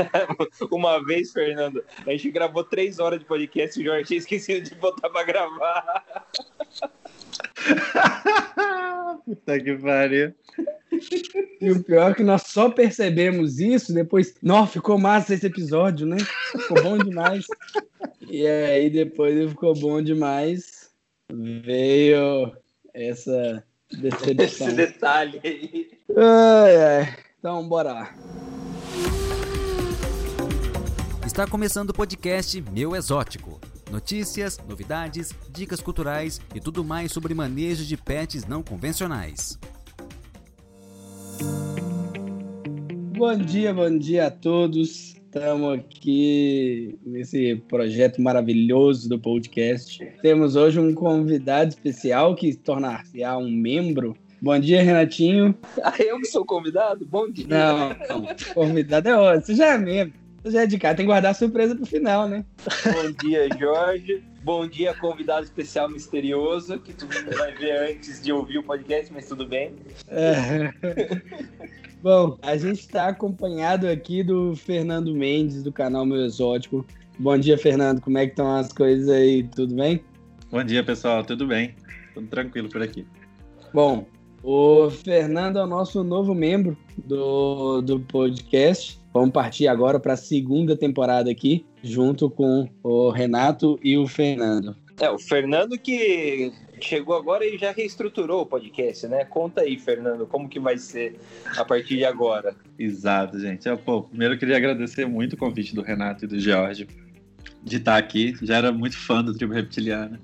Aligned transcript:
Uma 0.70 1.04
vez, 1.04 1.32
Fernando, 1.32 1.84
a 2.06 2.10
gente 2.10 2.30
gravou 2.30 2.64
três 2.64 2.98
horas 2.98 3.18
de 3.18 3.24
podcast 3.24 3.78
e 3.78 3.82
o 3.82 3.86
Jorge 3.86 4.04
tinha 4.04 4.18
esquecido 4.18 4.68
de 4.68 4.74
botar 4.74 5.08
pra 5.10 5.24
gravar. 5.24 6.04
Puta 9.24 9.60
que 9.60 9.76
pariu. 9.76 10.34
E 11.60 11.70
o 11.70 11.82
pior 11.82 12.10
é 12.10 12.14
que 12.14 12.22
nós 12.22 12.42
só 12.42 12.70
percebemos 12.70 13.58
isso 13.58 13.92
depois. 13.92 14.34
Nossa, 14.42 14.74
ficou 14.74 14.98
massa 14.98 15.34
esse 15.34 15.46
episódio, 15.46 16.06
né? 16.06 16.16
Ficou 16.52 16.82
bom 16.82 16.98
demais. 16.98 17.46
E 18.28 18.46
aí 18.46 18.88
depois 18.90 19.50
ficou 19.50 19.74
bom 19.74 20.00
demais. 20.02 20.90
Veio 21.30 22.56
essa 22.94 23.64
decepção. 23.90 24.68
Esse 24.68 24.76
detalhe 24.76 25.40
aí. 25.44 25.90
Ai, 26.16 26.76
ai. 26.76 27.16
Então, 27.38 27.68
bora 27.68 27.92
lá. 27.92 28.14
Está 31.36 31.46
começando 31.46 31.90
o 31.90 31.92
podcast 31.92 32.64
Meu 32.72 32.96
Exótico. 32.96 33.60
Notícias, 33.92 34.58
novidades, 34.66 35.34
dicas 35.50 35.82
culturais 35.82 36.40
e 36.54 36.60
tudo 36.60 36.82
mais 36.82 37.12
sobre 37.12 37.34
manejo 37.34 37.84
de 37.84 37.94
pets 37.94 38.46
não 38.46 38.62
convencionais. 38.62 39.58
Bom 43.18 43.36
dia, 43.36 43.74
bom 43.74 43.98
dia 43.98 44.28
a 44.28 44.30
todos. 44.30 45.14
Estamos 45.14 45.74
aqui 45.78 46.98
nesse 47.04 47.56
projeto 47.68 48.22
maravilhoso 48.22 49.06
do 49.06 49.18
podcast. 49.18 50.02
Temos 50.22 50.56
hoje 50.56 50.80
um 50.80 50.94
convidado 50.94 51.68
especial 51.68 52.34
que 52.34 52.54
tornar-se 52.54 53.22
um 53.26 53.50
membro. 53.50 54.16
Bom 54.40 54.58
dia, 54.58 54.82
Renatinho. 54.82 55.54
Ah, 55.84 55.92
eu 55.98 56.18
que 56.18 56.28
sou 56.28 56.46
convidado? 56.46 57.04
Bom 57.04 57.30
dia. 57.30 57.46
Não, 57.46 57.90
não. 57.90 58.26
convidado 58.54 59.06
é 59.10 59.18
outro. 59.18 59.44
Você 59.44 59.54
já 59.54 59.74
é 59.74 59.76
membro. 59.76 60.25
Já 60.46 60.62
é 60.62 60.66
de 60.66 60.78
cá. 60.78 60.94
Tem 60.94 61.04
que 61.04 61.10
guardar 61.10 61.32
a 61.32 61.34
surpresa 61.34 61.74
pro 61.74 61.84
final, 61.84 62.28
né? 62.28 62.44
Bom 62.84 63.10
dia, 63.22 63.48
Jorge. 63.58 64.22
Bom 64.44 64.66
dia, 64.66 64.94
convidado 64.94 65.44
especial 65.44 65.88
misterioso, 65.90 66.78
que 66.78 66.92
tu 66.92 67.06
vai 67.36 67.52
ver 67.52 67.90
antes 67.90 68.22
de 68.22 68.32
ouvir 68.32 68.58
o 68.58 68.62
podcast, 68.62 69.12
mas 69.12 69.26
tudo 69.26 69.44
bem. 69.44 69.74
É. 70.06 70.72
Bom, 72.00 72.38
a 72.42 72.56
gente 72.56 72.80
está 72.80 73.08
acompanhado 73.08 73.88
aqui 73.88 74.22
do 74.22 74.54
Fernando 74.54 75.12
Mendes, 75.12 75.64
do 75.64 75.72
canal 75.72 76.06
Meu 76.06 76.24
Exótico. 76.24 76.86
Bom 77.18 77.36
dia, 77.36 77.58
Fernando. 77.58 78.00
Como 78.00 78.16
é 78.18 78.26
que 78.26 78.32
estão 78.32 78.54
as 78.54 78.72
coisas 78.72 79.08
aí? 79.08 79.42
Tudo 79.42 79.74
bem? 79.74 80.04
Bom 80.48 80.62
dia, 80.62 80.84
pessoal. 80.84 81.24
Tudo 81.24 81.44
bem? 81.46 81.74
Tudo 82.14 82.28
tranquilo 82.28 82.68
por 82.68 82.80
aqui. 82.80 83.04
Bom, 83.74 84.06
o 84.44 84.88
Fernando 84.90 85.58
é 85.58 85.64
o 85.64 85.66
nosso 85.66 86.04
novo 86.04 86.32
membro 86.32 86.78
do, 87.04 87.80
do 87.80 87.98
podcast. 87.98 89.00
Vamos 89.16 89.30
partir 89.30 89.66
agora 89.66 89.98
para 89.98 90.12
a 90.12 90.16
segunda 90.16 90.76
temporada 90.76 91.30
aqui, 91.30 91.64
junto 91.82 92.28
com 92.28 92.68
o 92.82 93.08
Renato 93.08 93.80
e 93.82 93.96
o 93.96 94.06
Fernando. 94.06 94.76
É, 95.00 95.08
o 95.08 95.18
Fernando 95.18 95.78
que 95.78 96.52
chegou 96.82 97.16
agora 97.16 97.42
e 97.46 97.56
já 97.56 97.72
reestruturou 97.72 98.42
o 98.42 98.46
podcast, 98.46 99.06
né? 99.08 99.24
Conta 99.24 99.62
aí, 99.62 99.78
Fernando, 99.78 100.26
como 100.26 100.50
que 100.50 100.60
vai 100.60 100.76
ser 100.76 101.18
a 101.56 101.64
partir 101.64 101.96
de 101.96 102.04
agora. 102.04 102.54
Exato, 102.78 103.40
gente. 103.40 103.66
Eu, 103.66 103.78
pô, 103.78 104.02
primeiro 104.02 104.34
eu 104.34 104.38
queria 104.38 104.58
agradecer 104.58 105.06
muito 105.06 105.32
o 105.32 105.38
convite 105.38 105.74
do 105.74 105.80
Renato 105.80 106.26
e 106.26 106.28
do 106.28 106.38
George 106.38 106.86
de 107.64 107.76
estar 107.78 107.96
aqui. 107.96 108.34
Já 108.42 108.58
era 108.58 108.70
muito 108.70 108.98
fã 108.98 109.24
do 109.24 109.32
Tribo 109.32 109.54
Reptiliana, 109.54 110.20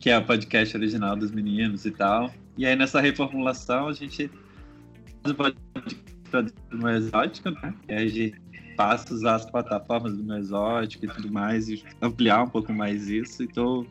que 0.00 0.10
é 0.10 0.18
o 0.18 0.26
podcast 0.26 0.76
original 0.76 1.14
dos 1.14 1.30
meninos 1.30 1.86
e 1.86 1.92
tal. 1.92 2.34
E 2.58 2.66
aí 2.66 2.74
nessa 2.74 3.00
reformulação 3.00 3.86
a 3.86 3.92
gente 3.92 4.28
faz 5.22 5.30
o 5.30 6.13
do 6.42 6.88
exótico, 6.88 7.50
né? 7.50 7.74
E 7.88 7.92
aí 7.92 8.04
a 8.04 8.08
gente 8.08 8.42
passa 8.76 9.12
a 9.12 9.16
usar 9.16 9.34
as 9.36 9.50
plataformas 9.50 10.16
do 10.16 10.24
meu 10.24 10.36
exótico 10.36 11.04
e 11.04 11.08
tudo 11.08 11.30
mais 11.30 11.68
e 11.68 11.84
ampliar 12.02 12.42
um 12.42 12.48
pouco 12.48 12.72
mais 12.72 13.08
isso. 13.08 13.42
Então 13.42 13.86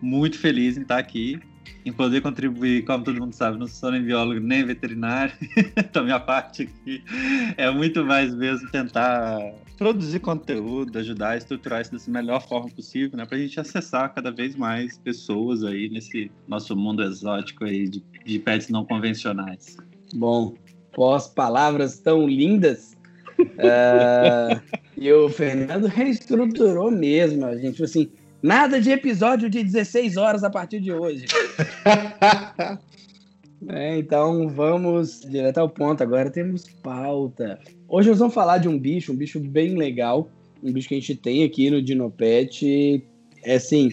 muito 0.00 0.38
feliz 0.38 0.76
em 0.76 0.82
estar 0.82 0.98
aqui, 0.98 1.40
em 1.84 1.92
poder 1.92 2.20
contribuir, 2.20 2.84
como 2.84 3.04
todo 3.04 3.18
mundo 3.18 3.32
sabe, 3.32 3.58
não 3.58 3.66
sou 3.66 3.90
nem 3.90 4.02
biólogo 4.02 4.40
nem 4.40 4.64
veterinário, 4.64 5.34
então 5.76 6.04
minha 6.04 6.20
parte 6.20 6.62
aqui 6.62 7.02
é 7.56 7.70
muito 7.70 8.04
mais 8.04 8.34
mesmo 8.34 8.70
tentar 8.70 9.38
produzir 9.76 10.20
conteúdo, 10.20 10.98
ajudar 10.98 11.30
a 11.30 11.36
estruturar 11.36 11.80
isso 11.80 11.92
da 11.92 12.12
melhor 12.12 12.46
forma 12.46 12.70
possível, 12.70 13.16
né, 13.16 13.24
para 13.26 13.36
a 13.36 13.40
gente 13.40 13.58
acessar 13.58 14.12
cada 14.14 14.30
vez 14.30 14.54
mais 14.54 14.98
pessoas 14.98 15.64
aí 15.64 15.88
nesse 15.88 16.30
nosso 16.46 16.76
mundo 16.76 17.02
exótico 17.02 17.64
aí 17.64 17.88
de, 17.88 18.04
de 18.24 18.38
pets 18.38 18.68
não 18.68 18.84
convencionais. 18.84 19.76
Bom, 20.14 20.54
pós 20.94 21.28
palavras 21.28 21.98
tão 21.98 22.26
lindas, 22.26 22.96
uh, 23.38 24.60
e 24.96 25.12
o 25.12 25.28
Fernando 25.28 25.86
reestruturou 25.86 26.90
mesmo, 26.90 27.44
a 27.44 27.56
gente 27.56 27.82
assim 27.82 28.10
Nada 28.44 28.78
de 28.78 28.90
episódio 28.90 29.48
de 29.48 29.64
16 29.64 30.18
horas 30.18 30.44
a 30.44 30.50
partir 30.50 30.78
de 30.78 30.92
hoje. 30.92 31.24
é, 33.70 33.96
então 33.96 34.50
vamos 34.50 35.22
direto 35.22 35.56
ao 35.56 35.66
ponto. 35.66 36.02
Agora 36.02 36.28
temos 36.28 36.66
pauta. 36.82 37.58
Hoje 37.88 38.10
nós 38.10 38.18
vamos 38.18 38.34
falar 38.34 38.58
de 38.58 38.68
um 38.68 38.78
bicho, 38.78 39.12
um 39.12 39.16
bicho 39.16 39.40
bem 39.40 39.78
legal. 39.78 40.28
Um 40.62 40.70
bicho 40.70 40.90
que 40.90 40.94
a 40.94 41.00
gente 41.00 41.14
tem 41.14 41.42
aqui 41.42 41.70
no 41.70 41.80
Dinopet. 41.80 43.02
É 43.42 43.54
assim, 43.54 43.90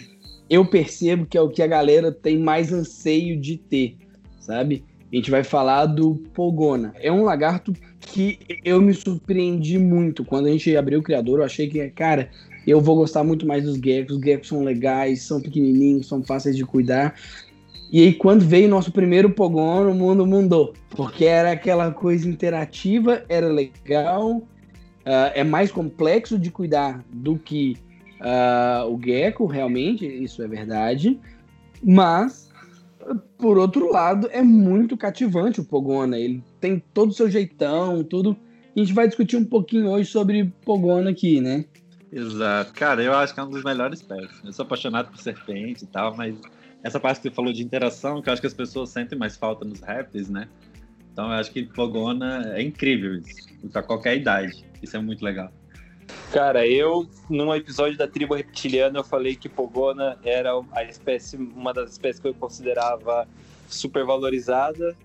eu 0.49 0.69
percebo 0.69 1.25
que 1.25 1.37
é 1.37 1.41
o 1.41 1.47
que 1.47 1.61
a 1.61 1.67
galera 1.67 2.11
tem 2.11 2.37
mais 2.37 2.73
anseio 2.73 3.39
de 3.39 3.55
ter, 3.55 3.95
sabe? 4.41 4.83
A 5.11 5.15
gente 5.15 5.29
vai 5.29 5.43
falar 5.43 5.87
do 5.87 6.15
Pogona. 6.33 6.93
É 7.01 7.11
um 7.11 7.23
lagarto 7.23 7.73
que 7.99 8.39
eu 8.63 8.81
me 8.81 8.93
surpreendi 8.93 9.77
muito. 9.77 10.23
Quando 10.23 10.45
a 10.47 10.51
gente 10.51 10.75
abriu 10.77 10.99
o 10.99 11.03
criador, 11.03 11.39
eu 11.39 11.45
achei 11.45 11.67
que, 11.67 11.89
cara, 11.89 12.29
eu 12.65 12.79
vou 12.79 12.95
gostar 12.95 13.23
muito 13.23 13.45
mais 13.45 13.63
dos 13.63 13.77
geckos. 13.77 14.15
Os 14.15 14.21
geckos 14.21 14.47
são 14.47 14.63
legais, 14.63 15.23
são 15.23 15.41
pequenininhos, 15.41 16.07
são 16.07 16.23
fáceis 16.23 16.55
de 16.55 16.65
cuidar. 16.65 17.15
E 17.91 18.01
aí, 18.01 18.13
quando 18.13 18.45
veio 18.45 18.67
o 18.67 18.69
nosso 18.69 18.89
primeiro 18.89 19.29
Pogon, 19.31 19.89
o 19.89 19.93
mundo 19.93 20.25
mudou. 20.25 20.73
Porque 20.89 21.25
era 21.25 21.51
aquela 21.51 21.91
coisa 21.91 22.27
interativa, 22.27 23.23
era 23.27 23.49
legal, 23.49 24.37
uh, 24.37 24.45
é 25.33 25.43
mais 25.43 25.71
complexo 25.71 26.39
de 26.39 26.49
cuidar 26.49 27.03
do 27.11 27.37
que 27.37 27.75
uh, 28.21 28.89
o 28.89 28.99
gecko, 29.03 29.45
realmente, 29.45 30.05
isso 30.05 30.41
é 30.41 30.47
verdade. 30.47 31.19
Mas, 31.83 32.50
por 33.37 33.57
outro 33.57 33.91
lado, 33.91 34.29
é 34.31 34.41
muito 34.41 34.97
cativante 34.97 35.59
o 35.59 35.65
Pogona. 35.65 36.17
Ele 36.17 36.43
tem 36.59 36.81
todo 36.93 37.09
o 37.09 37.13
seu 37.13 37.29
jeitão, 37.29 38.03
tudo. 38.03 38.35
A 38.75 38.79
gente 38.79 38.93
vai 38.93 39.07
discutir 39.07 39.37
um 39.37 39.45
pouquinho 39.45 39.89
hoje 39.89 40.09
sobre 40.09 40.51
Pogona 40.65 41.09
aqui, 41.11 41.41
né? 41.41 41.65
Exato. 42.11 42.73
Cara, 42.73 43.01
eu 43.01 43.13
acho 43.13 43.33
que 43.33 43.39
é 43.39 43.43
um 43.43 43.49
dos 43.49 43.63
melhores 43.63 44.01
pets. 44.01 44.41
Eu 44.43 44.51
sou 44.51 44.63
apaixonado 44.63 45.09
por 45.09 45.17
serpente 45.17 45.83
e 45.83 45.87
tal, 45.87 46.15
mas 46.15 46.35
essa 46.83 46.99
parte 46.99 47.21
que 47.21 47.29
você 47.29 47.35
falou 47.35 47.53
de 47.53 47.63
interação, 47.63 48.21
que 48.21 48.29
eu 48.29 48.33
acho 48.33 48.41
que 48.41 48.47
as 48.47 48.53
pessoas 48.53 48.89
sentem 48.89 49.17
mais 49.17 49.37
falta 49.37 49.63
nos 49.63 49.79
répteis, 49.79 50.29
né? 50.29 50.47
Então 51.11 51.25
eu 51.25 51.33
acho 51.33 51.51
que 51.51 51.63
Pogona 51.63 52.53
é 52.55 52.61
incrível 52.61 53.15
isso, 53.15 53.47
pra 53.71 53.83
qualquer 53.83 54.17
idade. 54.17 54.65
Isso 54.81 54.95
é 54.95 54.99
muito 54.99 55.23
legal. 55.23 55.51
Cara, 56.31 56.65
eu, 56.65 57.09
num 57.29 57.53
episódio 57.53 57.97
da 57.97 58.07
tribo 58.07 58.35
reptiliana, 58.35 58.99
eu 58.99 59.03
falei 59.03 59.35
que 59.35 59.49
Pogona 59.49 60.17
era 60.23 60.51
a 60.71 60.83
espécie, 60.83 61.35
uma 61.35 61.73
das 61.73 61.91
espécies 61.91 62.21
que 62.21 62.27
eu 62.27 62.33
considerava 62.33 63.27
super 63.67 64.05
valorizada. 64.05 64.95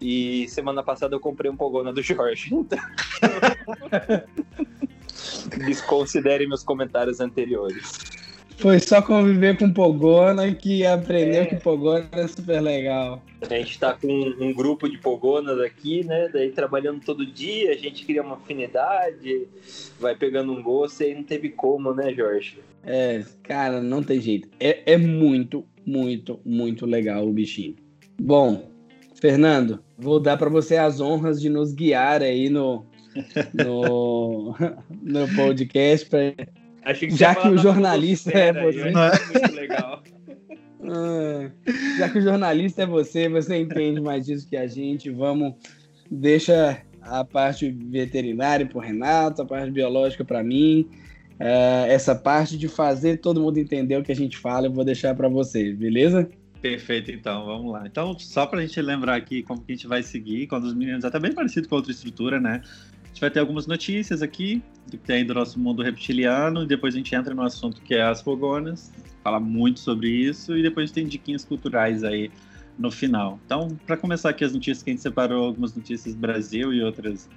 E 0.00 0.48
semana 0.48 0.82
passada 0.82 1.14
eu 1.14 1.20
comprei 1.20 1.50
um 1.50 1.56
Pogona 1.56 1.92
do 1.92 2.02
Jorge. 2.02 2.54
Então... 2.54 2.78
Desconsidere 5.66 6.46
meus 6.46 6.62
comentários 6.62 7.20
anteriores. 7.20 7.98
Foi 8.58 8.80
só 8.80 9.00
conviver 9.00 9.56
com 9.56 9.72
Pogona 9.72 10.52
que 10.52 10.84
aprendeu 10.84 11.42
é. 11.42 11.46
que 11.46 11.56
Pogona 11.56 12.08
é 12.12 12.26
super 12.26 12.60
legal. 12.60 13.22
A 13.40 13.54
gente 13.54 13.78
tá 13.78 13.94
com 13.94 14.08
um 14.08 14.52
grupo 14.52 14.88
de 14.88 14.98
Pogonas 14.98 15.60
aqui, 15.60 16.04
né? 16.04 16.28
Daí 16.32 16.50
trabalhando 16.50 17.00
todo 17.04 17.24
dia, 17.24 17.70
a 17.70 17.76
gente 17.76 18.04
cria 18.04 18.20
uma 18.20 18.34
afinidade, 18.34 19.46
vai 20.00 20.16
pegando 20.16 20.52
um 20.52 20.60
gosto 20.60 21.02
e 21.02 21.06
aí 21.06 21.14
não 21.14 21.22
teve 21.22 21.50
como, 21.50 21.94
né, 21.94 22.12
Jorge? 22.12 22.58
É, 22.84 23.24
cara, 23.44 23.80
não 23.80 24.02
tem 24.02 24.20
jeito. 24.20 24.48
É, 24.58 24.92
é 24.92 24.96
muito, 24.96 25.64
muito, 25.86 26.40
muito 26.44 26.84
legal 26.84 27.28
o 27.28 27.32
bichinho. 27.32 27.76
Bom, 28.20 28.72
Fernando, 29.14 29.78
vou 29.96 30.18
dar 30.18 30.36
para 30.36 30.50
você 30.50 30.76
as 30.76 31.00
honras 31.00 31.40
de 31.40 31.48
nos 31.48 31.72
guiar 31.72 32.22
aí 32.22 32.50
no, 32.50 32.84
no, 33.54 34.56
no 35.00 35.28
podcast. 35.36 36.08
Pra... 36.88 36.94
Que 36.94 37.10
já 37.10 37.34
que 37.34 37.48
o 37.48 37.58
jornalista 37.58 38.30
é 38.30 38.52
você. 38.52 38.80
É 38.80 38.92
muito 38.92 39.54
legal. 39.54 40.02
Ah, 40.82 41.50
já 41.98 42.08
que 42.08 42.18
o 42.18 42.22
jornalista 42.22 42.82
é 42.82 42.86
você, 42.86 43.28
você 43.28 43.56
entende 43.58 44.00
mais 44.00 44.24
disso 44.24 44.48
que 44.48 44.56
a 44.56 44.66
gente. 44.66 45.10
Vamos, 45.10 45.54
deixa 46.10 46.82
a 47.02 47.24
parte 47.24 47.70
veterinária 47.70 48.66
para 48.66 48.78
o 48.78 48.80
Renato, 48.80 49.42
a 49.42 49.46
parte 49.46 49.70
biológica 49.70 50.24
para 50.24 50.42
mim. 50.42 50.88
Uh, 51.34 51.86
essa 51.86 52.16
parte 52.16 52.58
de 52.58 52.66
fazer 52.66 53.18
todo 53.18 53.40
mundo 53.40 53.58
entender 53.58 53.96
o 53.96 54.02
que 54.02 54.10
a 54.10 54.16
gente 54.16 54.36
fala, 54.36 54.66
eu 54.66 54.72
vou 54.72 54.84
deixar 54.84 55.14
para 55.14 55.28
você, 55.28 55.72
beleza? 55.72 56.28
Perfeito, 56.60 57.12
então, 57.12 57.46
vamos 57.46 57.72
lá. 57.72 57.84
Então, 57.86 58.18
só 58.18 58.44
para 58.44 58.58
a 58.58 58.62
gente 58.62 58.80
lembrar 58.82 59.14
aqui 59.14 59.44
como 59.44 59.62
que 59.62 59.70
a 59.70 59.74
gente 59.76 59.86
vai 59.86 60.02
seguir, 60.02 60.48
quando 60.48 60.64
os 60.64 60.74
meninos, 60.74 61.04
até 61.04 61.20
bem 61.20 61.32
parecido 61.32 61.68
com 61.68 61.76
a 61.76 61.78
outra 61.78 61.92
estrutura, 61.92 62.40
né? 62.40 62.60
Gente 63.18 63.20
vai 63.20 63.30
ter 63.30 63.40
algumas 63.40 63.66
notícias 63.66 64.22
aqui, 64.22 64.62
do 64.86 64.96
que 64.96 65.04
tem 65.04 65.26
do 65.26 65.34
nosso 65.34 65.58
mundo 65.58 65.82
reptiliano, 65.82 66.62
e 66.62 66.66
depois 66.66 66.94
a 66.94 66.98
gente 66.98 67.12
entra 67.14 67.34
no 67.34 67.42
assunto 67.42 67.82
que 67.82 67.94
é 67.94 68.02
as 68.02 68.22
fogonas, 68.22 68.92
fala 69.24 69.40
muito 69.40 69.80
sobre 69.80 70.08
isso, 70.08 70.56
e 70.56 70.62
depois 70.62 70.92
tem 70.92 71.04
diquinhas 71.04 71.44
culturais 71.44 72.04
aí 72.04 72.30
no 72.78 72.92
final. 72.92 73.40
Então, 73.44 73.76
para 73.84 73.96
começar 73.96 74.30
aqui 74.30 74.44
as 74.44 74.52
notícias 74.52 74.84
que 74.84 74.90
a 74.90 74.92
gente 74.92 75.02
separou, 75.02 75.46
algumas 75.46 75.74
notícias 75.74 76.14
Brasil 76.14 76.72
e 76.72 76.80
outras 76.80 77.28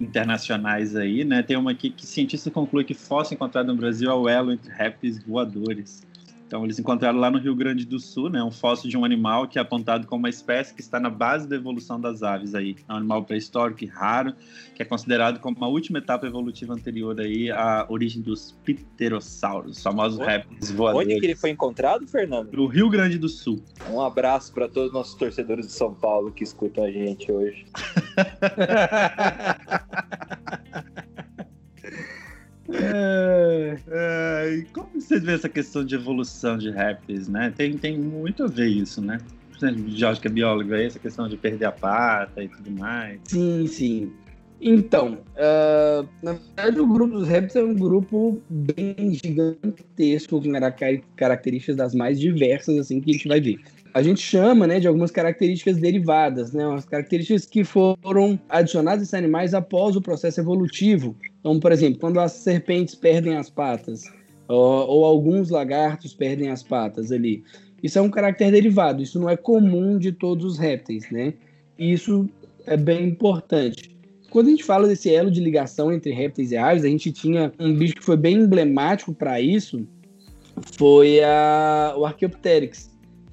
internacionais 0.00 0.96
aí, 0.96 1.24
né? 1.24 1.40
Tem 1.42 1.56
uma 1.56 1.70
aqui 1.70 1.90
que 1.90 2.04
cientista 2.04 2.50
conclui 2.50 2.82
que 2.82 2.94
fóssil 2.94 3.36
encontrado 3.36 3.68
no 3.68 3.76
Brasil 3.76 4.10
é 4.10 4.14
o 4.14 4.28
elo 4.28 4.50
entre 4.50 4.72
répteis 4.72 5.22
voadores. 5.22 6.02
Então, 6.50 6.64
eles 6.64 6.80
encontraram 6.80 7.16
lá 7.16 7.30
no 7.30 7.38
Rio 7.38 7.54
Grande 7.54 7.86
do 7.86 8.00
Sul, 8.00 8.28
né, 8.28 8.42
um 8.42 8.50
fóssil 8.50 8.90
de 8.90 8.96
um 8.96 9.04
animal 9.04 9.46
que 9.46 9.56
é 9.56 9.62
apontado 9.62 10.04
como 10.08 10.24
uma 10.24 10.28
espécie 10.28 10.74
que 10.74 10.80
está 10.80 10.98
na 10.98 11.08
base 11.08 11.48
da 11.48 11.54
evolução 11.54 12.00
das 12.00 12.24
aves 12.24 12.56
aí. 12.56 12.74
É 12.88 12.92
um 12.92 12.96
animal 12.96 13.22
pré-histórico 13.22 13.84
e 13.84 13.86
raro, 13.86 14.34
que 14.74 14.82
é 14.82 14.84
considerado 14.84 15.38
como 15.38 15.56
uma 15.56 15.68
última 15.68 15.98
etapa 15.98 16.26
evolutiva 16.26 16.74
anterior 16.74 17.20
aí 17.20 17.52
à 17.52 17.86
origem 17.88 18.20
dos 18.20 18.50
pterossauros, 18.64 19.76
os 19.76 19.82
famosos 19.84 20.18
onde, 20.18 20.28
répteis 20.28 20.72
voadores. 20.72 21.06
Onde 21.06 21.20
que 21.20 21.26
ele 21.26 21.36
foi 21.36 21.50
encontrado, 21.50 22.04
Fernando? 22.08 22.52
No 22.52 22.66
Rio 22.66 22.90
Grande 22.90 23.16
do 23.16 23.28
Sul. 23.28 23.62
Um 23.88 24.00
abraço 24.00 24.52
para 24.52 24.66
todos 24.66 24.88
os 24.88 24.92
nossos 24.92 25.14
torcedores 25.14 25.68
de 25.68 25.72
São 25.72 25.94
Paulo 25.94 26.32
que 26.32 26.42
escutam 26.42 26.82
a 26.82 26.90
gente 26.90 27.30
hoje. 27.30 27.64
É, 32.72 33.76
é, 33.88 34.64
como 34.72 35.00
você 35.00 35.18
vê 35.18 35.32
essa 35.32 35.48
questão 35.48 35.84
de 35.84 35.94
evolução 35.94 36.56
de 36.56 36.70
répteis, 36.70 37.28
né? 37.28 37.52
Tem, 37.56 37.76
tem 37.76 37.98
muito 37.98 38.44
a 38.44 38.46
ver 38.46 38.68
isso, 38.68 39.00
né? 39.00 39.18
Jorge, 39.88 40.20
que 40.20 40.26
é 40.26 40.30
biólogo, 40.30 40.72
aí, 40.72 40.86
essa 40.86 40.98
questão 40.98 41.28
de 41.28 41.36
perder 41.36 41.66
a 41.66 41.72
pata 41.72 42.42
e 42.42 42.48
tudo 42.48 42.70
mais. 42.70 43.20
Sim, 43.24 43.66
sim. 43.66 44.12
Então, 44.60 45.18
uh, 45.36 46.06
na 46.22 46.32
verdade, 46.32 46.80
o 46.80 46.86
grupo 46.86 47.18
dos 47.18 47.28
répteis 47.28 47.56
é 47.56 47.66
um 47.66 47.74
grupo 47.74 48.40
bem 48.48 49.14
gigantesco, 49.14 50.40
com 50.40 50.52
características 51.16 51.76
das 51.76 51.94
mais 51.94 52.20
diversas, 52.20 52.78
assim, 52.78 53.00
que 53.00 53.10
a 53.10 53.12
gente 53.14 53.28
vai 53.28 53.40
ver 53.40 53.58
a 53.92 54.02
gente 54.02 54.20
chama 54.20 54.66
né, 54.66 54.78
de 54.78 54.86
algumas 54.86 55.10
características 55.10 55.78
derivadas, 55.78 56.52
né, 56.52 56.66
umas 56.66 56.84
características 56.84 57.44
que 57.44 57.64
foram 57.64 58.38
adicionadas 58.48 59.00
a 59.00 59.02
esses 59.02 59.14
animais 59.14 59.54
após 59.54 59.96
o 59.96 60.00
processo 60.00 60.40
evolutivo. 60.40 61.16
Então, 61.40 61.58
por 61.58 61.72
exemplo, 61.72 61.98
quando 61.98 62.20
as 62.20 62.32
serpentes 62.32 62.94
perdem 62.94 63.36
as 63.36 63.50
patas, 63.50 64.04
ou, 64.48 64.88
ou 64.88 65.04
alguns 65.04 65.50
lagartos 65.50 66.14
perdem 66.14 66.50
as 66.50 66.62
patas 66.62 67.12
ali. 67.12 67.42
Isso 67.82 67.98
é 67.98 68.02
um 68.02 68.10
caráter 68.10 68.50
derivado, 68.50 69.02
isso 69.02 69.18
não 69.18 69.28
é 69.28 69.36
comum 69.36 69.98
de 69.98 70.12
todos 70.12 70.44
os 70.44 70.58
répteis, 70.58 71.10
né? 71.10 71.34
E 71.78 71.92
isso 71.92 72.28
é 72.66 72.76
bem 72.76 73.08
importante. 73.08 73.96
Quando 74.30 74.46
a 74.46 74.50
gente 74.50 74.64
fala 74.64 74.86
desse 74.86 75.12
elo 75.12 75.30
de 75.30 75.40
ligação 75.40 75.92
entre 75.92 76.12
répteis 76.12 76.52
e 76.52 76.56
aves, 76.56 76.84
a 76.84 76.88
gente 76.88 77.10
tinha 77.10 77.52
um 77.58 77.74
bicho 77.74 77.96
que 77.96 78.04
foi 78.04 78.16
bem 78.16 78.36
emblemático 78.36 79.12
para 79.12 79.40
isso, 79.40 79.86
foi 80.76 81.22
a, 81.22 81.94
o 81.96 82.04
Archaeopteryx 82.04 82.90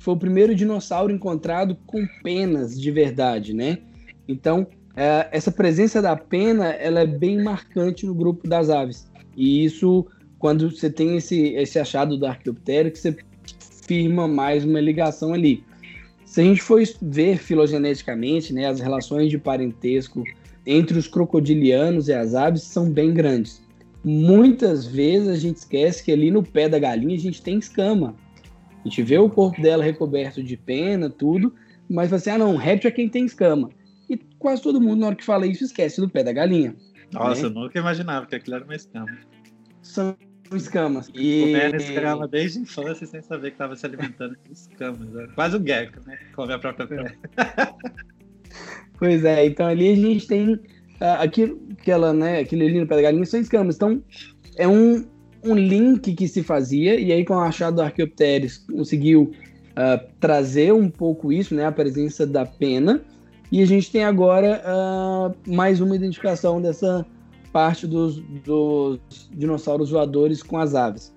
foi 0.08 0.14
o 0.14 0.18
primeiro 0.18 0.56
dinossauro 0.56 1.12
encontrado 1.12 1.76
com 1.86 2.08
penas 2.24 2.80
de 2.80 2.90
verdade, 2.92 3.54
né? 3.54 3.80
Então, 4.26 4.66
é, 4.96 5.28
essa 5.34 5.52
presença 5.52 6.02
da 6.02 6.16
pena, 6.16 6.68
ela 6.68 7.02
é 7.02 7.06
bem 7.06 7.44
marcante 7.44 8.06
no 8.06 8.16
grupo 8.16 8.48
das 8.48 8.70
aves. 8.70 9.12
E 9.36 9.66
isso, 9.66 10.08
quando 10.40 10.72
você 10.72 10.90
tem 10.90 11.18
esse, 11.18 11.50
esse 11.56 11.78
achado 11.78 12.16
do 12.16 12.26
Archaeopteryx, 12.26 13.02
você 13.02 13.18
firma 13.86 14.30
mais 14.30 14.64
uma 14.64 14.80
ligação 14.80 15.34
ali. 15.34 15.62
Se 16.24 16.40
a 16.40 16.44
gente 16.46 16.62
for 16.62 16.82
ver 17.02 17.38
filogeneticamente, 17.38 18.54
né, 18.54 18.66
as 18.66 18.80
relações 18.80 19.30
de 19.30 19.38
parentesco 19.38 20.24
entre 20.68 21.00
os 21.00 21.08
crocodilianos 21.08 22.10
e 22.10 22.14
as 22.14 22.36
aves 22.36 22.64
são 22.64 22.92
bem 22.92 23.14
grandes. 23.14 23.66
Muitas 24.04 24.86
vezes 24.86 25.30
a 25.30 25.36
gente 25.36 25.56
esquece 25.56 26.04
que 26.04 26.12
ali 26.12 26.30
no 26.30 26.44
pé 26.44 26.68
da 26.68 26.78
galinha 26.78 27.16
a 27.16 27.20
gente 27.20 27.42
tem 27.42 27.58
escama. 27.58 28.14
A 28.84 28.88
gente 28.88 29.02
vê 29.02 29.18
o 29.18 29.30
corpo 29.30 29.62
dela 29.62 29.84
recoberto 29.84 30.44
de 30.44 30.58
pena, 30.58 31.10
tudo, 31.10 31.56
mas 31.90 32.10
você, 32.10 32.30
assim, 32.30 32.42
ah 32.42 32.46
não, 32.46 32.58
réptil 32.58 32.90
é 32.90 32.92
quem 32.92 33.08
tem 33.08 33.26
escama. 33.26 33.70
E 34.10 34.18
quase 34.38 34.62
todo 34.62 34.82
mundo, 34.82 35.00
na 35.00 35.08
hora 35.08 35.16
que 35.16 35.24
fala 35.24 35.48
isso, 35.48 35.64
esquece 35.64 36.02
do 36.02 36.10
pé 36.10 36.24
da 36.24 36.34
galinha. 36.34 36.76
Nossa, 37.14 37.44
né? 37.44 37.48
eu 37.48 37.50
nunca 37.50 37.80
imaginava 37.80 38.26
que 38.26 38.36
aquilo 38.36 38.58
era 38.58 38.66
uma 38.66 38.76
escama. 38.76 39.18
São 39.82 40.18
escamas. 40.54 41.10
E... 41.14 41.42
Comendo 41.42 41.78
escama 41.78 42.28
desde 42.28 42.60
a 42.60 42.62
infância 42.62 43.08
sem 43.08 43.22
saber 43.22 43.52
que 43.52 43.56
estava 43.56 43.76
se 43.76 43.86
alimentando 43.86 44.38
de 44.46 44.52
escamas. 44.52 45.10
Né? 45.10 45.28
Quase 45.34 45.58
um 45.58 45.66
gecko, 45.66 46.02
né? 46.06 46.18
Come 46.36 46.54
a 46.54 46.60
própria 46.60 46.88
pele. 46.88 47.18
pois 48.98 49.24
é, 49.24 49.46
então 49.46 49.66
ali 49.66 49.90
a 49.90 49.96
gente 49.96 50.28
tem 50.28 50.54
uh, 50.54 50.60
aquilo, 51.20 51.60
aquela, 51.80 52.14
né, 52.14 52.40
aquele 52.40 52.66
ali 52.66 52.80
no 52.80 52.88
pé 52.88 52.96
da 52.96 53.02
galinha 53.04 53.26
são 53.26 53.40
escamas. 53.40 53.76
Então 53.76 54.02
é 54.58 54.68
um, 54.68 55.06
um 55.44 55.56
link 55.56 56.14
que 56.14 56.28
se 56.28 56.44
fazia, 56.44 57.00
e 57.00 57.12
aí 57.12 57.24
com 57.24 57.36
o 57.36 57.40
achado 57.40 57.76
do 57.76 57.82
Archaeopteryx 57.82 58.58
conseguiu 58.58 59.32
uh, 59.72 60.08
trazer 60.20 60.74
um 60.74 60.90
pouco 60.90 61.32
isso, 61.32 61.56
né, 61.56 61.66
a 61.66 61.72
presença 61.72 62.26
da 62.26 62.46
pena, 62.46 63.02
e 63.52 63.62
a 63.62 63.66
gente 63.66 63.92
tem 63.92 64.04
agora 64.04 64.62
uh, 64.66 65.34
mais 65.50 65.80
uma 65.80 65.96
identificação 65.96 66.62
dessa 66.62 67.06
parte 67.54 67.88
dos, 67.88 68.20
dos 68.46 69.00
dinossauros 69.32 69.90
voadores 69.92 70.44
com 70.44 70.58
as 70.58 70.76
aves. 70.76 71.14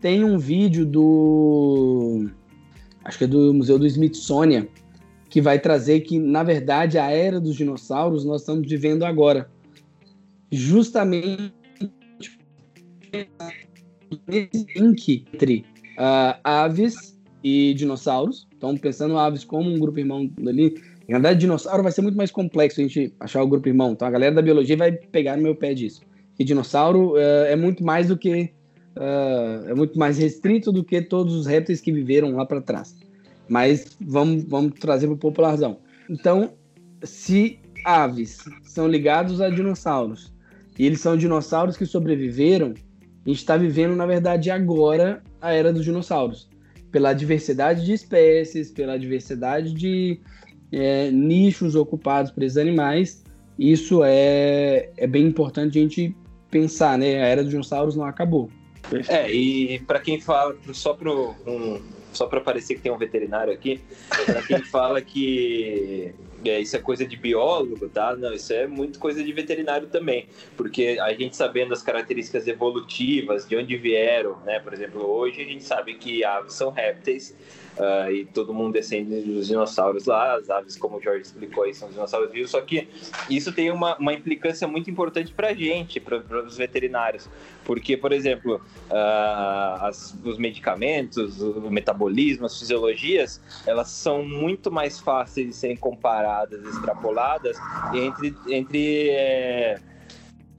Tem 0.00 0.24
um 0.24 0.38
vídeo 0.38 0.84
do. 0.84 2.28
Acho 3.04 3.18
que 3.18 3.24
é 3.24 3.26
do 3.26 3.54
Museu 3.54 3.78
do 3.78 3.86
Smithsonian, 3.86 4.66
que 5.28 5.40
vai 5.40 5.58
trazer 5.58 6.00
que, 6.00 6.18
na 6.18 6.42
verdade, 6.42 6.98
a 6.98 7.10
era 7.10 7.40
dos 7.40 7.56
dinossauros 7.56 8.24
nós 8.24 8.42
estamos 8.42 8.68
vivendo 8.68 9.04
agora. 9.04 9.50
Justamente 10.50 11.52
nesse 14.26 14.66
link 14.76 15.24
entre 15.32 15.64
uh, 15.98 16.38
aves 16.42 17.18
e 17.42 17.74
dinossauros. 17.74 18.46
Então, 18.56 18.76
pensando 18.76 19.18
aves 19.18 19.44
como 19.44 19.70
um 19.70 19.78
grupo 19.78 19.98
irmão 19.98 20.30
ali. 20.46 20.74
Na 21.08 21.16
verdade, 21.16 21.40
dinossauro 21.40 21.82
vai 21.82 21.90
ser 21.90 22.02
muito 22.02 22.16
mais 22.16 22.30
complexo 22.30 22.80
a 22.80 22.82
gente 22.82 23.14
achar 23.18 23.42
o 23.42 23.48
grupo 23.48 23.66
irmão. 23.66 23.92
Então, 23.92 24.06
a 24.06 24.10
galera 24.10 24.34
da 24.34 24.42
biologia 24.42 24.76
vai 24.76 24.92
pegar 24.92 25.36
no 25.36 25.42
meu 25.42 25.54
pé 25.54 25.72
disso. 25.72 26.02
E 26.38 26.44
dinossauro 26.44 27.12
uh, 27.12 27.46
é 27.46 27.56
muito 27.56 27.82
mais 27.82 28.08
do 28.08 28.16
que. 28.16 28.50
Uh, 28.96 29.70
é 29.70 29.74
muito 29.74 29.98
mais 29.98 30.18
restrito 30.18 30.72
do 30.72 30.82
que 30.82 31.00
todos 31.00 31.34
os 31.34 31.46
répteis 31.46 31.80
que 31.80 31.92
viveram 31.92 32.32
lá 32.32 32.44
para 32.44 32.60
trás. 32.60 32.97
Mas 33.48 33.96
vamos, 34.00 34.44
vamos 34.44 34.78
trazer 34.78 35.06
para 35.06 35.14
o 35.14 35.18
popularzão. 35.18 35.78
Então, 36.08 36.52
se 37.02 37.58
aves 37.84 38.44
são 38.62 38.88
ligados 38.88 39.40
a 39.40 39.48
dinossauros 39.48 40.32
e 40.78 40.86
eles 40.86 41.00
são 41.00 41.16
dinossauros 41.16 41.76
que 41.76 41.86
sobreviveram, 41.86 42.74
a 43.24 43.28
gente 43.28 43.38
está 43.38 43.56
vivendo, 43.56 43.96
na 43.96 44.06
verdade, 44.06 44.50
agora 44.50 45.22
a 45.40 45.52
era 45.52 45.72
dos 45.72 45.84
dinossauros. 45.84 46.48
Pela 46.90 47.12
diversidade 47.12 47.84
de 47.84 47.92
espécies, 47.92 48.70
pela 48.70 48.98
diversidade 48.98 49.74
de 49.74 50.20
é, 50.72 51.10
nichos 51.10 51.74
ocupados 51.74 52.30
por 52.30 52.42
esses 52.42 52.56
animais, 52.56 53.22
isso 53.58 54.02
é, 54.04 54.90
é 54.96 55.06
bem 55.06 55.26
importante 55.26 55.78
a 55.78 55.82
gente 55.82 56.14
pensar, 56.50 56.96
né? 56.96 57.22
A 57.22 57.26
era 57.26 57.42
dos 57.42 57.50
dinossauros 57.50 57.96
não 57.96 58.04
acabou. 58.04 58.50
É, 59.08 59.30
e 59.30 59.80
para 59.80 60.00
quem 60.00 60.20
fala, 60.20 60.56
só 60.72 60.94
para 60.94 61.12
um, 61.12 61.82
só 62.18 62.26
para 62.26 62.40
parecer 62.40 62.74
que 62.74 62.80
tem 62.80 62.90
um 62.90 62.98
veterinário 62.98 63.52
aqui, 63.52 63.80
para 64.26 64.42
quem 64.42 64.58
fala 64.66 65.00
que 65.00 66.12
é, 66.44 66.60
isso 66.60 66.76
é 66.76 66.80
coisa 66.80 67.06
de 67.06 67.16
biólogo, 67.16 67.88
tá? 67.88 68.16
Não, 68.16 68.32
isso 68.32 68.52
é 68.52 68.66
muito 68.66 68.98
coisa 68.98 69.22
de 69.22 69.32
veterinário 69.32 69.86
também, 69.86 70.26
porque 70.56 70.98
a 71.00 71.12
gente 71.12 71.36
sabendo 71.36 71.72
as 71.72 71.82
características 71.82 72.48
evolutivas, 72.48 73.46
de 73.48 73.56
onde 73.56 73.76
vieram, 73.76 74.38
né? 74.40 74.58
Por 74.58 74.72
exemplo, 74.72 75.06
hoje 75.06 75.42
a 75.42 75.44
gente 75.44 75.62
sabe 75.62 75.94
que 75.94 76.24
aves 76.24 76.54
são 76.54 76.70
répteis, 76.70 77.34
Uh, 77.78 78.10
e 78.10 78.24
todo 78.24 78.52
mundo 78.52 78.72
descende 78.72 79.20
dos 79.20 79.46
dinossauros 79.46 80.04
lá, 80.04 80.34
as 80.34 80.50
aves, 80.50 80.76
como 80.76 80.96
o 80.96 81.00
Jorge 81.00 81.22
explicou, 81.22 81.62
aí, 81.62 81.72
são 81.72 81.88
dinossauros 81.88 82.32
vivos, 82.32 82.50
só 82.50 82.60
que 82.60 82.88
isso 83.30 83.52
tem 83.52 83.70
uma, 83.70 83.96
uma 83.98 84.12
implicância 84.12 84.66
muito 84.66 84.90
importante 84.90 85.32
para 85.32 85.50
a 85.50 85.54
gente, 85.54 86.00
para 86.00 86.18
os 86.44 86.56
veterinários, 86.56 87.28
porque, 87.64 87.96
por 87.96 88.12
exemplo, 88.12 88.56
uh, 88.56 89.84
as, 89.84 90.12
os 90.24 90.38
medicamentos, 90.38 91.40
o 91.40 91.70
metabolismo, 91.70 92.46
as 92.46 92.58
fisiologias, 92.58 93.40
elas 93.64 93.88
são 93.90 94.24
muito 94.24 94.72
mais 94.72 94.98
fáceis 94.98 95.46
de 95.46 95.54
serem 95.54 95.76
comparadas, 95.76 96.60
extrapoladas 96.64 97.56
entre, 97.94 98.34
entre 98.48 99.10
é, 99.10 99.78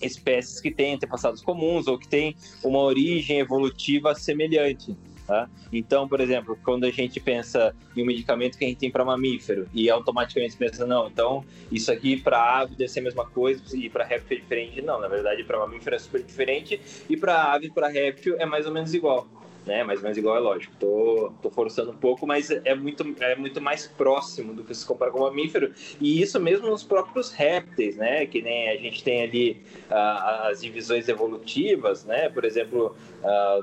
espécies 0.02 0.62
que 0.62 0.72
têm 0.72 0.94
antepassados 0.94 1.42
comuns 1.42 1.86
ou 1.88 1.98
que 1.98 2.08
têm 2.08 2.34
uma 2.64 2.80
origem 2.80 3.40
evolutiva 3.40 4.16
semelhante. 4.16 4.96
Tá? 5.30 5.48
Então, 5.72 6.08
por 6.08 6.20
exemplo, 6.22 6.58
quando 6.64 6.86
a 6.86 6.90
gente 6.90 7.20
pensa 7.20 7.76
em 7.96 8.02
um 8.02 8.06
medicamento 8.08 8.58
que 8.58 8.66
a 8.66 8.68
gente 8.68 8.80
tem 8.80 8.90
para 8.90 9.06
mamífero 9.06 9.70
e 9.72 9.88
automaticamente 9.88 10.58
pensa, 10.58 10.88
não, 10.88 11.08
então 11.08 11.46
isso 11.72 11.92
aqui 11.92 12.20
para 12.20 12.62
ave 12.62 12.76
deve 12.76 12.88
ser 12.88 13.02
a 13.02 13.04
mesma 13.04 13.30
coisa 13.30 13.62
e 13.78 13.88
para 13.92 14.04
réptil 14.04 14.38
é 14.38 14.40
diferente. 14.40 14.82
Não, 14.82 15.00
na 15.00 15.08
verdade, 15.08 15.44
para 15.44 15.60
mamífero 15.60 15.96
é 15.96 16.00
super 16.00 16.24
diferente 16.24 16.82
e 17.08 17.16
para 17.16 17.54
ave, 17.54 17.70
para 17.70 17.88
réptil 17.90 18.38
é 18.40 18.46
mais 18.48 18.66
ou 18.66 18.74
menos 18.74 18.92
igual. 18.96 19.28
Né? 19.70 19.84
Mais 19.84 20.00
ou 20.00 20.04
menos 20.04 20.18
igual, 20.18 20.36
é 20.36 20.40
lógico. 20.40 20.74
Tô, 20.80 21.32
tô 21.42 21.50
forçando 21.52 21.92
um 21.92 21.96
pouco, 21.96 22.26
mas 22.26 22.50
é 22.50 22.74
muito, 22.74 23.06
é 23.20 23.36
muito 23.36 23.62
mais 23.62 23.88
próximo 23.88 24.54
do 24.54 24.64
que 24.64 24.74
se 24.74 24.86
compara 24.86 25.12
com 25.12 25.20
mamífero. 25.20 25.72
E 26.02 26.22
isso 26.22 26.40
mesmo 26.40 26.68
nos 26.68 26.84
próprios 26.84 27.32
répteis, 27.32 27.96
né? 27.96 28.26
Que 28.26 28.42
nem 28.42 28.70
a 28.70 28.76
gente 28.78 29.04
tem 29.04 29.22
ali 29.24 29.62
as 29.90 30.62
divisões 30.62 31.08
evolutivas, 31.08 32.04
né? 32.04 32.30
Por 32.30 32.44
exemplo, 32.44 32.96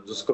dos 0.06 0.24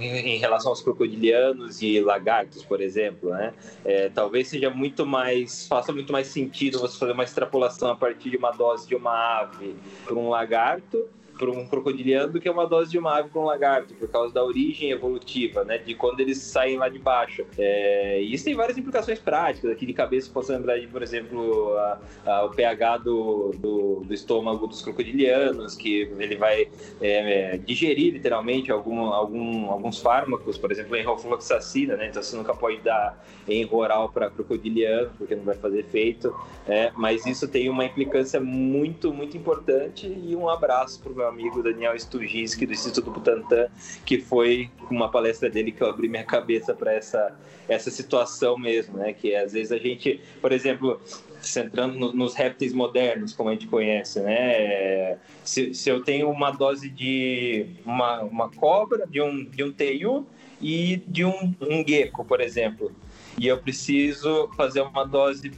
em 0.00 0.38
relação 0.38 0.70
aos 0.70 0.80
crocodilianos 0.80 1.82
e 1.82 2.00
lagartos, 2.00 2.64
por 2.64 2.80
exemplo, 2.80 3.30
né? 3.30 3.52
É, 3.84 4.08
talvez 4.08 4.48
seja 4.48 4.70
muito 4.70 5.04
mais, 5.04 5.68
faça 5.68 5.92
muito 5.92 6.12
mais 6.12 6.28
sentido 6.28 6.78
você 6.78 6.98
fazer 6.98 7.12
uma 7.12 7.24
extrapolação 7.24 7.90
a 7.90 7.96
partir 7.96 8.30
de 8.30 8.36
uma 8.38 8.52
dose 8.52 8.88
de 8.88 8.96
uma 8.96 9.40
ave 9.40 9.76
para 10.04 10.14
um 10.14 10.30
lagarto 10.30 11.06
para 11.38 11.50
um 11.50 11.66
crocodiliano 11.66 12.32
do 12.32 12.40
que 12.40 12.48
uma 12.48 12.66
dose 12.66 12.90
de 12.90 12.98
uma 12.98 13.18
ave 13.18 13.28
para 13.28 13.40
um 13.40 13.44
lagarto, 13.44 13.94
por 13.94 14.08
causa 14.08 14.32
da 14.32 14.44
origem 14.44 14.90
evolutiva, 14.90 15.64
né? 15.64 15.78
De 15.78 15.94
quando 15.94 16.20
eles 16.20 16.38
saem 16.38 16.76
lá 16.78 16.88
de 16.88 16.98
baixo. 16.98 17.44
É, 17.58 18.20
isso 18.20 18.44
tem 18.44 18.54
várias 18.54 18.78
implicações 18.78 19.18
práticas. 19.18 19.70
Aqui 19.70 19.86
de 19.86 19.92
cabeça 19.92 20.30
posso 20.32 20.52
lembrar 20.52 20.78
de, 20.78 20.86
por 20.86 21.02
exemplo, 21.02 21.76
a, 21.76 21.98
a, 22.26 22.44
o 22.44 22.50
pH 22.50 22.98
do, 22.98 23.52
do, 23.58 24.02
do, 24.04 24.14
estômago 24.14 24.66
dos 24.66 24.82
crocodilianos, 24.82 25.74
que 25.76 26.12
ele 26.18 26.36
vai 26.36 26.68
é, 27.00 27.58
digerir 27.58 28.12
literalmente 28.12 28.70
algum, 28.70 29.00
algum, 29.00 29.70
alguns 29.70 30.00
fármacos, 30.00 30.56
por 30.56 30.70
exemplo, 30.70 30.96
enrofloxacina, 30.96 31.96
né? 31.96 32.08
Então 32.08 32.22
você 32.22 32.36
nunca 32.36 32.54
pode 32.54 32.78
dar 32.78 33.22
em 33.48 33.68
oral 33.70 34.08
para 34.08 34.30
crocodiliano, 34.30 35.10
porque 35.18 35.34
não 35.34 35.44
vai 35.44 35.56
fazer 35.56 35.80
efeito. 35.80 36.34
É, 36.66 36.92
mas 36.96 37.26
isso 37.26 37.46
tem 37.48 37.68
uma 37.68 37.84
implicância 37.84 38.40
muito, 38.40 39.12
muito 39.12 39.36
importante. 39.36 40.06
E 40.06 40.34
um 40.34 40.48
abraço 40.48 41.00
para 41.02 41.12
o 41.12 41.14
meu 41.24 41.28
amigo 41.28 41.62
Daniel 41.62 41.98
Stujinski, 41.98 42.66
do 42.66 42.72
Instituto 42.72 43.10
Butantan, 43.10 43.68
que 44.04 44.20
foi 44.20 44.70
uma 44.90 45.10
palestra 45.10 45.48
dele 45.48 45.72
que 45.72 45.82
eu 45.82 45.88
abri 45.88 46.08
minha 46.08 46.24
cabeça 46.24 46.74
para 46.74 46.92
essa, 46.92 47.34
essa 47.66 47.90
situação 47.90 48.58
mesmo, 48.58 48.98
né? 48.98 49.12
Que 49.14 49.34
às 49.34 49.52
vezes 49.52 49.72
a 49.72 49.78
gente, 49.78 50.20
por 50.40 50.52
exemplo, 50.52 51.00
centrando 51.40 51.98
no, 51.98 52.12
nos 52.12 52.34
répteis 52.34 52.72
modernos, 52.74 53.32
como 53.32 53.48
a 53.48 53.52
gente 53.52 53.66
conhece, 53.66 54.20
né? 54.20 55.18
Se, 55.42 55.72
se 55.72 55.88
eu 55.88 56.02
tenho 56.02 56.30
uma 56.30 56.50
dose 56.50 56.90
de 56.90 57.66
uma, 57.86 58.22
uma 58.22 58.50
cobra, 58.50 59.06
de 59.06 59.22
um, 59.22 59.44
de 59.44 59.64
um 59.64 59.72
teiu 59.72 60.26
e 60.60 61.02
de 61.08 61.24
um, 61.24 61.54
um 61.60 61.86
gecko, 61.86 62.24
por 62.24 62.40
exemplo, 62.40 62.92
e 63.38 63.46
eu 63.46 63.58
preciso 63.58 64.48
fazer 64.56 64.82
uma 64.82 65.04
dose, 65.04 65.50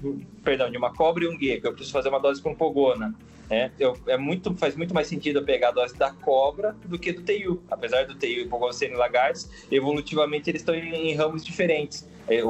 perdão, 0.44 0.70
de 0.70 0.78
uma 0.78 0.94
cobra 0.94 1.25
e 1.25 1.28
um 1.28 1.38
gecko, 1.38 1.66
eu 1.66 1.73
preciso 1.73 1.92
fazer 1.92 2.08
uma 2.08 2.20
dose 2.20 2.40
com 2.40 2.54
pogona. 2.54 3.12
É, 3.48 3.70
eu, 3.78 3.96
é 4.06 4.16
muito, 4.16 4.54
faz 4.56 4.74
muito 4.74 4.92
mais 4.92 5.06
sentido 5.06 5.38
eu 5.38 5.44
pegar 5.44 5.68
a 5.68 5.72
dose 5.72 5.96
da 5.96 6.10
cobra 6.10 6.74
do 6.84 6.98
que 6.98 7.12
do 7.12 7.22
TU. 7.22 7.62
Apesar 7.70 8.04
do 8.06 8.14
TU 8.14 8.26
e 8.26 8.48
pogona 8.48 8.72
serem 8.72 8.96
lagartos, 8.96 9.48
evolutivamente 9.70 10.50
eles 10.50 10.62
estão 10.62 10.74
em, 10.74 11.10
em 11.10 11.14
ramos 11.14 11.44
diferentes. 11.44 12.08
É, 12.28 12.40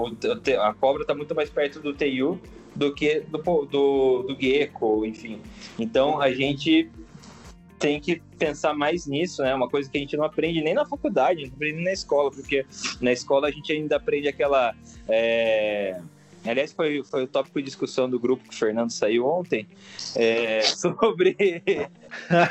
a 0.59 0.75
cobra 0.75 1.03
está 1.03 1.15
muito 1.15 1.35
mais 1.35 1.51
perto 1.51 1.81
do 1.81 1.93
TU 1.93 2.41
do 2.75 2.95
que 2.95 3.21
do, 3.21 3.39
do, 3.39 4.23
do 4.23 4.37
gecko, 4.41 5.05
enfim. 5.05 5.41
Então 5.79 6.21
a 6.21 6.33
gente 6.33 6.91
tem 7.79 8.01
que 8.01 8.23
pensar 8.39 8.75
mais 8.75 9.07
nisso, 9.07 9.43
né? 9.43 9.55
Uma 9.55 9.69
coisa 9.69 9.91
que 9.91 9.99
a 9.99 10.01
gente 10.01 10.17
não 10.17 10.25
aprende 10.25 10.63
nem 10.63 10.75
na 10.75 10.87
faculdade, 10.87 11.43
não 11.47 11.55
aprende 11.55 11.83
na 11.83 11.93
escola, 11.93 12.31
porque 12.31 12.65
na 13.01 13.13
escola 13.13 13.49
a 13.49 13.51
gente 13.51 13.71
ainda 13.73 13.97
aprende 13.97 14.29
aquela. 14.29 14.75
É 15.09 16.01
Aliás, 16.49 16.73
foi, 16.73 17.03
foi 17.05 17.25
o 17.25 17.27
tópico 17.27 17.59
de 17.59 17.65
discussão 17.65 18.09
do 18.09 18.19
grupo 18.19 18.45
que 18.45 18.55
o 18.55 18.59
Fernando 18.59 18.91
saiu 18.91 19.27
ontem 19.27 19.67
é, 20.15 20.63
sobre, 20.77 21.37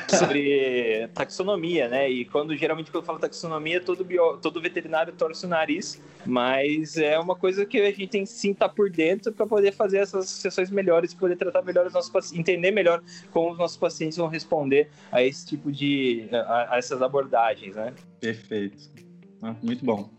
sobre 0.07 1.07
taxonomia, 1.13 1.87
né? 1.87 2.09
E 2.09 2.25
quando 2.25 2.55
geralmente 2.55 2.91
quando 2.91 3.03
eu 3.03 3.05
falo 3.05 3.19
taxonomia, 3.19 3.81
todo, 3.81 4.03
bio, 4.03 4.37
todo 4.37 4.61
veterinário 4.61 5.13
torce 5.13 5.45
o 5.45 5.49
nariz, 5.49 6.01
mas 6.25 6.97
é 6.97 7.17
uma 7.19 7.35
coisa 7.35 7.65
que 7.65 7.79
a 7.79 7.91
gente 7.91 8.07
tem 8.07 8.25
sim 8.25 8.51
estar 8.51 8.69
tá 8.69 8.73
por 8.73 8.89
dentro 8.89 9.31
para 9.31 9.45
poder 9.45 9.71
fazer 9.71 9.99
essas 9.99 10.29
sessões 10.29 10.69
melhores, 10.69 11.13
poder 11.13 11.35
tratar 11.35 11.61
melhor 11.61 11.87
os 11.87 11.93
nossos 11.93 12.11
pacientes, 12.11 12.39
entender 12.39 12.71
melhor 12.71 13.01
como 13.31 13.51
os 13.51 13.57
nossos 13.57 13.77
pacientes 13.77 14.17
vão 14.17 14.27
responder 14.27 14.89
a 15.11 15.23
esse 15.23 15.45
tipo 15.45 15.71
de 15.71 16.27
a, 16.31 16.75
a 16.75 16.77
essas 16.77 17.01
abordagens, 17.01 17.75
né? 17.75 17.93
Perfeito. 18.19 18.89
Ah, 19.41 19.55
muito 19.61 19.85
bom. 19.85 20.09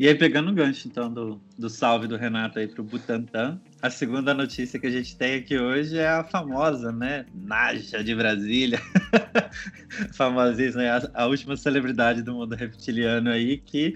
E 0.00 0.08
aí, 0.08 0.14
pegando 0.14 0.50
o 0.50 0.54
gancho, 0.54 0.88
então, 0.88 1.12
do, 1.12 1.38
do 1.58 1.68
salve 1.68 2.06
do 2.06 2.16
Renato 2.16 2.58
aí 2.58 2.66
pro 2.66 2.82
Butantan, 2.82 3.60
a 3.82 3.90
segunda 3.90 4.32
notícia 4.32 4.80
que 4.80 4.86
a 4.86 4.90
gente 4.90 5.14
tem 5.14 5.34
aqui 5.34 5.58
hoje 5.58 5.98
é 5.98 6.08
a 6.08 6.24
famosa, 6.24 6.90
né, 6.90 7.26
Naja 7.34 8.02
de 8.02 8.14
Brasília, 8.14 8.80
famosíssima, 10.16 10.84
né, 10.84 10.90
a, 10.90 11.10
a 11.12 11.26
última 11.26 11.54
celebridade 11.54 12.22
do 12.22 12.32
mundo 12.32 12.54
reptiliano 12.54 13.28
aí, 13.28 13.58
que 13.58 13.92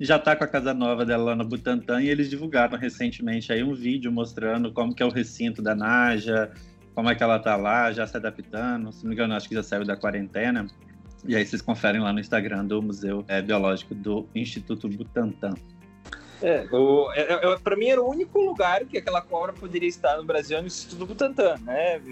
já 0.00 0.16
está 0.16 0.34
com 0.34 0.42
a 0.42 0.48
casa 0.48 0.74
nova 0.74 1.06
dela 1.06 1.22
lá 1.22 1.36
no 1.36 1.44
Butantan 1.44 2.02
e 2.02 2.08
eles 2.08 2.28
divulgaram 2.28 2.76
recentemente 2.76 3.52
aí 3.52 3.62
um 3.62 3.74
vídeo 3.74 4.10
mostrando 4.10 4.72
como 4.72 4.92
que 4.92 5.04
é 5.04 5.06
o 5.06 5.10
recinto 5.10 5.62
da 5.62 5.76
Naja, 5.76 6.50
como 6.96 7.08
é 7.08 7.14
que 7.14 7.22
ela 7.22 7.38
tá 7.38 7.54
lá, 7.54 7.92
já 7.92 8.04
se 8.08 8.16
adaptando, 8.16 8.90
se 8.90 9.04
não 9.04 9.10
me 9.10 9.14
engano, 9.14 9.34
acho 9.34 9.48
que 9.48 9.54
já 9.54 9.62
saiu 9.62 9.84
da 9.84 9.96
quarentena. 9.96 10.66
E 11.26 11.34
aí 11.34 11.46
vocês 11.46 11.62
conferem 11.62 12.00
lá 12.00 12.12
no 12.12 12.20
Instagram 12.20 12.66
do 12.66 12.82
Museu 12.82 13.24
é, 13.28 13.40
Biológico 13.40 13.94
do 13.94 14.26
Instituto 14.34 14.88
Butantan. 14.88 15.54
É, 16.42 16.66
o, 16.70 17.10
é, 17.12 17.52
é, 17.52 17.58
para 17.58 17.76
mim 17.76 17.86
era 17.86 18.02
o 18.02 18.10
único 18.10 18.38
lugar 18.38 18.84
que 18.84 18.98
aquela 18.98 19.22
cobra 19.22 19.52
poderia 19.52 19.88
estar 19.88 20.18
no 20.18 20.24
Brasil 20.24 20.60
no 20.60 20.66
Instituto 20.66 21.06
Butantan, 21.06 21.56
né? 21.62 22.02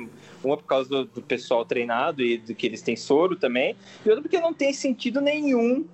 Uma 0.42 0.56
por 0.56 0.64
causa 0.64 0.88
do, 0.88 1.04
do, 1.04 1.20
pessoal 1.20 1.64
treinado 1.64 2.22
e 2.22 2.38
do 2.38 2.54
que 2.54 2.66
eles 2.66 2.80
têm 2.80 2.96
soro 2.96 3.36
também, 3.36 3.76
e 4.04 4.08
outra 4.08 4.22
porque 4.22 4.40
não 4.40 4.54
tem 4.54 4.72
sentido 4.72 5.20
nenhum 5.20 5.84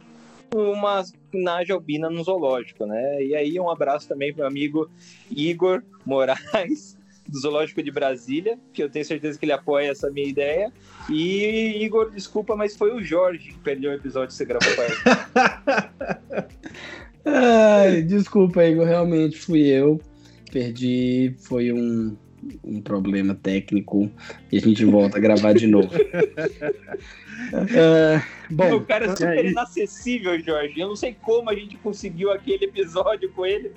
uma 0.55 1.03
naja 1.33 1.75
albina 1.75 2.09
no 2.09 2.23
zoológico, 2.23 2.87
né? 2.87 3.23
E 3.23 3.35
aí 3.35 3.59
um 3.59 3.71
abraço 3.71 4.09
também 4.09 4.33
para 4.33 4.45
o 4.45 4.47
amigo 4.47 4.91
Igor 5.31 5.83
Moraes, 6.07 6.98
do 7.29 7.39
Zoológico 7.39 7.83
de 7.83 7.91
Brasília, 7.91 8.59
que 8.73 8.83
eu 8.83 8.89
tenho 8.89 9.05
certeza 9.05 9.39
que 9.39 9.45
ele 9.45 9.53
apoia 9.53 9.91
essa 9.91 10.11
minha 10.11 10.27
ideia. 10.27 10.73
E, 11.11 11.85
Igor, 11.85 12.11
desculpa, 12.11 12.57
mas 12.57 12.75
foi 12.75 12.95
o 12.95 13.03
Jorge 13.03 13.51
que 13.51 13.59
perdeu 13.59 13.91
o 13.91 13.95
episódio 13.95 14.29
que 14.29 14.35
você 14.35 14.45
gravou 14.47 14.75
com 14.75 14.83
ele. 14.83 14.95
Ai, 17.27 18.03
desculpa, 18.03 18.65
Igor, 18.65 18.87
realmente 18.87 19.39
fui 19.39 19.67
eu. 19.67 20.01
Perdi, 20.51 21.35
foi 21.39 21.71
um, 21.71 22.17
um 22.65 22.81
problema 22.81 23.35
técnico 23.35 24.11
e 24.51 24.57
a 24.57 24.61
gente 24.61 24.83
volta 24.87 25.19
a 25.19 25.21
gravar 25.21 25.53
de 25.53 25.67
novo. 25.67 25.95
uh, 25.95 25.99
bom, 28.51 28.77
o 28.77 28.85
cara 28.85 29.05
é 29.07 29.11
super 29.11 29.45
é 29.45 29.51
inacessível, 29.51 30.41
Jorge. 30.41 30.81
Eu 30.81 30.89
não 30.89 30.97
sei 30.97 31.15
como 31.21 31.51
a 31.51 31.55
gente 31.55 31.77
conseguiu 31.77 32.33
aquele 32.33 32.65
episódio 32.65 33.31
com 33.33 33.45
ele. 33.45 33.73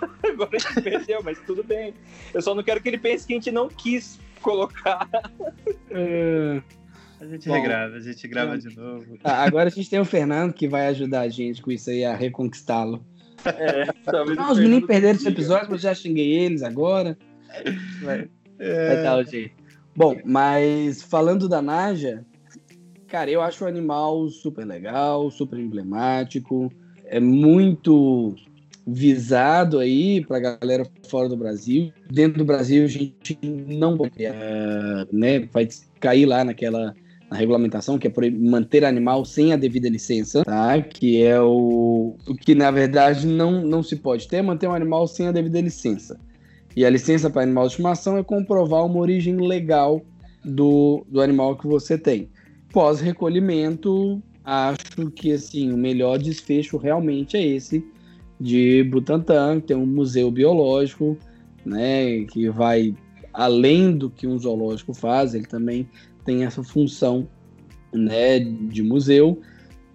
Agora 0.32 0.50
a 0.52 0.58
gente 0.58 0.82
perdeu, 0.82 1.22
mas 1.22 1.38
tudo 1.40 1.62
bem. 1.62 1.94
Eu 2.32 2.42
só 2.42 2.54
não 2.54 2.62
quero 2.62 2.80
que 2.80 2.88
ele 2.88 2.98
pense 2.98 3.26
que 3.26 3.32
a 3.32 3.36
gente 3.36 3.50
não 3.50 3.68
quis 3.68 4.18
colocar. 4.42 5.08
Uh, 5.90 6.62
a 7.20 7.26
gente 7.26 7.48
Bom, 7.48 7.54
regrava, 7.54 7.96
a 7.96 8.00
gente 8.00 8.28
grava 8.28 8.58
de 8.58 8.76
novo. 8.76 9.18
Ah, 9.24 9.42
agora 9.42 9.68
a 9.68 9.72
gente 9.72 9.90
tem 9.90 9.98
o 9.98 10.04
Fernando 10.04 10.52
que 10.52 10.68
vai 10.68 10.86
ajudar 10.88 11.22
a 11.22 11.28
gente 11.28 11.60
com 11.60 11.70
isso 11.70 11.90
aí 11.90 12.04
a 12.04 12.14
reconquistá-lo. 12.14 13.04
É, 13.44 13.86
não, 14.34 14.52
os 14.52 14.58
meninos 14.58 14.86
perderam 14.86 15.16
esse 15.16 15.28
episódio, 15.28 15.68
mas 15.70 15.80
já 15.80 15.94
xinguei 15.94 16.32
eles 16.32 16.62
agora. 16.62 17.16
Vai, 18.02 18.28
é... 18.58 18.94
vai 18.94 19.02
dar 19.02 19.18
o 19.18 19.24
jeito. 19.24 19.54
Bom, 19.96 20.16
mas 20.24 21.02
falando 21.02 21.48
da 21.48 21.60
Naja, 21.60 22.24
cara, 23.08 23.30
eu 23.30 23.42
acho 23.42 23.64
o 23.64 23.68
animal 23.68 24.28
super 24.28 24.64
legal, 24.64 25.30
super 25.30 25.58
emblemático. 25.58 26.72
É 27.04 27.18
muito 27.18 28.36
visado 28.90 29.78
aí 29.78 30.24
para 30.24 30.56
galera 30.56 30.86
fora 31.08 31.28
do 31.28 31.36
Brasil. 31.36 31.92
Dentro 32.10 32.38
do 32.38 32.44
Brasil, 32.44 32.84
a 32.84 32.88
gente 32.88 33.38
não 33.42 33.94
uh, 33.94 35.06
né, 35.12 35.40
vai 35.52 35.68
cair 36.00 36.24
lá 36.24 36.44
naquela 36.44 36.94
na 37.30 37.36
regulamentação, 37.36 37.98
que 37.98 38.08
é 38.08 38.30
manter 38.30 38.86
animal 38.86 39.22
sem 39.22 39.52
a 39.52 39.56
devida 39.56 39.86
licença, 39.86 40.42
tá? 40.44 40.80
Que 40.80 41.22
é 41.22 41.38
o, 41.38 42.16
o 42.26 42.34
que 42.34 42.54
na 42.54 42.70
verdade 42.70 43.26
não, 43.26 43.62
não 43.62 43.82
se 43.82 43.96
pode 43.96 44.26
ter, 44.26 44.36
é 44.36 44.42
manter 44.42 44.66
um 44.66 44.72
animal 44.72 45.06
sem 45.06 45.28
a 45.28 45.32
devida 45.32 45.60
licença. 45.60 46.18
E 46.74 46.86
a 46.86 46.90
licença 46.90 47.28
para 47.28 47.42
animal 47.42 47.66
de 47.66 47.72
estimação 47.72 48.16
é 48.16 48.24
comprovar 48.24 48.86
uma 48.86 48.98
origem 48.98 49.36
legal 49.36 50.00
do, 50.42 51.04
do 51.06 51.20
animal 51.20 51.54
que 51.58 51.66
você 51.66 51.98
tem. 51.98 52.30
Pós 52.72 52.98
recolhimento, 52.98 54.22
acho 54.42 55.10
que 55.14 55.32
assim 55.32 55.70
o 55.70 55.76
melhor 55.76 56.18
desfecho 56.18 56.78
realmente 56.78 57.36
é 57.36 57.46
esse 57.46 57.84
de 58.40 58.84
Butantan, 58.84 59.60
tem 59.60 59.76
um 59.76 59.86
museu 59.86 60.30
biológico, 60.30 61.16
né, 61.64 62.24
que 62.24 62.48
vai 62.48 62.94
além 63.32 63.96
do 63.96 64.10
que 64.10 64.26
um 64.26 64.38
zoológico 64.38 64.94
faz, 64.94 65.34
ele 65.34 65.46
também 65.46 65.88
tem 66.24 66.44
essa 66.44 66.62
função, 66.62 67.28
né, 67.92 68.40
de 68.40 68.82
museu 68.82 69.40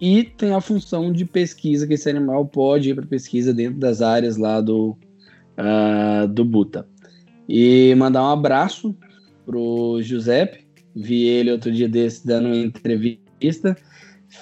e 0.00 0.24
tem 0.24 0.52
a 0.52 0.60
função 0.60 1.12
de 1.12 1.24
pesquisa 1.24 1.86
que 1.86 1.94
esse 1.94 2.08
animal 2.10 2.46
pode 2.46 2.90
ir 2.90 2.94
para 2.94 3.06
pesquisa 3.06 3.54
dentro 3.54 3.78
das 3.78 4.02
áreas 4.02 4.36
lá 4.36 4.60
do 4.60 4.96
uh, 5.58 6.28
do 6.28 6.44
Buta. 6.44 6.86
E 7.48 7.94
mandar 7.96 8.22
um 8.22 8.32
abraço 8.32 8.96
pro 9.46 10.00
Giuseppe, 10.02 10.66
vi 10.94 11.24
ele 11.24 11.52
outro 11.52 11.70
dia 11.70 11.88
desse 11.88 12.26
dando 12.26 12.46
uma 12.46 12.56
entrevista 12.56 13.76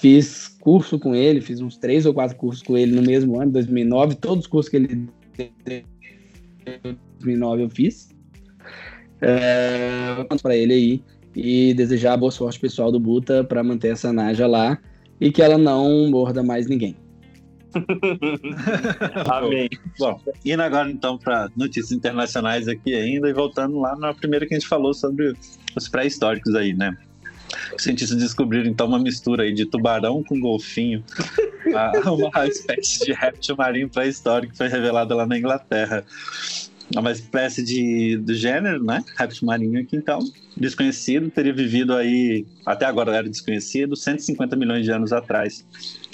Fiz 0.03 0.49
curso 0.61 0.99
com 0.99 1.15
ele, 1.15 1.41
fiz 1.41 1.61
uns 1.61 1.77
três 1.77 2.07
ou 2.07 2.13
quatro 2.13 2.37
cursos 2.37 2.61
com 2.61 2.77
ele 2.77 2.93
no 2.93 3.03
mesmo 3.03 3.41
ano, 3.41 3.53
2009. 3.53 4.17
Todos 4.17 4.47
os 4.47 4.47
cursos 4.49 4.69
que 4.69 4.77
ele 4.79 5.09
em 6.67 6.99
2009 7.21 7.63
eu 7.63 7.71
fiz. 7.71 8.09
É, 9.21 10.17
para 10.43 10.57
ele 10.57 10.73
aí 10.73 11.03
e 11.37 11.73
desejar 11.75 12.17
boa 12.17 12.33
sorte 12.33 12.59
pessoal 12.59 12.91
do 12.91 12.99
Buta 12.99 13.45
para 13.45 13.63
manter 13.63 13.93
essa 13.93 14.13
Naja 14.13 14.49
lá 14.49 14.77
e 15.21 15.31
que 15.31 15.41
ela 15.41 15.57
não 15.57 16.11
morda 16.11 16.43
mais 16.43 16.67
ninguém. 16.67 16.97
Amém. 19.31 19.71
Bom, 20.01 20.21
indo 20.45 20.63
agora 20.65 20.91
então 20.91 21.17
para 21.17 21.49
notícias 21.57 21.93
internacionais 21.93 22.67
aqui 22.67 22.93
ainda 22.93 23.29
e 23.29 23.33
voltando 23.33 23.79
lá 23.79 23.95
na 23.95 24.13
primeira 24.13 24.49
que 24.49 24.55
a 24.55 24.59
gente 24.59 24.69
falou 24.69 24.93
sobre 24.93 25.33
os 25.77 25.89
pré-históricos 25.89 26.57
aí, 26.57 26.75
né? 26.75 26.93
Os 27.77 27.83
cientistas 27.83 28.19
descobriram 28.19 28.69
então 28.69 28.87
uma 28.87 28.99
mistura 28.99 29.45
aí 29.45 29.53
de 29.53 29.67
tubarão 29.67 30.23
com 30.23 30.39
golfinho, 30.41 31.05
uma 32.07 32.47
espécie 32.47 33.05
de 33.05 33.13
réptil 33.13 33.57
marinho 33.57 33.89
pré-histórico 33.89 34.53
que 34.53 34.59
foi 34.59 34.69
revelada 34.69 35.15
lá 35.15 35.27
na 35.27 35.39
Inglaterra. 35.39 36.05
É 36.95 36.99
uma 36.99 37.13
espécie 37.13 37.63
de 37.65 38.17
do 38.19 38.35
gênero, 38.35 38.83
né? 38.85 39.03
Réptil 39.17 39.47
marinho 39.47 39.85
que 39.87 39.97
então 39.97 40.21
desconhecido, 40.57 41.31
teria 41.31 41.53
vivido 41.53 41.95
aí 41.95 42.47
até 42.67 42.85
agora 42.85 43.17
era 43.17 43.29
desconhecido, 43.29 43.97
150 43.97 44.55
milhões 44.57 44.85
de 44.85 44.91
anos 44.91 45.13
atrás, 45.13 45.65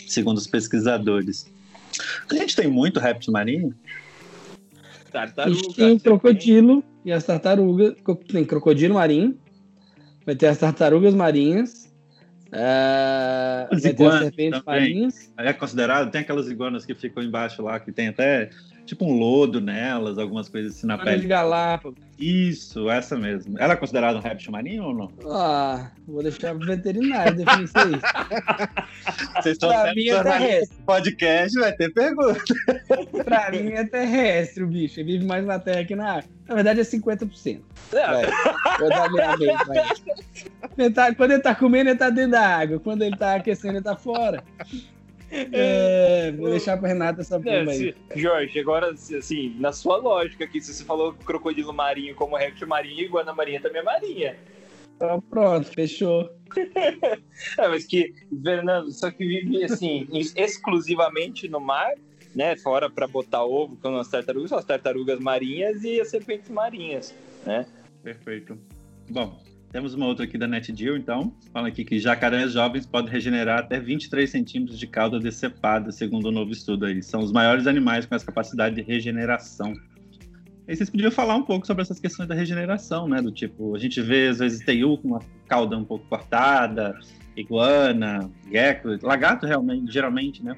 segundo 0.06 0.38
os 0.38 0.46
pesquisadores. 0.46 1.50
A 2.30 2.34
gente 2.34 2.54
tem 2.54 2.68
muito 2.68 3.00
réptil 3.00 3.32
marinho? 3.32 3.74
Tartaruga. 5.10 5.74
Tem 5.74 5.92
o 5.92 6.00
crocodilo 6.00 6.84
e 7.04 7.10
as 7.10 7.24
tartarugas. 7.24 7.94
Tem 8.30 8.44
crocodilo 8.44 8.94
marinho, 8.94 9.36
vai 10.28 10.36
ter 10.36 10.48
as 10.48 10.58
tartarugas 10.58 11.14
marinhas, 11.14 11.90
uh, 12.48 13.80
vai 13.80 13.94
ter 13.94 14.06
as 14.06 14.18
serpentes 14.18 14.62
também. 14.62 14.80
marinhas. 14.80 15.32
É 15.38 15.54
considerado? 15.54 16.10
Tem 16.10 16.20
aquelas 16.20 16.50
iguanas 16.50 16.84
que 16.84 16.94
ficam 16.94 17.22
embaixo 17.22 17.62
lá, 17.62 17.80
que 17.80 17.90
tem 17.90 18.08
até 18.08 18.50
tipo 18.88 19.04
um 19.04 19.12
lodo 19.12 19.60
nelas, 19.60 20.18
algumas 20.18 20.48
coisas 20.48 20.74
assim 20.74 20.86
na 20.86 20.94
Iguana 20.94 21.10
pele. 21.10 21.22
de 21.22 21.28
Galápagos. 21.28 21.98
Isso, 22.18 22.90
essa 22.90 23.16
mesmo. 23.16 23.56
Ela 23.58 23.74
é 23.74 23.76
considerada 23.76 24.18
um 24.18 24.20
réptil 24.20 24.50
marinho 24.50 24.84
ou 24.84 24.94
não? 24.94 25.12
Ah, 25.30 25.90
vou 26.06 26.22
deixar 26.22 26.54
pro 26.54 26.66
veterinário 26.66 27.36
definir 27.36 27.64
isso 27.64 27.78
aí. 27.78 27.92
Vocês 29.36 29.54
estão 29.54 29.68
pra 29.68 29.94
mim 29.94 30.08
é 30.08 30.22
terrestre. 30.22 30.76
podcast, 30.84 31.60
vai 31.60 31.72
ter 31.72 31.92
pergunta. 31.92 32.42
pra 33.24 33.50
mim 33.50 33.72
é 33.72 33.84
terrestre 33.84 34.64
o 34.64 34.66
bicho. 34.66 34.98
Ele 34.98 35.12
vive 35.12 35.26
mais 35.26 35.44
na 35.44 35.58
terra 35.58 35.84
que 35.84 35.94
na 35.94 36.16
água. 36.16 36.30
Na 36.48 36.54
verdade 36.54 36.80
é 36.80 36.82
50%. 36.82 37.60
É. 37.92 38.06
Vai. 38.06 38.26
Vou 38.78 38.88
dar 38.88 39.10
minha 39.10 39.58
vai. 39.64 40.90
Tá, 40.90 41.14
quando 41.14 41.32
ele 41.32 41.42
tá 41.42 41.54
comendo, 41.54 41.90
ele 41.90 41.98
tá 41.98 42.08
dentro 42.08 42.32
da 42.32 42.46
água. 42.46 42.80
Quando 42.80 43.02
ele 43.02 43.16
tá 43.16 43.34
aquecendo, 43.36 43.74
ele 43.74 43.84
tá 43.84 43.96
fora. 43.96 44.42
É, 45.30 46.32
vou 46.32 46.50
deixar 46.50 46.78
pra 46.78 46.88
Renata 46.88 47.20
essa 47.20 47.38
bomba 47.38 47.70
aí. 47.70 47.94
Jorge, 48.16 48.58
agora, 48.58 48.90
assim, 48.90 49.54
na 49.58 49.72
sua 49.72 49.96
lógica 49.96 50.44
aqui, 50.44 50.60
se 50.60 50.72
você 50.72 50.84
falou 50.84 51.12
crocodilo 51.12 51.72
marinho 51.72 52.14
como 52.14 52.36
réptil 52.36 52.66
marinho, 52.66 53.04
iguana 53.04 53.34
marinha 53.34 53.60
também 53.60 53.80
é 53.80 53.84
marinha. 53.84 54.36
Então 54.96 55.20
pronto, 55.20 55.68
fechou. 55.68 56.28
é, 57.58 57.68
mas 57.68 57.84
que, 57.84 58.12
Fernando, 58.42 58.90
só 58.90 59.10
que 59.10 59.24
vive, 59.24 59.64
assim, 59.64 60.08
exclusivamente 60.34 61.48
no 61.48 61.60
mar, 61.60 61.92
né? 62.34 62.56
Fora 62.56 62.90
para 62.90 63.06
botar 63.06 63.44
ovo 63.44 63.76
com 63.76 63.96
as 63.96 64.08
tartarugas, 64.08 64.48
são 64.48 64.58
as 64.58 64.64
tartarugas 64.64 65.20
marinhas 65.20 65.84
e 65.84 66.00
as 66.00 66.08
serpentes 66.08 66.48
marinhas, 66.48 67.14
né? 67.44 67.66
Perfeito. 68.02 68.58
Bom, 69.10 69.38
temos 69.70 69.94
uma 69.94 70.06
outra 70.06 70.24
aqui 70.24 70.38
da 70.38 70.46
NetDeal, 70.46 70.96
então. 70.96 71.32
Fala 71.52 71.68
aqui 71.68 71.84
que 71.84 71.98
jacarés 71.98 72.52
jovens 72.52 72.86
podem 72.86 73.12
regenerar 73.12 73.60
até 73.60 73.78
23 73.78 74.28
centímetros 74.28 74.78
de 74.78 74.86
cauda 74.86 75.20
decepada, 75.20 75.92
segundo 75.92 76.26
o 76.26 76.28
um 76.28 76.32
novo 76.32 76.52
estudo 76.52 76.86
aí. 76.86 77.02
São 77.02 77.20
os 77.20 77.32
maiores 77.32 77.66
animais 77.66 78.06
com 78.06 78.14
essa 78.14 78.24
capacidade 78.24 78.76
de 78.76 78.82
regeneração. 78.82 79.74
Aí 80.66 80.76
vocês 80.76 80.90
podiam 80.90 81.10
falar 81.10 81.34
um 81.36 81.42
pouco 81.42 81.66
sobre 81.66 81.82
essas 81.82 82.00
questões 82.00 82.28
da 82.28 82.34
regeneração, 82.34 83.08
né? 83.08 83.20
Do 83.20 83.30
tipo, 83.30 83.74
a 83.74 83.78
gente 83.78 84.00
vê 84.00 84.28
às 84.28 84.38
vezes 84.38 84.64
teiu 84.64 84.96
com 84.98 85.08
uma 85.08 85.20
cauda 85.46 85.76
um 85.76 85.84
pouco 85.84 86.06
cortada, 86.08 86.98
iguana, 87.36 88.30
gecko, 88.50 88.98
lagarto 89.02 89.46
realmente, 89.46 89.92
geralmente, 89.92 90.42
né? 90.42 90.56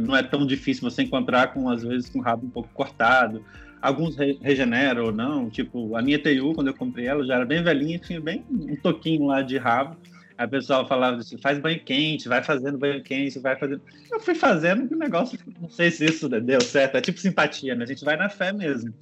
Não 0.00 0.16
é 0.16 0.22
tão 0.22 0.46
difícil 0.46 0.88
você 0.90 1.02
encontrar 1.02 1.52
com 1.52 1.68
às 1.68 1.82
vezes 1.82 2.08
com 2.08 2.18
o 2.18 2.22
rabo 2.22 2.46
um 2.46 2.50
pouco 2.50 2.70
cortado 2.72 3.44
alguns 3.82 4.16
re 4.16 4.38
regeneram 4.40 5.06
ou 5.06 5.12
não. 5.12 5.50
Tipo, 5.50 5.96
a 5.96 6.00
minha 6.00 6.18
TU, 6.18 6.54
quando 6.54 6.68
eu 6.68 6.74
comprei 6.74 7.06
ela, 7.06 7.26
já 7.26 7.34
era 7.34 7.44
bem 7.44 7.62
velhinha, 7.62 7.98
tinha 7.98 8.20
bem 8.20 8.44
um 8.48 8.76
toquinho 8.76 9.26
lá 9.26 9.42
de 9.42 9.58
rabo. 9.58 9.96
Aí 10.38 10.46
o 10.46 10.50
pessoal 10.50 10.86
falava 10.88 11.18
assim, 11.18 11.36
faz 11.36 11.58
banho 11.58 11.80
quente, 11.84 12.28
vai 12.28 12.42
fazendo 12.42 12.78
banho 12.78 13.02
quente, 13.02 13.38
vai 13.38 13.58
fazendo. 13.58 13.82
Eu 14.10 14.20
fui 14.20 14.34
fazendo 14.34 14.88
que 14.88 14.94
o 14.94 14.98
negócio, 14.98 15.38
não 15.60 15.68
sei 15.68 15.90
se 15.90 16.04
isso 16.04 16.28
deu 16.28 16.60
certo, 16.60 16.96
é 16.96 17.00
tipo 17.00 17.20
simpatia, 17.20 17.74
né? 17.74 17.84
A 17.84 17.86
gente 17.86 18.04
vai 18.04 18.16
na 18.16 18.28
fé 18.28 18.52
mesmo. 18.52 18.94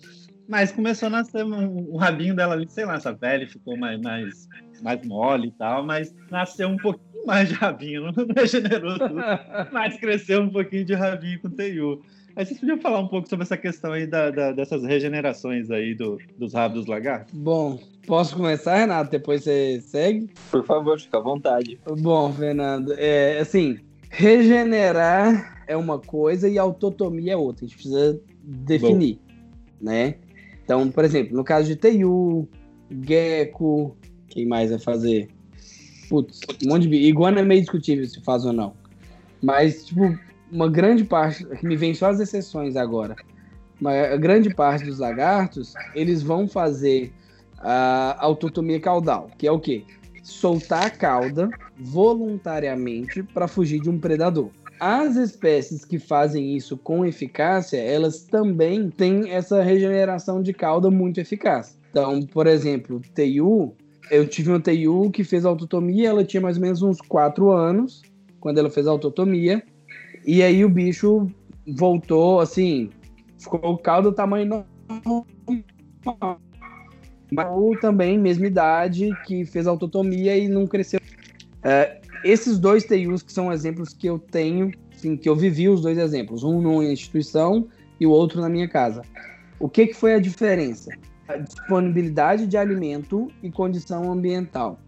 Mas 0.48 0.72
começou 0.72 1.06
a 1.06 1.10
nascer 1.10 1.44
um, 1.44 1.94
um 1.94 1.96
rabinho 1.96 2.34
dela 2.34 2.54
ali, 2.54 2.68
sei 2.68 2.84
lá, 2.84 2.94
essa 2.94 3.14
pele 3.14 3.46
ficou 3.46 3.76
mais, 3.76 4.00
mais, 4.00 4.48
mais 4.82 5.06
mole 5.06 5.48
e 5.48 5.52
tal, 5.52 5.86
mas 5.86 6.12
nasceu 6.28 6.68
um 6.68 6.76
pouquinho 6.76 7.24
mais 7.24 7.48
de 7.48 7.54
rabinho, 7.54 8.10
não 8.10 8.26
regenerou 8.34 8.98
tudo, 8.98 9.14
mas 9.70 9.96
cresceu 9.98 10.42
um 10.42 10.50
pouquinho 10.50 10.84
de 10.84 10.94
rabinho 10.94 11.40
com 11.40 11.50
TU. 11.50 12.02
Aí 12.36 12.46
vocês 12.46 12.60
podiam 12.60 12.78
falar 12.78 13.00
um 13.00 13.08
pouco 13.08 13.28
sobre 13.28 13.44
essa 13.44 13.56
questão 13.56 13.92
aí 13.92 14.06
da, 14.06 14.30
da, 14.30 14.52
dessas 14.52 14.84
regenerações 14.84 15.70
aí 15.70 15.94
do, 15.94 16.18
dos 16.38 16.54
rabos 16.54 16.80
dos 16.80 16.86
lagartos? 16.86 17.34
Bom, 17.34 17.78
posso 18.06 18.36
começar, 18.36 18.76
Renato? 18.76 19.10
Depois 19.10 19.42
você 19.42 19.80
segue? 19.80 20.30
Por 20.50 20.64
favor, 20.64 20.98
fica 21.00 21.18
à 21.18 21.20
vontade. 21.20 21.78
Bom, 22.00 22.32
Fernando, 22.32 22.94
é, 22.96 23.40
assim, 23.40 23.78
regenerar 24.08 25.64
é 25.66 25.76
uma 25.76 25.98
coisa 25.98 26.48
e 26.48 26.58
autotomia 26.58 27.32
é 27.32 27.36
outra. 27.36 27.64
A 27.64 27.68
gente 27.68 27.76
precisa 27.76 28.20
definir, 28.42 29.14
Bom. 29.14 29.90
né? 29.90 30.14
Então, 30.64 30.88
por 30.90 31.04
exemplo, 31.04 31.36
no 31.36 31.42
caso 31.42 31.66
de 31.66 31.74
Teiu, 31.74 32.48
Gecko, 33.06 33.96
quem 34.28 34.46
mais 34.46 34.70
vai 34.70 34.78
fazer? 34.78 35.28
Putz, 36.08 36.40
um 36.64 36.68
monte 36.68 36.88
de... 36.88 36.94
Iguana 36.96 37.40
é 37.40 37.44
meio 37.44 37.60
discutível 37.60 38.06
se 38.06 38.20
faz 38.22 38.44
ou 38.44 38.52
não. 38.52 38.72
Mas, 39.42 39.86
tipo, 39.86 40.16
uma 40.50 40.68
grande 40.68 41.04
parte, 41.04 41.44
que 41.44 41.66
me 41.66 41.76
vem 41.76 41.94
só 41.94 42.10
as 42.10 42.20
exceções 42.20 42.76
agora, 42.76 43.16
mas 43.80 44.12
a 44.12 44.16
grande 44.16 44.54
parte 44.54 44.84
dos 44.84 44.98
lagartos, 44.98 45.74
eles 45.94 46.22
vão 46.22 46.46
fazer 46.46 47.12
a 47.58 48.16
autotomia 48.24 48.80
caudal, 48.80 49.30
que 49.36 49.46
é 49.46 49.52
o 49.52 49.60
quê? 49.60 49.84
Soltar 50.22 50.86
a 50.86 50.90
cauda 50.90 51.48
voluntariamente 51.78 53.22
para 53.22 53.48
fugir 53.48 53.80
de 53.80 53.90
um 53.90 53.98
predador. 53.98 54.50
As 54.78 55.16
espécies 55.16 55.84
que 55.84 55.98
fazem 55.98 56.56
isso 56.56 56.76
com 56.76 57.04
eficácia, 57.04 57.76
elas 57.76 58.22
também 58.22 58.88
têm 58.88 59.30
essa 59.30 59.62
regeneração 59.62 60.42
de 60.42 60.54
cauda 60.54 60.90
muito 60.90 61.20
eficaz. 61.20 61.78
Então, 61.90 62.22
por 62.22 62.46
exemplo, 62.46 63.00
Teiu, 63.14 63.74
eu 64.10 64.26
tive 64.26 64.50
uma 64.50 64.60
Teiu 64.60 65.10
que 65.10 65.22
fez 65.22 65.44
autotomia, 65.44 66.08
ela 66.08 66.24
tinha 66.24 66.40
mais 66.40 66.56
ou 66.56 66.62
menos 66.62 66.80
uns 66.80 67.00
4 67.00 67.50
anos 67.50 68.02
quando 68.38 68.58
ela 68.58 68.70
fez 68.70 68.86
autotomia, 68.86 69.62
e 70.24 70.42
aí 70.42 70.64
o 70.64 70.68
bicho 70.68 71.28
voltou, 71.66 72.40
assim, 72.40 72.90
ficou 73.38 73.60
o 73.72 73.78
caldo 73.78 74.10
do 74.10 74.14
tamanho 74.14 74.46
normal. 74.46 75.16
Mas 77.32 77.80
também, 77.80 78.18
mesma 78.18 78.46
idade, 78.46 79.16
que 79.24 79.44
fez 79.44 79.66
autotomia 79.66 80.36
e 80.36 80.48
não 80.48 80.66
cresceu. 80.66 81.00
É, 81.62 82.00
esses 82.24 82.58
dois 82.58 82.84
TIUs 82.84 83.22
que 83.22 83.32
são 83.32 83.52
exemplos 83.52 83.94
que 83.94 84.06
eu 84.06 84.18
tenho, 84.18 84.72
assim, 84.94 85.16
que 85.16 85.28
eu 85.28 85.36
vivi 85.36 85.68
os 85.68 85.80
dois 85.80 85.96
exemplos, 85.96 86.42
um 86.42 86.60
numa 86.60 86.84
instituição 86.84 87.68
e 87.98 88.06
o 88.06 88.10
outro 88.10 88.40
na 88.40 88.48
minha 88.48 88.68
casa. 88.68 89.02
O 89.58 89.68
que, 89.68 89.86
que 89.86 89.94
foi 89.94 90.14
a 90.14 90.18
diferença? 90.18 90.90
A 91.28 91.36
disponibilidade 91.36 92.46
de 92.46 92.56
alimento 92.56 93.30
e 93.42 93.50
condição 93.50 94.10
ambiental. 94.10 94.80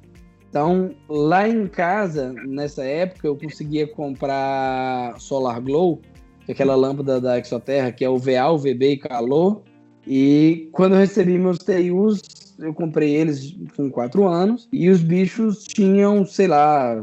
Então, 0.53 0.91
lá 1.09 1.49
em 1.49 1.67
casa, 1.67 2.31
nessa 2.47 2.85
época, 2.85 3.27
eu 3.27 3.35
conseguia 3.35 3.87
comprar 3.87 5.19
Solar 5.19 5.59
Glow, 5.63 6.03
é 6.47 6.53
aquela 6.53 6.75
lâmpada 6.75 7.19
da 7.19 7.39
Exoterra, 7.39 7.91
que 7.91 8.05
é 8.05 8.09
o 8.11 8.19
VA, 8.19 8.51
o 8.51 8.59
VB 8.59 8.91
e 8.91 8.97
calor. 8.99 9.63
E 10.07 10.69
quando 10.71 10.93
eu 10.93 10.99
recebi 10.99 11.39
meus 11.39 11.57
TIUs, 11.57 12.21
eu 12.59 12.75
comprei 12.75 13.15
eles 13.15 13.57
com 13.75 13.91
4 13.91 14.29
anos, 14.29 14.69
e 14.71 14.91
os 14.91 15.01
bichos 15.01 15.65
tinham, 15.65 16.27
sei 16.27 16.49
lá, 16.49 17.03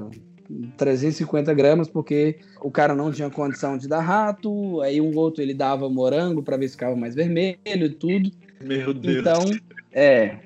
350 0.77 1.51
gramas, 1.55 1.87
porque 1.87 2.35
o 2.61 2.69
cara 2.69 2.93
não 2.93 3.11
tinha 3.11 3.31
condição 3.31 3.79
de 3.79 3.87
dar 3.87 4.01
rato, 4.01 4.79
aí 4.81 5.01
um 5.01 5.17
outro 5.17 5.41
ele 5.41 5.55
dava 5.55 5.89
morango 5.89 6.43
para 6.43 6.55
ver 6.55 6.67
se 6.67 6.73
ficava 6.73 6.95
mais 6.95 7.15
vermelho 7.15 7.57
e 7.65 7.89
tudo. 7.89 8.29
Meu 8.63 8.93
Deus. 8.93 9.17
Então, 9.17 9.43
é, 9.91 10.37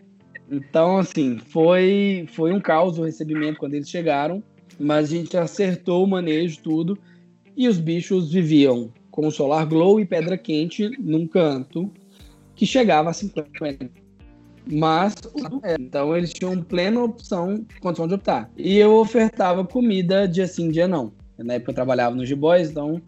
então, 0.50 0.98
assim, 0.98 1.38
foi, 1.38 2.26
foi 2.32 2.54
um 2.54 2.60
caos 2.60 2.98
o 2.98 3.04
recebimento 3.04 3.60
quando 3.60 3.74
eles 3.74 3.90
chegaram, 3.90 4.44
mas 4.80 5.12
a 5.12 5.16
gente 5.16 5.38
acertou 5.38 6.04
o 6.04 6.08
manejo, 6.08 6.60
tudo, 6.62 6.98
e 7.56 7.68
os 7.68 7.80
bichos 7.80 8.32
viviam 8.32 8.92
com 9.12 9.30
solar 9.30 9.66
glow 9.66 10.00
e 10.00 10.06
pedra 10.06 10.38
quente 10.38 10.90
num 11.00 11.28
canto 11.28 11.92
que 12.56 12.66
chegava 12.66 13.10
a 13.10 13.14
50 13.14 13.50
mas 14.66 15.16
então 15.80 16.16
eles 16.16 16.32
tinham 16.32 16.62
plena 16.62 17.04
opção, 17.04 17.66
condição 17.82 18.08
de 18.08 18.14
optar. 18.14 18.50
E 18.56 18.78
eu 18.78 18.94
ofertava 18.94 19.66
comida 19.66 20.28
dia 20.28 20.48
sim, 20.48 20.72
dia 20.72 20.88
não. 20.88 21.12
Na 21.38 21.56
época 21.56 21.72
eu 21.72 21.76
trabalhava 21.76 22.16
no 22.16 22.26
G-Boys, 22.26 22.70
então 22.70 23.02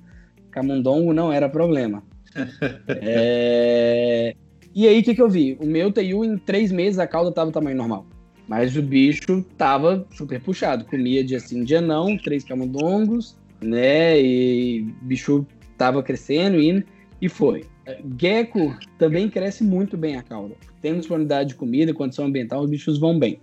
camundongo 0.51 1.13
não 1.13 1.31
era 1.31 1.47
problema. 1.47 2.03
é... 3.01 4.35
E 4.75 4.85
aí, 4.89 4.99
o 4.99 5.03
que, 5.03 5.15
que 5.15 5.21
eu 5.21 5.29
vi? 5.29 5.57
O 5.61 5.65
meu 5.65 5.89
TU, 5.89 6.25
em 6.25 6.37
três 6.37 6.69
meses, 6.69 6.99
a 6.99 7.07
cauda 7.07 7.31
tava 7.31 7.49
tamanho 7.49 7.77
normal. 7.77 8.05
Mas 8.45 8.75
o 8.75 8.81
bicho 8.81 9.41
tava 9.57 10.05
super 10.11 10.41
puxado. 10.41 10.83
Comia 10.83 11.23
dia 11.23 11.39
sim, 11.39 11.63
dia 11.63 11.79
não, 11.79 12.17
três 12.17 12.43
camundongos, 12.43 13.37
né? 13.61 14.21
E 14.21 14.81
o 14.81 15.05
bicho 15.05 15.47
tava 15.77 16.03
crescendo, 16.03 16.61
indo, 16.61 16.83
e 17.21 17.29
foi. 17.29 17.63
Gecko 18.19 18.75
também 18.99 19.29
cresce 19.29 19.63
muito 19.63 19.95
bem 19.95 20.17
a 20.17 20.21
cauda. 20.21 20.55
Tem 20.81 20.93
disponibilidade 20.97 21.49
de 21.49 21.55
comida, 21.55 21.93
condição 21.93 22.25
ambiental, 22.25 22.61
os 22.61 22.69
bichos 22.69 22.99
vão 22.99 23.17
bem. 23.17 23.39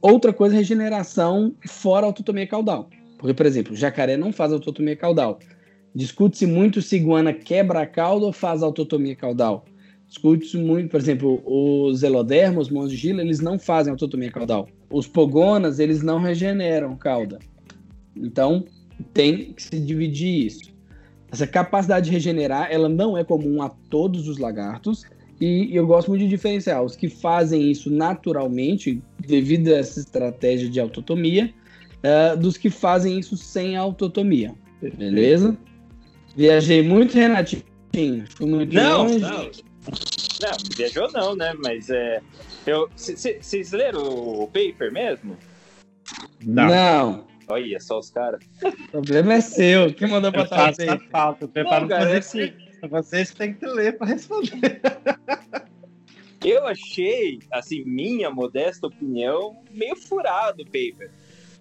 Outra 0.00 0.32
coisa 0.32 0.54
é 0.54 0.58
regeneração 0.58 1.52
fora 1.66 2.06
autotomia 2.06 2.46
caudal. 2.46 2.88
Porque, 3.18 3.34
por 3.34 3.44
exemplo, 3.44 3.74
jacaré 3.74 4.16
não 4.16 4.32
faz 4.32 4.52
autotomia 4.52 4.94
caudal. 4.94 5.40
Discute-se 5.94 6.46
muito 6.46 6.80
se 6.80 6.94
iguana 6.94 7.32
quebra 7.32 7.80
a 7.80 7.86
cauda 7.86 8.26
ou 8.26 8.32
faz 8.32 8.62
autotomia 8.62 9.16
caudal. 9.16 9.64
Discute-se 10.14 10.56
muito, 10.56 10.90
por 10.90 11.00
exemplo, 11.00 11.42
os 11.44 12.04
elodermos, 12.04 12.70
os 12.70 12.90
de 12.90 12.96
gila, 12.96 13.20
eles 13.20 13.40
não 13.40 13.58
fazem 13.58 13.90
autotomia 13.90 14.30
caudal. 14.30 14.68
Os 14.88 15.08
pogonas, 15.08 15.80
eles 15.80 16.04
não 16.04 16.20
regeneram 16.20 16.96
cauda. 16.96 17.40
Então, 18.16 18.64
tem 19.12 19.52
que 19.52 19.60
se 19.60 19.80
dividir 19.80 20.46
isso. 20.46 20.72
Essa 21.32 21.48
capacidade 21.48 22.06
de 22.06 22.12
regenerar, 22.12 22.68
ela 22.70 22.88
não 22.88 23.18
é 23.18 23.24
comum 23.24 23.60
a 23.60 23.68
todos 23.90 24.28
os 24.28 24.38
lagartos, 24.38 25.04
e 25.40 25.74
eu 25.74 25.84
gosto 25.84 26.10
muito 26.10 26.22
de 26.22 26.28
diferenciar 26.28 26.84
os 26.84 26.94
que 26.94 27.08
fazem 27.08 27.68
isso 27.68 27.90
naturalmente, 27.90 29.02
devido 29.18 29.68
a 29.70 29.78
essa 29.78 29.98
estratégia 29.98 30.70
de 30.70 30.78
autotomia, 30.78 31.52
uh, 32.04 32.36
dos 32.36 32.56
que 32.56 32.70
fazem 32.70 33.18
isso 33.18 33.36
sem 33.36 33.76
autotomia. 33.76 34.54
Beleza? 34.96 35.58
Viajei 36.36 36.82
muito, 36.82 37.14
Renatinho. 37.14 37.64
Fui 38.36 38.46
muito 38.46 38.72
não, 38.72 39.02
longe. 39.02 39.18
Não, 39.18 39.73
não, 40.40 40.76
viajou 40.76 41.10
não, 41.12 41.36
né? 41.36 41.54
Mas 41.62 41.90
é. 41.90 42.20
Vocês 42.96 43.72
leram 43.72 44.02
o 44.02 44.46
paper 44.46 44.92
mesmo? 44.92 45.36
Não. 46.44 46.66
não. 46.66 47.26
Olha 47.48 47.78
só 47.80 47.98
os 47.98 48.10
caras. 48.10 48.40
O 48.62 48.90
problema 48.90 49.34
é 49.34 49.40
seu. 49.40 49.92
Quem 49.94 50.08
mandou 50.08 50.32
passar 50.32 50.72
o 50.72 50.76
paper? 50.76 51.10
Falta, 51.10 51.48
preparo 51.48 51.88
cara, 51.88 52.10
é 52.10 52.18
assim, 52.18 52.52
Vocês 52.88 53.32
têm 53.32 53.54
que 53.54 53.66
ler 53.66 53.98
para 53.98 54.08
responder. 54.08 54.80
Eu 56.44 56.66
achei, 56.66 57.38
assim, 57.50 57.84
minha 57.86 58.30
modesta 58.30 58.86
opinião, 58.86 59.62
meio 59.70 59.96
furado 59.96 60.62
o 60.62 60.66
paper. 60.66 61.10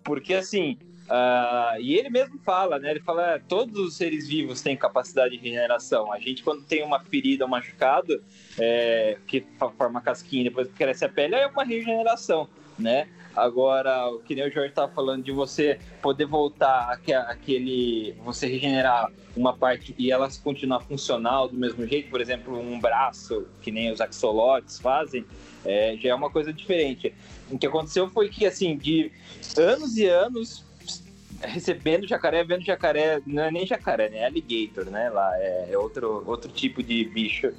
Porque, 0.03 0.33
assim, 0.33 0.77
Uh, 1.03 1.81
e 1.81 1.95
ele 1.95 2.09
mesmo 2.09 2.39
fala, 2.39 2.79
né? 2.79 2.91
Ele 2.91 3.01
fala: 3.01 3.41
todos 3.47 3.77
os 3.79 3.95
seres 3.95 4.27
vivos 4.27 4.61
têm 4.61 4.75
capacidade 4.75 5.37
de 5.37 5.43
regeneração. 5.43 6.11
A 6.11 6.19
gente, 6.19 6.43
quando 6.43 6.63
tem 6.63 6.83
uma 6.83 6.99
ferida, 6.99 7.45
um 7.45 7.49
machucado, 7.49 8.23
é, 8.57 9.17
que 9.27 9.45
forma 9.77 10.01
casquinha 10.01 10.45
depois 10.45 10.71
cresce 10.71 11.05
a 11.05 11.09
pele, 11.09 11.35
é 11.35 11.47
uma 11.47 11.63
regeneração, 11.63 12.47
né? 12.79 13.07
Agora, 13.35 14.09
o 14.09 14.19
que 14.19 14.35
nem 14.35 14.47
o 14.47 14.51
Jorge 14.51 14.69
estava 14.69 14.91
falando 14.93 15.23
de 15.23 15.31
você 15.31 15.79
poder 16.01 16.25
voltar 16.25 16.91
aquele. 16.91 18.15
você 18.23 18.47
regenerar 18.47 19.11
uma 19.35 19.53
parte 19.57 19.95
e 19.97 20.11
ela 20.11 20.29
continuar 20.43 20.81
funcional 20.81 21.47
do 21.47 21.55
mesmo 21.55 21.85
jeito, 21.87 22.09
por 22.11 22.21
exemplo, 22.21 22.57
um 22.57 22.79
braço, 22.79 23.47
que 23.61 23.71
nem 23.71 23.91
os 23.91 23.99
axolotes 23.99 24.79
fazem, 24.79 25.25
é, 25.65 25.97
já 25.97 26.09
é 26.09 26.15
uma 26.15 26.29
coisa 26.29 26.53
diferente. 26.53 27.13
O 27.49 27.57
que 27.57 27.65
aconteceu 27.65 28.07
foi 28.11 28.29
que, 28.29 28.45
assim, 28.45 28.77
de 28.77 29.11
anos 29.57 29.97
e 29.97 30.05
anos 30.05 30.63
recebendo 31.45 32.07
jacaré, 32.07 32.43
vendo 32.43 32.63
jacaré, 32.63 33.21
não 33.25 33.43
é 33.43 33.51
nem 33.51 33.65
jacaré, 33.65 34.09
né? 34.09 34.19
É 34.19 34.25
alligator, 34.25 34.85
né? 34.85 35.09
Lá 35.09 35.31
é, 35.37 35.69
é 35.71 35.77
outro, 35.77 36.23
outro 36.25 36.51
tipo 36.51 36.81
de 36.81 37.03
bicho. 37.05 37.51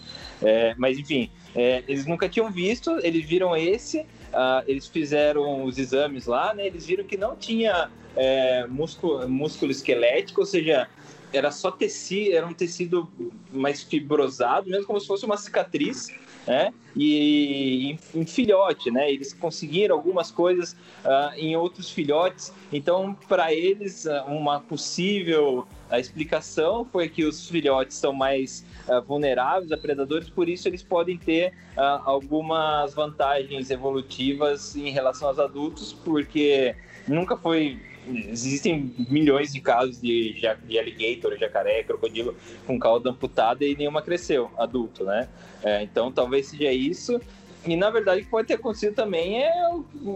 É, 0.43 0.75
mas 0.77 0.99
enfim, 0.99 1.31
é, 1.55 1.83
eles 1.87 2.07
nunca 2.07 2.29
tinham 2.29 2.51
visto, 2.51 2.99
eles 3.03 3.25
viram 3.25 3.57
esse, 3.57 4.01
uh, 4.01 4.65
eles 4.67 4.87
fizeram 4.87 5.65
os 5.65 5.79
exames 5.79 6.27
lá, 6.27 6.55
né? 6.55 6.67
Eles 6.67 6.87
viram 6.87 7.05
que 7.05 7.17
não 7.17 7.37
tinha 7.37 7.91
é, 8.17 8.67
músculo, 8.67 9.29
músculo 9.29 9.71
esquelético, 9.71 10.41
ou 10.41 10.47
seja, 10.47 10.89
era 11.33 11.51
só 11.51 11.71
tecido, 11.71 12.35
era 12.35 12.47
um 12.47 12.55
tecido 12.55 13.11
mais 13.53 13.83
fibrosado, 13.83 14.71
mesmo 14.71 14.87
como 14.87 15.01
se 15.01 15.07
fosse 15.07 15.25
uma 15.25 15.37
cicatriz 15.37 16.09
né? 16.47 16.73
E 16.95 17.91
em, 17.91 18.21
em, 18.21 18.27
filhote, 18.27 18.91
né? 18.91 19.11
Eles 19.11 19.33
conseguiram 19.33 19.97
algumas 19.97 20.31
coisas 20.31 20.73
uh, 21.05 21.35
em 21.37 21.57
outros 21.57 21.91
filhotes. 21.91 22.53
Então, 22.73 23.17
para 23.29 23.53
eles, 23.53 24.05
uh, 24.05 24.25
uma 24.29 24.61
possível 24.61 25.67
a 25.91 25.99
explicação 25.99 26.85
foi 26.85 27.09
que 27.09 27.25
os 27.25 27.49
filhotes 27.49 27.97
são 27.97 28.13
mais 28.13 28.65
uh, 28.89 29.03
vulneráveis 29.03 29.71
a 29.71 29.77
predadores, 29.77 30.29
por 30.31 30.49
isso 30.49 30.67
eles 30.67 30.83
podem 30.83 31.17
ter 31.17 31.53
algumas 31.77 32.95
vantagens 32.95 33.69
evolutivas 33.69 34.77
em 34.77 34.91
relação 34.91 35.29
aos 35.29 35.41
adultos, 35.41 35.93
porque 35.93 36.75
nunca 37.07 37.37
foi 37.37 37.81
existem 38.09 38.95
milhões 39.09 39.53
de 39.53 39.61
casos 39.61 40.01
de, 40.01 40.41
de 40.67 40.79
alligator, 40.79 41.37
jacaré, 41.39 41.83
crocodilo 41.83 42.37
com 42.67 42.79
cauda 42.79 43.11
amputada 43.11 43.65
e 43.65 43.77
nenhuma 43.77 44.03
cresceu, 44.03 44.51
adulto, 44.59 45.05
né? 45.05 45.29
É, 45.63 45.83
então 45.83 46.13
talvez 46.13 46.47
seja 46.47 46.73
isso. 46.73 47.21
E 47.67 47.77
na 47.77 47.89
verdade 47.89 48.21
o 48.21 48.25
que 48.25 48.31
pode 48.31 48.47
ter 48.47 48.55
acontecido 48.55 48.95
também 48.95 49.43
é 49.43 49.51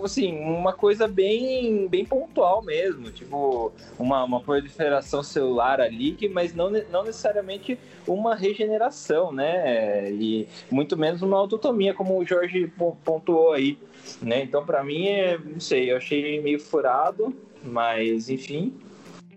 assim, 0.05 0.39
uma 0.39 0.73
coisa 0.73 1.09
bem, 1.09 1.89
bem 1.89 2.05
pontual 2.05 2.63
mesmo, 2.63 3.11
tipo 3.11 3.73
uma, 3.99 4.23
uma 4.25 4.41
proliferação 4.41 5.23
celular 5.23 5.81
ali, 5.81 6.13
que, 6.13 6.29
mas 6.29 6.55
não, 6.55 6.71
não 6.91 7.05
necessariamente 7.05 7.79
uma 8.07 8.35
regeneração, 8.35 9.33
né? 9.33 10.11
E 10.13 10.47
muito 10.71 10.97
menos 10.97 11.23
uma 11.23 11.39
autotomia, 11.39 11.95
como 11.95 12.19
o 12.19 12.25
Jorge 12.25 12.71
pontuou 13.03 13.53
aí. 13.53 13.79
Né? 14.23 14.43
Então, 14.43 14.65
para 14.65 14.83
mim, 14.85 15.07
é, 15.07 15.39
não 15.39 15.61
sei, 15.61 15.91
eu 15.91 15.97
achei 15.97 16.41
meio 16.41 16.61
furado, 16.61 17.35
mas, 17.65 18.29
enfim, 18.29 18.73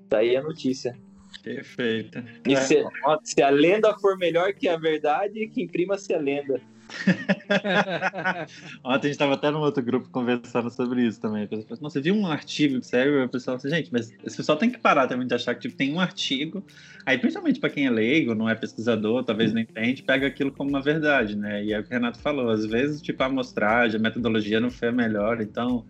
daí 0.09 0.35
a 0.35 0.41
notícia. 0.41 0.97
Perfeito. 1.43 2.23
E 2.47 2.55
se, 2.55 2.83
se, 3.23 3.41
a 3.41 3.49
lenda 3.49 3.97
for 3.99 4.17
melhor 4.17 4.53
que 4.53 4.67
a 4.67 4.77
verdade, 4.77 5.47
que 5.47 5.63
imprima-se 5.63 6.13
a 6.13 6.19
lenda. 6.19 6.61
Ontem 8.83 9.07
a 9.07 9.07
gente 9.07 9.11
estava 9.11 9.33
até 9.35 9.49
no 9.49 9.59
outro 9.59 9.81
grupo 9.81 10.09
conversando 10.09 10.69
sobre 10.69 11.05
isso 11.05 11.19
também. 11.21 11.43
Assim, 11.43 11.65
Nossa, 11.69 11.81
você 11.81 12.01
viu 12.01 12.13
um 12.13 12.27
artigo 12.27 12.79
que 12.79 12.85
saiu? 12.85 13.23
O 13.23 13.29
pessoal 13.29 13.57
assim, 13.57 13.69
gente, 13.69 13.89
mas 13.91 14.11
esse 14.25 14.37
pessoal 14.37 14.57
tem 14.57 14.69
que 14.69 14.77
parar 14.77 15.07
também 15.07 15.25
de 15.25 15.33
achar 15.33 15.55
que 15.55 15.61
tipo, 15.61 15.75
tem 15.75 15.93
um 15.93 15.99
artigo. 15.99 16.63
Aí, 17.05 17.17
principalmente 17.17 17.59
para 17.59 17.69
quem 17.69 17.85
é 17.85 17.89
leigo, 17.89 18.35
não 18.35 18.49
é 18.49 18.55
pesquisador, 18.55 19.23
talvez 19.23 19.53
não 19.53 19.61
entende, 19.61 20.03
pega 20.03 20.27
aquilo 20.27 20.51
como 20.51 20.69
uma 20.69 20.81
verdade, 20.81 21.35
né? 21.35 21.63
E 21.63 21.73
é 21.73 21.79
o 21.79 21.83
que 21.83 21.89
o 21.89 21.93
Renato 21.93 22.19
falou. 22.19 22.49
Às 22.49 22.65
vezes, 22.65 23.01
tipo, 23.01 23.23
a 23.23 23.27
amostragem, 23.27 23.99
a 23.99 24.03
metodologia 24.03 24.59
não 24.59 24.69
foi 24.69 24.89
a 24.89 24.91
melhor, 24.91 25.41
então 25.41 25.85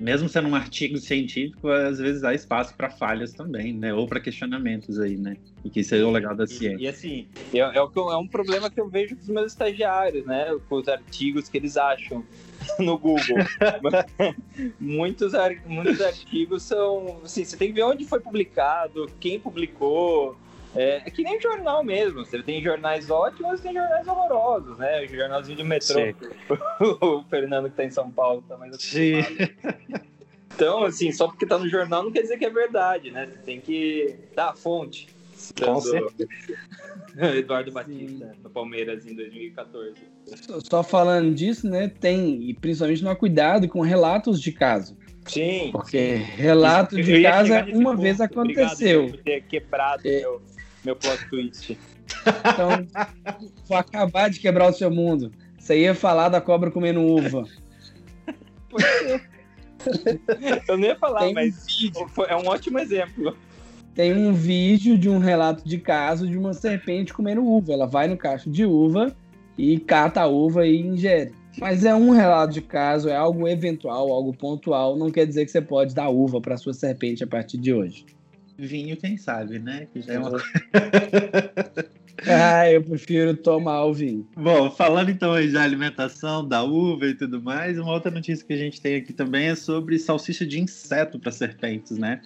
mesmo 0.00 0.28
sendo 0.28 0.48
um 0.48 0.54
artigo 0.54 0.96
científico, 0.96 1.68
às 1.68 1.98
vezes 1.98 2.24
há 2.24 2.32
espaço 2.32 2.74
para 2.74 2.88
falhas 2.88 3.32
também, 3.32 3.74
né? 3.74 3.92
Ou 3.92 4.08
para 4.08 4.18
questionamentos 4.18 4.98
aí, 4.98 5.16
né? 5.16 5.36
E 5.62 5.68
que 5.68 5.80
isso 5.80 5.94
é 5.94 6.02
o 6.02 6.10
legal 6.10 6.34
da 6.34 6.46
ciência. 6.46 6.78
E, 6.78 6.84
e 6.84 6.88
assim, 6.88 7.28
é, 7.52 7.58
é, 7.58 7.76
é, 7.76 8.16
um 8.16 8.26
problema 8.26 8.70
que 8.70 8.80
eu 8.80 8.88
vejo 8.88 9.14
com 9.14 9.22
os 9.22 9.28
meus 9.28 9.52
estagiários, 9.52 10.24
né? 10.24 10.56
Com 10.68 10.76
os 10.76 10.88
artigos 10.88 11.50
que 11.50 11.58
eles 11.58 11.76
acham 11.76 12.24
no 12.80 12.96
Google. 12.96 13.36
muitos, 14.80 15.32
muitos 15.66 16.00
artigos 16.00 16.62
são. 16.62 17.20
Assim, 17.22 17.44
você 17.44 17.56
tem 17.58 17.68
que 17.68 17.74
ver 17.74 17.82
onde 17.82 18.06
foi 18.06 18.20
publicado, 18.20 19.06
quem 19.20 19.38
publicou. 19.38 20.34
É, 20.74 21.02
é, 21.04 21.10
que 21.10 21.22
nem 21.22 21.40
jornal 21.40 21.82
mesmo. 21.82 22.24
Você 22.24 22.42
tem 22.42 22.62
jornais 22.62 23.10
ótimos 23.10 23.60
e 23.60 23.62
tem 23.62 23.74
jornais 23.74 24.06
horrorosos, 24.06 24.78
né? 24.78 25.02
O 25.04 25.08
jornalzinho 25.08 25.56
de 25.56 25.64
metrô. 25.64 26.00
o 27.00 27.24
Fernando 27.24 27.68
que 27.68 27.76
tá 27.76 27.84
em 27.84 27.90
São 27.90 28.10
Paulo 28.10 28.44
tá 28.48 28.56
mais 28.56 28.76
Sim. 28.80 29.20
Então, 30.52 30.84
assim, 30.84 31.10
só 31.10 31.26
porque 31.26 31.46
tá 31.46 31.56
no 31.56 31.66
jornal 31.70 32.02
não 32.02 32.10
quer 32.10 32.20
dizer 32.20 32.36
que 32.36 32.44
é 32.44 32.50
verdade, 32.50 33.10
né? 33.10 33.26
Você 33.26 33.38
tem 33.38 33.60
que 33.60 34.14
dar 34.36 34.50
a 34.50 34.54
fonte. 34.54 35.08
Com 35.58 35.80
certeza. 35.80 36.28
Eduardo 37.38 37.72
Batista, 37.72 38.34
no 38.42 38.50
Palmeiras 38.50 39.06
em 39.06 39.14
2014. 39.14 39.94
Só 40.68 40.82
falando 40.82 41.34
disso, 41.34 41.66
né? 41.66 41.88
Tem, 41.88 42.50
e 42.50 42.52
principalmente 42.52 43.02
no 43.02 43.16
cuidado 43.16 43.68
com 43.68 43.80
relatos 43.80 44.40
de 44.40 44.52
caso. 44.52 44.98
Sim. 45.24 45.70
Porque 45.72 46.14
relato 46.14 47.00
de 47.00 47.22
caso 47.22 47.52
uma 47.72 47.96
vez 47.96 48.20
aconteceu. 48.20 49.04
Obrigado 49.04 49.16
por 49.16 49.24
ter 49.24 49.42
quebrado 49.42 50.02
é. 50.06 50.20
meu 50.20 50.42
meu 50.84 50.96
plot 50.96 51.28
twist. 51.28 51.78
Então, 52.26 52.86
vou 53.66 53.76
acabar 53.76 54.30
de 54.30 54.40
quebrar 54.40 54.68
o 54.68 54.72
seu 54.72 54.90
mundo. 54.90 55.32
Você 55.58 55.78
ia 55.80 55.94
falar 55.94 56.28
da 56.28 56.40
cobra 56.40 56.70
comendo 56.70 57.00
uva. 57.00 57.44
Eu 60.68 60.76
não 60.76 60.84
ia 60.84 60.96
falar, 60.96 61.20
Tem 61.20 61.34
mas 61.34 61.66
um 62.16 62.22
é 62.24 62.36
um 62.36 62.46
ótimo 62.46 62.78
exemplo. 62.78 63.36
Tem 63.94 64.14
um 64.14 64.32
vídeo 64.32 64.96
de 64.96 65.08
um 65.08 65.18
relato 65.18 65.68
de 65.68 65.78
caso 65.78 66.28
de 66.28 66.38
uma 66.38 66.52
serpente 66.52 67.12
comendo 67.12 67.44
uva. 67.44 67.72
Ela 67.72 67.86
vai 67.86 68.06
no 68.08 68.16
cacho 68.16 68.50
de 68.50 68.64
uva 68.64 69.14
e 69.58 69.78
cata 69.78 70.22
a 70.22 70.26
uva 70.26 70.66
e 70.66 70.80
ingere. 70.80 71.32
Mas 71.58 71.84
é 71.84 71.94
um 71.94 72.10
relato 72.10 72.54
de 72.54 72.62
caso, 72.62 73.08
é 73.08 73.16
algo 73.16 73.46
eventual, 73.48 74.12
algo 74.12 74.32
pontual. 74.32 74.96
Não 74.96 75.10
quer 75.10 75.26
dizer 75.26 75.44
que 75.44 75.50
você 75.50 75.60
pode 75.60 75.94
dar 75.94 76.08
uva 76.08 76.40
para 76.40 76.56
sua 76.56 76.72
serpente 76.72 77.24
a 77.24 77.26
partir 77.26 77.58
de 77.58 77.74
hoje. 77.74 78.06
Vinho, 78.66 78.96
quem 78.96 79.16
sabe, 79.16 79.58
né? 79.58 79.86
Que 79.92 80.00
já 80.00 80.14
é 80.14 80.18
uma... 80.18 80.38
ah, 82.26 82.70
eu 82.70 82.82
prefiro 82.82 83.36
tomar 83.36 83.84
o 83.84 83.94
vinho. 83.94 84.28
Bom, 84.36 84.70
falando 84.70 85.10
então 85.10 85.32
aí 85.32 85.50
da 85.50 85.62
alimentação, 85.62 86.46
da 86.46 86.62
uva 86.62 87.06
e 87.06 87.14
tudo 87.14 87.42
mais, 87.42 87.78
uma 87.78 87.92
outra 87.92 88.10
notícia 88.10 88.46
que 88.46 88.52
a 88.52 88.56
gente 88.56 88.80
tem 88.80 88.96
aqui 88.96 89.12
também 89.12 89.48
é 89.48 89.54
sobre 89.54 89.98
salsicha 89.98 90.46
de 90.46 90.60
inseto 90.60 91.18
para 91.18 91.32
serpentes, 91.32 91.96
né? 91.98 92.20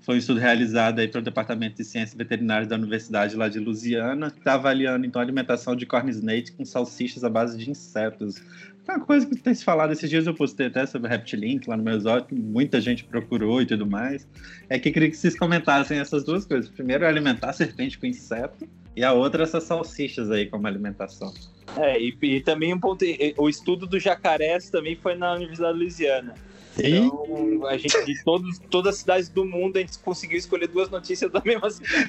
Foi 0.00 0.14
um 0.14 0.18
estudo 0.18 0.40
realizado 0.40 1.00
aí 1.00 1.08
pelo 1.08 1.22
Departamento 1.22 1.76
de 1.76 1.84
Ciências 1.84 2.16
Veterinárias 2.16 2.66
da 2.66 2.76
Universidade 2.76 3.36
lá 3.36 3.46
de 3.46 3.58
Louisiana, 3.58 4.30
que 4.30 4.38
está 4.38 4.54
avaliando 4.54 5.04
então 5.04 5.20
a 5.20 5.22
alimentação 5.22 5.76
de 5.76 5.84
corn 5.84 6.10
snake 6.10 6.52
com 6.52 6.64
salsichas 6.64 7.24
à 7.24 7.28
base 7.28 7.58
de 7.58 7.70
insetos. 7.70 8.40
É 8.88 8.92
uma 8.92 9.04
coisa 9.04 9.26
que 9.26 9.36
tem 9.36 9.54
se 9.54 9.62
falado 9.62 9.92
esses 9.92 10.08
dias, 10.08 10.26
eu 10.26 10.32
postei 10.32 10.68
até 10.68 10.86
sobre 10.86 11.10
Reptilink 11.10 11.68
lá 11.68 11.76
no 11.76 11.82
meu 11.82 11.94
exótico, 11.94 12.34
muita 12.34 12.80
gente 12.80 13.04
procurou 13.04 13.60
e 13.60 13.66
tudo 13.66 13.86
mais. 13.86 14.26
É 14.66 14.78
que 14.78 14.90
queria 14.90 15.10
que 15.10 15.16
vocês 15.16 15.38
comentassem 15.38 15.98
essas 15.98 16.24
duas 16.24 16.46
coisas. 16.46 16.70
Primeiro, 16.70 17.06
alimentar 17.06 17.52
serpente 17.52 17.98
com 17.98 18.06
inseto, 18.06 18.66
e 18.96 19.04
a 19.04 19.12
outra, 19.12 19.42
essas 19.42 19.64
salsichas 19.64 20.30
aí 20.30 20.46
como 20.46 20.66
alimentação. 20.66 21.32
É, 21.76 22.00
e, 22.00 22.16
e 22.22 22.40
também 22.40 22.72
um 22.72 22.80
ponto, 22.80 23.04
o 23.36 23.48
estudo 23.48 23.86
do 23.86 24.00
jacarés 24.00 24.70
também 24.70 24.96
foi 24.96 25.14
na 25.14 25.34
Universidade 25.34 25.74
de 25.74 25.78
Louisiana. 25.78 26.34
Então, 26.76 27.66
a 27.66 27.76
gente, 27.76 28.04
de 28.04 28.22
todos, 28.24 28.58
todas 28.70 28.94
as 28.94 29.00
cidades 29.00 29.28
do 29.28 29.44
mundo, 29.44 29.76
a 29.76 29.80
gente 29.80 29.98
conseguiu 29.98 30.38
escolher 30.38 30.68
duas 30.68 30.88
notícias 30.90 31.30
da 31.30 31.42
mesma 31.44 31.70
cidade. 31.70 32.08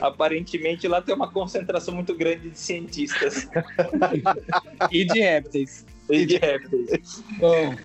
Aparentemente, 0.00 0.88
lá 0.88 1.00
tem 1.00 1.14
uma 1.14 1.30
concentração 1.30 1.94
muito 1.94 2.14
grande 2.14 2.50
de 2.50 2.58
cientistas. 2.58 3.48
e 4.90 5.04
de 5.04 5.20
répteis. 5.20 5.86
E 6.08 6.26
de 6.26 6.38
répteis. 6.38 7.22
Bom, 7.38 7.76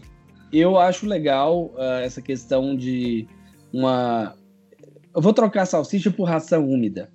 eu 0.52 0.80
acho 0.80 1.06
legal 1.06 1.72
uh, 1.76 2.02
essa 2.04 2.22
questão 2.22 2.76
de 2.76 3.28
uma. 3.72 4.36
Eu 5.16 5.22
vou 5.22 5.34
trocar 5.34 5.66
salsicha 5.66 6.10
por 6.10 6.24
ração 6.24 6.68
úmida, 6.68 7.10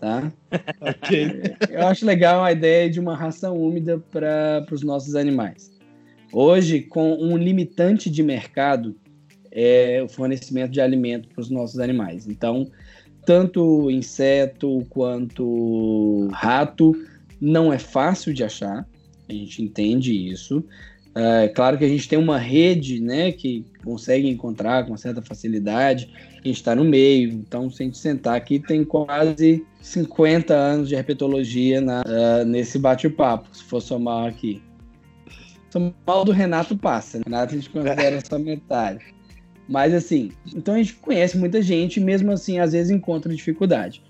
tá? 0.00 0.32
ok. 0.80 1.56
Eu 1.70 1.86
acho 1.86 2.04
legal 2.04 2.44
a 2.44 2.52
ideia 2.52 2.90
de 2.90 3.00
uma 3.00 3.16
ração 3.16 3.56
úmida 3.56 3.98
para 4.10 4.66
os 4.70 4.82
nossos 4.82 5.14
animais. 5.14 5.71
Hoje, 6.32 6.80
com 6.80 7.12
um 7.14 7.36
limitante 7.36 8.08
de 8.08 8.22
mercado, 8.22 8.96
é 9.50 10.02
o 10.02 10.08
fornecimento 10.08 10.70
de 10.70 10.80
alimento 10.80 11.28
para 11.28 11.42
os 11.42 11.50
nossos 11.50 11.78
animais. 11.78 12.26
Então, 12.26 12.70
tanto 13.26 13.90
inseto 13.90 14.84
quanto 14.88 16.28
rato 16.32 16.94
não 17.40 17.72
é 17.72 17.78
fácil 17.78 18.32
de 18.32 18.42
achar, 18.42 18.86
a 19.28 19.32
gente 19.32 19.62
entende 19.62 20.12
isso. 20.12 20.64
É 21.14 21.48
claro 21.48 21.76
que 21.76 21.84
a 21.84 21.88
gente 21.88 22.08
tem 22.08 22.18
uma 22.18 22.38
rede 22.38 22.98
né, 22.98 23.32
que 23.32 23.66
consegue 23.84 24.26
encontrar 24.28 24.86
com 24.86 24.96
certa 24.96 25.20
facilidade, 25.20 26.10
a 26.32 26.48
gente 26.48 26.56
está 26.56 26.74
no 26.74 26.84
meio, 26.84 27.30
então 27.32 27.68
se 27.68 27.82
a 27.82 27.86
gente 27.86 27.98
sentar 27.98 28.34
aqui, 28.34 28.58
tem 28.58 28.82
quase 28.82 29.62
50 29.82 30.54
anos 30.54 30.88
de 30.88 30.94
herpetologia 30.94 31.82
na, 31.82 32.00
uh, 32.00 32.44
nesse 32.46 32.78
bate-papo, 32.78 33.54
se 33.54 33.62
for 33.64 33.82
somar 33.82 34.26
aqui. 34.26 34.62
São 35.72 35.94
mal 36.06 36.22
do 36.22 36.32
Renato 36.32 36.76
passa. 36.76 37.16
Né? 37.16 37.24
Renato 37.24 37.54
a 37.54 37.56
gente 37.56 37.70
considera 37.70 38.22
só 38.22 38.38
metade. 38.38 39.02
Mas 39.66 39.94
assim, 39.94 40.30
então 40.54 40.74
a 40.74 40.76
gente 40.76 40.92
conhece 40.96 41.38
muita 41.38 41.62
gente, 41.62 41.98
mesmo 41.98 42.30
assim, 42.30 42.58
às 42.58 42.72
vezes 42.72 42.90
encontra 42.90 43.34
dificuldade. 43.34 44.02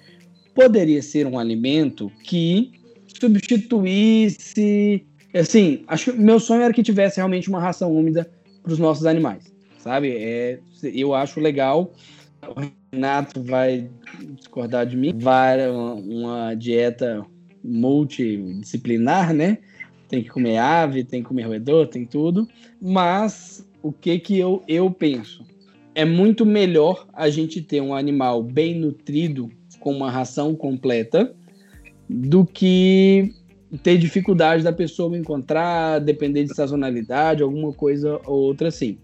Poderia 0.57 1.01
ser 1.01 1.25
um 1.25 1.39
alimento 1.39 2.11
que 2.25 2.73
substituísse. 3.07 5.07
Assim, 5.33 5.85
acho 5.87 6.13
meu 6.15 6.41
sonho 6.41 6.63
era 6.63 6.75
que 6.75 6.83
tivesse 6.83 7.19
realmente 7.19 7.49
uma 7.49 7.61
ração 7.61 7.95
úmida 7.95 8.29
para 8.61 8.73
os 8.73 8.81
nossos 8.81 9.07
animais, 9.07 9.45
sabe? 9.79 10.17
É, 10.17 10.59
eu 10.83 11.15
acho 11.15 11.39
legal. 11.39 11.93
O 12.43 12.73
Renato 12.93 13.41
vai 13.41 13.89
discordar 14.35 14.85
de 14.85 14.97
mim. 14.97 15.17
Vai 15.17 15.71
uma, 15.71 15.95
uma 15.95 16.55
dieta 16.55 17.25
multidisciplinar, 17.63 19.33
né? 19.33 19.59
Tem 20.13 20.23
que 20.23 20.29
comer 20.29 20.59
ave, 20.59 21.05
tem 21.05 21.23
que 21.23 21.29
comer 21.29 21.45
roedor, 21.45 21.87
tem 21.87 22.05
tudo. 22.05 22.47
Mas 22.79 23.67
o 23.83 23.91
que 23.91 24.19
que 24.19 24.39
eu, 24.39 24.63
eu 24.69 24.91
penso? 24.91 25.43
É 25.95 26.05
muito 26.05 26.45
melhor 26.45 27.07
a 27.15 27.31
gente 27.31 27.63
ter 27.63 27.81
um 27.81 27.95
animal 27.95 28.43
bem 28.43 28.79
nutrido, 28.79 29.51
com 29.81 29.91
uma 29.91 30.11
ração 30.11 30.55
completa, 30.55 31.35
do 32.07 32.45
que 32.45 33.35
ter 33.83 33.97
dificuldade 33.97 34.63
da 34.63 34.71
pessoa 34.71 35.17
encontrar, 35.17 35.99
depender 35.99 36.45
de 36.45 36.55
sazonalidade, 36.55 37.43
alguma 37.43 37.73
coisa 37.73 38.21
ou 38.27 38.39
outra 38.39 38.69
assim. 38.69 38.99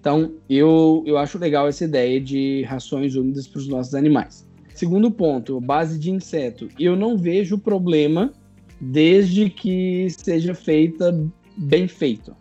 Então, 0.00 0.32
eu, 0.50 1.04
eu 1.06 1.16
acho 1.18 1.38
legal 1.38 1.68
essa 1.68 1.84
ideia 1.84 2.20
de 2.20 2.64
rações 2.64 3.14
úmidas 3.14 3.46
para 3.46 3.60
os 3.60 3.68
nossos 3.68 3.94
animais. 3.94 4.44
Segundo 4.74 5.08
ponto, 5.08 5.60
base 5.60 6.00
de 6.00 6.10
inseto. 6.10 6.68
Eu 6.80 6.96
não 6.96 7.16
vejo 7.16 7.58
problema 7.58 8.32
desde 8.80 9.50
que 9.50 10.08
seja 10.10 10.54
feita 10.54 11.12
bem 11.56 11.88
feito. 11.88 12.36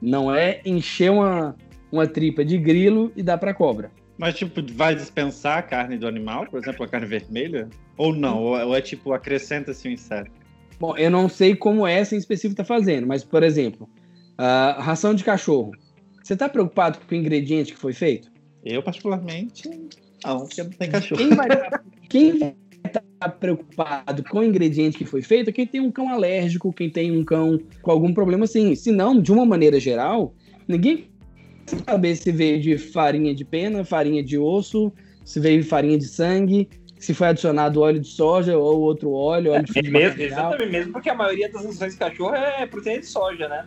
Não 0.00 0.34
é 0.34 0.60
encher 0.64 1.10
uma, 1.10 1.56
uma 1.90 2.06
tripa 2.06 2.44
de 2.44 2.58
grilo 2.58 3.12
e 3.16 3.22
dar 3.22 3.38
para 3.38 3.54
cobra. 3.54 3.90
Mas, 4.18 4.34
tipo, 4.34 4.60
vai 4.74 4.94
dispensar 4.94 5.58
a 5.58 5.62
carne 5.62 5.96
do 5.96 6.06
animal, 6.06 6.46
por 6.46 6.60
exemplo, 6.60 6.84
a 6.84 6.88
carne 6.88 7.06
vermelha? 7.06 7.68
Ou 7.96 8.14
não? 8.14 8.42
Ou 8.42 8.76
é, 8.76 8.80
tipo, 8.80 9.12
acrescenta-se 9.12 9.88
um 9.88 9.92
inseto? 9.92 10.30
Bom, 10.78 10.96
eu 10.96 11.10
não 11.10 11.28
sei 11.28 11.54
como 11.56 11.86
essa 11.86 12.14
em 12.14 12.18
específico 12.18 12.52
está 12.60 12.64
fazendo, 12.64 13.06
mas, 13.06 13.24
por 13.24 13.42
exemplo, 13.42 13.88
a 14.36 14.76
ração 14.80 15.14
de 15.14 15.24
cachorro. 15.24 15.72
Você 16.22 16.34
está 16.34 16.48
preocupado 16.48 16.98
com 16.98 17.14
o 17.14 17.18
ingrediente 17.18 17.72
que 17.72 17.78
foi 17.78 17.92
feito? 17.92 18.30
Eu, 18.64 18.82
particularmente, 18.82 19.68
não, 20.24 20.40
porque 20.40 20.62
não 20.62 20.70
tem 20.70 20.90
cachorro. 20.90 21.20
Quem 21.20 21.34
vai, 21.34 21.48
quem 22.08 22.56
vai 22.82 22.92
tá 22.92 23.28
preocupado 23.28 24.24
com 24.24 24.38
o 24.38 24.44
ingrediente 24.44 24.96
que 24.96 25.04
foi 25.04 25.22
feito 25.22 25.52
quem 25.52 25.66
tem 25.66 25.80
um 25.80 25.90
cão 25.90 26.08
alérgico, 26.08 26.72
quem 26.72 26.88
tem 26.88 27.12
um 27.12 27.24
cão 27.24 27.60
com 27.82 27.90
algum 27.90 28.14
problema 28.14 28.44
assim. 28.44 28.74
Se 28.74 28.90
não, 28.90 29.20
de 29.20 29.30
uma 29.32 29.44
maneira 29.44 29.78
geral, 29.78 30.34
ninguém 30.66 31.10
saber 31.86 32.16
se 32.16 32.32
veio 32.32 32.60
de 32.60 32.78
farinha 32.78 33.34
de 33.34 33.44
pena, 33.44 33.84
farinha 33.84 34.22
de 34.22 34.38
osso, 34.38 34.92
se 35.24 35.38
veio 35.38 35.62
farinha 35.64 35.98
de 35.98 36.06
sangue, 36.06 36.68
se 36.98 37.14
foi 37.14 37.28
adicionado 37.28 37.80
óleo 37.80 38.00
de 38.00 38.08
soja 38.08 38.56
ou 38.58 38.80
outro 38.80 39.12
óleo, 39.12 39.52
óleo 39.52 39.64
de 39.64 39.78
é, 39.78 39.82
mesmo, 39.90 40.22
Exatamente, 40.22 40.70
mesmo 40.70 40.92
porque 40.92 41.10
a 41.10 41.14
maioria 41.14 41.50
das 41.50 41.64
rações 41.64 41.92
de 41.92 41.98
cachorro 41.98 42.34
é 42.34 42.66
proteína 42.66 43.00
de 43.00 43.06
soja, 43.06 43.48
né? 43.48 43.66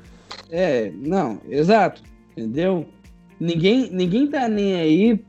É, 0.51 0.91
não, 0.95 1.41
exato, 1.49 2.03
entendeu? 2.31 2.85
Ninguém, 3.39 3.89
ninguém 3.91 4.27
tá 4.27 4.47
nem 4.47 4.75
aí 4.75 5.19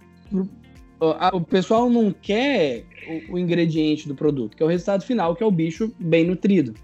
o 1.32 1.40
pessoal 1.40 1.90
não 1.90 2.12
quer 2.12 2.84
o, 3.30 3.38
ingrediente 3.38 4.08
do 4.08 4.14
produto, 4.14 4.56
que 4.56 4.62
é 4.62 4.66
o 4.66 4.68
resultado 4.68 5.04
final, 5.04 5.34
que 5.34 5.42
é 5.42 5.46
o 5.46 5.50
bicho 5.50 5.92
bem 5.98 6.24
nutrido. 6.24 6.74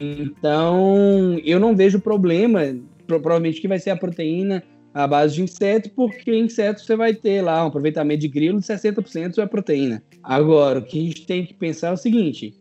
Então, 0.00 1.38
eu 1.44 1.60
não 1.60 1.76
vejo 1.76 2.00
problema, 2.00 2.60
provavelmente 3.06 3.60
que 3.60 3.68
vai 3.68 3.78
ser 3.78 3.90
a 3.90 3.96
proteína 3.96 4.62
à 4.94 5.06
base 5.06 5.34
de 5.34 5.42
inseto, 5.42 5.90
porque 5.90 6.34
inseto 6.34 6.80
você 6.80 6.96
vai 6.96 7.14
ter 7.14 7.42
lá 7.42 7.64
um 7.64 7.68
aproveitamento 7.68 8.20
de 8.20 8.28
grilo 8.28 8.58
de 8.58 8.66
60% 8.66 9.38
é 9.38 9.46
proteína. 9.46 10.02
Agora, 10.22 10.78
o 10.78 10.82
que 10.82 10.98
a 10.98 11.02
gente 11.02 11.26
tem 11.26 11.44
que 11.44 11.54
pensar 11.54 11.88
é 11.88 11.92
o 11.92 11.96
seguinte: 11.96 12.54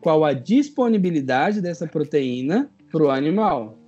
qual 0.00 0.24
a 0.24 0.32
disponibilidade 0.32 1.60
dessa 1.60 1.86
proteína 1.86 2.70
para 2.90 3.02
o 3.02 3.10
animal? 3.10 3.78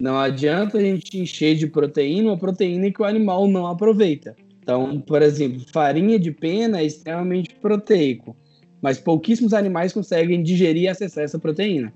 Não 0.00 0.16
adianta 0.16 0.78
a 0.78 0.80
gente 0.80 1.18
encher 1.18 1.54
de 1.56 1.66
proteína 1.66 2.30
uma 2.30 2.38
proteína 2.38 2.90
que 2.90 3.02
o 3.02 3.04
animal 3.04 3.46
não 3.46 3.66
aproveita. 3.66 4.34
Então, 4.62 5.00
por 5.00 5.22
exemplo, 5.22 5.60
farinha 5.72 6.18
de 6.18 6.30
pena 6.30 6.80
é 6.80 6.84
extremamente 6.84 7.54
proteico, 7.54 8.36
mas 8.80 8.98
pouquíssimos 8.98 9.52
animais 9.52 9.92
conseguem 9.92 10.42
digerir 10.42 10.84
e 10.84 10.88
acessar 10.88 11.24
essa 11.24 11.38
proteína. 11.38 11.92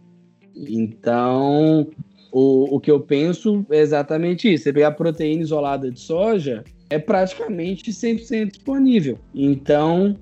Então, 0.57 1.89
o, 2.33 2.77
o 2.77 2.81
que 2.81 2.91
eu 2.91 3.01
penso 3.01 3.65
é 3.71 3.81
exatamente 3.81 4.53
isso. 4.53 4.65
Você 4.65 4.73
pegar 4.73 4.93
proteína 4.93 5.43
isolada 5.43 5.91
de 5.91 6.01
soja, 6.01 6.65
é 6.91 6.99
praticamente 6.99 7.91
100% 7.91 8.53
disponível. 8.53 9.19
Então, 9.35 10.17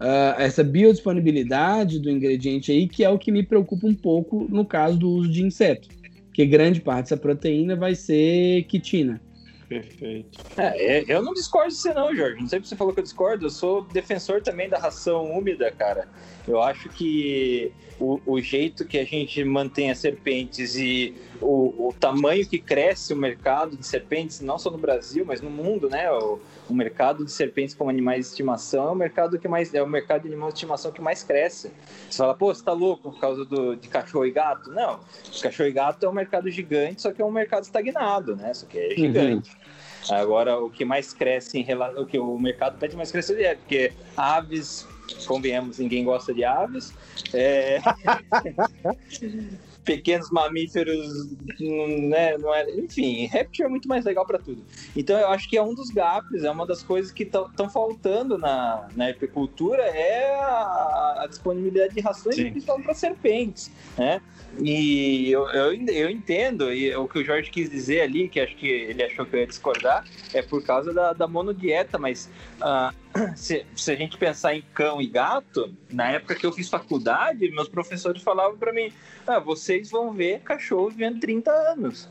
uh, 0.00 0.40
essa 0.40 0.64
biodisponibilidade 0.64 1.98
do 1.98 2.10
ingrediente 2.10 2.72
aí, 2.72 2.88
que 2.88 3.04
é 3.04 3.10
o 3.10 3.18
que 3.18 3.30
me 3.30 3.42
preocupa 3.42 3.86
um 3.86 3.94
pouco 3.94 4.46
no 4.48 4.64
caso 4.64 4.98
do 4.98 5.08
uso 5.08 5.30
de 5.30 5.42
inseto, 5.42 5.88
que 6.32 6.46
grande 6.46 6.80
parte 6.80 7.04
dessa 7.04 7.16
proteína 7.16 7.76
vai 7.76 7.94
ser 7.94 8.64
quitina. 8.64 9.20
Perfeito. 9.68 10.40
É, 10.56 11.04
eu 11.06 11.22
não 11.22 11.34
discordo 11.34 11.68
de 11.68 11.76
você 11.76 11.92
não, 11.92 12.14
Jorge. 12.14 12.40
Não 12.40 12.48
sei 12.48 12.60
se 12.60 12.68
você 12.68 12.76
falou 12.76 12.94
que 12.94 13.00
eu 13.00 13.04
discordo. 13.04 13.44
Eu 13.46 13.50
sou 13.50 13.84
defensor 13.84 14.42
também 14.42 14.68
da 14.68 14.78
ração 14.78 15.30
úmida, 15.30 15.70
cara. 15.70 16.08
Eu 16.48 16.62
acho 16.62 16.88
que 16.88 17.70
o, 18.00 18.20
o 18.24 18.40
jeito 18.40 18.84
que 18.84 18.98
a 18.98 19.04
gente 19.04 19.42
mantém 19.44 19.90
as 19.90 19.98
serpentes 19.98 20.76
e 20.76 21.14
o, 21.40 21.88
o, 21.88 21.94
tamanho 21.98 22.46
que 22.46 22.58
cresce 22.58 23.12
o 23.12 23.16
mercado 23.16 23.76
de 23.76 23.86
serpentes, 23.86 24.40
não 24.40 24.58
só 24.58 24.70
no 24.70 24.78
Brasil, 24.78 25.24
mas 25.26 25.40
no 25.40 25.50
mundo, 25.50 25.90
né? 25.90 26.10
O, 26.10 26.38
o 26.68 26.74
mercado 26.74 27.24
de 27.24 27.30
serpentes 27.30 27.74
como 27.74 27.90
animais 27.90 28.26
de 28.26 28.30
estimação 28.30 28.88
é 28.88 28.92
o 28.92 28.94
mercado 28.94 29.38
que 29.38 29.48
mais 29.48 29.74
é 29.74 29.82
o 29.82 29.86
mercado 29.86 30.22
de 30.22 30.28
animais 30.28 30.54
de 30.54 30.58
estimação 30.58 30.90
que 30.90 31.00
mais 31.00 31.22
cresce. 31.22 31.70
Você 32.08 32.18
fala, 32.18 32.34
pô, 32.34 32.54
você 32.54 32.64
tá 32.64 32.72
louco 32.72 33.10
por 33.10 33.20
causa 33.20 33.44
do, 33.44 33.76
de 33.76 33.88
cachorro 33.88 34.26
e 34.26 34.30
gato? 34.30 34.70
Não, 34.70 35.00
cachorro 35.42 35.68
e 35.68 35.72
gato 35.72 36.06
é 36.06 36.08
um 36.08 36.12
mercado 36.12 36.50
gigante, 36.50 37.02
só 37.02 37.12
que 37.12 37.20
é 37.20 37.24
um 37.24 37.30
mercado 37.30 37.64
estagnado, 37.64 38.36
né? 38.36 38.54
Só 38.54 38.66
que 38.66 38.78
é 38.78 38.90
gigante. 38.96 39.50
Uhum. 39.50 40.16
Agora, 40.16 40.58
o 40.58 40.70
que 40.70 40.84
mais 40.84 41.12
cresce 41.12 41.58
em 41.58 41.62
relação. 41.62 42.02
O 42.02 42.06
que 42.06 42.18
o 42.18 42.38
mercado 42.38 42.78
pede 42.78 42.96
mais 42.96 43.10
crescer 43.10 43.42
é 43.42 43.54
porque 43.54 43.92
aves 44.16 44.86
convenhamos, 45.26 45.78
ninguém 45.78 46.04
gosta 46.04 46.32
de 46.32 46.44
aves. 46.44 46.92
É... 47.32 47.80
Pequenos 49.84 50.30
mamíferos, 50.30 51.30
né? 51.58 52.36
Não 52.36 52.54
é... 52.54 52.70
Enfim, 52.72 53.26
réptil 53.26 53.66
é 53.66 53.68
muito 53.68 53.88
mais 53.88 54.04
legal 54.04 54.26
para 54.26 54.38
tudo. 54.38 54.62
Então 54.94 55.18
eu 55.18 55.28
acho 55.28 55.48
que 55.48 55.56
é 55.56 55.62
um 55.62 55.74
dos 55.74 55.90
gaps, 55.90 56.44
é 56.44 56.50
uma 56.50 56.66
das 56.66 56.82
coisas 56.82 57.10
que 57.10 57.22
estão 57.22 57.70
faltando 57.70 58.36
na, 58.36 58.86
na 58.94 59.08
apicultura 59.08 59.82
é 59.82 60.34
a, 60.34 61.22
a 61.22 61.26
disponibilidade 61.26 61.94
de 61.94 62.00
rações, 62.00 62.36
principalmente 62.36 62.84
para 62.84 62.94
serpentes, 62.94 63.70
né? 63.96 64.20
E 64.56 65.30
eu, 65.30 65.48
eu, 65.50 65.72
eu, 65.88 66.10
entendo, 66.10 66.72
e 66.72 66.94
o 66.96 67.06
que 67.06 67.18
o 67.18 67.24
Jorge 67.24 67.50
quis 67.50 67.70
dizer 67.70 68.00
ali, 68.00 68.28
que 68.28 68.40
acho 68.40 68.56
que 68.56 68.66
ele 68.66 69.02
achou 69.02 69.24
que 69.24 69.36
eu 69.36 69.40
ia 69.40 69.46
discordar, 69.46 70.04
é 70.32 70.42
por 70.42 70.62
causa 70.62 70.92
da, 70.92 71.12
da 71.12 71.28
monodieta, 71.28 71.98
mas 71.98 72.30
uh, 72.60 72.92
se, 73.36 73.64
se, 73.74 73.92
a 73.92 73.94
gente 73.94 74.16
pensar 74.16 74.54
em 74.54 74.62
cão 74.74 75.00
e 75.00 75.06
gato, 75.06 75.72
na 75.90 76.10
época 76.10 76.34
que 76.34 76.44
eu 76.44 76.52
fiz 76.52 76.68
faculdade, 76.68 77.50
meus 77.50 77.68
professores 77.68 78.22
falavam 78.22 78.56
para 78.56 78.72
mim: 78.72 78.92
ah, 79.26 79.38
vocês 79.38 79.90
vão 79.90 80.12
ver 80.12 80.40
cachorros 80.40 80.94
vivendo 80.94 81.20
30 81.20 81.50
anos. 81.50 82.08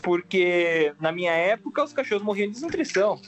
Porque 0.00 0.94
na 0.98 1.12
minha 1.12 1.32
época 1.32 1.84
os 1.84 1.92
cachorros 1.92 2.24
morriam 2.24 2.46
de 2.46 2.54
desnutrição. 2.54 3.20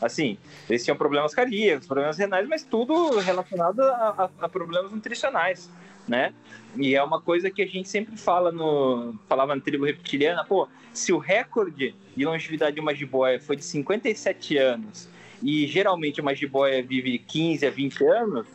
Assim, 0.00 0.38
eles 0.68 0.82
tinham 0.82 0.96
problemas 0.96 1.34
cardíacos, 1.34 1.86
problemas 1.86 2.16
renais, 2.16 2.48
mas 2.48 2.62
tudo 2.62 3.18
relacionado 3.18 3.80
a, 3.80 4.30
a, 4.40 4.44
a 4.46 4.48
problemas 4.48 4.90
nutricionais 4.90 5.70
né? 6.06 6.32
E 6.76 6.94
é 6.94 7.02
uma 7.02 7.20
coisa 7.20 7.50
que 7.50 7.62
a 7.62 7.66
gente 7.66 7.88
sempre 7.88 8.16
fala 8.16 8.50
no 8.50 9.14
falava 9.28 9.54
na 9.54 9.60
tribo 9.60 9.84
reptiliana, 9.84 10.44
pô, 10.44 10.68
se 10.92 11.12
o 11.12 11.18
recorde 11.18 11.94
de 12.16 12.24
longevidade 12.24 12.74
de 12.74 12.80
uma 12.80 12.94
jiboia 12.94 13.40
foi 13.40 13.56
de 13.56 13.64
57 13.64 14.56
anos 14.58 15.08
e 15.42 15.66
geralmente 15.66 16.20
uma 16.20 16.34
jiboia 16.34 16.82
vive 16.82 17.18
15 17.18 17.66
a 17.66 17.70
20 17.70 18.04
anos, 18.04 18.46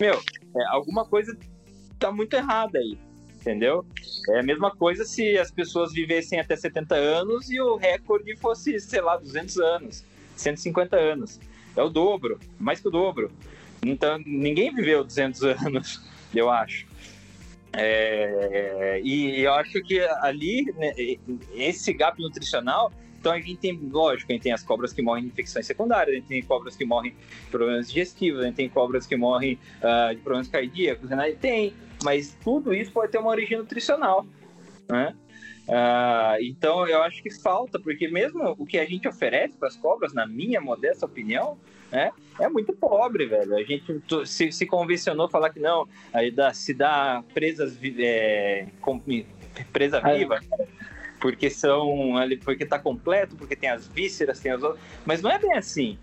meu, 0.00 0.14
é, 0.14 0.64
alguma 0.68 1.04
coisa 1.04 1.36
tá 1.98 2.12
muito 2.12 2.34
errada 2.34 2.78
aí, 2.78 2.96
entendeu? 3.34 3.84
É 4.30 4.40
a 4.40 4.42
mesma 4.42 4.70
coisa 4.70 5.04
se 5.04 5.36
as 5.38 5.50
pessoas 5.50 5.92
vivessem 5.92 6.38
até 6.38 6.54
70 6.54 6.94
anos 6.94 7.50
e 7.50 7.60
o 7.60 7.76
recorde 7.76 8.36
fosse, 8.36 8.78
sei 8.78 9.00
lá, 9.00 9.16
200 9.16 9.58
anos, 9.58 10.04
150 10.36 10.96
anos. 10.96 11.40
É 11.76 11.82
o 11.82 11.88
dobro, 11.88 12.38
mais 12.58 12.80
que 12.80 12.88
o 12.88 12.90
dobro. 12.90 13.30
Então, 13.84 14.18
ninguém 14.24 14.74
viveu 14.74 15.04
200 15.04 15.42
anos 15.64 16.07
eu 16.34 16.50
acho. 16.50 16.86
É, 17.72 19.00
e 19.04 19.40
eu 19.40 19.52
acho 19.52 19.82
que 19.82 20.00
ali, 20.00 20.72
né, 20.76 20.92
esse 21.54 21.92
gap 21.92 22.20
nutricional, 22.20 22.90
então 23.20 23.32
a 23.32 23.40
gente 23.40 23.56
tem, 23.56 23.78
lógico, 23.90 24.32
a 24.32 24.34
gente 24.34 24.42
tem 24.42 24.52
as 24.52 24.62
cobras 24.62 24.92
que 24.92 25.02
morrem 25.02 25.24
de 25.24 25.30
infecções 25.30 25.66
secundárias, 25.66 26.16
a 26.16 26.18
gente 26.18 26.28
tem 26.28 26.42
cobras 26.42 26.76
que 26.76 26.84
morrem 26.84 27.12
de 27.12 27.50
problemas 27.50 27.88
digestivos, 27.88 28.42
a 28.42 28.46
gente 28.46 28.54
tem 28.54 28.68
cobras 28.68 29.06
que 29.06 29.16
morrem 29.16 29.58
uh, 29.82 30.14
de 30.14 30.20
problemas 30.22 30.48
cardíacos, 30.48 31.10
né? 31.10 31.32
tem, 31.32 31.74
mas 32.02 32.36
tudo 32.42 32.72
isso 32.72 32.92
pode 32.92 33.12
ter 33.12 33.18
uma 33.18 33.30
origem 33.30 33.58
nutricional, 33.58 34.24
né? 34.88 35.14
Uh, 35.68 36.42
então 36.42 36.88
eu 36.88 37.02
acho 37.02 37.22
que 37.22 37.30
falta, 37.30 37.78
porque 37.78 38.08
mesmo 38.08 38.54
o 38.58 38.64
que 38.64 38.78
a 38.78 38.86
gente 38.86 39.06
oferece 39.06 39.54
para 39.54 39.68
as 39.68 39.76
cobras, 39.76 40.14
na 40.14 40.26
minha 40.26 40.62
modesta 40.62 41.04
opinião, 41.04 41.58
né, 41.90 42.10
é 42.38 42.48
muito 42.48 42.72
pobre, 42.72 43.26
velho. 43.26 43.56
A 43.56 43.62
gente 43.62 44.00
se, 44.26 44.52
se 44.52 44.66
convencionou 44.66 45.28
falar 45.28 45.50
que 45.50 45.60
não, 45.60 45.88
aí 46.12 46.30
dá, 46.30 46.52
se 46.52 46.72
dá 46.72 47.22
presas 47.34 47.78
é, 47.98 48.66
com, 48.80 49.00
presa 49.72 50.00
viva, 50.00 50.40
porque 51.20 51.50
são 51.50 52.14
porque 52.44 52.64
tá 52.64 52.78
completo, 52.78 53.36
porque 53.36 53.56
tem 53.56 53.70
as 53.70 53.86
vísceras, 53.88 54.40
tem 54.40 54.52
as 54.52 54.62
outras, 54.62 54.82
mas 55.04 55.22
não 55.22 55.30
é 55.30 55.38
bem 55.38 55.52
assim. 55.54 55.98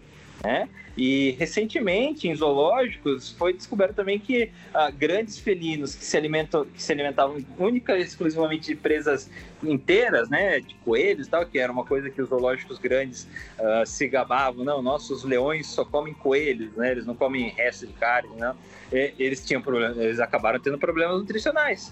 Né? 0.46 0.70
E 0.96 1.32
recentemente, 1.40 2.28
em 2.28 2.36
zoológicos, 2.36 3.32
foi 3.32 3.52
descoberto 3.52 3.96
também 3.96 4.20
que 4.20 4.52
ah, 4.72 4.92
grandes 4.92 5.40
felinos 5.40 5.96
que 5.96 6.06
se, 6.06 6.16
alimentam, 6.16 6.66
que 6.66 6.82
se 6.82 6.92
alimentavam 6.92 7.44
única 7.58 7.98
e 7.98 8.04
exclusivamente 8.04 8.68
de 8.68 8.76
presas 8.76 9.28
inteiras, 9.64 10.30
né, 10.30 10.60
de 10.60 10.76
coelhos 10.86 11.28
tal, 11.28 11.48
que 11.48 11.58
era 11.58 11.72
uma 11.72 11.84
coisa 11.84 12.12
que 12.12 12.22
os 12.22 12.30
zoológicos 12.30 12.78
grandes 12.78 13.28
ah, 13.58 13.84
se 13.88 14.08
gabavam, 14.08 14.64
não, 14.64 14.84
nossos 14.84 15.24
leões 15.24 15.66
só 15.66 15.84
comem 15.84 16.14
coelhos, 16.14 16.72
né, 16.76 16.92
eles 16.92 17.08
não 17.08 17.16
comem 17.16 17.50
resto 17.50 17.88
de 17.88 17.94
carne, 17.94 18.30
não. 18.38 18.56
E, 18.94 19.16
eles 19.18 19.44
tinham 19.44 19.64
problemas, 19.64 19.98
eles 19.98 20.20
acabaram 20.20 20.60
tendo 20.60 20.78
problemas 20.78 21.18
nutricionais, 21.18 21.92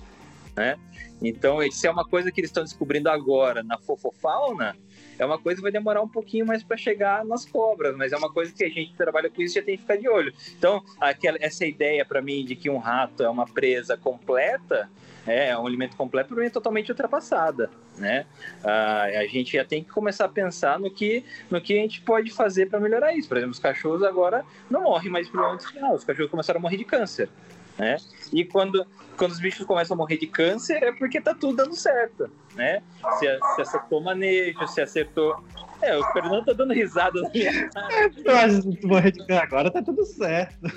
né? 0.55 0.77
Então, 1.21 1.63
isso 1.63 1.87
é 1.87 1.89
uma 1.89 2.05
coisa 2.05 2.31
que 2.31 2.39
eles 2.39 2.49
estão 2.49 2.63
descobrindo 2.63 3.09
agora 3.09 3.63
na 3.63 3.79
fofofauna, 3.79 4.75
é 5.17 5.25
uma 5.25 5.37
coisa 5.37 5.57
que 5.57 5.63
vai 5.63 5.71
demorar 5.71 6.01
um 6.01 6.07
pouquinho 6.07 6.45
mais 6.45 6.63
para 6.63 6.77
chegar 6.77 7.25
nas 7.25 7.45
cobras, 7.45 7.95
mas 7.95 8.11
é 8.11 8.17
uma 8.17 8.31
coisa 8.31 8.53
que 8.53 8.63
a 8.63 8.69
gente 8.69 8.93
trabalha 8.95 9.29
com 9.29 9.41
isso 9.41 9.57
e 9.57 9.61
já 9.61 9.65
tem 9.65 9.75
que 9.75 9.81
ficar 9.81 9.97
de 9.97 10.07
olho. 10.09 10.33
Então, 10.57 10.83
aquela, 10.99 11.37
essa 11.41 11.65
ideia 11.65 12.05
para 12.05 12.21
mim 12.21 12.45
de 12.45 12.55
que 12.55 12.69
um 12.69 12.77
rato 12.77 13.23
é 13.23 13.29
uma 13.29 13.45
presa 13.45 13.97
completa, 13.97 14.89
é, 15.25 15.49
é 15.49 15.57
um 15.57 15.65
alimento 15.65 15.95
completo, 15.95 16.29
para 16.29 16.41
mim 16.41 16.47
é 16.47 16.49
totalmente 16.49 16.91
ultrapassada, 16.91 17.69
né? 17.97 18.25
Ah, 18.63 19.03
a 19.03 19.27
gente 19.27 19.53
já 19.53 19.63
tem 19.63 19.83
que 19.83 19.89
começar 19.89 20.25
a 20.25 20.29
pensar 20.29 20.79
no 20.79 20.91
que, 20.91 21.23
no 21.49 21.61
que 21.61 21.73
a 21.73 21.81
gente 21.81 22.01
pode 22.01 22.29
fazer 22.31 22.69
para 22.69 22.79
melhorar 22.79 23.13
isso. 23.13 23.27
Por 23.27 23.37
exemplo, 23.37 23.53
os 23.53 23.59
cachorros 23.59 24.03
agora 24.03 24.43
não 24.69 24.83
morrem 24.83 25.09
mais 25.09 25.27
de 25.27 25.31
problema 25.31 25.59
final, 25.59 25.95
os 25.95 26.03
cachorros 26.03 26.29
começaram 26.29 26.59
a 26.59 26.61
morrer 26.61 26.77
de 26.77 26.85
câncer 26.85 27.29
né? 27.77 27.97
E 28.31 28.45
quando, 28.45 28.85
quando 29.17 29.31
os 29.31 29.39
bichos 29.39 29.65
começam 29.65 29.95
a 29.95 29.97
morrer 29.97 30.17
de 30.17 30.27
câncer 30.27 30.81
é 30.83 30.91
porque 30.91 31.19
tá 31.19 31.33
tudo 31.33 31.57
dando 31.57 31.75
certo, 31.75 32.29
né? 32.55 32.81
Se, 33.19 33.25
se 33.55 33.61
acertou 33.61 33.99
o 33.99 34.03
manejo, 34.03 34.67
se 34.67 34.81
acertou... 34.81 35.43
É, 35.81 35.97
o 35.97 36.03
Fernando 36.13 36.45
tá 36.45 36.53
dando 36.53 36.73
risada 36.73 37.21
na 37.21 37.29
minha 37.29 37.51
de 38.09 38.23
câncer 38.23 39.33
agora 39.33 39.69
tá 39.69 39.81
tudo 39.81 40.05
certo. 40.05 40.71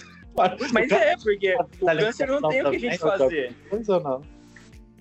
Mas 0.73 0.91
é, 0.91 1.17
porque 1.17 1.55
o 1.81 1.87
câncer 1.87 2.27
não 2.29 2.49
tem 2.49 2.63
o 2.63 2.71
que 2.71 2.77
a 2.77 2.81
gente 2.81 2.99
fazer. 2.99 3.53
Funcional. 3.71 4.23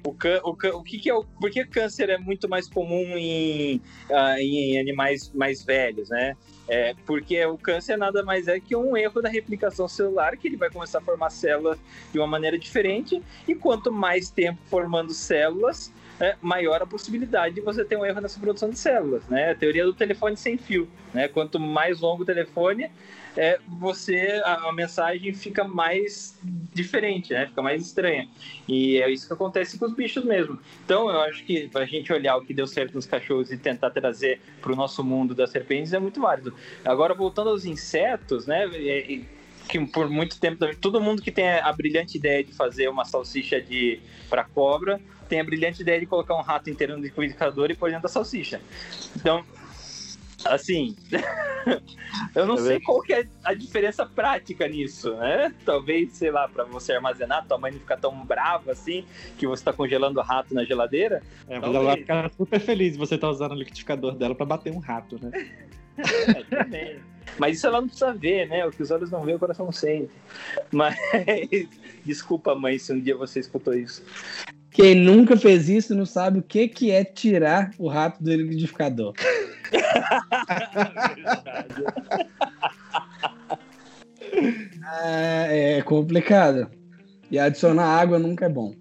O, 0.05 0.13
can, 0.13 0.39
o, 0.43 0.55
can, 0.55 0.69
o 0.75 0.83
que, 0.83 0.99
que 0.99 1.09
é 1.09 1.13
o. 1.13 1.23
Por 1.23 1.49
que 1.49 1.65
câncer 1.65 2.09
é 2.09 2.17
muito 2.17 2.47
mais 2.47 2.69
comum 2.69 3.17
em, 3.17 3.81
uh, 4.09 4.37
em 4.37 4.79
animais 4.79 5.31
mais 5.33 5.63
velhos, 5.63 6.09
né? 6.09 6.37
É, 6.67 6.95
porque 7.05 7.45
o 7.45 7.57
câncer 7.57 7.97
nada 7.97 8.23
mais 8.23 8.47
é 8.47 8.59
que 8.59 8.75
um 8.75 8.97
erro 8.97 9.21
da 9.21 9.29
replicação 9.29 9.87
celular, 9.87 10.35
que 10.35 10.47
ele 10.47 10.57
vai 10.57 10.69
começar 10.69 10.97
a 10.97 11.01
formar 11.01 11.29
células 11.29 11.77
de 12.11 12.17
uma 12.17 12.27
maneira 12.27 12.57
diferente, 12.57 13.21
e 13.47 13.53
quanto 13.53 13.91
mais 13.91 14.29
tempo 14.29 14.59
formando 14.65 15.13
células, 15.13 15.93
é, 16.19 16.35
maior 16.41 16.81
a 16.81 16.85
possibilidade 16.85 17.55
de 17.55 17.61
você 17.61 17.83
ter 17.83 17.97
um 17.97 18.05
erro 18.05 18.21
nessa 18.21 18.39
produção 18.39 18.69
de 18.69 18.79
células, 18.79 19.27
né? 19.27 19.51
A 19.51 19.55
teoria 19.55 19.83
do 19.83 19.93
telefone 19.93 20.37
sem 20.37 20.57
fio, 20.57 20.87
né? 21.13 21.27
Quanto 21.27 21.59
mais 21.59 21.99
longo 21.99 22.23
o 22.23 22.25
telefone, 22.25 22.89
é, 23.35 23.59
você 23.67 24.41
a, 24.45 24.69
a, 24.69 24.73
mensagem 24.73 25.33
fica 25.33 25.63
mais 25.63 26.37
diferente, 26.75 27.33
né? 27.33 27.47
Fica 27.47 27.61
mais 27.61 27.81
estranha. 27.81 28.27
E 28.67 28.97
é 28.97 29.09
isso 29.09 29.25
que 29.25 29.33
acontece 29.33 29.79
com 29.79 29.85
os 29.85 29.93
bichos 29.93 30.23
mesmo. 30.23 30.59
Então, 30.83 31.09
eu 31.09 31.21
acho 31.21 31.43
que 31.43 31.69
a 31.73 31.85
gente 31.85 32.11
olhar 32.11 32.35
o 32.35 32.41
que 32.41 32.53
deu 32.53 32.67
certo 32.67 32.93
nos 32.93 33.05
cachorros 33.05 33.51
e 33.51 33.57
tentar 33.57 33.89
trazer 33.89 34.41
para 34.61 34.73
o 34.73 34.75
nosso 34.75 35.03
mundo 35.03 35.33
das 35.33 35.49
serpentes 35.49 35.93
é 35.93 35.99
muito 35.99 36.19
válido. 36.19 36.53
Agora, 36.83 37.13
voltando 37.13 37.49
aos 37.49 37.65
insetos, 37.65 38.45
né? 38.45 38.67
que 39.67 39.83
por 39.87 40.09
muito 40.09 40.39
tempo 40.39 40.63
todo 40.79 41.01
mundo 41.01 41.23
que 41.23 41.31
tem 41.31 41.49
a 41.49 41.73
brilhante 41.73 42.17
ideia 42.17 42.43
de 42.43 42.53
fazer 42.53 42.87
uma 42.87 43.03
salsicha 43.03 43.59
de 43.59 43.99
para 44.29 44.43
cobra 44.43 45.01
tem 45.27 45.39
a 45.39 45.43
brilhante 45.43 45.81
ideia 45.81 45.99
de 45.99 46.05
colocar 46.05 46.35
um 46.35 46.41
rato 46.41 46.69
inteiro 46.69 46.95
no 46.95 47.01
liquidificador 47.01 47.71
e 47.71 47.75
pôr 47.75 47.89
dentro 47.89 48.03
da 48.03 48.09
salsicha. 48.09 48.61
Então, 49.15 49.43
assim, 50.45 50.95
eu 52.35 52.45
não 52.45 52.55
é 52.55 52.61
sei 52.61 52.79
qual 52.79 53.01
que 53.01 53.13
é 53.13 53.27
a 53.43 53.53
diferença 53.53 54.05
prática 54.05 54.67
nisso, 54.67 55.13
né? 55.15 55.53
Talvez, 55.65 56.13
sei 56.13 56.31
lá, 56.31 56.47
para 56.47 56.63
você 56.63 56.93
armazenar, 56.93 57.45
tua 57.47 57.57
mãe 57.57 57.71
não 57.71 57.79
ficar 57.79 57.97
tão 57.97 58.25
brava 58.25 58.71
assim, 58.71 59.05
que 59.37 59.47
você 59.47 59.63
tá 59.63 59.73
congelando 59.73 60.19
o 60.19 60.23
rato 60.23 60.53
na 60.53 60.63
geladeira. 60.63 61.21
É, 61.47 61.59
mas 61.59 61.73
ela 61.73 61.83
vai 61.83 61.97
ficar 61.97 62.31
super 62.31 62.59
feliz 62.59 62.93
se 62.93 62.99
você 62.99 63.17
tá 63.17 63.29
usando 63.29 63.51
o 63.51 63.55
liquidificador 63.55 64.15
dela 64.15 64.35
para 64.35 64.45
bater 64.45 64.71
um 64.71 64.79
rato, 64.79 65.19
né? 65.21 65.31
é, 65.97 66.43
também. 66.43 66.99
Mas 67.37 67.57
isso 67.57 67.67
ela 67.67 67.81
não 67.81 67.87
precisa 67.87 68.13
ver, 68.13 68.47
né? 68.47 68.65
O 68.65 68.71
que 68.71 68.83
os 68.83 68.91
olhos 68.91 69.11
não 69.11 69.23
veem, 69.23 69.35
o 69.35 69.39
coração 69.39 69.71
sente. 69.71 70.11
Mas, 70.71 70.95
desculpa, 72.05 72.55
mãe, 72.55 72.77
se 72.77 72.93
um 72.93 72.99
dia 72.99 73.17
você 73.17 73.39
escutou 73.39 73.73
isso. 73.73 74.03
Quem 74.71 74.93
nunca 74.93 75.37
fez 75.37 75.69
isso 75.69 75.95
não 75.95 76.05
sabe 76.05 76.39
o 76.39 76.43
que, 76.43 76.67
que 76.67 76.91
é 76.91 77.03
tirar 77.03 77.71
o 77.77 77.87
rato 77.87 78.21
do 78.21 78.33
liquidificador. 78.33 79.13
É, 85.03 85.77
é 85.77 85.81
complicado. 85.81 86.69
E 87.29 87.39
adicionar 87.39 87.99
água 87.99 88.19
nunca 88.19 88.45
é 88.45 88.49
bom. 88.49 88.75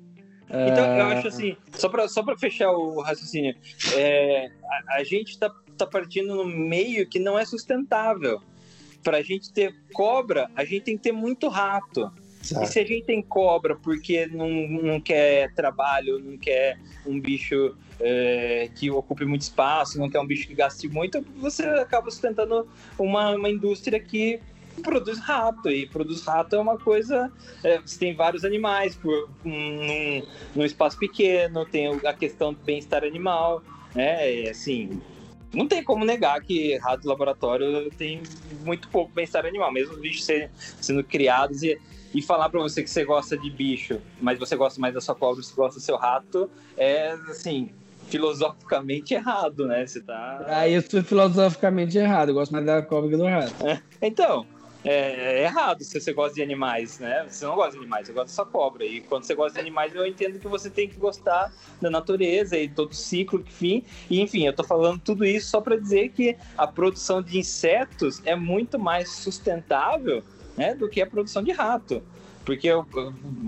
Então, 0.48 0.96
eu 0.96 1.06
acho 1.06 1.28
assim, 1.28 1.56
só 1.72 1.88
para 1.88 2.06
só 2.06 2.24
fechar 2.36 2.70
o 2.70 3.00
raciocínio, 3.00 3.56
é, 3.96 4.50
a, 4.88 4.98
a, 4.98 5.04
gente 5.04 5.30
está 5.30 5.50
tá 5.76 5.86
partindo 5.86 6.34
no 6.34 6.44
meio 6.44 7.08
que 7.08 7.18
não 7.18 7.38
é 7.38 7.44
sustentável. 7.44 8.40
Para 9.02 9.18
a 9.18 9.22
gente 9.22 9.52
ter 9.52 9.74
cobra, 9.92 10.48
a 10.54 10.64
gente 10.64 10.84
tem 10.84 10.96
que 10.96 11.02
ter 11.02 11.12
muito 11.12 11.48
rato. 11.48 12.10
E 12.62 12.66
se 12.66 12.78
a 12.78 12.84
gente 12.84 13.04
tem 13.04 13.22
cobra 13.22 13.74
porque 13.74 14.26
não, 14.26 14.48
não 14.48 15.00
quer 15.00 15.52
trabalho, 15.54 16.18
não 16.18 16.36
quer 16.36 16.78
um 17.06 17.18
bicho 17.18 17.74
é, 18.06 18.68
que 18.74 18.90
ocupe 18.90 19.24
muito 19.24 19.40
espaço, 19.40 19.98
não 19.98 20.10
quer 20.10 20.20
um 20.20 20.26
bicho 20.26 20.46
que 20.46 20.54
gaste 20.54 20.86
muito, 20.88 21.24
você 21.38 21.64
acaba 21.64 22.10
sustentando 22.10 22.68
uma, 22.98 23.30
uma 23.30 23.48
indústria 23.48 23.98
que 23.98 24.38
produz 24.82 25.18
rato, 25.20 25.70
e 25.70 25.86
produz 25.86 26.22
rato 26.24 26.54
é 26.54 26.58
uma 26.58 26.78
coisa. 26.78 27.32
É, 27.62 27.80
você 27.80 27.98
tem 27.98 28.14
vários 28.14 28.44
animais 28.44 28.94
por, 28.94 29.30
num, 29.42 30.22
num 30.54 30.64
espaço 30.64 30.98
pequeno, 30.98 31.64
tem 31.64 31.88
a 32.04 32.12
questão 32.12 32.52
do 32.52 32.60
bem-estar 32.60 33.04
animal, 33.04 33.62
né? 33.94 34.50
assim, 34.50 35.00
não 35.54 35.66
tem 35.66 35.82
como 35.82 36.04
negar 36.04 36.42
que 36.42 36.76
rato 36.78 37.02
de 37.02 37.08
laboratório 37.08 37.88
tem 37.96 38.20
muito 38.64 38.88
pouco 38.88 39.12
bem-estar 39.14 39.46
animal, 39.46 39.72
mesmo 39.72 39.94
os 39.94 40.00
bichos 40.00 40.24
sendo, 40.24 40.50
sendo 40.54 41.02
criados 41.02 41.62
e, 41.62 41.80
e 42.12 42.20
falar 42.20 42.50
para 42.50 42.60
você 42.60 42.82
que 42.82 42.90
você 42.90 43.04
gosta 43.04 43.38
de 43.38 43.48
bicho, 43.48 43.98
mas 44.20 44.38
você 44.38 44.56
gosta 44.56 44.78
mais 44.78 44.92
da 44.92 45.00
sua 45.00 45.14
cobra, 45.14 45.42
você 45.42 45.54
gosta 45.54 45.80
do 45.80 45.82
seu 45.82 45.96
rato, 45.96 46.50
é 46.76 47.12
assim, 47.30 47.70
filosoficamente 48.14 49.12
errado, 49.12 49.66
né? 49.66 49.84
Você 49.84 50.00
tá. 50.00 50.44
Aí 50.46 50.74
eu 50.74 50.82
sou 50.82 51.02
filosoficamente 51.02 51.98
errado, 51.98 52.28
eu 52.28 52.34
gosto 52.34 52.52
mais 52.52 52.64
da 52.64 52.80
cobra 52.80 53.10
que 53.10 53.16
do 53.16 53.24
rato. 53.24 53.52
É, 53.66 53.80
então, 54.00 54.46
é, 54.84 55.40
é, 55.40 55.42
errado 55.42 55.82
se 55.82 56.00
você 56.00 56.12
gosta 56.12 56.36
de 56.36 56.42
animais, 56.42 57.00
né? 57.00 57.26
Você 57.28 57.44
não 57.44 57.56
gosta 57.56 57.72
de 57.72 57.78
animais, 57.78 58.06
você 58.06 58.12
gosta 58.12 58.30
só 58.30 58.44
cobra. 58.44 58.84
E 58.84 59.00
quando 59.00 59.24
você 59.24 59.34
gosta 59.34 59.54
de 59.54 59.60
animais, 59.60 59.92
eu 59.96 60.06
entendo 60.06 60.38
que 60.38 60.46
você 60.46 60.70
tem 60.70 60.88
que 60.88 60.96
gostar 60.96 61.52
da 61.80 61.90
natureza 61.90 62.56
e 62.56 62.68
todo 62.68 62.92
o 62.92 62.94
ciclo, 62.94 63.40
enfim. 63.40 63.82
E 64.08 64.20
enfim, 64.20 64.46
eu 64.46 64.52
tô 64.52 64.62
falando 64.62 65.00
tudo 65.00 65.24
isso 65.24 65.48
só 65.48 65.60
para 65.60 65.76
dizer 65.76 66.10
que 66.10 66.36
a 66.56 66.68
produção 66.68 67.20
de 67.20 67.36
insetos 67.36 68.22
é 68.24 68.36
muito 68.36 68.78
mais 68.78 69.10
sustentável 69.10 70.22
né, 70.56 70.72
do 70.76 70.88
que 70.88 71.02
a 71.02 71.06
produção 71.06 71.42
de 71.42 71.50
rato. 71.50 72.00
Porque 72.44 72.68
eu, 72.68 72.86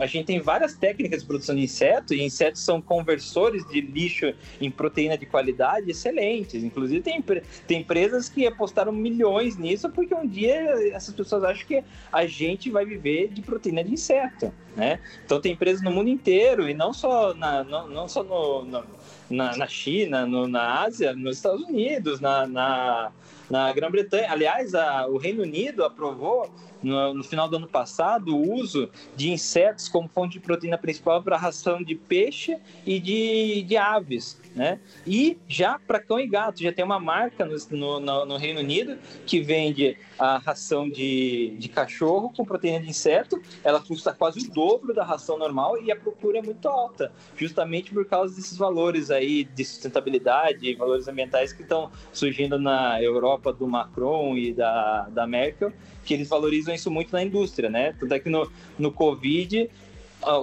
a 0.01 0.07
gente 0.07 0.26
tem 0.26 0.40
várias 0.40 0.74
técnicas 0.74 1.20
de 1.20 1.26
produção 1.26 1.55
de 1.55 1.62
inseto, 1.62 2.14
e 2.14 2.22
insetos 2.22 2.62
são 2.62 2.80
conversores 2.80 3.66
de 3.68 3.80
lixo 3.80 4.32
em 4.61 4.70
proteína 4.70 5.18
de 5.18 5.26
qualidade 5.26 5.90
excelentes. 5.90 6.64
Inclusive, 6.64 7.03
tem, 7.03 7.22
tem 7.66 7.80
empresas 7.80 8.28
que 8.28 8.47
apostaram 8.47 8.92
milhões 8.92 9.57
nisso, 9.57 9.90
porque 9.90 10.14
um 10.14 10.26
dia 10.26 10.55
essas 10.94 11.14
pessoas 11.14 11.44
acham 11.44 11.66
que 11.66 11.84
a 12.11 12.26
gente 12.26 12.70
vai 12.70 12.84
viver 12.84 13.28
de 13.28 13.42
proteína 13.42 13.84
de 13.84 13.92
inseto. 13.92 14.53
Né? 14.74 15.01
Então, 15.24 15.40
tem 15.40 15.53
empresas 15.53 15.82
no 15.82 15.90
mundo 15.90 16.09
inteiro, 16.09 16.68
e 16.68 16.74
não 16.74 16.92
só, 16.92 17.34
na, 17.34 17.64
não, 17.64 17.88
não 17.88 18.09
só 18.09 18.22
no, 18.22 18.64
no 18.64 18.84
na, 19.28 19.57
na, 19.57 19.66
China, 19.66 20.26
no, 20.26 20.47
na 20.47 20.82
Ásia, 20.82 21.12
nos 21.12 21.36
Estados 21.36 21.62
Unidos, 21.62 22.20
na, 22.20 22.47
na, 22.47 23.12
na 23.51 23.72
Grã-Bretanha. 23.72 24.30
Aliás, 24.30 24.74
a, 24.74 25.07
o 25.07 25.16
Reino 25.16 25.42
Unido 25.42 25.84
aprovou 25.84 26.51
no, 26.87 27.14
no, 27.14 27.24
final 27.24 27.49
do 27.49 27.57
ano 27.57 27.66
passado 27.66 28.37
o 28.37 28.55
uso 28.55 28.89
de 29.16 29.30
insetos 29.30 29.89
como 29.89 30.09
fonte 30.09 30.34
de 30.34 30.41
proteína 30.41 30.78
principal 30.78 31.22
para 31.22 31.37
ração 31.37 31.82
de 31.82 31.95
peixe 31.97 32.57
e 32.87 33.01
de, 33.01 33.62
de 33.62 33.76
aves. 33.76 34.41
Né? 34.55 34.78
E 35.07 35.37
já 35.47 35.78
para 35.78 36.01
cão 36.01 36.18
e 36.18 36.26
gato, 36.26 36.62
já 36.62 36.72
tem 36.72 36.84
uma 36.84 36.99
marca 36.99 37.45
no, 37.45 38.01
no, 38.01 38.24
no, 38.24 38.37
Reino 38.37 38.61
Unido 38.61 38.97
que 39.26 39.41
vende 39.41 39.99
a 40.18 40.39
ração 40.39 40.89
de, 40.89 41.57
de 41.59 41.68
cachorro 41.68 42.32
com 42.34 42.45
proteína 42.45 42.80
de 42.80 42.89
inseto. 42.89 43.41
Ela 43.62 43.80
custa 43.80 44.14
quase 44.14 44.41
o 44.41 44.51
dobro 44.51 44.95
da 44.95 45.05
ração 45.05 45.37
normal 45.37 45.82
e 45.82 45.91
a 45.91 45.97
procura 45.97 46.39
é 46.39 46.43
muito 46.43 46.66
alta, 46.68 47.12
justamente 47.37 47.93
por 47.93 48.07
causa 48.07 48.34
desses 48.34 48.57
valores 48.57 49.11
aí 49.11 49.45
de 49.45 49.64
sustentabilidade, 49.64 50.74
valores 50.74 51.07
ambientais 51.09 51.53
que 51.53 51.62
estão 51.62 51.91
surgindo 52.12 52.59
na 52.59 53.03
Europa 53.03 53.53
do 53.53 53.66
Macron 53.66 54.39
e 54.39 54.55
da, 54.55 55.09
da 55.11 55.26
Merkel 55.26 55.72
que 56.07 56.14
eles 56.14 56.28
valorizam 56.28 56.72
isso 56.77 56.91
muito 56.91 57.12
na 57.12 57.22
indústria, 57.22 57.68
né? 57.68 57.95
Tanto 57.99 58.14
é 58.14 58.20
que 58.20 58.31
no, 58.31 58.51
no 58.79 58.93
Covid, 58.93 59.68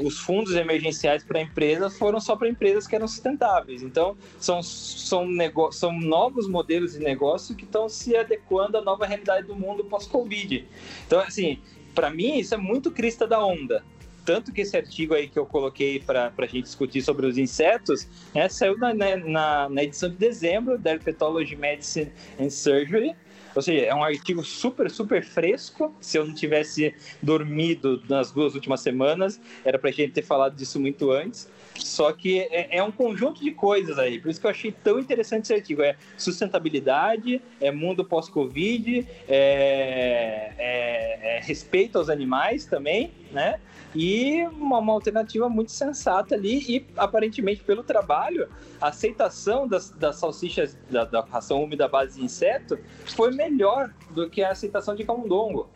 os 0.01 0.19
fundos 0.19 0.53
emergenciais 0.55 1.23
para 1.23 1.41
empresas 1.41 1.97
foram 1.97 2.19
só 2.19 2.35
para 2.35 2.47
empresas 2.47 2.87
que 2.87 2.95
eram 2.95 3.07
sustentáveis. 3.07 3.81
Então, 3.81 4.15
são, 4.39 4.61
são, 4.61 5.27
são 5.71 5.91
novos 5.99 6.47
modelos 6.47 6.93
de 6.93 6.99
negócio 6.99 7.55
que 7.55 7.63
estão 7.63 7.89
se 7.89 8.15
adequando 8.15 8.77
à 8.77 8.81
nova 8.81 9.05
realidade 9.05 9.47
do 9.47 9.55
mundo 9.55 9.83
pós-Covid. 9.83 10.67
Então, 11.05 11.19
assim, 11.19 11.59
para 11.93 12.09
mim, 12.09 12.37
isso 12.37 12.53
é 12.53 12.57
muito 12.57 12.91
crista 12.91 13.27
da 13.27 13.43
onda. 13.43 13.83
Tanto 14.25 14.53
que 14.53 14.61
esse 14.61 14.77
artigo 14.77 15.13
aí 15.13 15.27
que 15.27 15.37
eu 15.37 15.45
coloquei 15.45 15.99
para 15.99 16.31
a 16.37 16.45
gente 16.45 16.63
discutir 16.63 17.01
sobre 17.01 17.25
os 17.25 17.37
insetos 17.37 18.07
né, 18.33 18.47
saiu 18.47 18.77
na, 18.77 18.93
na, 18.93 19.69
na 19.69 19.83
edição 19.83 20.09
de 20.09 20.15
dezembro 20.15 20.77
da 20.77 20.91
Herpetology 20.91 21.57
Medicine 21.57 22.09
and 22.39 22.49
Surgery, 22.49 23.13
ou 23.55 23.61
seja, 23.61 23.85
é 23.85 23.93
um 23.93 24.03
artigo 24.03 24.43
super, 24.43 24.89
super 24.89 25.23
fresco. 25.23 25.93
Se 25.99 26.17
eu 26.17 26.25
não 26.25 26.33
tivesse 26.33 26.93
dormido 27.21 28.01
nas 28.09 28.31
duas 28.31 28.55
últimas 28.55 28.81
semanas, 28.81 29.39
era 29.63 29.77
para 29.77 29.89
a 29.89 29.93
gente 29.93 30.13
ter 30.13 30.23
falado 30.23 30.55
disso 30.55 30.79
muito 30.79 31.11
antes. 31.11 31.49
Só 31.75 32.11
que 32.11 32.39
é, 32.39 32.77
é, 32.77 32.83
um 32.83 32.91
conjunto 32.91 33.43
de 33.43 33.51
coisas 33.51 33.97
aí. 33.97 34.19
Por 34.19 34.29
isso 34.29 34.39
que 34.39 34.45
eu 34.45 34.51
achei 34.51 34.71
tão 34.71 34.99
interessante 34.99 35.45
esse 35.45 35.53
artigo. 35.53 35.81
É 35.81 35.95
sustentabilidade, 36.17 37.41
é 37.59 37.71
mundo 37.71 38.05
pós-Covid, 38.05 39.07
é, 39.27 40.53
é, 40.57 41.37
é 41.37 41.39
respeito 41.43 41.97
aos 41.97 42.09
animais 42.09 42.65
também, 42.65 43.11
né? 43.31 43.59
E 43.95 44.43
uma, 44.47 44.79
uma, 44.79 44.93
alternativa 44.93 45.47
muito 45.47 45.71
sensata 45.71 46.35
ali 46.35 46.63
e 46.67 46.85
aparentemente 46.97 47.63
pelo 47.63 47.83
trabalho 47.83 48.49
a 48.81 48.87
aceitação 48.87 49.67
das, 49.67 49.89
das 49.91 50.15
salsichas 50.17 50.77
da, 50.89 51.05
da 51.05 51.21
ração 51.21 51.63
úmida 51.63 51.87
base 51.87 52.19
de 52.19 52.25
inseto 52.25 52.77
foi 53.15 53.31
melhor 53.31 53.93
do 54.11 54.29
que 54.29 54.41
a 54.41 54.51
aceitação 54.51 54.95
de 54.95 55.03
camundongo. 55.03 55.69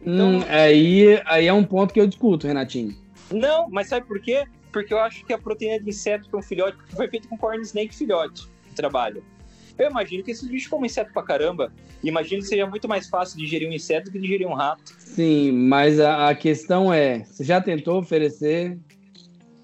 Então, 0.00 0.38
hum, 0.38 0.44
aí, 0.48 1.22
aí 1.26 1.46
é 1.46 1.52
um 1.52 1.64
ponto 1.64 1.94
que 1.94 2.00
eu 2.00 2.06
discuto, 2.06 2.46
Renatinho. 2.46 2.96
Não, 3.30 3.70
mas 3.70 3.88
sabe 3.88 4.06
por 4.06 4.20
quê? 4.20 4.44
Porque 4.72 4.92
eu 4.92 4.98
acho 4.98 5.24
que 5.24 5.32
a 5.32 5.38
proteína 5.38 5.78
de 5.78 5.90
inseto 5.90 6.28
para 6.28 6.38
um 6.38 6.42
filhote 6.42 6.76
foi 6.94 7.08
feita 7.08 7.28
com 7.28 7.38
corn 7.38 7.62
snake 7.62 7.94
filhote, 7.94 8.48
o 8.70 8.74
trabalho. 8.74 9.22
Eu 9.78 9.90
imagino 9.90 10.22
que 10.22 10.30
esses 10.30 10.48
bichos 10.48 10.68
comem 10.68 10.86
inseto 10.86 11.12
pra 11.12 11.22
caramba. 11.22 11.72
Imagino 12.02 12.42
que 12.42 12.48
seja 12.48 12.66
muito 12.66 12.88
mais 12.88 13.08
fácil 13.08 13.38
digerir 13.38 13.68
um 13.68 13.72
inseto 13.72 14.06
do 14.06 14.12
que 14.12 14.18
digerir 14.18 14.46
um 14.46 14.54
rato. 14.54 14.94
Sim, 14.98 15.52
mas 15.52 15.98
a, 16.00 16.28
a 16.28 16.34
questão 16.34 16.92
é: 16.92 17.24
você 17.24 17.44
já 17.44 17.60
tentou 17.60 17.98
oferecer 17.98 18.78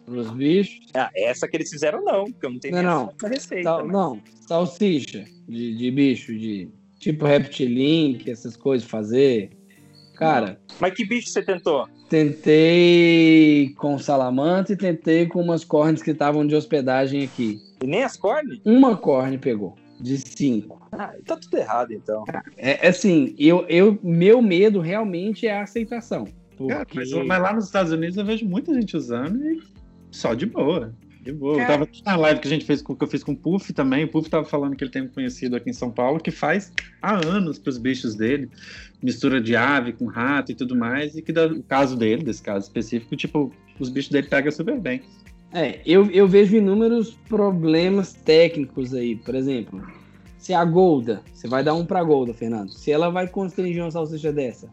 pros 0.04 0.30
bichos? 0.30 0.86
Ah, 0.94 1.10
essa 1.14 1.46
que 1.46 1.56
eles 1.56 1.70
fizeram 1.70 2.04
não, 2.04 2.24
porque 2.24 2.46
eu 2.46 2.50
não 2.50 2.58
tenho 2.58 2.74
não, 2.74 3.12
não. 3.20 3.28
receita. 3.28 3.62
Sal, 3.64 3.86
não, 3.86 4.20
salsicha 4.46 5.24
de, 5.48 5.76
de 5.76 5.90
bicho, 5.90 6.36
de 6.36 6.70
tipo 6.98 7.26
reptilink, 7.26 8.30
essas 8.30 8.56
coisas, 8.56 8.88
fazer. 8.88 9.50
Cara. 10.16 10.60
Mas 10.80 10.94
que 10.94 11.04
bicho 11.04 11.28
você 11.28 11.42
tentou? 11.42 11.88
Tentei 12.08 13.72
com 13.76 13.98
salamandra 13.98 14.72
e 14.72 14.76
tentei 14.76 15.26
com 15.26 15.40
umas 15.40 15.62
cornes 15.62 16.02
que 16.02 16.10
estavam 16.10 16.44
de 16.44 16.56
hospedagem 16.56 17.22
aqui. 17.22 17.60
E 17.82 17.86
nem 17.86 18.02
as 18.02 18.16
cornes? 18.16 18.58
Uma 18.64 18.96
corne 18.96 19.38
pegou 19.38 19.76
de 20.00 20.18
5. 20.18 20.88
Ah, 20.92 21.14
tá 21.24 21.36
tudo 21.36 21.56
errado, 21.56 21.92
então. 21.92 22.24
É, 22.56 22.86
é 22.86 22.88
assim, 22.88 23.34
eu, 23.38 23.64
eu, 23.68 23.98
meu 24.02 24.40
medo 24.40 24.80
realmente 24.80 25.46
é 25.46 25.58
a 25.58 25.62
aceitação. 25.62 26.26
Porque... 26.56 26.72
Cara, 26.72 26.86
mas, 26.94 27.12
mas, 27.12 27.42
lá 27.42 27.52
nos 27.52 27.66
Estados 27.66 27.92
Unidos 27.92 28.16
eu 28.16 28.24
vejo 28.24 28.44
muita 28.46 28.74
gente 28.74 28.96
usando 28.96 29.42
e 29.44 29.62
só 30.10 30.34
de 30.34 30.46
boa. 30.46 30.94
De 31.20 31.32
boa. 31.32 31.60
Eu 31.60 31.66
tava 31.66 31.88
na 32.04 32.16
live 32.16 32.40
que 32.40 32.48
a 32.48 32.50
gente 32.50 32.64
fez 32.64 32.80
que 32.80 32.90
eu 32.98 33.06
fiz 33.06 33.22
com 33.22 33.32
o 33.32 33.36
Puff 33.36 33.72
também. 33.72 34.04
O 34.04 34.08
Puff 34.08 34.30
tava 34.30 34.44
falando 34.44 34.74
que 34.74 34.82
ele 34.82 34.90
tem 34.90 35.02
um 35.02 35.08
conhecido 35.08 35.56
aqui 35.56 35.70
em 35.70 35.74
São 35.74 35.90
Paulo 35.90 36.18
que 36.18 36.30
faz 36.30 36.72
há 37.02 37.14
anos 37.26 37.58
pros 37.58 37.76
bichos 37.76 38.14
dele, 38.14 38.48
mistura 39.02 39.40
de 39.40 39.54
ave 39.54 39.92
com 39.92 40.06
rato 40.06 40.52
e 40.52 40.54
tudo 40.54 40.76
mais, 40.76 41.16
e 41.16 41.22
que 41.22 41.32
o 41.32 41.62
caso 41.62 41.96
dele, 41.96 42.22
desse 42.22 42.42
caso 42.42 42.66
específico, 42.66 43.14
tipo, 43.16 43.52
os 43.78 43.88
bichos 43.88 44.10
dele 44.10 44.28
pegam 44.28 44.50
super 44.50 44.78
bem. 44.80 45.02
É, 45.52 45.80
eu, 45.86 46.10
eu 46.10 46.28
vejo 46.28 46.56
inúmeros 46.56 47.18
problemas 47.28 48.12
técnicos 48.12 48.92
aí. 48.92 49.16
Por 49.16 49.34
exemplo, 49.34 49.82
se 50.36 50.52
a 50.52 50.64
Golda, 50.64 51.22
você 51.32 51.48
vai 51.48 51.64
dar 51.64 51.74
um 51.74 51.86
pra 51.86 52.04
Golda, 52.04 52.34
Fernando, 52.34 52.70
se 52.70 52.92
ela 52.92 53.10
vai 53.10 53.26
constranger 53.26 53.82
uma 53.82 53.90
salsicha 53.90 54.32
dessa. 54.32 54.70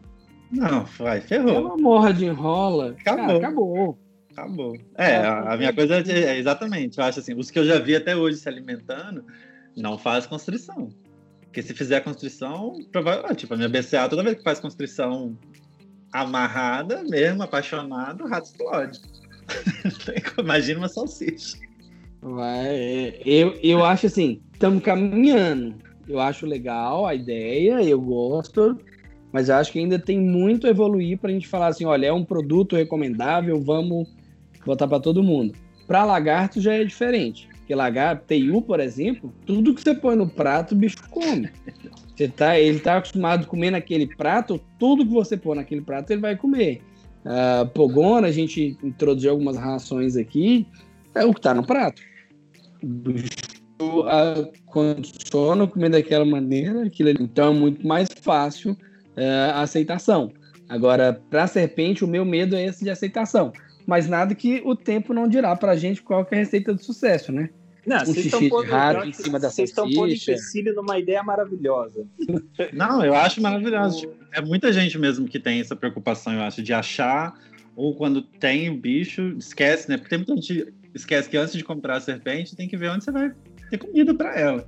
Não, 0.50 0.84
vai, 0.98 1.20
ferrou. 1.20 1.54
Ela 1.54 1.76
morra 1.76 2.12
de 2.12 2.26
enrola. 2.26 2.94
Acabou. 3.00 3.26
Cara, 3.26 3.38
acabou. 3.38 3.98
Acabou. 4.32 4.76
É, 4.96 5.16
a, 5.16 5.54
a 5.54 5.56
minha 5.56 5.72
coisa 5.72 5.96
é, 5.96 6.10
é, 6.10 6.38
exatamente, 6.38 6.98
eu 6.98 7.04
acho 7.04 7.20
assim, 7.20 7.34
os 7.34 7.50
que 7.50 7.58
eu 7.58 7.64
já 7.64 7.78
vi 7.78 7.96
até 7.96 8.14
hoje 8.14 8.36
se 8.36 8.48
alimentando, 8.48 9.24
não 9.74 9.96
faz 9.96 10.26
constrição. 10.26 10.90
Porque 11.40 11.62
se 11.62 11.72
fizer 11.72 12.00
constrição, 12.00 12.74
provavelmente, 12.92 13.36
tipo, 13.36 13.54
a 13.54 13.56
minha 13.56 13.68
BCA, 13.68 14.08
toda 14.10 14.22
vez 14.22 14.36
que 14.36 14.42
faz 14.42 14.60
constrição 14.60 15.36
amarrada, 16.12 17.02
mesmo, 17.04 17.42
apaixonado, 17.42 18.24
o 18.24 18.28
rato 18.28 18.46
explode. 18.46 19.00
Imagina 20.38 20.80
uma 20.80 20.88
salsicha. 20.88 21.58
Vai, 22.20 23.20
eu, 23.24 23.56
eu 23.62 23.84
acho 23.84 24.06
assim, 24.06 24.40
estamos 24.52 24.82
caminhando. 24.82 25.76
Eu 26.08 26.20
acho 26.20 26.46
legal 26.46 27.06
a 27.06 27.14
ideia, 27.14 27.82
eu 27.82 28.00
gosto, 28.00 28.78
mas 29.32 29.48
eu 29.48 29.56
acho 29.56 29.72
que 29.72 29.78
ainda 29.78 29.98
tem 29.98 30.20
muito 30.20 30.66
a 30.66 30.70
evoluir 30.70 31.18
para 31.18 31.30
a 31.30 31.32
gente 31.32 31.48
falar 31.48 31.68
assim, 31.68 31.84
olha, 31.84 32.06
é 32.06 32.12
um 32.12 32.24
produto 32.24 32.76
recomendável, 32.76 33.60
vamos 33.60 34.08
botar 34.64 34.86
para 34.86 35.00
todo 35.00 35.22
mundo. 35.22 35.54
Para 35.86 36.04
lagarto 36.04 36.60
já 36.60 36.74
é 36.74 36.84
diferente. 36.84 37.48
Porque 37.58 37.74
lagarto, 37.74 38.24
TU, 38.26 38.62
por 38.62 38.78
exemplo, 38.78 39.32
tudo 39.44 39.74
que 39.74 39.82
você 39.82 39.94
põe 39.94 40.14
no 40.14 40.28
prato, 40.28 40.72
o 40.72 40.78
bicho 40.78 40.96
come. 41.10 41.50
Você 42.14 42.28
tá, 42.28 42.58
ele 42.58 42.78
está 42.78 42.96
acostumado 42.96 43.42
a 43.42 43.46
comer 43.46 43.72
naquele 43.72 44.06
prato, 44.06 44.60
tudo 44.78 45.04
que 45.04 45.12
você 45.12 45.36
pôr 45.36 45.56
naquele 45.56 45.80
prato, 45.80 46.12
ele 46.12 46.20
vai 46.20 46.36
comer. 46.36 46.80
Uh, 47.26 47.66
pogona, 47.70 48.28
a 48.28 48.32
gente 48.32 48.78
introduziu 48.82 49.32
algumas 49.32 49.56
rações 49.56 50.16
aqui, 50.16 50.66
é 51.14 51.24
o 51.24 51.32
que 51.32 51.40
está 51.40 51.52
no 51.52 51.66
prato. 51.66 52.00
O 52.82 52.86
bicho 52.86 53.28
condiciona 54.66 55.66
comer 55.66 55.90
daquela 55.90 56.24
maneira, 56.24 56.84
aquilo 56.84 57.10
ali. 57.10 57.18
então 57.20 57.52
é 57.52 57.58
muito 57.58 57.86
mais 57.86 58.08
fácil 58.22 58.72
uh, 58.72 59.52
a 59.54 59.62
aceitação. 59.62 60.32
Agora, 60.68 61.20
para 61.28 61.44
a 61.44 61.46
serpente, 61.46 62.04
o 62.04 62.08
meu 62.08 62.24
medo 62.24 62.56
é 62.56 62.64
esse 62.64 62.84
de 62.84 62.90
aceitação 62.90 63.52
mas 63.86 64.08
nada 64.08 64.34
que 64.34 64.60
o 64.64 64.74
tempo 64.74 65.14
não 65.14 65.28
dirá 65.28 65.54
pra 65.54 65.76
gente 65.76 66.02
qual 66.02 66.26
é 66.28 66.34
a 66.34 66.38
receita 66.38 66.74
do 66.74 66.82
sucesso, 66.82 67.30
né? 67.30 67.48
Não, 67.86 68.02
um 68.02 68.14
xixi 68.14 68.50
de 68.50 68.66
rato 68.66 69.06
em 69.06 69.12
cima 69.12 69.38
da 69.38 69.48
Vocês 69.48 69.70
estão 69.70 69.88
pondo 69.88 70.12
empecilho 70.12 70.74
numa 70.74 70.98
ideia 70.98 71.22
maravilhosa. 71.22 72.04
Não, 72.72 73.04
eu 73.04 73.14
acho 73.14 73.40
maravilhoso. 73.40 74.12
É 74.32 74.40
muita 74.40 74.72
gente 74.72 74.98
mesmo 74.98 75.28
que 75.28 75.38
tem 75.38 75.60
essa 75.60 75.76
preocupação, 75.76 76.32
eu 76.32 76.40
acho, 76.40 76.62
de 76.62 76.72
achar, 76.72 77.34
ou 77.76 77.94
quando 77.94 78.20
tem 78.22 78.68
o 78.68 78.76
bicho, 78.76 79.36
esquece, 79.38 79.88
né? 79.88 79.96
Porque 79.96 80.10
tem 80.10 80.18
muita 80.18 80.34
gente 80.34 80.74
esquece 80.94 81.28
que 81.28 81.36
antes 81.36 81.54
de 81.54 81.62
comprar 81.62 81.98
a 81.98 82.00
serpente, 82.00 82.56
tem 82.56 82.68
que 82.68 82.76
ver 82.76 82.90
onde 82.90 83.04
você 83.04 83.12
vai 83.12 83.32
ter 83.70 83.78
comida 83.78 84.14
para 84.14 84.34
ela. 84.34 84.66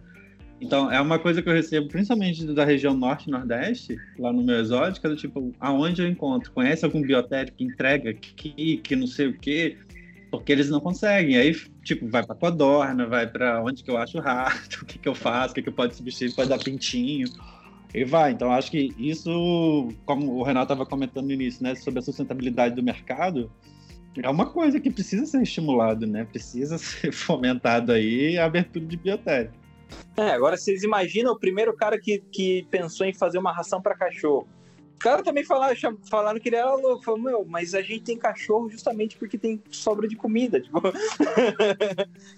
Então, 0.61 0.91
é 0.91 1.01
uma 1.01 1.19
coisa 1.19 1.41
que 1.41 1.49
eu 1.49 1.53
recebo, 1.53 1.89
principalmente 1.89 2.45
da 2.47 2.65
região 2.65 2.93
norte 2.95 3.29
e 3.29 3.31
nordeste, 3.31 3.97
lá 4.19 4.33
no 4.33 4.43
meu 4.43 4.59
exótico, 4.59 5.07
é 5.07 5.11
do 5.11 5.17
tipo, 5.17 5.53
aonde 5.61 6.03
eu 6.03 6.09
encontro? 6.09 6.51
Conhece 6.53 6.85
algum 6.85 7.01
biotério 7.01 7.53
que 7.53 7.65
entrega 7.65 8.11
aqui, 8.11 8.79
que 8.79 8.97
não 8.97 9.07
sei 9.07 9.29
o 9.29 9.39
quê? 9.39 9.77
Porque 10.31 10.53
eles 10.53 10.69
não 10.69 10.81
conseguem. 10.81 11.37
Aí, 11.37 11.55
tipo, 11.83 12.09
vai 12.09 12.25
para 12.25 12.35
codorna, 12.35 13.07
vai 13.07 13.27
para 13.27 13.63
onde 13.63 13.83
que 13.83 13.91
eu 13.91 13.97
acho 13.97 14.19
rato, 14.19 14.81
o 14.83 14.87
que 14.87 14.99
que 14.99 15.09
eu 15.09 15.15
faço, 15.15 15.53
o 15.53 15.55
que 15.55 15.63
que 15.63 15.69
eu 15.69 15.73
posso 15.73 15.95
substituir, 15.95 16.35
pode 16.35 16.49
dar 16.49 16.59
pintinho. 16.59 17.27
E 17.95 18.05
vai. 18.05 18.33
Então, 18.33 18.53
acho 18.53 18.71
que 18.71 18.95
isso, 18.99 19.89
como 20.05 20.33
o 20.35 20.43
Renato 20.43 20.73
estava 20.73 20.89
comentando 20.89 21.27
no 21.27 21.33
início, 21.33 21.63
né, 21.63 21.75
sobre 21.75 22.01
a 22.01 22.03
sustentabilidade 22.03 22.75
do 22.75 22.83
mercado, 22.83 23.51
é 24.23 24.29
uma 24.29 24.47
coisa 24.47 24.81
que 24.81 24.91
precisa 24.91 25.25
ser 25.27 25.43
estimulado, 25.43 26.07
né? 26.07 26.25
Precisa 26.25 26.77
ser 26.79 27.13
fomentado 27.13 27.93
aí 27.93 28.37
a 28.39 28.45
abertura 28.45 28.85
de 28.85 28.97
biotério. 28.97 29.53
É, 30.17 30.31
agora 30.33 30.57
vocês 30.57 30.83
imaginam 30.83 31.33
o 31.33 31.39
primeiro 31.39 31.75
cara 31.75 31.99
que, 31.99 32.19
que 32.31 32.67
pensou 32.71 33.07
em 33.07 33.15
fazer 33.15 33.39
uma 33.39 33.53
ração 33.53 33.81
para 33.81 33.97
cachorro. 33.97 34.47
Os 34.99 35.03
caras 35.05 35.23
também 35.23 35.45
falaram, 35.45 35.77
falaram 36.11 36.41
que 36.41 36.49
ele 36.49 36.57
era 36.57 36.75
louco. 36.75 37.05
Falaram, 37.05 37.23
meu, 37.23 37.45
mas 37.45 37.73
a 37.73 37.81
gente 37.81 38.01
tem 38.01 38.19
cachorro 38.19 38.69
justamente 38.69 39.17
porque 39.17 39.39
tem 39.39 39.63
sobra 39.71 40.09
de 40.09 40.17
comida. 40.17 40.59
Tipo, 40.61 40.81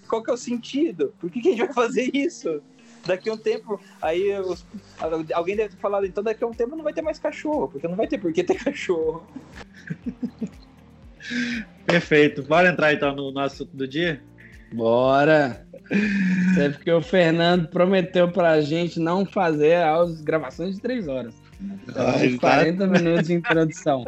qual 0.07 0.21
que 0.21 0.29
é 0.29 0.33
o 0.33 0.37
sentido? 0.37 1.11
Por 1.19 1.31
que, 1.31 1.41
que 1.41 1.47
a 1.47 1.51
gente 1.51 1.65
vai 1.65 1.73
fazer 1.73 2.11
isso? 2.13 2.61
Daqui 3.03 3.31
a 3.31 3.33
um 3.33 3.37
tempo, 3.37 3.81
aí 3.99 4.39
os, 4.39 4.63
alguém 5.33 5.55
deve 5.55 5.69
ter 5.69 5.81
falado, 5.81 6.05
então 6.05 6.23
daqui 6.23 6.43
a 6.43 6.47
um 6.47 6.53
tempo 6.53 6.75
não 6.75 6.83
vai 6.83 6.93
ter 6.93 7.01
mais 7.01 7.17
cachorro, 7.17 7.67
porque 7.67 7.87
não 7.87 7.95
vai 7.95 8.07
ter 8.07 8.19
por 8.19 8.31
que 8.31 8.43
ter 8.43 8.53
cachorro. 8.63 9.25
Perfeito. 11.87 12.43
Bora 12.43 12.69
entrar 12.69 12.93
então 12.93 13.15
no 13.15 13.31
nosso 13.31 13.65
do 13.65 13.87
dia? 13.87 14.21
Bora! 14.71 15.65
É 16.59 16.69
porque 16.69 16.91
o 16.91 17.01
Fernando 17.01 17.67
prometeu 17.69 18.31
pra 18.31 18.61
gente 18.61 18.99
não 18.99 19.25
fazer 19.25 19.77
as 19.77 20.21
gravações 20.21 20.75
de 20.75 20.81
três 20.81 21.07
horas. 21.07 21.33
Então, 21.61 22.37
40 22.39 22.77
tá... 22.77 22.87
minutos 22.87 23.27
de 23.27 23.33
introdução. 23.33 24.05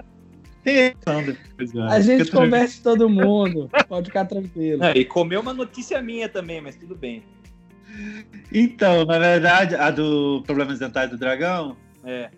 A 1.90 2.00
gente 2.00 2.32
conversa 2.32 2.82
todo 2.82 3.10
mundo, 3.10 3.70
pode 3.88 4.08
ficar 4.08 4.26
tranquilo. 4.26 4.84
É, 4.84 4.98
e 4.98 5.04
comeu 5.04 5.42
uma 5.42 5.54
notícia 5.54 6.02
minha 6.02 6.30
também, 6.30 6.62
mas 6.62 6.76
tudo 6.76 6.96
bem. 6.96 7.22
Então, 8.52 9.06
na 9.06 9.20
verdade, 9.20 9.76
a 9.76 9.92
do 9.92 10.42
Problemas 10.46 10.80
Dentais 10.80 11.10
do 11.10 11.18
Dragão, 11.18 11.76
é 12.04 12.30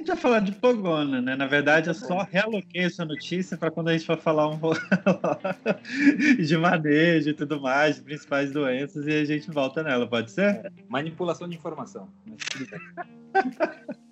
gente 0.00 0.08
vai 0.08 0.16
falar 0.16 0.40
de 0.40 0.52
Pogona, 0.52 1.20
né? 1.20 1.36
Na 1.36 1.46
verdade, 1.46 1.88
eu 1.88 1.94
só 1.94 2.22
realoquei 2.22 2.84
essa 2.84 3.04
notícia 3.04 3.56
para 3.56 3.70
quando 3.70 3.88
a 3.88 3.92
gente 3.92 4.06
for 4.06 4.18
falar 4.18 4.48
um 4.48 4.58
pouco 4.58 4.80
de 6.42 6.56
manejo 6.56 7.30
e 7.30 7.34
tudo 7.34 7.60
mais, 7.60 7.96
de 7.96 8.02
principais 8.02 8.50
doenças, 8.50 9.06
e 9.06 9.12
a 9.12 9.24
gente 9.24 9.50
volta 9.50 9.82
nela, 9.82 10.06
pode 10.06 10.30
ser? 10.30 10.64
É, 10.64 10.70
manipulação 10.88 11.48
de 11.48 11.56
informação. 11.56 12.08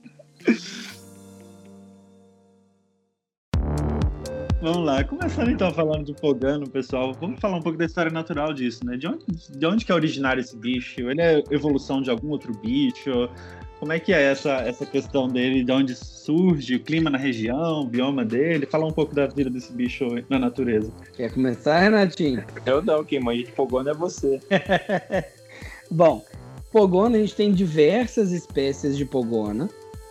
Vamos 4.61 4.85
lá, 4.85 5.05
começando 5.05 5.51
então 5.53 5.73
falando 5.73 6.05
de 6.05 6.13
Pogano, 6.13 6.69
pessoal, 6.69 7.15
vamos 7.15 7.39
falar 7.39 7.59
um 7.59 7.63
pouco 7.63 7.79
da 7.79 7.85
história 7.85 8.11
natural 8.11 8.53
disso, 8.53 8.85
né? 8.85 8.97
De 8.97 9.07
onde, 9.07 9.25
de 9.57 9.67
onde 9.67 9.85
que 9.85 9.93
é 9.93 9.95
originário 9.95 10.41
esse 10.41 10.57
bicho? 10.57 11.09
Ele 11.09 11.23
é 11.23 11.45
evolução 11.51 12.03
de 12.03 12.11
algum 12.11 12.31
outro 12.31 12.53
bicho? 12.59 13.31
Como 13.79 13.93
é 13.93 14.01
que 14.01 14.13
é 14.13 14.21
essa, 14.21 14.55
essa 14.55 14.85
questão 14.85 15.29
dele, 15.29 15.63
de 15.63 15.71
onde 15.71 15.95
surge, 15.95 16.75
o 16.75 16.81
clima 16.81 17.09
na 17.09 17.19
região, 17.19 17.83
o 17.83 17.87
bioma 17.87 18.25
dele? 18.25 18.67
Fala 18.67 18.85
um 18.85 18.91
pouco 18.91 19.15
da 19.15 19.29
vida 19.29 19.49
desse 19.49 19.73
bicho 19.73 20.05
na 20.29 20.41
natureza. 20.41 20.93
Quer 21.15 21.33
começar, 21.33 21.79
Renatinho? 21.79 22.45
Eu 22.67 22.83
não, 22.83 23.05
quem 23.05 23.21
manja 23.21 23.45
de 23.45 23.53
pogona 23.53 23.93
é 23.93 23.95
você. 23.95 24.41
Bom, 25.89 26.25
pogona, 26.73 27.17
a 27.17 27.21
gente 27.21 27.37
tem 27.37 27.53
diversas 27.53 28.33
espécies 28.33 28.97
de 28.97 29.05
pogona, 29.05 29.69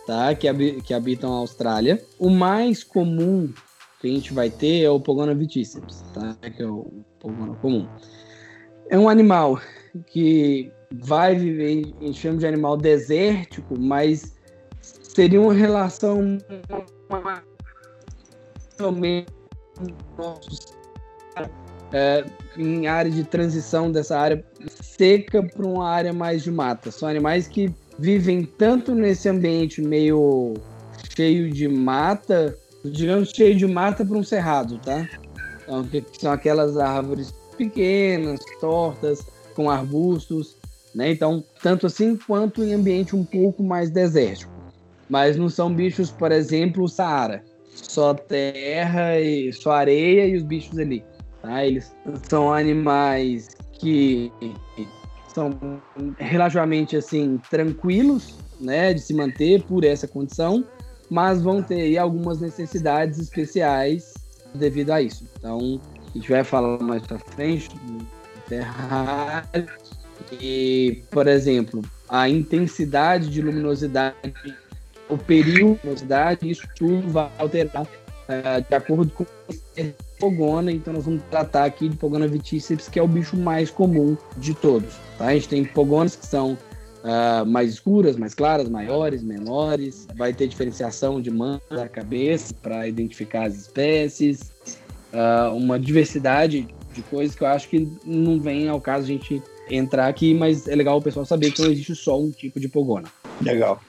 tá? 0.08 0.34
Que, 0.34 0.48
hab 0.48 0.80
que 0.80 0.94
habitam 0.94 1.30
a 1.34 1.36
Austrália. 1.36 2.02
O 2.18 2.30
mais 2.30 2.82
comum 2.82 3.52
que 4.00 4.08
a 4.08 4.10
gente 4.10 4.32
vai 4.32 4.48
ter 4.48 4.82
é 4.82 4.90
o 4.90 4.98
pogona 4.98 5.34
vitíceps, 5.34 6.02
tá? 6.14 6.34
Que 6.50 6.62
é 6.62 6.66
o 6.66 6.86
pogona 7.20 7.54
comum. 7.56 7.86
É 8.88 8.98
um 8.98 9.06
animal 9.06 9.60
que 10.06 10.72
vai 10.90 11.36
viver, 11.36 11.92
a 12.00 12.04
gente 12.06 12.18
chama 12.18 12.38
de 12.38 12.46
animal 12.46 12.78
desértico, 12.78 13.78
mas 13.78 14.34
seria 14.80 15.38
uma 15.42 15.52
relação 15.52 16.38
é, 21.92 22.24
em 22.56 22.86
área 22.86 23.10
de 23.10 23.24
transição 23.24 23.92
dessa 23.92 24.18
área 24.18 24.42
seca 24.70 25.42
para 25.42 25.66
uma 25.66 25.86
área 25.86 26.14
mais 26.14 26.42
de 26.42 26.50
mata. 26.50 26.90
São 26.90 27.06
animais 27.06 27.46
que 27.46 27.74
vivem 27.98 28.44
tanto 28.44 28.94
nesse 28.94 29.28
ambiente 29.28 29.82
meio 29.82 30.54
cheio 31.14 31.50
de 31.50 31.66
mata, 31.66 32.56
digamos 32.84 33.30
cheio 33.30 33.56
de 33.56 33.66
mata 33.66 34.04
para 34.04 34.16
um 34.16 34.22
cerrado, 34.22 34.78
tá? 34.78 35.08
Então, 35.62 35.84
que 35.84 36.04
são 36.18 36.32
aquelas 36.32 36.76
árvores 36.76 37.34
pequenas, 37.56 38.40
tortas, 38.60 39.26
com 39.54 39.68
arbustos, 39.68 40.56
né? 40.94 41.10
Então, 41.10 41.44
tanto 41.62 41.86
assim 41.86 42.16
quanto 42.16 42.62
em 42.62 42.72
ambiente 42.72 43.16
um 43.16 43.24
pouco 43.24 43.62
mais 43.62 43.90
desértico. 43.90 44.52
Mas 45.08 45.36
não 45.36 45.48
são 45.48 45.72
bichos, 45.72 46.10
por 46.10 46.30
exemplo, 46.30 46.84
o 46.84 46.88
Saara. 46.88 47.42
Só 47.74 48.14
terra 48.14 49.20
e 49.20 49.52
só 49.52 49.72
areia 49.72 50.26
e 50.26 50.36
os 50.36 50.42
bichos 50.42 50.78
ali. 50.78 51.02
Tá? 51.40 51.64
Eles 51.64 51.94
são 52.28 52.52
animais 52.52 53.48
que 53.72 54.30
são 55.38 55.80
relativamente 56.18 56.96
assim 56.96 57.40
tranquilos, 57.48 58.34
né, 58.60 58.92
de 58.92 59.00
se 59.00 59.14
manter 59.14 59.62
por 59.62 59.84
essa 59.84 60.08
condição, 60.08 60.64
mas 61.08 61.40
vão 61.40 61.62
ter 61.62 61.96
algumas 61.96 62.40
necessidades 62.40 63.20
especiais 63.20 64.14
devido 64.52 64.90
a 64.90 65.00
isso. 65.00 65.28
Então, 65.38 65.80
a 66.08 66.18
gente 66.18 66.28
vai 66.28 66.42
falar 66.42 66.78
mais 66.82 67.06
para 67.06 67.18
frente 67.20 67.68
do 67.68 68.04
terrário 68.48 69.68
e, 70.40 71.04
por 71.08 71.28
exemplo, 71.28 71.82
a 72.08 72.28
intensidade 72.28 73.30
de 73.30 73.40
luminosidade, 73.40 74.16
o 75.08 75.16
período 75.16 75.76
de 75.76 75.86
luminosidade, 75.86 76.50
isso 76.50 76.66
tudo 76.76 77.08
vai 77.10 77.30
alterar 77.38 77.84
uh, 77.84 78.68
de 78.68 78.74
acordo 78.74 79.10
com 79.12 79.24
pogona. 80.18 80.72
Então, 80.72 80.92
nós 80.92 81.04
vamos 81.04 81.22
tratar 81.30 81.64
aqui 81.64 81.88
de 81.88 81.96
pogona 81.96 82.26
vitíceps, 82.26 82.88
que 82.88 82.98
é 82.98 83.02
o 83.02 83.08
bicho 83.08 83.36
mais 83.36 83.70
comum 83.70 84.16
de 84.36 84.54
todos. 84.54 84.94
Tá? 85.16 85.26
A 85.26 85.34
gente 85.34 85.48
tem 85.48 85.64
pogonas 85.64 86.16
que 86.16 86.26
são 86.26 86.56
Uh, 86.98 87.46
mais 87.46 87.70
escuras, 87.70 88.16
mais 88.16 88.34
claras, 88.34 88.68
maiores, 88.68 89.22
menores. 89.22 90.08
Vai 90.16 90.34
ter 90.34 90.48
diferenciação 90.48 91.22
de 91.22 91.30
mancha 91.30 91.62
da 91.70 91.88
cabeça 91.88 92.52
para 92.60 92.88
identificar 92.88 93.46
as 93.46 93.54
espécies. 93.54 94.50
Uh, 95.12 95.54
uma 95.54 95.78
diversidade 95.78 96.68
de 96.92 97.02
coisas 97.02 97.36
que 97.36 97.42
eu 97.42 97.46
acho 97.46 97.68
que 97.68 97.88
não 98.04 98.40
vem 98.40 98.68
ao 98.68 98.80
caso 98.80 99.04
a 99.04 99.06
gente 99.06 99.40
entrar 99.70 100.08
aqui, 100.08 100.34
mas 100.34 100.66
é 100.66 100.74
legal 100.74 100.98
o 100.98 101.02
pessoal 101.02 101.24
saber 101.24 101.52
que 101.52 101.62
não 101.62 101.70
existe 101.70 101.94
só 101.94 102.20
um 102.20 102.32
tipo 102.32 102.58
de 102.58 102.68
pogona. 102.68 103.08
Legal. 103.40 103.80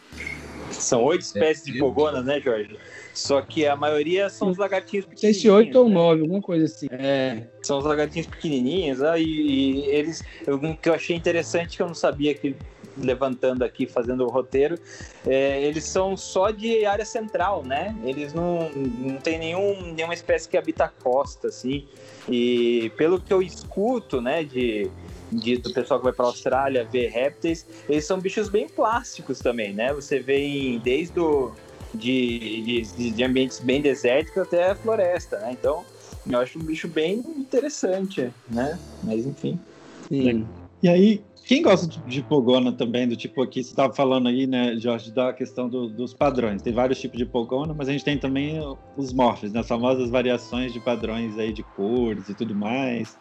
São 0.72 1.04
oito 1.04 1.22
espécies 1.22 1.66
de 1.66 1.78
hipogonas, 1.78 2.24
né, 2.26 2.40
Jorge? 2.40 2.78
Só 3.20 3.42
que 3.42 3.66
a 3.68 3.76
maioria 3.76 4.30
são 4.30 4.50
os 4.50 4.58
lagartinhos 4.58 5.06
Não 5.06 5.12
sei 5.18 5.34
pequenininhos. 5.34 5.42
se 5.42 5.50
oito 5.50 5.80
ou 5.80 5.90
né? 5.90 5.96
nove, 5.96 6.22
alguma 6.22 6.42
coisa 6.42 6.66
assim. 6.66 6.88
É, 6.92 7.44
São 7.62 7.78
os 7.80 7.86
lagartinhos 7.86 8.28
pequenininhos, 8.28 9.00
né? 9.00 9.20
e, 9.22 9.24
e 9.24 9.86
eles. 9.90 10.24
O 10.48 10.76
que 10.78 10.88
eu 10.90 10.94
achei 10.94 11.16
interessante, 11.16 11.76
que 11.76 11.84
eu 11.84 11.88
não 11.88 11.94
sabia 11.94 12.34
que 12.34 12.56
levantando 12.98 13.64
aqui, 13.64 13.86
fazendo 13.86 14.26
o 14.26 14.30
roteiro, 14.30 14.78
é, 15.26 15.62
eles 15.64 15.86
são 15.86 16.18
só 16.18 16.50
de 16.52 16.86
área 16.86 17.06
central, 17.06 17.64
né? 17.64 17.96
Eles 18.04 18.34
não, 18.34 18.70
não 18.72 19.18
tem 19.18 19.38
nenhum, 19.38 19.94
nenhuma 19.94 20.14
espécie 20.14 20.48
que 20.50 20.58
habita 20.58 20.86
a 20.86 20.90
costa, 20.90 21.48
assim. 21.48 21.86
E 22.28 22.92
pelo 22.98 23.20
que 23.20 23.32
eu 23.32 23.42
escuto, 23.42 24.20
né, 24.22 24.44
de, 24.44 24.90
de- 25.32 25.58
do 25.58 25.72
pessoal 25.72 26.00
que 26.00 26.06
vai 26.06 26.14
para 26.14 26.26
a 26.26 26.30
Austrália 26.30 26.84
ver 26.84 27.08
répteis, 27.10 27.66
eles 27.88 28.06
são 28.06 28.20
bichos 28.20 28.50
bem 28.50 28.68
plásticos 28.68 29.40
também, 29.40 29.74
né? 29.74 29.94
Você 29.94 30.20
vê 30.20 30.40
em, 30.40 30.80
desde 30.80 31.20
o, 31.20 31.54
de, 31.94 32.82
de, 32.96 33.12
de 33.12 33.24
ambientes 33.24 33.60
bem 33.60 33.82
desérticos 33.82 34.44
até 34.44 34.72
a 34.72 34.76
floresta, 34.76 35.40
né? 35.40 35.52
Então, 35.52 35.86
eu 36.30 36.40
acho 36.40 36.60
um 36.60 36.64
bicho 36.64 36.88
bem 36.88 37.20
interessante, 37.38 38.34
né? 38.50 38.80
Mas 39.04 39.26
enfim. 39.26 39.60
sim. 40.08 40.48
E 40.82 40.88
aí, 40.88 41.22
quem 41.46 41.62
gosta 41.62 41.88
de, 41.88 42.00
de 42.02 42.22
pogona 42.24 42.72
também, 42.72 43.08
do 43.08 43.18
tipo 43.18 43.42
aqui, 43.42 43.64
você 43.64 43.72
estava 43.72 43.94
falando 43.94 44.28
aí, 44.30 44.48
né, 44.48 44.78
Jorge, 44.78 45.12
da 45.12 45.34
questão 45.34 45.68
do- 45.68 45.90
dos 45.90 46.14
padrões. 46.14 46.62
Tem 46.62 46.72
vários 46.72 47.00
tipos 47.00 47.18
de 47.18 47.26
pogona, 47.26 47.74
mas 47.74 47.90
a 47.90 47.92
gente 47.92 48.06
tem 48.06 48.18
também 48.18 48.60
os 48.96 49.12
morphs, 49.14 49.52
né, 49.52 49.60
as 49.60 49.68
famosas 49.68 50.10
variações 50.10 50.72
de 50.72 50.80
padrões 50.80 51.38
aí 51.38 51.52
de 51.52 51.64
cores 51.64 52.30
e 52.30 52.36
tudo 52.36 52.56
mais. 52.56 53.18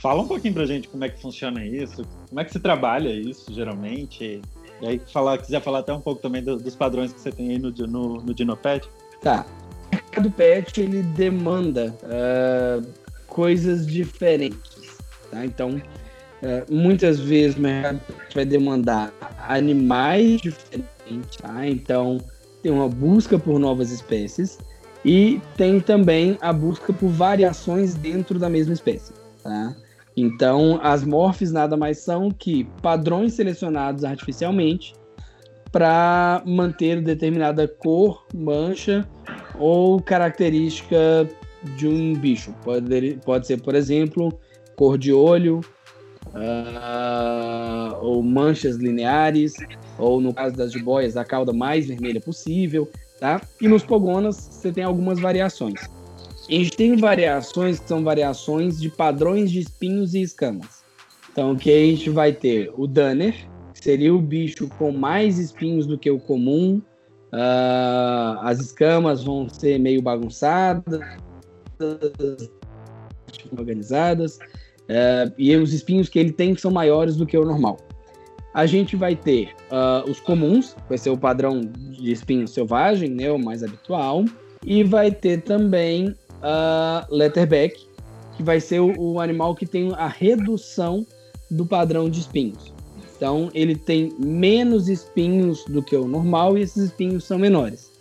Fala 0.00 0.22
um 0.22 0.28
pouquinho 0.28 0.54
pra 0.54 0.66
gente 0.66 0.88
como 0.88 1.04
é 1.04 1.08
que 1.08 1.20
funciona 1.20 1.64
isso, 1.64 2.04
como 2.28 2.40
é 2.40 2.44
que 2.44 2.52
se 2.52 2.60
trabalha 2.60 3.10
isso, 3.12 3.52
geralmente. 3.54 4.42
E 4.82 4.86
aí, 4.88 5.00
falar, 5.12 5.38
quiser 5.38 5.62
falar 5.62 5.78
até 5.78 5.92
um 5.92 6.00
pouco 6.00 6.20
também 6.20 6.42
do- 6.42 6.56
dos 6.56 6.74
padrões 6.74 7.12
que 7.12 7.20
você 7.20 7.30
tem 7.30 7.50
aí 7.50 7.58
no, 7.58 7.70
no, 7.70 8.20
no 8.20 8.34
Dinopet. 8.34 8.88
Tá. 9.20 9.46
O 9.92 9.94
mercado 9.94 10.30
pet 10.32 10.80
ele 10.80 11.02
demanda 11.02 11.96
ah, 12.02 12.82
coisas 13.28 13.86
diferentes, 13.86 14.98
tá? 15.30 15.44
Então, 15.46 15.80
ah, 16.42 16.64
muitas 16.68 17.20
vezes 17.20 17.56
o 17.56 17.60
mercado 17.60 18.00
pet 18.00 18.34
vai 18.34 18.44
demandar 18.44 19.12
animais 19.48 20.40
diferentes, 20.40 21.36
tá? 21.40 21.64
Então, 21.66 22.20
tem 22.60 22.72
uma 22.72 22.88
busca 22.88 23.38
por 23.38 23.60
novas 23.60 23.92
espécies 23.92 24.58
e 25.04 25.40
tem 25.56 25.78
também 25.78 26.36
a 26.40 26.52
busca 26.52 26.92
por 26.92 27.08
variações 27.08 27.94
dentro 27.94 28.36
da 28.38 28.48
mesma 28.48 28.72
espécie, 28.74 29.12
tá? 29.44 29.76
Então, 30.16 30.78
as 30.82 31.04
morphs 31.04 31.52
nada 31.52 31.76
mais 31.76 31.98
são 31.98 32.30
que 32.30 32.64
padrões 32.82 33.34
selecionados 33.34 34.04
artificialmente 34.04 34.94
para 35.70 36.42
manter 36.44 37.00
determinada 37.00 37.66
cor, 37.66 38.26
mancha 38.34 39.08
ou 39.58 40.00
característica 40.02 41.26
de 41.76 41.88
um 41.88 42.12
bicho. 42.14 42.54
Pode, 42.62 43.18
pode 43.24 43.46
ser, 43.46 43.62
por 43.62 43.74
exemplo, 43.74 44.38
cor 44.76 44.98
de 44.98 45.12
olho, 45.12 45.60
ah, 46.34 47.96
ou 48.02 48.22
manchas 48.22 48.76
lineares, 48.76 49.54
ou 49.98 50.20
no 50.20 50.34
caso 50.34 50.56
das 50.56 50.72
jiboias, 50.72 51.16
a 51.16 51.24
cauda 51.24 51.52
mais 51.54 51.86
vermelha 51.86 52.20
possível, 52.20 52.90
tá? 53.18 53.40
E 53.60 53.66
nos 53.66 53.82
pogonas 53.82 54.36
você 54.36 54.70
tem 54.70 54.84
algumas 54.84 55.18
variações. 55.20 55.80
A 56.48 56.52
gente 56.52 56.72
tem 56.72 56.96
variações 56.96 57.78
que 57.78 57.88
são 57.88 58.02
variações 58.02 58.80
de 58.80 58.90
padrões 58.90 59.50
de 59.50 59.60
espinhos 59.60 60.14
e 60.14 60.22
escamas. 60.22 60.82
Então, 61.30 61.56
que 61.56 61.70
a 61.70 61.78
gente 61.86 62.10
vai 62.10 62.32
ter? 62.32 62.70
O 62.76 62.86
Danner, 62.86 63.34
que 63.72 63.82
seria 63.82 64.14
o 64.14 64.20
bicho 64.20 64.68
com 64.78 64.92
mais 64.92 65.38
espinhos 65.38 65.86
do 65.86 65.96
que 65.96 66.10
o 66.10 66.18
comum, 66.18 66.82
ah, 67.32 68.40
as 68.42 68.60
escamas 68.60 69.24
vão 69.24 69.48
ser 69.48 69.78
meio 69.78 70.02
bagunçadas, 70.02 71.00
organizadas, 73.58 74.38
eh, 74.88 75.32
e 75.38 75.56
os 75.56 75.72
espinhos 75.72 76.08
que 76.08 76.18
ele 76.18 76.32
tem 76.32 76.54
são 76.54 76.70
maiores 76.70 77.16
do 77.16 77.26
que 77.26 77.36
o 77.36 77.44
normal. 77.44 77.78
A 78.52 78.66
gente 78.66 78.94
vai 78.94 79.16
ter 79.16 79.50
ah, 79.70 80.04
os 80.06 80.20
comuns, 80.20 80.76
vai 80.88 80.98
ser 80.98 81.10
o 81.10 81.16
padrão 81.16 81.60
de 81.60 82.12
espinho 82.12 82.46
selvagem, 82.46 83.08
né, 83.08 83.32
o 83.32 83.38
mais 83.38 83.62
habitual, 83.62 84.24
e 84.64 84.84
vai 84.84 85.10
ter 85.10 85.40
também 85.42 86.14
a 86.42 87.06
letterback, 87.10 87.78
que 88.36 88.42
vai 88.42 88.60
ser 88.60 88.80
o, 88.80 88.98
o 88.98 89.20
animal 89.20 89.54
que 89.54 89.66
tem 89.66 89.92
a 89.94 90.08
redução 90.08 91.06
do 91.50 91.66
padrão 91.66 92.10
de 92.10 92.20
espinhos. 92.20 92.72
Então, 93.16 93.50
ele 93.54 93.76
tem 93.76 94.12
menos 94.18 94.88
espinhos 94.88 95.64
do 95.66 95.82
que 95.82 95.94
o 95.94 96.08
normal 96.08 96.58
e 96.58 96.62
esses 96.62 96.84
espinhos 96.84 97.24
são 97.24 97.38
menores. 97.38 97.92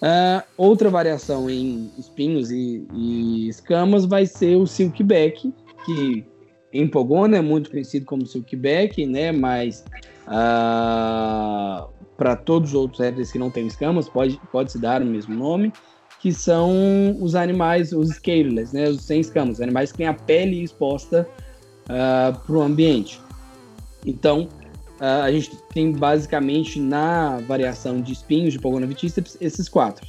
Ah, 0.00 0.44
outra 0.56 0.90
variação 0.90 1.48
em 1.48 1.90
espinhos 1.98 2.50
e, 2.50 2.86
e 2.94 3.48
escamas 3.48 4.04
vai 4.04 4.26
ser 4.26 4.56
o 4.56 4.66
silkback, 4.66 5.52
que 5.84 6.24
em 6.72 6.86
Pogona 6.86 7.38
é 7.38 7.40
muito 7.40 7.70
conhecido 7.70 8.04
como 8.04 8.26
silkback, 8.26 9.06
né? 9.06 9.32
Mas 9.32 9.84
para 12.16 12.36
todos 12.44 12.70
os 12.70 12.74
outros 12.74 13.00
répteis 13.00 13.32
que 13.32 13.38
não 13.38 13.50
têm 13.50 13.66
escamas, 13.66 14.08
pode, 14.08 14.40
pode 14.52 14.72
se 14.72 14.78
dar 14.78 15.02
o 15.02 15.06
mesmo 15.06 15.34
nome, 15.34 15.72
que 16.20 16.32
são 16.32 17.16
os 17.20 17.34
animais, 17.34 17.92
os 17.92 18.08
scaleless, 18.10 18.74
né? 18.74 18.88
Os 18.88 19.02
sem 19.02 19.20
escamas, 19.20 19.56
os 19.56 19.60
animais 19.60 19.92
que 19.92 19.98
têm 19.98 20.06
a 20.06 20.14
pele 20.14 20.62
exposta 20.62 21.28
para 21.86 22.52
o 22.52 22.60
ambiente. 22.60 23.20
Então, 24.04 24.48
ah, 25.00 25.24
a 25.24 25.32
gente 25.32 25.50
tem 25.74 25.92
basicamente 25.92 26.80
na 26.80 27.38
variação 27.40 28.00
de 28.00 28.12
espinhos 28.12 28.52
de 28.52 28.58
Pogona 28.58 28.86
viticeps 28.86 29.36
esses 29.40 29.68
quatro. 29.68 30.06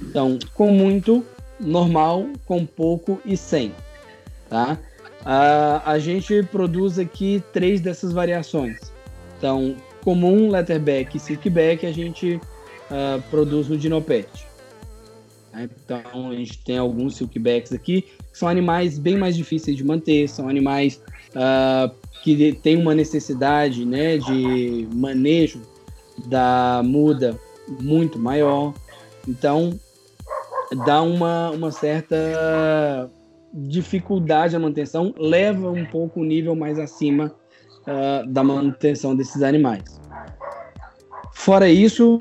Então, 0.00 0.38
com 0.54 0.70
muito, 0.70 1.24
normal, 1.58 2.26
com 2.46 2.64
pouco 2.64 3.20
e 3.24 3.36
sem. 3.36 3.74
Tá? 4.48 4.78
Ah, 5.24 5.82
a 5.84 5.98
gente 5.98 6.42
produz 6.44 6.98
aqui 6.98 7.42
três 7.52 7.80
dessas 7.80 8.12
variações. 8.12 8.78
Então, 9.36 9.76
comum, 10.02 10.48
letterback 10.48 11.16
e 11.16 11.20
silkback 11.20 11.84
a 11.84 11.92
gente 11.92 12.40
ah, 12.90 13.20
produz 13.30 13.68
no 13.68 13.76
Dinopet. 13.76 14.28
Tá? 15.50 15.62
Então, 15.62 16.30
a 16.30 16.34
gente 16.34 16.62
tem 16.64 16.78
alguns 16.78 17.16
silkbacks 17.16 17.72
aqui, 17.72 18.02
que 18.02 18.38
são 18.38 18.48
animais 18.48 18.98
bem 18.98 19.16
mais 19.16 19.36
difíceis 19.36 19.76
de 19.76 19.84
manter, 19.84 20.28
são 20.28 20.48
animais 20.48 21.02
ah, 21.34 21.90
que 22.22 22.52
têm 22.52 22.76
uma 22.76 22.94
necessidade 22.94 23.84
né, 23.84 24.18
de 24.18 24.88
manejo 24.92 25.60
da 26.26 26.82
muda 26.84 27.38
muito 27.80 28.18
maior. 28.18 28.74
Então, 29.26 29.78
dá 30.84 31.02
uma, 31.02 31.50
uma 31.50 31.72
certa 31.72 33.10
dificuldade 33.52 34.52
na 34.52 34.60
manutenção, 34.60 35.12
leva 35.18 35.70
um 35.70 35.84
pouco 35.84 36.20
o 36.20 36.24
nível 36.24 36.54
mais 36.54 36.78
acima 36.78 37.34
ah, 37.86 38.22
da 38.26 38.44
manutenção 38.44 39.16
desses 39.16 39.42
animais. 39.42 40.00
Fora 41.32 41.68
isso, 41.68 42.18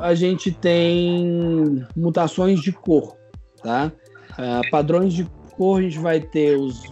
a 0.00 0.14
gente 0.14 0.50
tem 0.50 1.86
mutações 1.94 2.60
de 2.60 2.72
cor, 2.72 3.16
tá? 3.62 3.92
Ah, 4.36 4.62
padrões 4.70 5.12
de 5.12 5.24
cor, 5.56 5.78
a 5.78 5.82
gente 5.82 5.98
vai 5.98 6.20
ter 6.20 6.56
os 6.58 6.82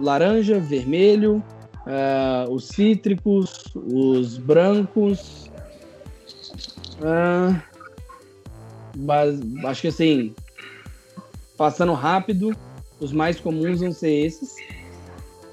laranja, 0.00 0.58
vermelho, 0.58 1.42
ah, 1.86 2.46
os 2.48 2.68
cítricos, 2.68 3.64
os 3.74 4.38
brancos. 4.38 5.50
mas, 8.96 9.40
acho 9.66 9.82
que 9.82 9.88
assim, 9.88 10.34
passando 11.56 11.92
rápido, 11.92 12.56
os 12.98 13.12
mais 13.12 13.38
comuns 13.38 13.80
vão 13.80 13.92
ser 13.92 14.10
esses. 14.10 14.54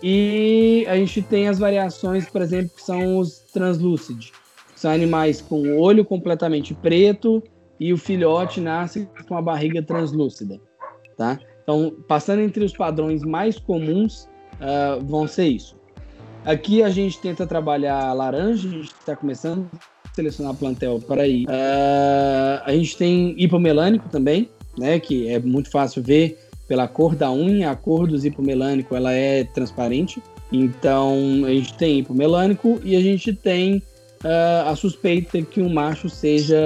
E 0.01 0.85
a 0.87 0.95
gente 0.95 1.21
tem 1.21 1.47
as 1.47 1.59
variações, 1.59 2.27
por 2.27 2.41
exemplo, 2.41 2.71
que 2.75 2.81
são 2.81 3.19
os 3.19 3.39
translúcidos. 3.53 4.31
São 4.81 4.89
animais 4.89 5.39
com 5.39 5.61
o 5.61 5.79
olho 5.79 6.03
completamente 6.03 6.73
preto 6.73 7.43
e 7.79 7.93
o 7.93 7.97
filhote 7.99 8.59
nasce 8.59 9.07
com 9.27 9.37
a 9.37 9.41
barriga 9.41 9.79
translúcida, 9.83 10.59
tá? 11.15 11.39
Então, 11.61 11.93
passando 12.07 12.41
entre 12.41 12.65
os 12.65 12.73
padrões 12.73 13.21
mais 13.21 13.59
comuns, 13.59 14.27
ah, 14.59 14.97
vão 14.99 15.27
ser 15.27 15.49
isso. 15.49 15.75
Aqui 16.43 16.81
a 16.81 16.89
gente 16.89 17.19
tenta 17.19 17.45
trabalhar 17.45 18.11
laranja, 18.13 18.67
a 18.67 18.71
gente 18.71 18.85
está 18.87 19.15
começando 19.15 19.69
a 20.03 20.15
selecionar 20.15 20.55
plantel 20.55 20.99
para 20.99 21.21
aí. 21.21 21.45
Ah, 21.47 22.63
a 22.65 22.71
gente 22.73 22.97
tem 22.97 23.35
hipomelânico 23.37 24.09
também, 24.09 24.49
né? 24.79 24.99
Que 24.99 25.29
é 25.29 25.37
muito 25.37 25.69
fácil 25.69 26.01
ver 26.01 26.39
pela 26.67 26.87
cor 26.87 27.15
da 27.15 27.31
unha, 27.31 27.69
a 27.69 27.75
cor 27.75 28.07
do 28.07 28.17
hipomelânico 28.17 28.95
ela 28.95 29.13
é 29.13 29.43
transparente. 29.43 30.23
Então 30.51 31.43
a 31.45 31.51
gente 31.51 31.75
tem 31.75 31.99
hipomelânico 31.99 32.81
e 32.83 32.95
a 32.95 32.99
gente 32.99 33.31
tem 33.31 33.83
ah, 34.23 34.69
a 34.69 34.75
suspeita 34.75 35.41
que 35.41 35.61
um 35.61 35.69
macho 35.69 36.09
seja 36.09 36.57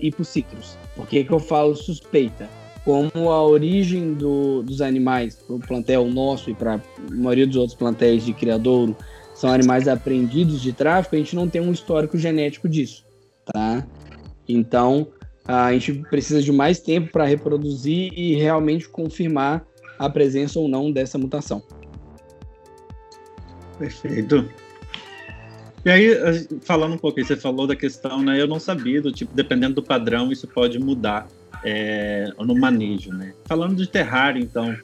hipociclus. 0.00 0.76
Por 0.94 1.06
que, 1.06 1.24
que 1.24 1.32
eu 1.32 1.40
falo 1.40 1.74
suspeita? 1.74 2.48
Como 2.84 3.30
a 3.30 3.42
origem 3.46 4.14
do- 4.14 4.62
dos 4.62 4.80
animais, 4.80 5.36
para 5.36 5.56
o 5.56 5.60
plantel 5.60 6.06
nosso 6.06 6.50
e 6.50 6.54
para 6.54 6.74
a 6.74 6.80
maioria 7.10 7.46
dos 7.46 7.56
outros 7.56 7.76
plantéis 7.76 8.24
de 8.24 8.32
criadouro, 8.32 8.96
são 9.34 9.50
animais 9.50 9.86
apreendidos 9.88 10.60
de 10.60 10.72
tráfico, 10.72 11.14
a 11.14 11.18
gente 11.18 11.36
não 11.36 11.48
tem 11.48 11.60
um 11.60 11.72
histórico 11.72 12.18
genético 12.18 12.68
disso, 12.68 13.04
tá? 13.52 13.86
Então, 14.48 15.08
a 15.46 15.72
gente 15.72 15.94
precisa 16.10 16.42
de 16.42 16.52
mais 16.52 16.80
tempo 16.80 17.10
para 17.12 17.24
reproduzir 17.24 18.12
e 18.14 18.34
realmente 18.34 18.88
confirmar 18.88 19.64
a 19.98 20.08
presença 20.08 20.58
ou 20.58 20.68
não 20.68 20.90
dessa 20.90 21.18
mutação. 21.18 21.62
Perfeito. 23.78 24.48
E 25.84 25.90
aí, 25.90 26.10
falando 26.62 26.94
um 26.94 26.98
pouquinho, 26.98 27.26
você 27.26 27.36
falou 27.36 27.66
da 27.66 27.74
questão, 27.74 28.22
né? 28.22 28.40
Eu 28.40 28.46
não 28.46 28.60
sabia 28.60 29.00
do 29.00 29.10
tipo, 29.10 29.34
dependendo 29.34 29.76
do 29.76 29.82
padrão, 29.82 30.30
isso 30.30 30.46
pode 30.46 30.78
mudar 30.78 31.26
é, 31.64 32.30
no 32.38 32.54
manejo, 32.54 33.12
né? 33.12 33.32
Falando 33.46 33.76
de 33.76 33.86
terrário, 33.86 34.42
então, 34.42 34.76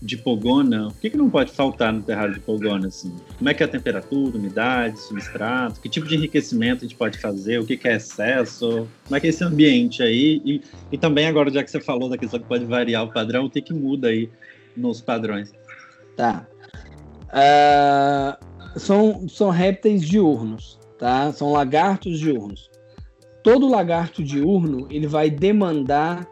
de 0.00 0.16
pogona, 0.16 0.88
o 0.88 0.92
que, 0.92 1.08
que 1.08 1.16
não 1.16 1.30
pode 1.30 1.52
faltar 1.52 1.92
no 1.92 2.02
terrário 2.02 2.34
de 2.34 2.40
pogona, 2.40 2.88
assim? 2.88 3.14
Como 3.38 3.48
é 3.48 3.54
que 3.54 3.62
é 3.62 3.66
a 3.66 3.68
temperatura, 3.68 4.36
umidade, 4.36 5.00
substrato? 5.00 5.80
Que 5.80 5.88
tipo 5.88 6.06
de 6.06 6.16
enriquecimento 6.16 6.84
a 6.84 6.88
gente 6.88 6.96
pode 6.96 7.18
fazer? 7.18 7.58
O 7.58 7.64
que, 7.64 7.76
que 7.76 7.88
é 7.88 7.96
excesso? 7.96 8.86
Como 9.04 9.16
é 9.16 9.20
que 9.20 9.26
é 9.26 9.30
esse 9.30 9.42
ambiente 9.42 10.02
aí? 10.02 10.42
E, 10.44 10.60
e 10.92 10.98
também 10.98 11.26
agora, 11.26 11.50
já 11.50 11.64
que 11.64 11.70
você 11.70 11.80
falou 11.80 12.10
da 12.10 12.18
questão 12.18 12.38
que 12.38 12.46
pode 12.46 12.64
variar 12.66 13.04
o 13.04 13.12
padrão, 13.12 13.46
o 13.46 13.50
que, 13.50 13.62
que 13.62 13.72
muda 13.72 14.08
aí 14.08 14.28
nos 14.76 15.00
padrões? 15.00 15.50
Tá. 16.14 16.46
Uh, 17.28 18.55
são, 18.76 19.28
são 19.28 19.50
répteis 19.50 20.02
diurnos, 20.02 20.78
tá? 20.98 21.32
São 21.32 21.52
lagartos 21.52 22.18
diurnos. 22.18 22.70
Todo 23.42 23.68
lagarto 23.68 24.22
diurno, 24.22 24.86
ele 24.90 25.06
vai 25.06 25.30
demandar 25.30 26.28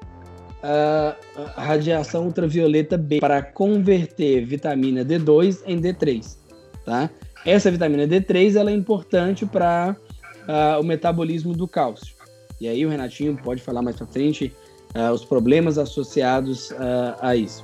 a 1.56 1.62
radiação 1.62 2.24
ultravioleta 2.24 2.96
B 2.96 3.20
para 3.20 3.42
converter 3.42 4.46
vitamina 4.46 5.04
D2 5.04 5.60
em 5.66 5.78
D3, 5.78 6.38
tá? 6.84 7.10
Essa 7.44 7.70
vitamina 7.70 8.06
D3 8.08 8.56
ela 8.56 8.70
é 8.70 8.74
importante 8.74 9.44
para 9.44 9.94
uh, 10.48 10.80
o 10.80 10.82
metabolismo 10.82 11.52
do 11.52 11.68
cálcio. 11.68 12.14
E 12.58 12.66
aí 12.66 12.86
o 12.86 12.88
Renatinho 12.88 13.36
pode 13.36 13.60
falar 13.60 13.82
mais 13.82 13.96
para 13.96 14.06
frente 14.06 14.54
uh, 14.96 15.12
os 15.12 15.24
problemas 15.24 15.76
associados 15.76 16.70
uh, 16.70 17.14
a 17.20 17.36
isso. 17.36 17.62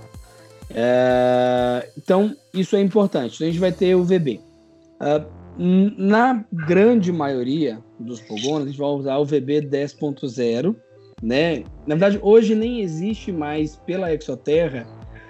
então 1.96 2.36
isso 2.52 2.76
é 2.76 2.80
importante. 2.80 3.36
Então 3.36 3.46
a 3.46 3.50
gente 3.50 3.60
vai 3.60 3.72
ter 3.72 3.94
o 3.94 4.04
VB. 4.04 4.49
Na 5.58 6.44
grande 6.52 7.10
maioria 7.12 7.82
dos 7.98 8.20
pogonos 8.20 8.62
a 8.62 8.66
gente 8.70 8.78
vai 8.78 8.88
usar 8.88 9.18
o 9.18 9.24
VB 9.24 9.62
10.0 9.62 10.76
né? 11.22 11.64
Na 11.86 11.94
verdade, 11.94 12.18
hoje 12.22 12.54
nem 12.54 12.80
existe 12.80 13.30
mais 13.30 13.76
pela 13.76 14.12
Exoterra 14.12 14.86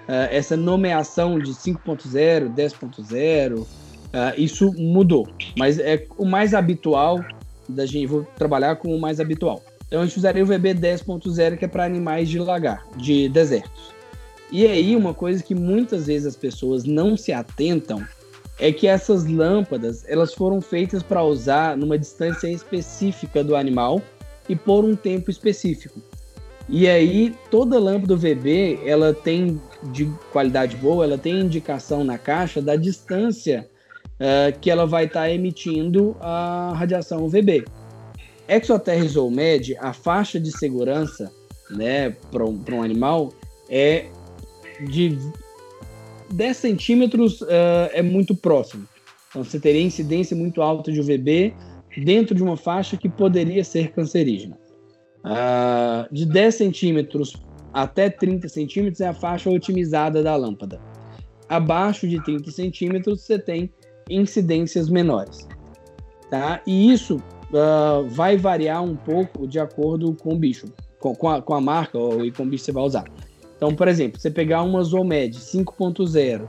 uh, 0.07 0.27
essa 0.31 0.55
nomeação 0.55 1.37
de 1.37 1.51
5.0, 1.51 2.53
10.0. 2.53 3.59
Uh, 3.59 3.67
isso 4.37 4.71
mudou, 4.73 5.27
mas 5.57 5.79
é 5.79 6.05
o 6.17 6.25
mais 6.25 6.53
habitual 6.53 7.23
da 7.67 7.85
gente. 7.85 8.07
Vou 8.07 8.23
trabalhar 8.35 8.75
com 8.77 8.95
o 8.95 8.99
mais 8.99 9.19
habitual. 9.19 9.61
Então 9.87 10.01
a 10.01 10.05
gente 10.05 10.17
usaria 10.17 10.43
o 10.43 10.45
VB 10.45 10.75
10.0 10.75 11.57
que 11.57 11.65
é 11.65 11.67
para 11.67 11.83
animais 11.83 12.29
de 12.29 12.39
lagar, 12.39 12.85
de 12.95 13.27
desertos. 13.27 13.91
E 14.51 14.65
aí 14.65 14.95
uma 14.95 15.13
coisa 15.13 15.41
que 15.41 15.55
muitas 15.55 16.07
vezes 16.07 16.27
as 16.27 16.35
pessoas 16.35 16.83
não 16.83 17.15
se 17.15 17.31
atentam 17.31 18.05
é 18.61 18.71
que 18.71 18.85
essas 18.85 19.25
lâmpadas 19.25 20.05
elas 20.07 20.35
foram 20.35 20.61
feitas 20.61 21.01
para 21.01 21.23
usar 21.23 21.75
numa 21.75 21.97
distância 21.97 22.47
específica 22.47 23.43
do 23.43 23.55
animal 23.55 23.99
e 24.47 24.55
por 24.55 24.85
um 24.85 24.95
tempo 24.95 25.31
específico. 25.31 25.99
E 26.69 26.87
aí 26.87 27.35
toda 27.49 27.79
lâmpada 27.79 28.15
VB 28.15 28.79
ela 28.85 29.15
tem 29.15 29.59
de 29.91 30.05
qualidade 30.31 30.77
boa, 30.77 31.03
ela 31.03 31.17
tem 31.17 31.39
indicação 31.39 32.03
na 32.03 32.19
caixa 32.19 32.61
da 32.61 32.75
distância 32.75 33.67
uh, 34.19 34.57
que 34.59 34.69
ela 34.69 34.85
vai 34.85 35.05
estar 35.05 35.21
tá 35.21 35.31
emitindo 35.31 36.15
a 36.21 36.71
radiação 36.75 37.25
UVB. 37.25 37.65
Exoterres 38.47 39.15
ou 39.15 39.31
MED, 39.31 39.75
a 39.79 39.91
faixa 39.91 40.39
de 40.39 40.55
segurança 40.55 41.31
né, 41.71 42.11
para 42.31 42.45
um, 42.45 42.63
um 42.73 42.83
animal 42.83 43.33
é 43.67 44.05
de 44.87 45.17
10 46.33 46.57
centímetros 46.57 47.41
uh, 47.41 47.89
é 47.91 48.01
muito 48.01 48.35
próximo. 48.35 48.87
Então 49.29 49.43
você 49.43 49.59
teria 49.59 49.81
incidência 49.81 50.35
muito 50.35 50.61
alta 50.61 50.91
de 50.91 50.99
UVB 50.99 51.53
dentro 52.03 52.35
de 52.35 52.43
uma 52.43 52.57
faixa 52.57 52.97
que 52.97 53.09
poderia 53.09 53.63
ser 53.63 53.91
cancerígena. 53.91 54.57
Uh, 55.23 56.13
de 56.13 56.25
10 56.25 56.55
centímetros 56.55 57.33
até 57.73 58.09
30 58.09 58.49
centímetros 58.49 59.01
é 59.01 59.07
a 59.07 59.13
faixa 59.13 59.49
otimizada 59.49 60.21
da 60.21 60.35
lâmpada. 60.35 60.79
Abaixo 61.47 62.07
de 62.07 62.21
30 62.23 62.51
centímetros 62.51 63.21
você 63.21 63.37
tem 63.37 63.71
incidências 64.09 64.89
menores. 64.89 65.47
Tá? 66.29 66.61
E 66.65 66.91
isso 66.91 67.17
uh, 67.17 68.07
vai 68.07 68.37
variar 68.37 68.83
um 68.83 68.95
pouco 68.95 69.47
de 69.47 69.59
acordo 69.59 70.13
com 70.13 70.33
o 70.33 70.37
bicho, 70.37 70.67
com, 70.99 71.13
com, 71.15 71.29
a, 71.29 71.41
com 71.41 71.53
a 71.53 71.61
marca 71.61 71.97
ou, 71.97 72.25
e 72.25 72.31
com 72.31 72.43
o 72.43 72.45
bicho 72.45 72.63
que 72.63 72.65
você 72.65 72.71
vai 72.71 72.83
usar. 72.83 73.05
Então, 73.61 73.75
por 73.75 73.87
exemplo, 73.87 74.19
você 74.19 74.31
pegar 74.31 74.63
uma 74.63 74.83
Zomed 74.83 75.37
5.0 75.37 76.47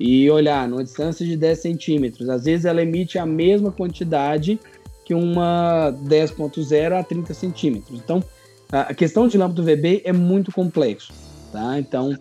e 0.00 0.30
olhar 0.30 0.66
numa 0.66 0.82
distância 0.82 1.26
de 1.26 1.36
10 1.36 1.58
centímetros, 1.58 2.30
às 2.30 2.46
vezes 2.46 2.64
ela 2.64 2.80
emite 2.80 3.18
a 3.18 3.26
mesma 3.26 3.70
quantidade 3.70 4.58
que 5.04 5.12
uma 5.12 5.94
10.0 6.06 6.98
a 6.98 7.04
30 7.04 7.34
centímetros. 7.34 8.00
Então, 8.02 8.24
a 8.72 8.94
questão 8.94 9.28
de 9.28 9.36
lâmpada 9.36 9.60
VB 9.60 10.00
é 10.06 10.12
muito 10.12 10.50
complexo, 10.52 11.12
tá? 11.52 11.78
Então, 11.78 12.12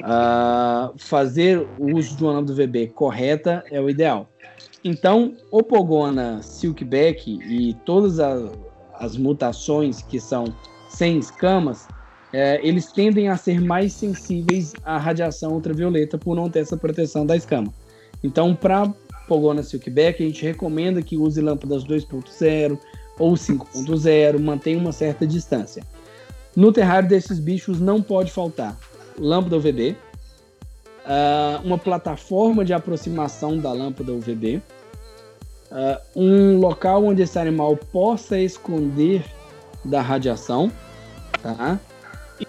uh, 0.00 0.94
fazer 0.96 1.68
o 1.78 1.94
uso 1.94 2.16
de 2.16 2.24
uma 2.24 2.32
lâmpada 2.32 2.54
VB 2.54 2.86
correta 2.94 3.62
é 3.70 3.78
o 3.78 3.90
ideal. 3.90 4.30
Então, 4.82 5.34
o 5.50 5.62
Pogona 5.62 6.40
Silkback 6.40 7.38
e 7.46 7.74
todas 7.84 8.18
as, 8.18 8.50
as 8.94 9.18
mutações 9.18 10.00
que 10.00 10.18
são 10.18 10.46
sem 10.88 11.18
escamas, 11.18 11.86
é, 12.32 12.60
eles 12.66 12.92
tendem 12.92 13.28
a 13.28 13.36
ser 13.36 13.60
mais 13.60 13.92
sensíveis 13.92 14.72
à 14.84 14.96
radiação 14.98 15.52
ultravioleta 15.52 16.16
por 16.16 16.36
não 16.36 16.48
ter 16.48 16.60
essa 16.60 16.76
proteção 16.76 17.26
da 17.26 17.36
escama. 17.36 17.72
Então, 18.22 18.54
para 18.54 18.92
Pogona 19.26 19.62
Silkback, 19.62 20.22
a 20.22 20.26
gente 20.26 20.44
recomenda 20.44 21.02
que 21.02 21.16
use 21.16 21.40
lâmpadas 21.40 21.84
2.0 21.84 22.78
ou 23.18 23.34
5.0, 23.34 24.38
mantenha 24.38 24.78
uma 24.78 24.92
certa 24.92 25.26
distância. 25.26 25.82
No 26.54 26.72
terrário 26.72 27.08
desses 27.08 27.38
bichos 27.38 27.80
não 27.80 28.02
pode 28.02 28.30
faltar 28.32 28.76
lâmpada 29.18 29.56
UVB, 29.56 29.96
ah, 31.06 31.60
uma 31.64 31.78
plataforma 31.78 32.64
de 32.64 32.72
aproximação 32.72 33.58
da 33.58 33.72
lâmpada 33.72 34.12
UVB, 34.12 34.62
ah, 35.70 36.00
um 36.14 36.58
local 36.58 37.04
onde 37.04 37.22
esse 37.22 37.38
animal 37.38 37.76
possa 37.76 38.38
esconder 38.38 39.24
da 39.84 40.00
radiação, 40.00 40.70
tá? 41.42 41.78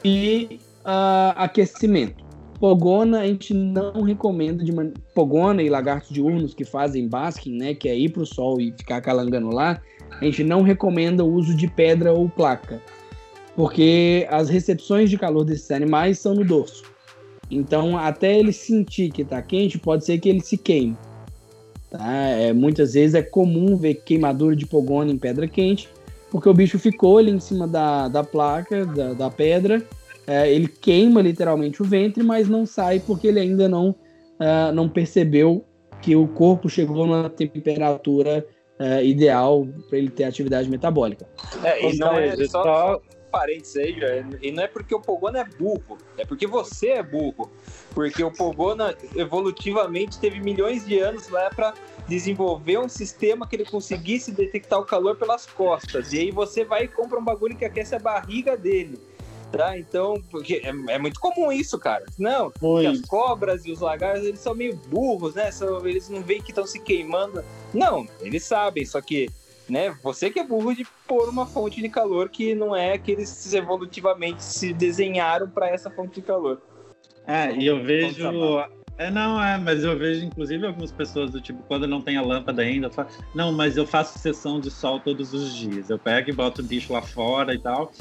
E 0.04 0.60
uh, 0.82 1.34
aquecimento. 1.36 2.24
Pogona 2.60 3.22
a 3.22 3.28
gente 3.28 3.54
não 3.54 4.04
recomenda 4.04 4.64
de 4.64 4.72
man... 4.72 4.92
Pogona 5.16 5.64
e 5.64 5.70
lagartos 5.70 6.12
diurnos 6.12 6.54
que 6.54 6.64
fazem 6.64 7.08
basking, 7.08 7.58
né, 7.58 7.74
que 7.74 7.89
é 7.89 7.98
ir 7.98 8.10
para 8.10 8.22
o 8.22 8.26
sol 8.26 8.62
e 8.62 8.72
ficar 8.72 9.02
calangando 9.02 9.50
lá, 9.50 9.82
a 10.20 10.26
gente 10.26 10.44
não 10.44 10.62
recomenda 10.62 11.24
o 11.24 11.34
uso 11.34 11.56
de 11.56 11.68
pedra 11.68 12.14
ou 12.14 12.30
placa, 12.30 12.80
porque 13.56 14.28
as 14.30 14.50
recepções 14.50 15.10
de 15.10 15.18
calor 15.18 15.44
desses 15.44 15.72
animais 15.72 16.20
são 16.20 16.36
no 16.36 16.46
dorso. 16.46 16.84
Então, 17.50 17.98
até 17.98 18.39
ele 18.39 18.54
sentir 18.54 19.12
que 19.12 19.24
está 19.24 19.42
quente, 19.42 19.78
pode 19.78 20.06
ser 20.06 20.20
que 20.20 20.30
ele 20.30 20.39
se 20.39 20.58
queime. 20.58 20.96
Tá? 21.89 22.10
É, 22.14 22.54
muitas 22.54 22.94
vezes 22.94 23.16
é 23.16 23.22
comum 23.22 23.76
ver 23.76 23.96
queimadura 23.96 24.56
de 24.56 24.66
pogona 24.66 25.12
em 25.12 25.18
pedra 25.18 25.48
quente, 25.48 25.89
porque 26.32 26.47
o 26.47 26.53
bicho 26.53 26.79
ficou 26.79 27.17
ali 27.17 27.29
em 27.29 27.39
cima 27.39 27.67
da, 27.67 28.07
da 28.07 28.23
placa, 28.23 28.86
da, 28.86 29.13
da 29.13 29.29
pedra, 29.29 29.86
é, 30.25 30.49
ele 30.51 30.67
queima 30.67 31.21
literalmente 31.21 31.82
o 31.82 31.86
ventre, 31.86 32.23
mas 32.23 32.47
não 32.47 32.65
sai 32.65 33.01
porque 33.01 33.27
ele 33.27 33.41
ainda 33.41 33.67
não, 33.67 33.89
uh, 33.89 34.71
não 34.73 34.88
percebeu 34.88 35.65
que 36.01 36.15
o 36.15 36.27
corpo 36.29 36.69
chegou 36.69 37.05
na 37.05 37.29
temperatura 37.29 38.45
uh, 38.79 39.03
ideal 39.03 39.67
para 39.89 39.97
ele 39.97 40.09
ter 40.09 40.23
atividade 40.23 40.69
metabólica. 40.69 41.27
É, 41.63 41.91
e 41.91 41.97
não 41.97 42.17
é 42.17 42.36
só, 42.45 42.63
só 42.63 43.01
parênteses 43.32 43.77
aí, 43.77 43.95
e 44.41 44.51
não 44.51 44.63
é 44.63 44.67
porque 44.67 44.93
o 44.93 44.99
Pogona 44.99 45.39
é 45.39 45.45
burro, 45.45 45.97
é 46.17 46.25
porque 46.25 46.45
você 46.45 46.89
é 46.89 47.03
burro. 47.03 47.49
Porque 47.93 48.23
o 48.23 48.32
Pogona 48.32 48.95
evolutivamente 49.15 50.19
teve 50.19 50.39
milhões 50.39 50.86
de 50.86 50.99
anos 50.99 51.27
lá 51.29 51.49
para 51.49 51.73
desenvolver 52.07 52.77
um 52.77 52.89
sistema 52.89 53.47
que 53.47 53.55
ele 53.55 53.65
conseguisse 53.65 54.32
detectar 54.32 54.79
o 54.79 54.86
calor 54.86 55.15
pelas 55.15 55.45
costas. 55.45 56.13
E 56.13 56.19
aí 56.19 56.32
você 56.32 56.63
vai 56.63 56.84
e 56.84 56.88
compra 56.88 57.19
um 57.19 57.23
bagulho 57.23 57.55
que 57.55 57.65
aquece 57.65 57.95
a 57.95 57.99
barriga 57.99 58.57
dele. 58.57 58.99
Tá? 59.51 59.77
Então, 59.77 60.21
porque 60.32 60.61
é, 60.63 60.69
é, 60.93 60.97
muito 60.97 61.19
comum 61.19 61.51
isso, 61.51 61.77
cara. 61.77 62.05
Não, 62.17 62.53
as 62.89 63.01
cobras 63.01 63.65
e 63.65 63.71
os 63.71 63.82
lagartos, 63.82 64.25
eles 64.25 64.39
são 64.39 64.55
meio 64.55 64.77
burros, 64.88 65.36
né? 65.36 65.51
São, 65.51 65.86
eles 65.86 66.07
não 66.07 66.21
veem 66.21 66.41
que 66.41 66.51
estão 66.51 66.65
se 66.65 66.79
queimando. 66.79 67.43
Não, 67.73 68.07
eles 68.21 68.45
sabem, 68.45 68.86
só 68.86 69.01
que, 69.01 69.29
né, 69.72 69.95
você 70.03 70.30
que 70.30 70.38
é 70.38 70.43
burro 70.43 70.76
de 70.76 70.86
pôr 71.07 71.30
uma 71.30 71.45
fonte 71.45 71.82
de 71.82 71.88
calor 71.88 72.28
que 72.28 72.53
não 72.53 72.76
é 72.76 72.97
que 72.97 73.09
eles 73.09 73.53
evolutivamente 73.53 74.43
se 74.43 74.74
desenharam 74.74 75.49
para 75.49 75.69
essa 75.69 75.89
fonte 75.89 76.15
de 76.15 76.22
calor. 76.22 76.61
É, 77.26 77.55
e 77.55 77.65
eu 77.67 77.82
vejo 77.82 78.28
É, 78.97 79.09
não, 79.09 79.41
é, 79.41 79.57
mas 79.57 79.82
eu 79.86 79.97
vejo 79.97 80.26
inclusive 80.26 80.67
algumas 80.67 80.91
pessoas 80.91 81.32
do 81.32 81.39
tipo, 81.39 81.63
quando 81.69 81.88
não 81.88 82.01
tem 82.01 82.17
a 82.17 82.22
lâmpada 82.22 82.61
ainda, 82.61 82.89
falo, 82.89 83.07
não, 83.34 83.53
mas 83.53 83.78
eu 83.78 83.88
faço 83.88 84.19
sessão 84.19 84.59
de 84.59 84.69
sol 84.69 84.99
todos 84.99 85.34
os 85.34 85.55
dias. 85.55 85.89
Eu 85.89 85.97
pego 85.97 86.30
e 86.30 86.34
boto 86.34 86.61
o 86.61 86.65
bicho 86.65 86.91
lá 86.91 87.01
fora 87.01 87.53
e 87.53 87.59
tal. 87.59 87.93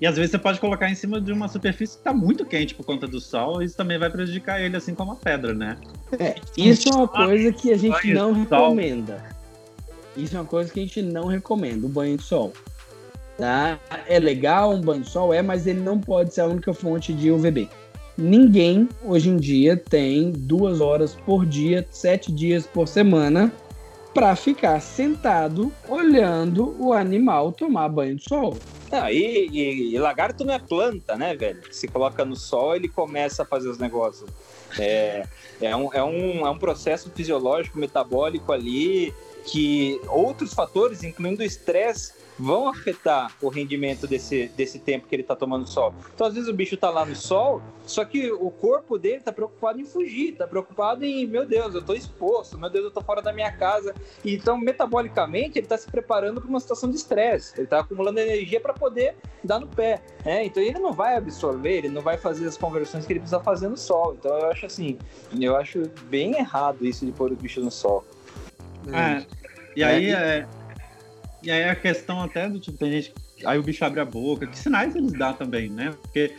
E 0.00 0.06
às 0.06 0.16
vezes 0.16 0.30
você 0.30 0.38
pode 0.38 0.60
colocar 0.60 0.88
em 0.88 0.94
cima 0.94 1.20
de 1.20 1.32
uma 1.32 1.48
superfície 1.48 1.94
que 1.94 2.00
está 2.00 2.12
muito 2.12 2.44
quente 2.44 2.72
por 2.72 2.86
conta 2.86 3.08
do 3.08 3.20
sol, 3.20 3.60
e 3.60 3.64
isso 3.64 3.76
também 3.76 3.98
vai 3.98 4.10
prejudicar 4.10 4.60
ele, 4.60 4.76
assim 4.76 4.94
como 4.94 5.12
a 5.12 5.16
pedra, 5.16 5.52
né? 5.54 5.76
É, 6.20 6.36
isso 6.56 6.88
é 6.88 6.94
uma 6.94 7.08
coisa 7.08 7.52
que 7.52 7.72
a 7.72 7.76
gente 7.76 8.12
não 8.12 8.32
recomenda. 8.32 9.33
Isso 10.16 10.36
é 10.36 10.40
uma 10.40 10.46
coisa 10.46 10.72
que 10.72 10.80
a 10.80 10.82
gente 10.82 11.02
não 11.02 11.26
recomenda, 11.26 11.86
o 11.86 11.88
banho 11.88 12.16
de 12.16 12.22
sol. 12.22 12.52
Tá? 13.36 13.78
É 14.06 14.18
legal 14.18 14.72
um 14.72 14.80
banho 14.80 15.02
de 15.02 15.10
sol, 15.10 15.34
é, 15.34 15.42
mas 15.42 15.66
ele 15.66 15.80
não 15.80 16.00
pode 16.00 16.32
ser 16.32 16.42
a 16.42 16.46
única 16.46 16.72
fonte 16.72 17.12
de 17.12 17.30
UVB. 17.30 17.68
Ninguém 18.16 18.88
hoje 19.04 19.28
em 19.28 19.36
dia 19.36 19.76
tem 19.76 20.30
duas 20.30 20.80
horas 20.80 21.16
por 21.26 21.44
dia, 21.44 21.86
sete 21.90 22.30
dias 22.30 22.64
por 22.64 22.86
semana, 22.86 23.52
para 24.14 24.36
ficar 24.36 24.80
sentado 24.80 25.72
olhando 25.88 26.76
o 26.78 26.92
animal 26.92 27.50
tomar 27.50 27.88
banho 27.88 28.14
de 28.14 28.22
sol. 28.22 28.56
Não, 28.92 29.08
e, 29.10 29.48
e, 29.48 29.94
e, 29.94 29.98
lagarto 29.98 30.44
não 30.44 30.54
é 30.54 30.58
planta, 30.60 31.16
né, 31.16 31.34
velho? 31.34 31.60
Se 31.72 31.88
coloca 31.88 32.24
no 32.24 32.36
sol, 32.36 32.76
ele 32.76 32.86
começa 32.86 33.42
a 33.42 33.46
fazer 33.46 33.68
os 33.68 33.78
negócios. 33.78 34.30
É, 34.78 35.26
é, 35.60 35.74
um, 35.74 35.92
é, 35.92 36.04
um, 36.04 36.46
é 36.46 36.50
um 36.50 36.58
processo 36.58 37.10
fisiológico, 37.10 37.76
metabólico 37.76 38.52
ali, 38.52 39.12
que 39.44 40.00
outros 40.08 40.54
fatores, 40.54 41.02
incluindo 41.02 41.42
o 41.42 41.44
estresse, 41.44 42.12
vão 42.38 42.68
afetar 42.68 43.32
o 43.40 43.48
rendimento 43.48 44.06
desse, 44.06 44.48
desse 44.48 44.78
tempo 44.78 45.06
que 45.06 45.14
ele 45.14 45.22
está 45.22 45.36
tomando 45.36 45.68
sol. 45.68 45.94
Então, 46.14 46.26
às 46.26 46.34
vezes, 46.34 46.48
o 46.48 46.52
bicho 46.52 46.74
está 46.74 46.90
lá 46.90 47.04
no 47.04 47.14
sol, 47.14 47.62
só 47.86 48.04
que 48.04 48.30
o 48.32 48.50
corpo 48.50 48.98
dele 48.98 49.16
está 49.16 49.32
preocupado 49.32 49.80
em 49.80 49.84
fugir, 49.84 50.32
está 50.32 50.46
preocupado 50.46 51.04
em, 51.04 51.26
meu 51.26 51.46
Deus, 51.46 51.74
eu 51.74 51.80
estou 51.80 51.94
exposto, 51.94 52.58
meu 52.58 52.70
Deus, 52.70 52.84
eu 52.84 52.88
estou 52.88 53.02
fora 53.02 53.22
da 53.22 53.32
minha 53.32 53.52
casa. 53.52 53.94
Então, 54.24 54.58
metabolicamente, 54.58 55.58
ele 55.58 55.66
está 55.66 55.76
se 55.76 55.88
preparando 55.88 56.40
para 56.40 56.50
uma 56.50 56.60
situação 56.60 56.90
de 56.90 56.96
estresse, 56.96 57.54
ele 57.56 57.64
está 57.64 57.80
acumulando 57.80 58.18
energia 58.18 58.60
para 58.60 58.72
poder 58.72 59.14
dar 59.42 59.60
no 59.60 59.68
pé. 59.68 60.02
Né? 60.24 60.44
Então, 60.46 60.62
ele 60.62 60.78
não 60.78 60.92
vai 60.92 61.16
absorver, 61.16 61.78
ele 61.78 61.88
não 61.88 62.02
vai 62.02 62.16
fazer 62.16 62.46
as 62.46 62.56
conversões 62.56 63.06
que 63.06 63.12
ele 63.12 63.20
precisa 63.20 63.40
fazer 63.40 63.68
no 63.68 63.76
sol. 63.76 64.16
Então, 64.18 64.36
eu 64.36 64.46
acho 64.50 64.66
assim, 64.66 64.98
eu 65.38 65.56
acho 65.56 65.88
bem 66.04 66.36
errado 66.36 66.84
isso 66.84 67.06
de 67.06 67.12
pôr 67.12 67.30
o 67.30 67.36
bicho 67.36 67.60
no 67.60 67.70
sol. 67.70 68.04
É, 68.92 69.24
e 69.76 69.84
aí, 69.84 70.10
é, 70.10 70.12
é 70.12 70.46
e 71.42 71.50
aí 71.50 71.64
a 71.64 71.74
questão 71.74 72.22
até 72.22 72.48
do 72.48 72.58
tipo, 72.58 72.78
tem 72.78 72.90
gente. 72.90 73.14
Aí 73.44 73.58
o 73.58 73.62
bicho 73.62 73.84
abre 73.84 74.00
a 74.00 74.04
boca. 74.04 74.46
Que 74.46 74.58
sinais 74.58 74.96
eles 74.96 75.12
dão 75.12 75.34
também, 75.34 75.68
né? 75.68 75.94
Porque 76.02 76.34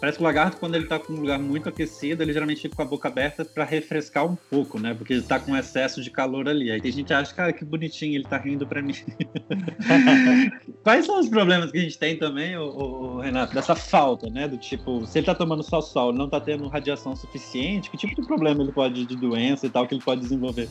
Parece 0.00 0.18
que 0.18 0.22
o 0.22 0.26
lagarto, 0.26 0.56
quando 0.58 0.76
ele 0.76 0.84
está 0.84 0.98
com 0.98 1.12
um 1.12 1.20
lugar 1.20 1.38
muito 1.38 1.68
aquecido, 1.68 2.22
ele 2.22 2.32
geralmente 2.32 2.62
fica 2.62 2.76
com 2.76 2.82
a 2.82 2.84
boca 2.84 3.08
aberta 3.08 3.44
para 3.44 3.64
refrescar 3.64 4.24
um 4.24 4.36
pouco, 4.36 4.78
né? 4.78 4.94
Porque 4.94 5.12
ele 5.12 5.20
está 5.20 5.40
com 5.40 5.56
excesso 5.56 6.00
de 6.00 6.10
calor 6.10 6.48
ali. 6.48 6.70
Aí 6.70 6.80
tem 6.80 6.92
gente 6.92 7.08
que 7.08 7.12
acha, 7.12 7.34
cara, 7.34 7.52
que 7.52 7.64
bonitinho, 7.64 8.14
ele 8.14 8.24
está 8.24 8.38
rindo 8.38 8.66
para 8.66 8.80
mim. 8.80 8.94
Quais 10.84 11.04
são 11.04 11.18
os 11.18 11.28
problemas 11.28 11.72
que 11.72 11.78
a 11.78 11.80
gente 11.80 11.98
tem 11.98 12.16
também, 12.16 12.56
o, 12.56 12.62
o, 12.62 13.20
Renato, 13.20 13.54
dessa 13.54 13.74
falta, 13.74 14.30
né? 14.30 14.46
Do 14.46 14.56
tipo, 14.56 15.04
se 15.04 15.18
ele 15.18 15.24
está 15.24 15.34
tomando 15.34 15.64
só 15.64 15.80
sol, 15.80 16.12
não 16.12 16.26
está 16.26 16.40
tendo 16.40 16.68
radiação 16.68 17.16
suficiente, 17.16 17.90
que 17.90 17.96
tipo 17.96 18.14
de 18.14 18.26
problema 18.26 18.62
ele 18.62 18.72
pode, 18.72 19.04
de 19.04 19.16
doença 19.16 19.66
e 19.66 19.70
tal, 19.70 19.86
que 19.86 19.94
ele 19.94 20.02
pode 20.02 20.20
desenvolver? 20.20 20.68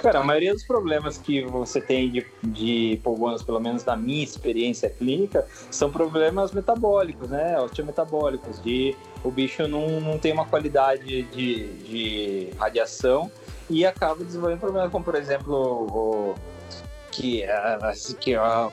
Cara, 0.00 0.20
a 0.20 0.24
maioria 0.24 0.52
dos 0.52 0.64
problemas 0.64 1.18
que 1.18 1.44
você 1.44 1.80
tem 1.80 2.10
de, 2.10 2.26
de 2.42 3.00
polvonas, 3.02 3.42
pelo 3.42 3.60
menos 3.60 3.84
na 3.84 3.96
minha 3.96 4.22
experiência 4.22 4.90
clínica, 4.90 5.46
são 5.70 5.90
problemas 5.90 6.52
metabólicos, 6.52 7.28
né? 7.30 7.56
De 8.60 8.96
o 9.24 9.30
bicho 9.30 9.66
não, 9.66 10.00
não 10.00 10.18
tem 10.18 10.32
uma 10.32 10.46
qualidade 10.46 11.22
de, 11.22 11.66
de 11.78 12.50
radiação 12.58 13.30
e 13.68 13.84
acaba 13.84 14.24
desenvolvendo 14.24 14.60
problemas 14.60 14.90
como, 14.90 15.04
por 15.04 15.14
exemplo, 15.14 15.54
o, 15.54 16.34
que, 17.10 17.44
que 18.20 18.34
a, 18.34 18.70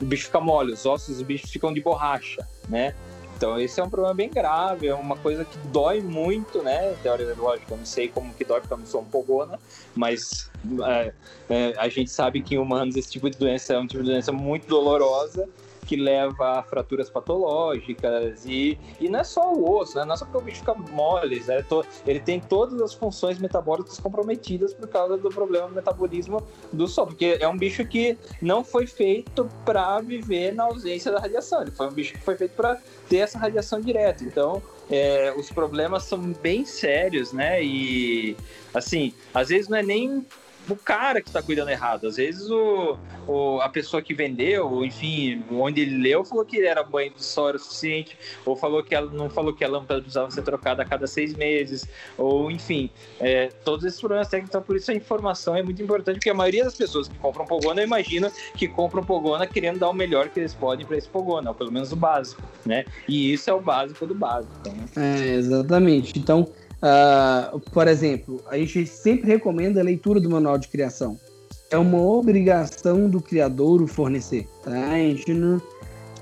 o 0.00 0.04
bicho 0.04 0.26
fica 0.26 0.40
mole, 0.40 0.72
os 0.72 0.84
ossos 0.84 1.18
do 1.18 1.24
bicho 1.24 1.46
ficam 1.46 1.72
de 1.72 1.80
borracha, 1.80 2.46
né? 2.68 2.94
Então 3.36 3.58
esse 3.58 3.80
é 3.80 3.84
um 3.84 3.90
problema 3.90 4.14
bem 4.14 4.30
grave, 4.30 4.86
é 4.86 4.94
uma 4.94 5.16
coisa 5.16 5.44
que 5.44 5.58
dói 5.68 6.00
muito, 6.00 6.62
né? 6.62 6.94
Teoria 7.02 7.34
lógica, 7.36 7.74
eu 7.74 7.78
não 7.78 7.84
sei 7.84 8.08
como 8.08 8.32
que 8.32 8.44
dói 8.44 8.60
porque 8.60 8.72
eu 8.72 8.78
não 8.78 8.86
sou 8.86 9.00
um 9.00 9.04
pogona, 9.04 9.58
mas 9.94 10.50
é, 10.86 11.12
é, 11.50 11.74
a 11.76 11.88
gente 11.88 12.10
sabe 12.10 12.42
que 12.42 12.54
em 12.54 12.58
humanos 12.58 12.96
esse 12.96 13.10
tipo 13.10 13.28
de 13.28 13.36
doença 13.36 13.74
é 13.74 13.78
um 13.78 13.86
tipo 13.86 14.02
de 14.02 14.10
doença 14.10 14.32
muito 14.32 14.68
dolorosa 14.68 15.48
que 15.84 15.96
leva 15.96 16.58
a 16.58 16.62
fraturas 16.62 17.10
patológicas 17.10 18.44
e, 18.46 18.78
e 19.00 19.08
não 19.08 19.20
é 19.20 19.24
só 19.24 19.52
o 19.52 19.78
osso, 19.78 19.98
né? 19.98 20.04
não 20.04 20.14
é 20.14 20.16
só 20.16 20.24
porque 20.24 20.38
o 20.38 20.40
bicho 20.40 20.58
fica 20.60 20.74
mole, 20.74 21.42
né? 21.46 21.64
ele 22.06 22.20
tem 22.20 22.40
todas 22.40 22.80
as 22.80 22.94
funções 22.94 23.38
metabólicas 23.38 23.98
comprometidas 23.98 24.74
por 24.74 24.88
causa 24.88 25.16
do 25.16 25.28
problema 25.28 25.68
do 25.68 25.74
metabolismo 25.74 26.42
do 26.72 26.86
sol, 26.88 27.06
porque 27.06 27.36
é 27.40 27.48
um 27.48 27.56
bicho 27.56 27.86
que 27.86 28.16
não 28.40 28.64
foi 28.64 28.86
feito 28.86 29.48
para 29.64 30.00
viver 30.00 30.54
na 30.54 30.64
ausência 30.64 31.12
da 31.12 31.20
radiação, 31.20 31.62
ele 31.62 31.70
foi 31.70 31.86
um 31.86 31.92
bicho 31.92 32.14
que 32.14 32.20
foi 32.20 32.36
feito 32.36 32.54
para 32.54 32.78
ter 33.08 33.18
essa 33.18 33.38
radiação 33.38 33.80
direta, 33.80 34.24
então 34.24 34.62
é, 34.90 35.32
os 35.36 35.50
problemas 35.50 36.04
são 36.04 36.20
bem 36.20 36.64
sérios, 36.64 37.32
né? 37.32 37.62
E 37.62 38.36
assim, 38.72 39.14
às 39.32 39.48
vezes 39.48 39.68
não 39.68 39.78
é 39.78 39.82
nem 39.82 40.24
o 40.68 40.76
cara 40.76 41.20
que 41.20 41.28
está 41.28 41.42
cuidando 41.42 41.70
errado. 41.70 42.06
Às 42.06 42.16
vezes 42.16 42.50
o, 42.50 42.96
o, 43.26 43.60
a 43.60 43.68
pessoa 43.68 44.02
que 44.02 44.14
vendeu, 44.14 44.84
enfim, 44.84 45.42
onde 45.50 45.80
ele 45.80 45.98
leu, 45.98 46.24
falou 46.24 46.44
que 46.44 46.60
era 46.60 46.82
banho 46.82 47.12
de 47.12 47.24
sol 47.24 47.50
era 47.50 47.58
suficiente, 47.58 48.16
ou 48.44 48.56
falou 48.56 48.82
que 48.82 48.94
ela 48.94 49.10
não 49.10 49.28
falou 49.28 49.52
que 49.52 49.64
a 49.64 49.68
lâmpada 49.68 50.00
precisava 50.00 50.30
ser 50.30 50.42
trocada 50.42 50.82
a 50.82 50.84
cada 50.84 51.06
seis 51.06 51.34
meses, 51.34 51.86
ou 52.16 52.50
enfim, 52.50 52.90
é, 53.20 53.48
todos 53.64 53.84
esses 53.84 54.00
problemas 54.00 54.28
técnicos. 54.28 54.50
Então, 54.50 54.62
por 54.62 54.76
isso 54.76 54.90
a 54.90 54.94
informação 54.94 55.56
é 55.56 55.62
muito 55.62 55.82
importante, 55.82 56.16
porque 56.16 56.30
a 56.30 56.34
maioria 56.34 56.64
das 56.64 56.74
pessoas 56.74 57.08
que 57.08 57.18
compram 57.18 57.44
Pogona, 57.44 57.80
eu 57.80 57.86
imagino 57.86 58.30
que 58.56 58.68
compram 58.68 59.02
Pogona 59.02 59.46
querendo 59.46 59.78
dar 59.78 59.90
o 59.90 59.94
melhor 59.94 60.28
que 60.28 60.40
eles 60.40 60.54
podem 60.54 60.86
para 60.86 60.96
esse 60.96 61.08
Pogona, 61.08 61.50
ou 61.50 61.54
pelo 61.54 61.72
menos 61.72 61.92
o 61.92 61.96
básico, 61.96 62.42
né? 62.64 62.84
E 63.08 63.32
isso 63.32 63.50
é 63.50 63.52
o 63.52 63.60
básico 63.60 64.06
do 64.06 64.14
básico. 64.14 64.54
Né? 64.66 64.86
É, 64.96 65.34
exatamente. 65.34 66.18
Então, 66.18 66.48
Uh, 66.82 67.60
por 67.70 67.88
exemplo, 67.88 68.42
a 68.48 68.56
gente 68.58 68.86
sempre 68.86 69.26
recomenda 69.28 69.80
a 69.80 69.84
leitura 69.84 70.20
do 70.20 70.30
manual 70.30 70.58
de 70.58 70.68
criação. 70.68 71.18
É 71.70 71.78
uma 71.78 72.00
obrigação 72.00 73.08
do 73.08 73.20
criador 73.20 73.82
o 73.82 73.86
fornecer. 73.86 74.46
Tá? 74.62 74.70
A 74.70 74.96
gente 74.96 75.32
não, 75.32 75.60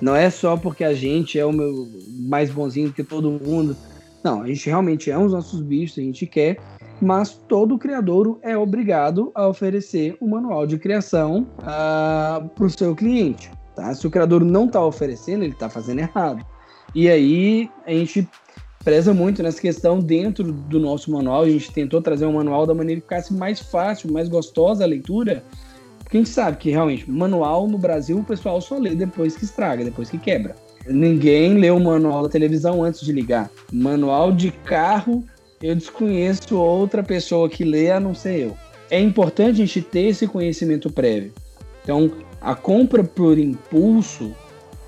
não 0.01 0.17
é 0.17 0.31
só 0.31 0.57
porque 0.57 0.85
a 0.85 0.95
gente 0.95 1.39
é 1.39 1.45
o 1.45 1.53
meu 1.53 1.89
mais 2.21 2.51
bonzinho 2.51 2.93
que 2.93 3.03
todo 3.03 3.31
mundo. 3.31 3.77
Não, 4.23 4.43
a 4.43 4.47
gente 4.47 4.69
realmente 4.69 5.11
é 5.11 5.19
os 5.19 5.33
nossos 5.33 5.61
bichos, 5.61 5.99
a 5.99 6.03
gente 6.03 6.27
quer, 6.27 6.57
mas 7.01 7.31
todo 7.49 7.77
criador 7.77 8.39
é 8.43 8.57
obrigado 8.57 9.33
a 9.35 9.49
oferecer 9.49 10.17
o 10.21 10.27
um 10.27 10.31
manual 10.31 10.65
de 10.67 10.79
criação 10.79 11.41
uh, 11.59 11.65
ah, 11.65 12.49
para 12.55 12.65
o 12.65 12.71
seu 12.71 12.95
cliente. 12.95 13.51
Tá? 13.75 13.93
Se 13.95 14.07
o 14.07 14.11
criador 14.11 14.45
não 14.45 14.67
está 14.67 14.81
oferecendo, 14.85 15.43
ele 15.43 15.53
está 15.53 15.69
fazendo 15.69 15.99
errado. 15.99 16.47
E 16.95 17.09
aí 17.09 17.71
a 17.87 17.91
gente 17.91 18.29
preza 18.85 19.15
muito 19.15 19.43
nessa 19.43 19.61
questão 19.61 19.99
dentro 19.99 20.53
do 20.53 20.79
nosso 20.79 21.11
manual. 21.11 21.43
A 21.43 21.49
gente 21.49 21.73
tentou 21.73 22.01
trazer 22.01 22.27
um 22.27 22.33
manual 22.33 22.67
da 22.67 22.75
maneira 22.75 23.01
que 23.01 23.07
ficasse 23.07 23.33
mais 23.33 23.61
fácil, 23.61 24.13
mais 24.13 24.29
gostosa 24.29 24.85
a 24.85 24.87
leitura. 24.87 25.45
Porque 25.99 26.17
a 26.17 26.21
gente 26.21 26.31
sabe 26.31 26.57
que 26.59 26.71
realmente, 26.71 27.11
manual 27.11 27.67
no 27.69 27.79
Brasil 27.79 28.19
o 28.19 28.25
pessoal 28.25 28.61
só 28.61 28.79
lê 28.79 28.95
depois 28.95 29.37
que 29.37 29.45
estraga, 29.45 29.85
depois 29.85 30.11
que 30.11 30.19
quebra. 30.19 30.55
Ninguém 30.87 31.55
lê 31.55 31.71
o 31.71 31.79
manual 31.79 32.25
da 32.25 32.29
televisão 32.29 32.83
antes 32.83 33.01
de 33.01 33.13
ligar. 33.13 33.51
Manual 33.73 34.33
de 34.33 34.51
carro, 34.51 35.25
eu 35.63 35.75
desconheço 35.75 36.57
outra 36.57 37.03
pessoa 37.03 37.49
que 37.49 37.65
lê 37.65 37.91
a 37.91 38.01
não 38.01 38.15
ser 38.15 38.41
eu. 38.41 38.57
É 38.91 39.01
importante 39.01 39.63
a 39.63 39.65
gente 39.65 39.81
ter 39.81 40.09
esse 40.09 40.27
conhecimento 40.27 40.91
prévio. 40.91 41.33
Então, 41.83 42.11
a 42.41 42.55
compra 42.55 43.03
por 43.03 43.39
impulso, 43.39 44.33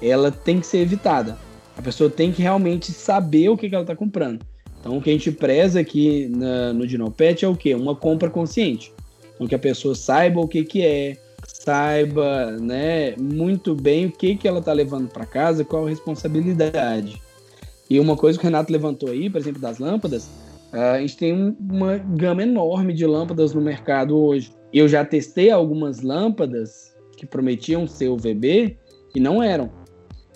ela 0.03 0.31
tem 0.31 0.61
que 0.61 0.67
ser 0.67 0.79
evitada. 0.79 1.39
A 1.77 1.83
pessoa 1.83 2.09
tem 2.09 2.33
que 2.33 2.43
realmente 2.43 2.93
saber 2.93 3.49
o 3.49 3.57
que, 3.57 3.69
que 3.69 3.75
ela 3.75 3.85
está 3.85 3.97
comprando. 3.97 4.45
Então, 4.81 4.99
o 4.99 5.03
que 5.03 5.11
a 5.11 5.13
gente 5.13 5.33
preza 5.33 5.81
aqui 5.81 6.29
na, 6.29 6.73
no 6.73 6.87
Dinopet 6.87 7.45
é 7.45 7.49
o 7.49 7.57
quê? 7.57 7.75
Uma 7.75 7.97
compra 7.97 8.29
consciente. 8.29 8.93
Então, 9.35 9.47
que 9.47 9.55
a 9.55 9.59
pessoa 9.59 9.95
saiba 9.95 10.41
o 10.41 10.47
que, 10.47 10.63
que 10.63 10.85
é, 10.85 11.17
saiba 11.47 12.53
né, 12.53 13.15
muito 13.17 13.75
bem 13.75 14.07
o 14.07 14.13
que, 14.13 14.37
que 14.37 14.47
ela 14.47 14.59
está 14.59 14.73
levando 14.73 15.09
para 15.09 15.25
casa, 15.25 15.65
qual 15.65 15.87
a 15.87 15.89
responsabilidade. 15.89 17.21
E 17.89 17.99
uma 17.99 18.17
coisa 18.17 18.39
que 18.39 18.45
o 18.45 18.49
Renato 18.49 18.73
levantou 18.73 19.11
aí, 19.11 19.29
por 19.29 19.41
exemplo, 19.41 19.61
das 19.61 19.79
lâmpadas, 19.79 20.29
a 20.73 20.99
gente 21.01 21.17
tem 21.17 21.57
uma 21.59 21.97
gama 21.99 22.43
enorme 22.43 22.93
de 22.93 23.07
lâmpadas 23.07 23.55
no 23.55 23.61
mercado 23.61 24.19
hoje. 24.19 24.53
Eu 24.73 24.89
já 24.89 25.05
testei 25.05 25.51
algumas 25.51 26.03
lâmpadas 26.03 26.93
que 27.17 27.25
prometiam 27.25 27.87
ser 27.87 28.09
UVB 28.09 28.77
e 29.15 29.21
não 29.21 29.43
eram. 29.43 29.71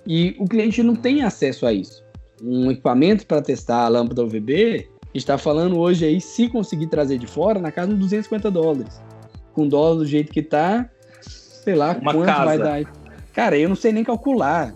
E 0.09 0.35
o 0.39 0.47
cliente 0.47 0.83
não 0.83 0.97
tem 0.97 1.23
acesso 1.23 1.67
a 1.67 1.73
isso. 1.73 2.03
Um 2.43 2.71
equipamento 2.71 3.27
para 3.27 3.43
testar 3.43 3.85
a 3.85 3.89
lâmpada 3.89 4.25
UVB 4.25 4.89
está 5.13 5.37
falando 5.37 5.79
hoje 5.79 6.07
aí, 6.07 6.19
se 6.19 6.49
conseguir 6.49 6.87
trazer 6.87 7.19
de 7.19 7.27
fora, 7.27 7.61
na 7.61 7.71
casa 7.71 7.93
de 7.93 7.99
250 7.99 8.51
dólares. 8.51 9.03
Com 9.53 9.69
dólar 9.69 9.97
do 9.97 10.07
jeito 10.07 10.33
que 10.33 10.43
tá, 10.43 10.89
sei 11.21 11.75
lá 11.75 11.99
Uma 12.01 12.15
quanto 12.15 12.27
casa. 12.27 12.45
vai 12.45 12.59
dar. 12.59 12.93
Cara, 13.35 13.59
eu 13.59 13.69
não 13.69 13.77
sei 13.77 13.93
nem 13.93 14.03
calcular. 14.03 14.75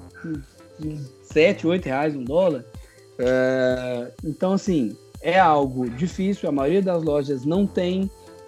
7, 1.23 1.67
8 1.67 1.87
reais 1.87 2.15
um 2.15 2.25
dólar. 2.25 2.67
Uh, 3.19 4.13
então, 4.25 4.53
assim, 4.53 4.95
é 5.23 5.39
algo 5.39 5.89
difícil, 5.89 6.47
a 6.47 6.53
maioria 6.53 6.83
das 6.83 7.03
lojas 7.03 7.47
não 7.47 7.67
tem, 7.67 8.03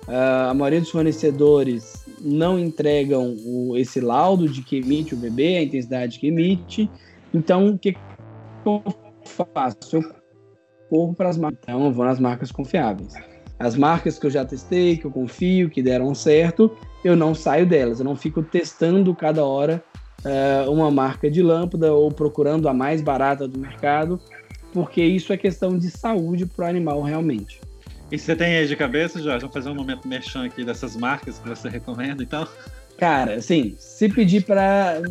uh, 0.07 0.51
a 0.51 0.55
maioria 0.55 0.81
dos 0.81 0.91
fornecedores 0.91 2.04
não 2.25 2.59
entregam 2.59 3.37
o, 3.45 3.77
esse 3.77 4.01
laudo 4.01 4.49
de 4.49 4.63
que 4.63 4.79
emite 4.79 5.15
o 5.15 5.17
bebê, 5.17 5.59
a 5.59 5.63
intensidade 5.63 6.19
que 6.19 6.29
emite. 6.29 6.91
Então, 7.33 7.69
o 7.69 7.79
que 7.79 7.95
eu 8.65 8.83
faço? 9.53 9.97
Eu 9.97 10.15
corro 10.89 11.15
para 11.15 11.29
as 11.29 11.37
marcas, 11.37 11.61
então 11.63 11.85
eu 11.85 11.93
vou 11.93 12.05
nas 12.05 12.19
marcas 12.19 12.51
confiáveis. 12.51 13.13
As 13.59 13.77
marcas 13.77 14.19
que 14.19 14.27
eu 14.27 14.31
já 14.31 14.45
testei, 14.45 14.97
que 14.97 15.05
eu 15.05 15.11
confio, 15.11 15.71
que 15.71 15.83
deram 15.83 16.15
certo, 16.15 16.75
eu 17.05 17.15
não 17.15 17.35
saio 17.35 17.67
delas. 17.67 17.99
Eu 17.99 18.05
não 18.05 18.17
fico 18.17 18.43
testando 18.43 19.15
cada 19.15 19.45
hora 19.45 19.85
uh, 20.25 20.71
uma 20.71 20.91
marca 20.91 21.31
de 21.31 21.43
lâmpada 21.43 21.93
ou 21.93 22.11
procurando 22.11 22.69
a 22.69 22.75
mais 22.75 23.03
barata 23.03 23.47
do 23.47 23.59
mercado, 23.59 24.21
porque 24.73 25.03
isso 25.03 25.33
é 25.33 25.37
questão 25.37 25.79
de 25.79 25.91
saúde 25.91 26.47
para 26.47 26.67
o 26.67 26.69
animal 26.69 27.03
realmente. 27.03 27.61
E 28.13 28.19
você 28.19 28.37
tem 28.37 28.57
aí 28.57 28.67
de 28.67 28.77
cabeça, 28.77 29.21
Jorge? 29.21 29.41
Vamos 29.41 29.55
fazer 29.55 29.71
um 29.71 29.75
momento 29.75 30.07
merchan 30.07 30.45
aqui 30.45 30.65
dessas 30.65 30.95
marcas 30.97 31.39
que 31.39 31.49
você 31.49 31.69
recomenda, 31.69 32.23
então? 32.23 32.47
Cara, 32.99 33.35
assim, 33.35 33.75
se 33.79 34.09
pedir 34.09 34.45
para 34.45 35.03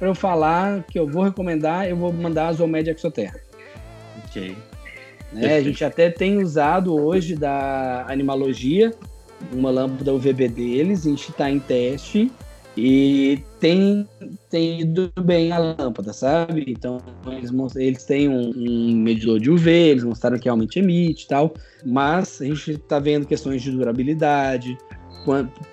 eu 0.00 0.14
falar 0.14 0.82
que 0.84 0.98
eu 0.98 1.06
vou 1.06 1.24
recomendar, 1.24 1.88
eu 1.88 1.96
vou 1.96 2.12
mandar 2.12 2.48
a 2.48 2.52
Zoomed 2.52 2.90
Exoterra. 2.90 3.40
Ok. 4.24 4.56
Né? 5.32 5.56
A 5.56 5.62
gente 5.62 5.82
até 5.84 6.10
tem 6.10 6.42
usado 6.42 6.94
hoje 6.94 7.34
da 7.34 8.04
Animalogia, 8.08 8.92
uma 9.50 9.70
lâmpada 9.70 10.12
UVB 10.12 10.48
deles, 10.48 11.06
a 11.06 11.10
gente 11.10 11.30
está 11.30 11.50
em 11.50 11.58
teste 11.58 12.30
e 12.76 13.38
tem, 13.60 14.08
tem 14.48 14.80
ido 14.80 15.12
bem 15.20 15.52
a 15.52 15.58
lâmpada, 15.58 16.12
sabe? 16.12 16.64
Então, 16.66 17.00
eles, 17.26 17.50
eles 17.76 18.04
têm 18.04 18.28
um, 18.28 18.50
um, 18.56 18.96
medidor 18.96 19.38
de 19.38 19.50
UV, 19.50 19.70
eles 19.70 20.04
mostraram 20.04 20.38
que 20.38 20.44
realmente 20.44 20.78
emite 20.78 21.24
e 21.24 21.28
tal, 21.28 21.52
mas 21.84 22.40
a 22.40 22.44
gente 22.46 22.72
está 22.72 22.98
vendo 22.98 23.26
questões 23.26 23.60
de 23.60 23.70
durabilidade, 23.70 24.78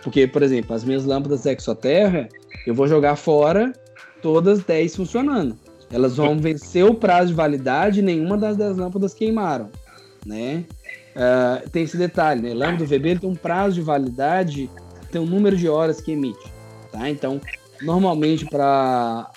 porque, 0.03 0.27
por 0.27 0.43
exemplo, 0.43 0.75
as 0.75 0.83
minhas 0.83 1.05
lâmpadas 1.05 1.45
Exoterra, 1.45 2.27
eu 2.67 2.75
vou 2.75 2.87
jogar 2.87 3.15
fora 3.15 3.71
todas 4.21 4.63
10 4.63 4.95
funcionando. 4.97 5.57
Elas 5.91 6.17
vão 6.17 6.37
vencer 6.37 6.85
o 6.85 6.93
prazo 6.93 7.29
de 7.29 7.33
validade 7.33 7.99
e 7.99 8.03
nenhuma 8.03 8.37
das 8.37 8.57
10 8.57 8.77
lâmpadas 8.77 9.13
queimaram, 9.13 9.69
né? 10.25 10.65
Uh, 11.15 11.67
tem 11.69 11.83
esse 11.83 11.97
detalhe, 11.97 12.41
né? 12.41 12.53
Lâmpada 12.53 12.85
VB 12.85 13.19
tem 13.19 13.29
um 13.29 13.35
prazo 13.35 13.75
de 13.75 13.81
validade, 13.81 14.69
tem 15.11 15.19
um 15.19 15.25
número 15.25 15.57
de 15.57 15.67
horas 15.67 15.99
que 15.99 16.11
emite. 16.11 16.58
Tá? 16.91 17.09
Então, 17.09 17.39
normalmente 17.81 18.45
para 18.45 19.31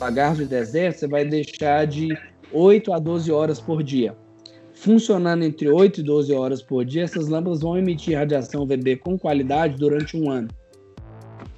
lagarto 0.00 0.38
de 0.38 0.46
deserto, 0.46 0.98
você 0.98 1.08
vai 1.08 1.24
deixar 1.24 1.86
de 1.86 2.16
8 2.52 2.92
a 2.92 2.98
12 2.98 3.30
horas 3.30 3.60
por 3.60 3.82
dia. 3.82 4.16
Funcionando 4.74 5.44
entre 5.44 5.68
8 5.68 6.00
e 6.00 6.02
12 6.02 6.34
horas 6.34 6.62
por 6.62 6.84
dia, 6.84 7.04
essas 7.04 7.28
lâmpadas 7.28 7.60
vão 7.60 7.78
emitir 7.78 8.18
radiação 8.18 8.66
VB 8.66 8.96
com 8.96 9.18
qualidade 9.18 9.76
durante 9.76 10.16
um 10.16 10.30
ano. 10.30 10.48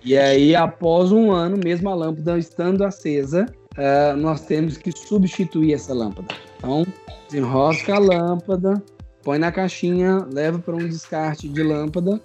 E 0.04 0.16
aí, 0.16 0.54
após 0.54 1.10
um 1.10 1.32
ano, 1.32 1.58
mesmo 1.62 1.88
a 1.88 1.94
lâmpada 1.94 2.38
estando 2.38 2.84
acesa, 2.84 3.46
uh, 3.78 4.16
nós 4.16 4.42
temos 4.42 4.76
que 4.76 4.92
substituir 4.92 5.72
essa 5.72 5.94
lâmpada. 5.94 6.28
Então, 6.58 6.86
desenrosca 7.26 7.94
a 7.94 7.98
lâmpada, 7.98 8.82
põe 9.22 9.38
na 9.38 9.50
caixinha, 9.50 10.26
leva 10.30 10.58
para 10.58 10.74
um 10.74 10.86
descarte 10.86 11.48
de 11.48 11.62
lâmpada 11.62 12.20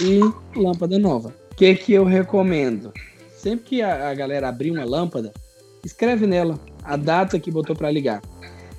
e 0.00 0.20
lâmpada 0.58 0.98
nova 0.98 1.34
que 1.58 1.74
que 1.74 1.92
eu 1.92 2.04
recomendo? 2.04 2.92
Sempre 3.32 3.64
que 3.64 3.82
a, 3.82 4.10
a 4.10 4.14
galera 4.14 4.48
abrir 4.48 4.70
uma 4.70 4.84
lâmpada, 4.84 5.32
escreve 5.84 6.24
nela 6.24 6.58
a 6.84 6.96
data 6.96 7.38
que 7.40 7.50
botou 7.50 7.74
para 7.74 7.90
ligar. 7.90 8.22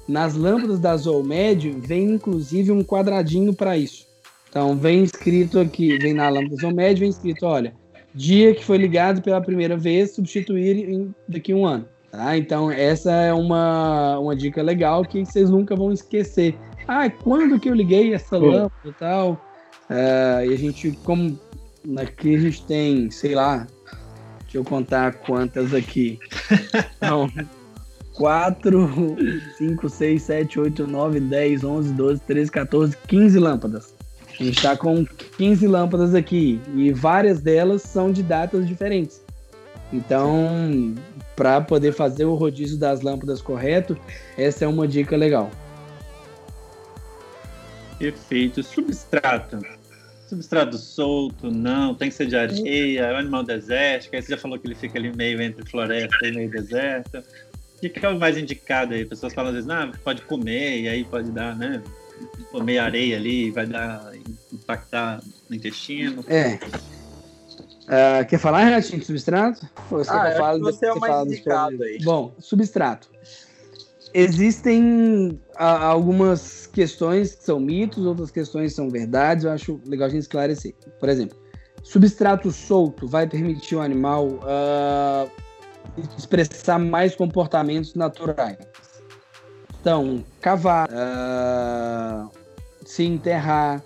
Nas 0.07 0.33
lâmpadas 0.33 0.79
da 0.79 0.95
Zolmed 0.95 1.71
vem 1.71 2.11
inclusive 2.11 2.71
um 2.71 2.81
quadradinho 2.81 3.53
para 3.53 3.77
isso. 3.77 4.07
Então 4.49 4.77
vem 4.77 5.03
escrito 5.03 5.59
aqui, 5.59 5.97
vem 5.97 6.13
na 6.13 6.29
lâmpada 6.29 6.55
Zolmed, 6.55 7.01
vem 7.01 7.09
escrito, 7.09 7.45
olha, 7.45 7.73
dia 8.15 8.55
que 8.55 8.63
foi 8.63 8.77
ligado 8.77 9.21
pela 9.21 9.41
primeira 9.41 9.75
vez, 9.75 10.15
substituir 10.15 10.89
em, 10.89 11.13
daqui 11.27 11.51
a 11.51 11.55
um 11.57 11.65
ano. 11.65 11.85
Tá? 12.09 12.37
Então 12.37 12.71
essa 12.71 13.11
é 13.11 13.33
uma, 13.33 14.17
uma 14.19 14.35
dica 14.37 14.63
legal 14.63 15.03
que 15.03 15.25
vocês 15.25 15.49
nunca 15.49 15.75
vão 15.75 15.91
esquecer. 15.91 16.55
Ah, 16.87 17.09
quando 17.09 17.59
que 17.59 17.69
eu 17.69 17.75
liguei 17.75 18.13
essa 18.13 18.37
lâmpada 18.37 18.71
e 18.85 18.93
tal? 18.93 19.33
Uh, 19.89 20.49
e 20.49 20.53
a 20.53 20.57
gente, 20.57 20.91
como 21.03 21.37
Aqui 21.97 22.35
a 22.35 22.39
gente 22.39 22.65
tem, 22.65 23.09
sei 23.09 23.35
lá, 23.35 23.65
deixa 24.41 24.57
eu 24.57 24.63
contar 24.63 25.13
quantas 25.13 25.73
aqui. 25.73 26.19
Não. 27.01 27.29
4, 28.13 29.15
5, 29.57 29.89
6, 29.89 30.21
7, 30.21 30.59
8, 30.59 30.87
9, 30.87 31.19
10, 31.21 31.63
11, 31.63 31.93
12, 31.93 32.21
13, 32.21 32.51
14, 32.51 32.97
15 33.07 33.39
lâmpadas. 33.39 33.93
A 34.39 34.43
gente 34.43 34.57
está 34.57 34.75
com 34.75 35.05
15 35.37 35.67
lâmpadas 35.67 36.13
aqui 36.13 36.61
e 36.75 36.91
várias 36.91 37.39
delas 37.41 37.81
são 37.81 38.11
de 38.11 38.21
datas 38.21 38.67
diferentes. 38.67 39.23
Então, 39.91 40.95
para 41.35 41.61
poder 41.61 41.93
fazer 41.93 42.25
o 42.25 42.35
rodízio 42.35 42.77
das 42.77 43.01
lâmpadas 43.01 43.41
correto, 43.41 43.97
essa 44.37 44.65
é 44.65 44.67
uma 44.67 44.87
dica 44.87 45.15
legal. 45.15 45.49
Perfeito. 47.97 48.61
Substrato 48.63 49.59
substrato 50.29 50.77
solto, 50.77 51.49
não, 51.49 51.95
tem 51.95 52.09
que 52.09 52.15
ser 52.15 52.27
de 52.27 52.35
areia, 52.35 53.01
é 53.01 53.13
um 53.13 53.17
animal 53.17 53.43
desértico, 53.43 54.15
aí 54.15 54.21
você 54.21 54.31
já 54.31 54.37
falou 54.37 54.59
que 54.59 54.67
ele 54.67 54.75
fica 54.75 54.97
ali 54.97 55.15
meio 55.15 55.41
entre 55.41 55.67
floresta 55.69 56.27
e 56.27 56.31
meio 56.31 56.49
deserto. 56.49 57.23
O 57.77 57.89
que 57.89 58.05
é 58.05 58.09
o 58.09 58.19
mais 58.19 58.37
indicado 58.37 58.93
aí? 58.93 59.05
Pessoas 59.05 59.33
falam 59.33 59.49
às 59.49 59.55
vezes, 59.55 59.69
ah, 59.69 59.91
pode 60.03 60.21
comer, 60.23 60.81
e 60.81 60.87
aí 60.87 61.03
pode 61.03 61.31
dar, 61.31 61.55
né? 61.55 61.81
Comer 62.51 62.77
areia 62.77 63.15
ali, 63.15 63.49
vai 63.49 63.65
dar, 63.65 64.11
impactar 64.51 65.21
no 65.49 65.55
intestino. 65.55 66.23
É. 66.27 66.59
Uh, 67.85 68.25
quer 68.27 68.37
falar, 68.37 68.65
Renatinho, 68.65 68.99
de 68.99 69.05
substrato? 69.05 69.67
Você 69.89 70.11
ah, 70.11 70.35
fala, 70.37 70.59
você 70.59 70.85
é 70.85 70.93
o 70.93 70.99
mais 70.99 71.25
indicado 71.25 71.81
aí. 71.81 71.99
Bom, 72.03 72.35
substrato 72.39 73.09
existem 74.13 75.39
a, 75.55 75.85
algumas 75.85 76.67
questões 76.67 77.35
que 77.35 77.43
são 77.43 77.59
mitos, 77.59 78.05
outras 78.05 78.31
questões 78.31 78.73
são 78.73 78.89
verdades. 78.89 79.45
Eu 79.45 79.51
acho 79.51 79.79
legal 79.85 80.07
a 80.07 80.09
gente 80.09 80.21
esclarecer. 80.21 80.73
Por 80.99 81.09
exemplo, 81.09 81.37
substrato 81.83 82.51
solto 82.51 83.07
vai 83.07 83.27
permitir 83.27 83.75
o 83.75 83.81
animal 83.81 84.27
uh, 84.27 85.29
expressar 86.17 86.79
mais 86.79 87.15
comportamentos 87.15 87.93
naturais. 87.95 88.57
Então, 89.81 90.23
cavar, 90.41 90.89
uh, 90.89 92.29
se 92.85 93.03
enterrar. 93.03 93.81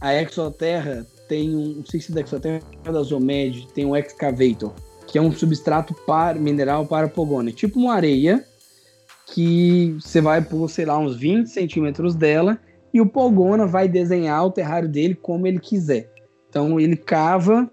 A 0.00 0.14
Exoterra 0.14 1.04
tem 1.28 1.54
um, 1.54 1.74
não 1.78 1.86
sei 1.86 2.00
se 2.00 2.12
da 2.12 2.20
Exoterra 2.20 2.62
da 2.84 3.02
Zomed, 3.02 3.66
tem 3.74 3.84
um 3.84 3.96
excavator, 3.96 4.72
que 5.08 5.18
é 5.18 5.20
um 5.20 5.32
substrato 5.32 5.92
para, 6.06 6.38
mineral 6.38 6.86
para 6.86 7.08
pogone, 7.08 7.52
tipo 7.52 7.80
uma 7.80 7.94
areia, 7.94 8.44
que 9.32 9.96
você 10.00 10.20
vai 10.20 10.42
por, 10.42 10.68
sei 10.70 10.84
lá, 10.84 10.98
uns 10.98 11.16
20 11.16 11.48
centímetros 11.48 12.14
dela 12.14 12.58
e 12.92 13.00
o 13.00 13.06
Pogona 13.06 13.66
vai 13.66 13.88
desenhar 13.88 14.46
o 14.46 14.50
terrário 14.50 14.88
dele 14.88 15.14
como 15.14 15.46
ele 15.46 15.58
quiser. 15.58 16.10
Então 16.48 16.80
ele 16.80 16.96
cava, 16.96 17.70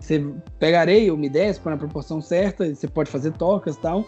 você 0.00 0.24
pega 0.58 0.80
areia, 0.80 1.14
umedece, 1.14 1.60
põe 1.60 1.72
na 1.72 1.78
proporção 1.78 2.20
certa, 2.20 2.74
você 2.74 2.88
pode 2.88 3.10
fazer 3.10 3.32
tocas 3.32 3.76
tal, 3.76 4.04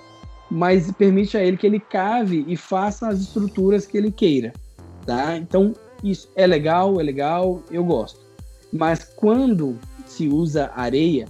mas 0.51 0.91
permite 0.93 1.37
a 1.37 1.43
ele 1.43 1.57
que 1.57 1.67
ele 1.67 1.81
cave 1.81 2.45
e 2.49 2.57
faça 2.57 3.09
as 3.09 3.21
estruturas 3.21 3.87
que 3.87 3.97
ele 3.97 4.11
queira, 4.11 4.53
tá? 5.07 5.37
Então 5.37 5.75
isso 6.03 6.31
é 6.35 6.47
legal, 6.47 7.01
é 7.01 7.03
legal, 7.03 7.63
eu 7.71 7.85
gosto. 7.85 8.21
Mas 8.73 9.05
quando 9.05 9.79
se 10.05 10.29
usa 10.29 10.73
areia, 10.75 11.27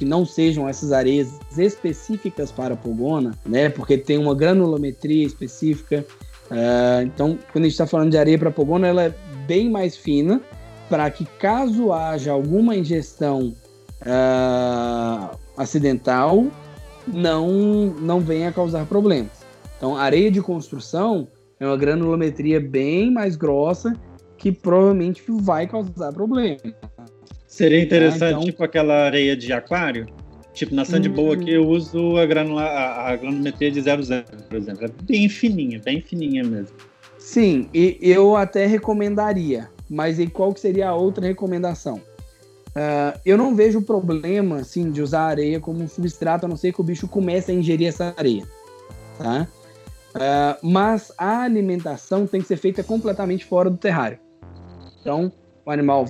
que 0.00 0.04
não 0.06 0.24
sejam 0.24 0.66
essas 0.66 0.92
areias 0.92 1.38
específicas 1.58 2.50
para 2.50 2.74
pogona, 2.74 3.32
né? 3.44 3.68
Porque 3.68 3.98
tem 3.98 4.16
uma 4.16 4.34
granulometria 4.34 5.26
específica. 5.26 6.06
Uh, 6.50 7.02
então, 7.02 7.38
quando 7.52 7.64
a 7.64 7.68
gente 7.68 7.72
está 7.72 7.86
falando 7.86 8.10
de 8.10 8.16
areia 8.16 8.38
para 8.38 8.50
pogona, 8.50 8.86
ela 8.86 9.02
é 9.02 9.14
bem 9.46 9.68
mais 9.68 9.98
fina 9.98 10.40
para 10.88 11.10
que 11.10 11.26
caso 11.38 11.92
haja 11.92 12.32
alguma 12.32 12.74
ingestão 12.74 13.54
uh, 14.00 15.36
acidental, 15.54 16.46
não 17.06 17.94
não 18.00 18.20
venha 18.20 18.50
causar 18.50 18.86
problemas. 18.86 19.44
Então, 19.76 19.98
areia 19.98 20.30
de 20.30 20.40
construção 20.40 21.28
é 21.60 21.66
uma 21.66 21.76
granulometria 21.76 22.58
bem 22.58 23.12
mais 23.12 23.36
grossa 23.36 23.94
que 24.38 24.50
provavelmente 24.50 25.22
vai 25.28 25.66
causar 25.66 26.10
problema. 26.10 26.56
Seria 27.50 27.82
interessante, 27.82 28.22
ah, 28.22 28.30
então... 28.30 28.44
tipo 28.44 28.62
aquela 28.62 28.94
areia 29.06 29.36
de 29.36 29.52
aquário? 29.52 30.06
Tipo, 30.54 30.72
na 30.72 30.84
Sandboa 30.84 31.34
aqui 31.34 31.50
eu 31.50 31.66
uso 31.66 32.16
a, 32.16 32.24
granula, 32.24 32.62
a, 32.62 33.10
a 33.10 33.16
granulometria 33.16 33.72
de 33.72 33.80
00, 33.82 33.96
por 34.48 34.56
exemplo. 34.56 34.84
É 34.84 34.88
bem 35.02 35.28
fininha, 35.28 35.80
bem 35.84 36.00
fininha 36.00 36.44
mesmo. 36.44 36.76
Sim, 37.18 37.68
e 37.74 37.98
eu 38.00 38.36
até 38.36 38.66
recomendaria. 38.66 39.68
Mas 39.88 40.20
e 40.20 40.28
qual 40.28 40.54
que 40.54 40.60
seria 40.60 40.90
a 40.90 40.94
outra 40.94 41.26
recomendação? 41.26 41.96
Uh, 41.96 43.18
eu 43.26 43.36
não 43.36 43.56
vejo 43.56 43.82
problema, 43.82 44.58
assim, 44.58 44.88
de 44.92 45.02
usar 45.02 45.22
areia 45.22 45.58
como 45.58 45.82
um 45.82 45.88
substrato, 45.88 46.46
a 46.46 46.48
não 46.48 46.56
ser 46.56 46.72
que 46.72 46.80
o 46.80 46.84
bicho 46.84 47.08
comece 47.08 47.50
a 47.50 47.54
ingerir 47.54 47.88
essa 47.88 48.14
areia, 48.16 48.46
tá? 49.18 49.48
Uh, 50.14 50.66
mas 50.68 51.10
a 51.18 51.42
alimentação 51.42 52.28
tem 52.28 52.40
que 52.40 52.46
ser 52.46 52.56
feita 52.56 52.84
completamente 52.84 53.44
fora 53.44 53.68
do 53.68 53.76
terrário. 53.76 54.20
Então, 55.00 55.32
o 55.66 55.70
animal 55.70 56.06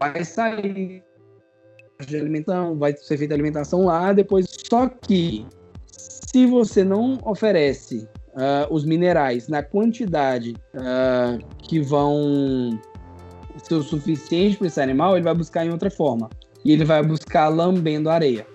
vai 0.00 0.24
sair 0.24 1.02
de 2.06 2.16
alimentação, 2.16 2.78
vai 2.78 2.96
ser 2.96 3.16
feita 3.16 3.34
alimentação 3.34 3.84
lá, 3.84 4.12
depois. 4.12 4.46
Só 4.68 4.88
que 4.88 5.46
se 5.86 6.46
você 6.46 6.82
não 6.82 7.18
oferece 7.24 8.08
uh, 8.34 8.72
os 8.72 8.84
minerais 8.84 9.48
na 9.48 9.62
quantidade 9.62 10.54
uh, 10.74 11.44
que 11.58 11.80
vão 11.80 12.78
ser 13.62 13.74
o 13.74 13.82
suficiente 13.82 14.56
para 14.56 14.66
esse 14.66 14.80
animal, 14.80 15.16
ele 15.16 15.24
vai 15.24 15.34
buscar 15.34 15.64
em 15.64 15.70
outra 15.70 15.90
forma. 15.90 16.28
E 16.64 16.72
ele 16.72 16.84
vai 16.84 17.02
buscar 17.02 17.48
lambendo 17.48 18.08
areia. 18.08 18.46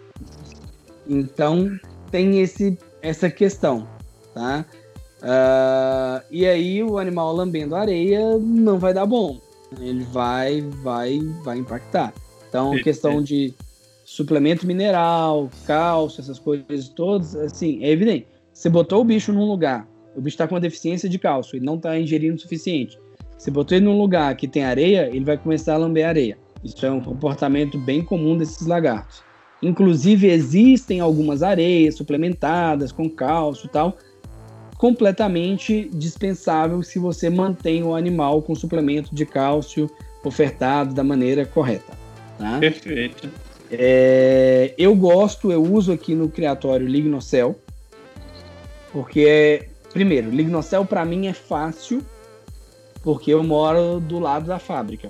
Então 1.08 1.70
tem 2.12 2.40
esse, 2.42 2.78
essa 3.02 3.30
questão 3.30 3.88
tá? 4.38 4.66
Uh, 5.18 6.24
e 6.30 6.46
aí 6.46 6.84
o 6.84 7.00
animal 7.00 7.34
lambendo 7.34 7.76
areia 7.76 8.38
não 8.38 8.78
vai 8.78 8.94
dar 8.94 9.06
bom. 9.06 9.40
Ele 9.80 10.04
vai, 10.06 10.62
vai, 10.62 11.20
vai 11.44 11.58
impactar. 11.58 12.14
Então, 12.48 12.72
questão 12.82 13.22
de 13.22 13.54
suplemento 14.06 14.66
mineral, 14.66 15.50
cálcio, 15.66 16.22
essas 16.22 16.40
coisas 16.40 16.88
todas, 16.90 17.36
assim, 17.36 17.84
é 17.84 17.92
evidente. 17.92 18.28
Você 18.54 18.70
botou 18.70 19.02
o 19.02 19.04
bicho 19.04 19.34
num 19.34 19.46
lugar, 19.46 19.88
o 20.16 20.22
bicho 20.22 20.36
está 20.36 20.48
com 20.48 20.56
uma 20.56 20.62
deficiência 20.62 21.10
de 21.10 21.20
cálcio, 21.20 21.58
ele 21.58 21.66
não 21.66 21.76
está 21.76 22.00
ingerindo 22.00 22.36
o 22.36 22.40
suficiente. 22.40 22.98
Você 23.38 23.52
botou 23.52 23.78
ele 23.78 23.86
num 23.86 23.98
lugar 23.98 24.36
que 24.36 24.48
tem 24.48 24.64
areia, 24.64 25.10
ele 25.14 25.26
vai 25.26 25.38
começar 25.38 25.76
a 25.76 25.78
lamber 25.78 26.08
areia. 26.08 26.38
Isso 26.64 26.84
é 26.86 26.92
um 26.92 27.02
comportamento 27.02 27.78
bem 27.78 28.02
comum 28.02 28.38
desses 28.38 28.66
lagartos. 28.66 29.22
Inclusive, 29.62 30.28
existem 30.28 31.00
algumas 31.00 31.44
areias 31.44 31.96
suplementadas 31.96 32.92
com 32.92 33.10
cálcio 33.10 33.68
e 33.68 33.70
tal, 33.70 33.98
completamente 34.78 35.90
dispensável 35.94 36.84
se 36.84 37.00
você 37.00 37.30
mantém 37.30 37.84
o 37.84 37.96
animal 37.96 38.42
com 38.42 38.54
suplemento 38.54 39.14
de 39.14 39.26
cálcio 39.26 39.90
ofertado 40.24 40.94
da 40.94 41.04
maneira 41.04 41.46
correta. 41.46 41.94
Tá? 42.38 42.60
Perfeito. 42.60 43.30
É, 43.72 44.74
eu 44.78 44.96
gosto, 44.96 45.52
eu 45.52 45.62
uso 45.64 45.92
aqui 45.92 46.14
no 46.14 46.30
criatório 46.30 46.88
Lignocel, 46.88 47.56
porque, 48.92 49.68
primeiro, 49.92 50.30
Lignocel 50.30 50.86
para 50.86 51.04
mim 51.04 51.28
é 51.28 51.34
fácil, 51.34 52.02
porque 53.04 53.34
eu 53.34 53.44
moro 53.44 54.00
do 54.00 54.20
lado 54.20 54.46
da 54.46 54.60
fábrica. 54.60 55.10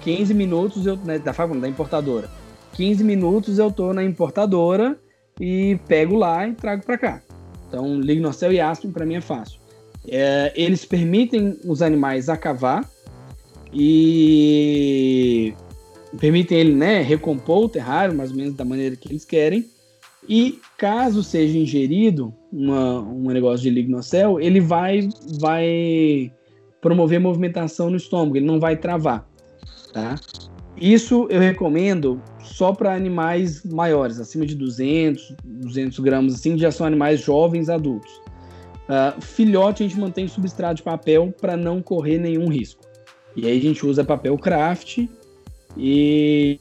15 0.00 0.32
minutos 0.32 0.86
eu, 0.86 0.96
né, 0.96 1.18
da 1.18 1.32
fábrica, 1.32 1.60
da 1.60 1.68
importadora. 1.68 2.30
15 2.74 3.02
minutos 3.02 3.58
eu 3.58 3.70
tô 3.70 3.92
na 3.92 4.04
importadora 4.04 4.98
e 5.38 5.78
pego 5.86 6.16
lá 6.16 6.46
e 6.46 6.54
trago 6.54 6.84
para 6.84 6.96
cá. 6.96 7.22
Então, 7.68 8.00
lignocel 8.00 8.52
e 8.52 8.60
aspen 8.60 8.90
para 8.90 9.04
mim 9.04 9.16
é 9.16 9.20
fácil. 9.20 9.60
É, 10.08 10.52
eles 10.56 10.84
permitem 10.84 11.58
os 11.64 11.82
animais 11.82 12.28
a 12.28 12.36
cavar 12.36 12.88
e 13.72 15.52
permitem 16.18 16.58
ele 16.58 16.74
né, 16.74 17.02
recompor 17.02 17.64
o 17.64 17.68
terrário, 17.68 18.14
mais 18.14 18.30
ou 18.30 18.36
menos 18.36 18.54
da 18.54 18.64
maneira 18.64 18.96
que 18.96 19.08
eles 19.08 19.24
querem. 19.24 19.66
E 20.28 20.60
caso 20.76 21.22
seja 21.22 21.58
ingerido 21.58 22.34
uma, 22.52 23.00
um 23.00 23.28
negócio 23.28 23.62
de 23.62 23.70
lignocel, 23.70 24.40
ele 24.40 24.60
vai, 24.60 25.08
vai 25.40 26.32
promover 26.80 27.20
movimentação 27.20 27.90
no 27.90 27.96
estômago, 27.96 28.36
ele 28.36 28.46
não 28.46 28.60
vai 28.60 28.76
travar. 28.76 29.26
Tá? 29.92 30.16
Isso 30.76 31.26
eu 31.30 31.40
recomendo 31.40 32.22
só 32.48 32.72
para 32.72 32.94
animais 32.94 33.62
maiores, 33.64 34.18
acima 34.18 34.46
de 34.46 34.54
200, 34.54 35.34
200 35.44 35.98
gramas, 36.00 36.34
assim, 36.34 36.58
já 36.58 36.70
são 36.70 36.86
animais 36.86 37.20
jovens 37.20 37.68
adultos. 37.68 38.10
Uh, 38.88 39.20
filhote 39.20 39.84
a 39.84 39.88
gente 39.88 40.00
mantém 40.00 40.26
substrato 40.26 40.76
de 40.76 40.82
papel 40.82 41.32
para 41.40 41.56
não 41.56 41.82
correr 41.82 42.18
nenhum 42.18 42.48
risco. 42.48 42.82
E 43.36 43.46
aí 43.46 43.58
a 43.58 43.60
gente 43.60 43.84
usa 43.84 44.02
papel 44.02 44.36
craft 44.38 45.06
e, 45.76 46.58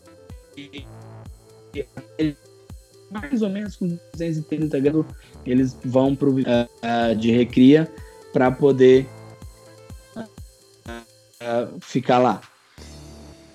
mais 3.10 3.42
ou 3.42 3.50
menos 3.50 3.76
com 3.78 3.88
230 3.88 4.80
gramas 4.80 5.06
eles 5.46 5.78
vão 5.84 6.16
para 6.16 6.30
uh, 6.30 6.34
uh, 6.42 7.16
de 7.16 7.32
recria 7.32 7.92
para 8.34 8.52
poder 8.52 9.08
uh, 10.16 11.80
ficar 11.80 12.20
lá. 12.20 12.42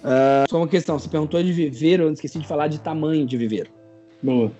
Uh, 0.03 0.50
só 0.50 0.59
uma 0.59 0.68
questão, 0.68 0.98
você 0.98 1.09
perguntou 1.09 1.42
de 1.42 1.53
viveiro, 1.53 2.05
eu 2.05 2.12
esqueci 2.12 2.38
de 2.38 2.46
falar 2.46 2.68
de 2.68 2.78
tamanho 2.78 3.24
de 3.24 3.36
viveiro. 3.36 3.70
Boa. 4.22 4.50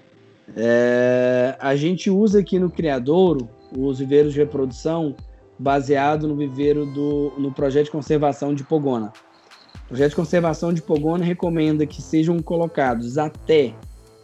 É, 0.57 1.57
a 1.61 1.75
gente 1.77 2.11
usa 2.11 2.41
aqui 2.41 2.59
no 2.59 2.71
Criadouro 2.71 3.49
os 3.77 3.99
viveiros 3.99 4.33
de 4.33 4.39
reprodução 4.39 5.15
baseado 5.59 6.27
no 6.27 6.37
viveiro 6.37 6.85
do 6.87 7.33
no 7.39 7.53
projeto 7.53 7.87
de 7.87 7.91
conservação 7.91 8.55
de 8.55 8.65
Pogona. 8.65 9.13
O 9.85 9.89
projeto 9.89 10.11
de 10.11 10.17
conservação 10.17 10.73
de 10.73 10.83
Pogona 10.83 11.25
recomenda 11.25 11.87
que 11.87 12.03
sejam 12.03 12.41
colocados 12.41 13.19
até 13.19 13.73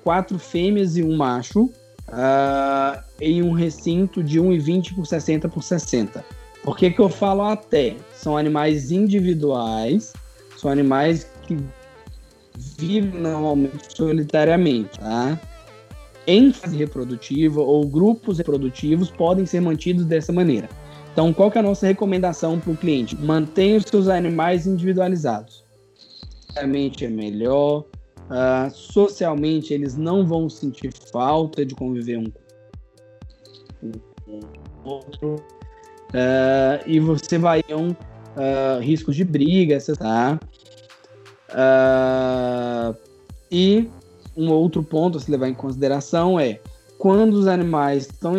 quatro 0.03 0.39
fêmeas 0.39 0.97
e 0.97 1.03
um 1.03 1.17
macho 1.17 1.65
uh, 1.65 3.03
em 3.21 3.43
um 3.43 3.53
recinto 3.53 4.23
de 4.23 4.41
1,20 4.41 4.95
por 4.95 5.07
60 5.07 5.49
por 5.49 5.63
60. 5.63 6.25
Por 6.63 6.77
que, 6.77 6.91
que 6.91 7.01
eu 7.01 7.09
falo 7.09 7.43
até? 7.43 7.97
São 8.15 8.37
animais 8.37 8.91
individuais 8.91 10.13
são 10.59 10.71
animais 10.71 11.31
que 11.43 11.57
vivem 12.79 13.21
normalmente 13.21 13.97
solitariamente, 13.97 14.99
tá? 14.99 15.41
Em 16.27 16.53
fase 16.53 16.77
reprodutiva 16.77 17.61
ou 17.61 17.87
grupos 17.87 18.39
reprodutivos 18.39 19.11
podem 19.11 19.47
ser 19.47 19.61
mantidos 19.61 20.05
dessa 20.05 20.33
maneira. 20.33 20.69
Então, 21.13 21.33
qual 21.33 21.51
que 21.51 21.59
é 21.59 21.61
a 21.61 21.65
nossa 21.65 21.87
recomendação 21.87 22.61
para 22.61 22.73
o 22.73 22.77
cliente? 22.77 23.17
Mantenha 23.17 23.79
os 23.79 23.85
seus 23.85 24.09
animais 24.09 24.67
individualizados. 24.67 25.65
Socialmente 26.47 27.05
é 27.05 27.09
melhor. 27.09 27.85
Uh, 28.29 28.71
socialmente, 28.71 29.73
eles 29.73 29.97
não 29.97 30.27
vão 30.27 30.49
sentir 30.49 30.93
falta 31.11 31.65
de 31.65 31.75
conviver 31.75 32.19
um 32.19 32.31
com 34.25 34.41
o 34.85 34.89
outro. 34.89 35.37
Uh, 36.11 36.83
e 36.87 37.01
você 37.01 37.39
vai 37.39 37.63
ter 37.63 37.75
um 37.75 37.95
uh, 38.39 38.81
riscos 38.81 39.17
de 39.17 39.25
briga, 39.25 39.79
tá? 39.99 40.41
Uh, 41.51 42.97
e 43.51 43.89
um 44.37 44.51
outro 44.53 44.83
ponto 44.83 45.19
a 45.19 45.21
se 45.21 45.31
levar 45.31 45.49
em 45.49 45.55
consideração 45.55 46.39
é 46.39 46.61
quando 46.99 47.35
os 47.35 47.47
animais 47.47 48.05
estão. 48.05 48.35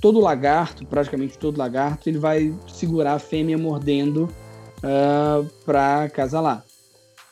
Todo 0.00 0.18
lagarto, 0.18 0.86
praticamente 0.86 1.36
todo 1.36 1.58
lagarto, 1.58 2.08
ele 2.08 2.18
vai 2.18 2.54
segurar 2.66 3.12
a 3.12 3.18
fêmea 3.18 3.58
mordendo 3.58 4.30
uh, 4.78 5.44
para 5.66 6.04
acasalar. 6.04 6.64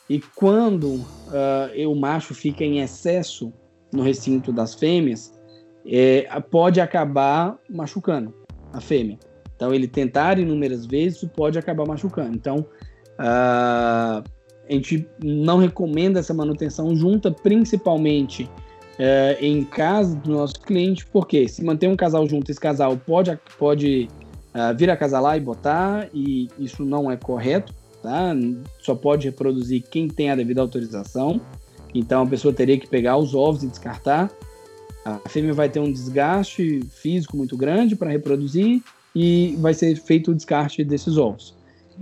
E 0.09 0.21
quando 0.37 0.97
uh, 0.97 1.91
o 1.91 1.97
macho 1.97 2.35
fica 2.35 2.63
em 2.63 2.81
excesso 2.81 3.51
no 3.91 4.03
recinto 4.03 4.53
das 4.53 4.75
fêmeas, 4.75 5.33
é, 5.87 6.29
pode 6.51 6.79
acabar 6.79 7.57
machucando 7.71 8.35
a 8.71 8.81
fêmea. 8.83 9.19
Então, 9.59 9.75
ele 9.75 9.89
tentar 9.89 10.39
inúmeras 10.39 10.87
vezes 10.87 11.29
pode 11.35 11.59
acabar 11.59 11.85
machucando. 11.85 12.37
Então, 12.37 12.59
uh, 13.19 14.23
a 14.23 14.73
gente 14.73 15.05
não 15.21 15.59
recomenda 15.59 16.21
essa 16.21 16.33
manutenção 16.33 16.95
junta, 16.95 17.29
principalmente 17.33 18.45
uh, 18.45 19.45
em 19.45 19.65
casa 19.65 20.15
do 20.15 20.31
nosso 20.31 20.61
cliente, 20.61 21.05
porque 21.07 21.49
se 21.49 21.65
manter 21.65 21.89
um 21.89 21.97
casal 21.97 22.25
junto, 22.29 22.53
esse 22.53 22.61
casal 22.61 22.97
pode, 22.97 23.37
pode 23.59 24.09
uh, 24.55 24.77
vir 24.77 24.91
a 24.91 24.97
casalar 24.97 25.37
e 25.37 25.41
botar, 25.41 26.09
e 26.15 26.49
isso 26.57 26.85
não 26.85 27.11
é 27.11 27.17
correto, 27.17 27.75
tá? 28.01 28.37
Só 28.79 28.95
pode 28.95 29.27
reproduzir 29.27 29.83
quem 29.91 30.07
tem 30.07 30.31
a 30.31 30.37
devida 30.37 30.61
autorização. 30.61 31.41
Então, 31.93 32.23
a 32.23 32.27
pessoa 32.27 32.55
teria 32.55 32.79
que 32.79 32.87
pegar 32.87 33.17
os 33.17 33.35
ovos 33.35 33.65
e 33.65 33.67
descartar. 33.67 34.31
A 35.05 35.29
fêmea 35.29 35.53
vai 35.53 35.69
ter 35.69 35.81
um 35.81 35.91
desgaste 35.91 36.81
físico 36.93 37.37
muito 37.37 37.57
grande 37.57 37.97
para 37.97 38.09
reproduzir 38.09 38.85
e 39.21 39.57
vai 39.59 39.75
ser 39.75 39.97
feito 39.97 40.31
o 40.31 40.35
descarte 40.35 40.85
desses 40.85 41.19
ovos. 41.19 41.53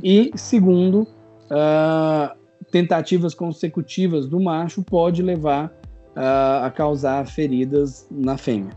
E 0.05 0.31
segundo, 0.35 1.09
uh, 1.51 2.37
tentativas 2.71 3.35
consecutivas 3.35 4.27
do 4.27 4.39
macho 4.39 4.83
pode 4.83 5.23
levar 5.23 5.69
uh, 6.15 6.65
a 6.65 6.71
causar 6.71 7.27
feridas 7.27 8.07
na 8.11 8.37
fêmea. 8.37 8.77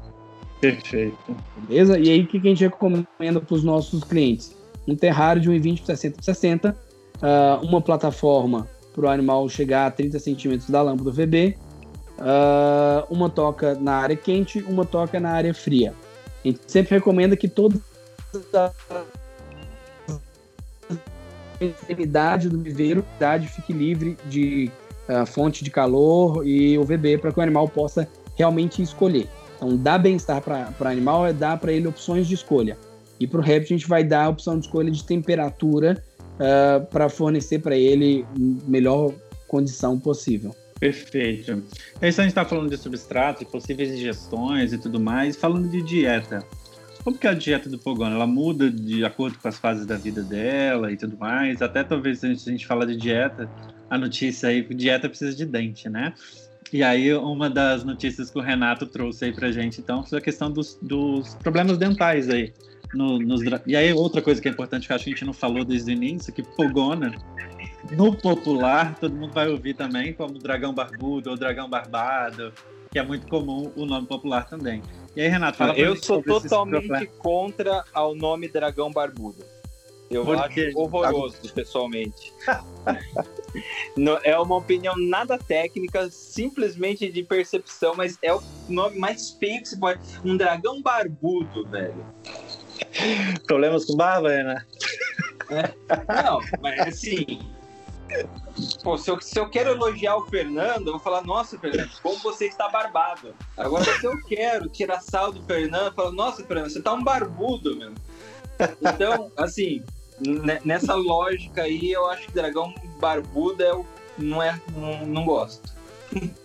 Perfeito. 0.61 1.35
Beleza? 1.67 1.99
E 1.99 2.09
aí, 2.09 2.21
o 2.21 2.27
que 2.27 2.37
a 2.37 2.41
gente 2.41 2.63
recomenda 2.63 3.41
para 3.45 3.53
os 3.53 3.63
nossos 3.63 4.05
clientes? 4.05 4.55
Um 4.87 4.95
terrário 4.95 5.41
de 5.41 5.49
1,20 5.49 5.79
por 5.79 5.85
60 5.87 6.15
por 6.15 6.23
60, 6.23 6.77
uh, 7.15 7.65
uma 7.65 7.81
plataforma 7.81 8.69
para 8.95 9.05
o 9.05 9.09
animal 9.09 9.49
chegar 9.49 9.87
a 9.87 9.91
30 9.91 10.17
centímetros 10.17 10.69
da 10.69 10.81
lâmpada 10.81 11.11
VB, 11.11 11.57
uh, 12.19 13.13
uma 13.13 13.29
toca 13.29 13.75
na 13.75 13.95
área 13.95 14.15
quente, 14.15 14.63
uma 14.65 14.85
toca 14.85 15.19
na 15.19 15.31
área 15.31 15.53
fria. 15.53 15.93
A 16.43 16.47
gente 16.47 16.61
sempre 16.67 16.95
recomenda 16.95 17.35
que 17.35 17.49
todo 17.49 17.75
da 17.75 17.88
extremidade 21.59 22.49
do 22.49 22.57
viveiro 22.57 23.05
fique 23.53 23.73
livre 23.73 24.17
de 24.25 24.71
uh, 25.09 25.25
fonte 25.25 25.63
de 25.63 25.71
calor 25.71 26.45
e 26.47 26.77
UVB 26.77 27.17
para 27.17 27.31
que 27.31 27.39
o 27.39 27.41
animal 27.43 27.67
possa 27.67 28.07
realmente 28.37 28.81
escolher. 28.81 29.27
Então, 29.57 29.75
dar 29.75 29.97
bem-estar 29.97 30.41
para 30.41 30.73
o 30.79 30.87
animal 30.87 31.27
é 31.27 31.33
dar 31.33 31.57
para 31.57 31.73
ele 31.73 31.87
opções 31.87 32.27
de 32.27 32.33
escolha. 32.33 32.77
E 33.19 33.27
para 33.27 33.39
o 33.39 33.43
réptil, 33.43 33.75
a 33.75 33.77
gente 33.77 33.89
vai 33.89 34.03
dar 34.03 34.25
a 34.25 34.29
opção 34.29 34.57
de 34.57 34.65
escolha 34.65 34.89
de 34.89 35.03
temperatura 35.03 36.01
uh, 36.15 36.35
ah, 36.39 36.79
para 36.89 37.09
fornecer 37.09 37.59
para 37.59 37.75
ele 37.75 38.25
melhor 38.65 39.11
condição 39.45 39.99
possível. 39.99 40.55
Perfeito. 40.79 41.61
É 42.01 42.07
isso 42.07 42.21
a 42.21 42.23
gente 42.23 42.31
está 42.31 42.45
falando 42.45 42.69
de 42.69 42.77
substrato, 42.77 43.43
de 43.43 43.51
possíveis 43.51 43.89
ingestões 43.89 44.71
e 44.71 44.77
tudo 44.77 44.97
mais. 44.97 45.35
Falando 45.35 45.67
de 45.67 45.81
dieta, 45.81 46.41
como 47.09 47.17
que 47.17 47.25
é 47.25 47.31
a 47.31 47.33
dieta 47.33 47.67
do 47.67 47.79
Pogona? 47.79 48.13
Ela 48.13 48.27
muda 48.27 48.69
de 48.69 49.03
acordo 49.03 49.39
com 49.39 49.47
as 49.47 49.57
fases 49.57 49.83
da 49.83 49.97
vida 49.97 50.21
dela 50.21 50.91
e 50.91 50.97
tudo 50.97 51.17
mais? 51.17 51.59
Até 51.59 51.83
talvez 51.83 52.23
a 52.23 52.31
gente 52.31 52.67
falar 52.67 52.85
de 52.85 52.95
dieta, 52.95 53.49
a 53.89 53.97
notícia 53.97 54.49
aí, 54.49 54.61
dieta 54.61 55.09
precisa 55.09 55.35
de 55.35 55.43
dente, 55.43 55.89
né? 55.89 56.13
E 56.71 56.83
aí, 56.83 57.11
uma 57.15 57.49
das 57.49 57.83
notícias 57.83 58.29
que 58.29 58.37
o 58.37 58.41
Renato 58.41 58.85
trouxe 58.85 59.25
aí 59.25 59.33
pra 59.33 59.51
gente, 59.51 59.81
então, 59.81 60.03
foi 60.03 60.19
a 60.19 60.21
questão 60.21 60.51
dos, 60.51 60.77
dos 60.83 61.33
problemas 61.35 61.79
dentais 61.79 62.29
aí. 62.29 62.53
No, 62.93 63.17
nos, 63.17 63.41
e 63.65 63.75
aí, 63.75 63.91
outra 63.91 64.21
coisa 64.21 64.39
que 64.39 64.47
é 64.47 64.51
importante 64.51 64.85
que 64.85 64.93
acho 64.93 65.05
que 65.05 65.09
a 65.09 65.13
gente 65.13 65.25
não 65.25 65.33
falou 65.33 65.65
desde 65.65 65.91
o 65.91 65.93
início, 65.93 66.31
que 66.31 66.43
Pogona, 66.43 67.11
no 67.91 68.15
popular, 68.15 68.95
todo 68.99 69.15
mundo 69.15 69.33
vai 69.33 69.47
ouvir 69.47 69.73
também 69.73 70.13
como 70.13 70.37
dragão 70.37 70.75
barbudo 70.75 71.31
ou 71.31 71.35
dragão 71.35 71.67
barbado, 71.67 72.53
que 72.91 72.99
é 72.99 73.03
muito 73.03 73.25
comum 73.27 73.71
o 73.75 73.83
nome 73.83 74.05
popular 74.05 74.47
também. 74.47 74.83
E 75.19 75.23
aí, 75.23 75.27
Renato, 75.27 75.57
fala 75.57 75.77
Eu 75.77 75.97
sou 75.97 76.23
totalmente 76.23 77.07
contra 77.17 77.83
ao 77.93 78.15
nome 78.15 78.47
dragão 78.47 78.89
barbudo. 78.89 79.43
Eu 80.09 80.23
Porque... 80.23 80.67
acho 80.67 80.79
horroroso, 80.79 81.35
pessoalmente. 81.53 82.33
é 84.23 84.39
uma 84.39 84.55
opinião 84.55 84.95
nada 84.97 85.37
técnica, 85.37 86.09
simplesmente 86.09 87.11
de 87.11 87.21
percepção, 87.21 87.95
mas 87.97 88.17
é 88.21 88.33
o 88.33 88.41
nome 88.69 88.97
mais 88.97 89.31
feio 89.31 89.61
que 89.61 89.67
se 89.67 89.77
pode. 89.77 89.99
Um 90.23 90.37
dragão 90.37 90.81
barbudo, 90.81 91.67
velho. 91.67 92.05
Problemas 93.45 93.83
com 93.83 93.97
barba, 93.97 94.29
né? 94.29 94.65
É. 95.49 96.23
Não, 96.23 96.39
mas 96.61 96.79
assim. 96.79 97.41
Pô, 98.83 98.97
se 98.97 99.09
eu, 99.09 99.21
se 99.21 99.39
eu 99.39 99.49
quero 99.49 99.71
elogiar 99.71 100.15
o 100.15 100.25
Fernando, 100.25 100.87
eu 100.87 100.93
vou 100.93 100.99
falar, 100.99 101.23
nossa, 101.23 101.57
Fernando, 101.59 101.89
como 102.01 102.17
você 102.19 102.45
está 102.45 102.69
barbado. 102.69 103.33
Agora, 103.57 103.85
se 103.99 104.05
eu 104.05 104.17
quero 104.23 104.69
tirar 104.69 105.01
sal 105.01 105.31
do 105.31 105.41
Fernando, 105.43 105.87
eu 105.87 105.93
falo, 105.93 106.11
nossa, 106.11 106.43
Fernando, 106.43 106.69
você 106.69 106.81
tá 106.81 106.93
um 106.93 107.03
barbudo, 107.03 107.75
meu. 107.75 107.91
Então, 108.81 109.31
assim, 109.37 109.83
nessa 110.65 110.93
lógica 110.95 111.63
aí, 111.63 111.91
eu 111.91 112.07
acho 112.07 112.27
que 112.27 112.33
dragão 112.33 112.73
barbudo 112.99 113.63
é 113.63 113.73
o, 113.73 113.85
não 114.17 114.43
é, 114.43 114.59
não, 114.75 115.05
não 115.05 115.25
gosto. 115.25 115.73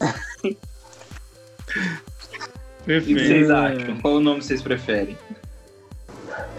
Perfeito. 2.85 3.19
O 3.19 3.23
que 3.23 3.27
vocês 3.27 3.51
acham? 3.51 4.01
Qual 4.01 4.15
o 4.15 4.21
nome 4.21 4.43
vocês 4.43 4.63
preferem? 4.63 5.17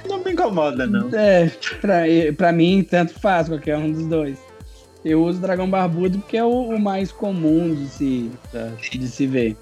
Não 0.07 0.23
me 0.23 0.31
incomoda, 0.31 0.87
não. 0.87 1.09
É, 1.13 1.49
pra, 1.79 2.03
pra 2.35 2.51
mim, 2.51 2.83
tanto 2.83 3.19
faz 3.19 3.47
qualquer 3.47 3.77
um 3.77 3.91
dos 3.91 4.07
dois. 4.07 4.44
Eu 5.05 5.23
uso 5.23 5.39
dragão 5.39 5.69
barbudo 5.69 6.17
porque 6.17 6.35
é 6.35 6.43
o, 6.43 6.49
o 6.49 6.79
mais 6.79 7.11
comum 7.11 7.75
de 7.75 7.87
se, 7.87 8.31
de 8.91 9.07
se 9.07 9.27
ver. 9.27 9.55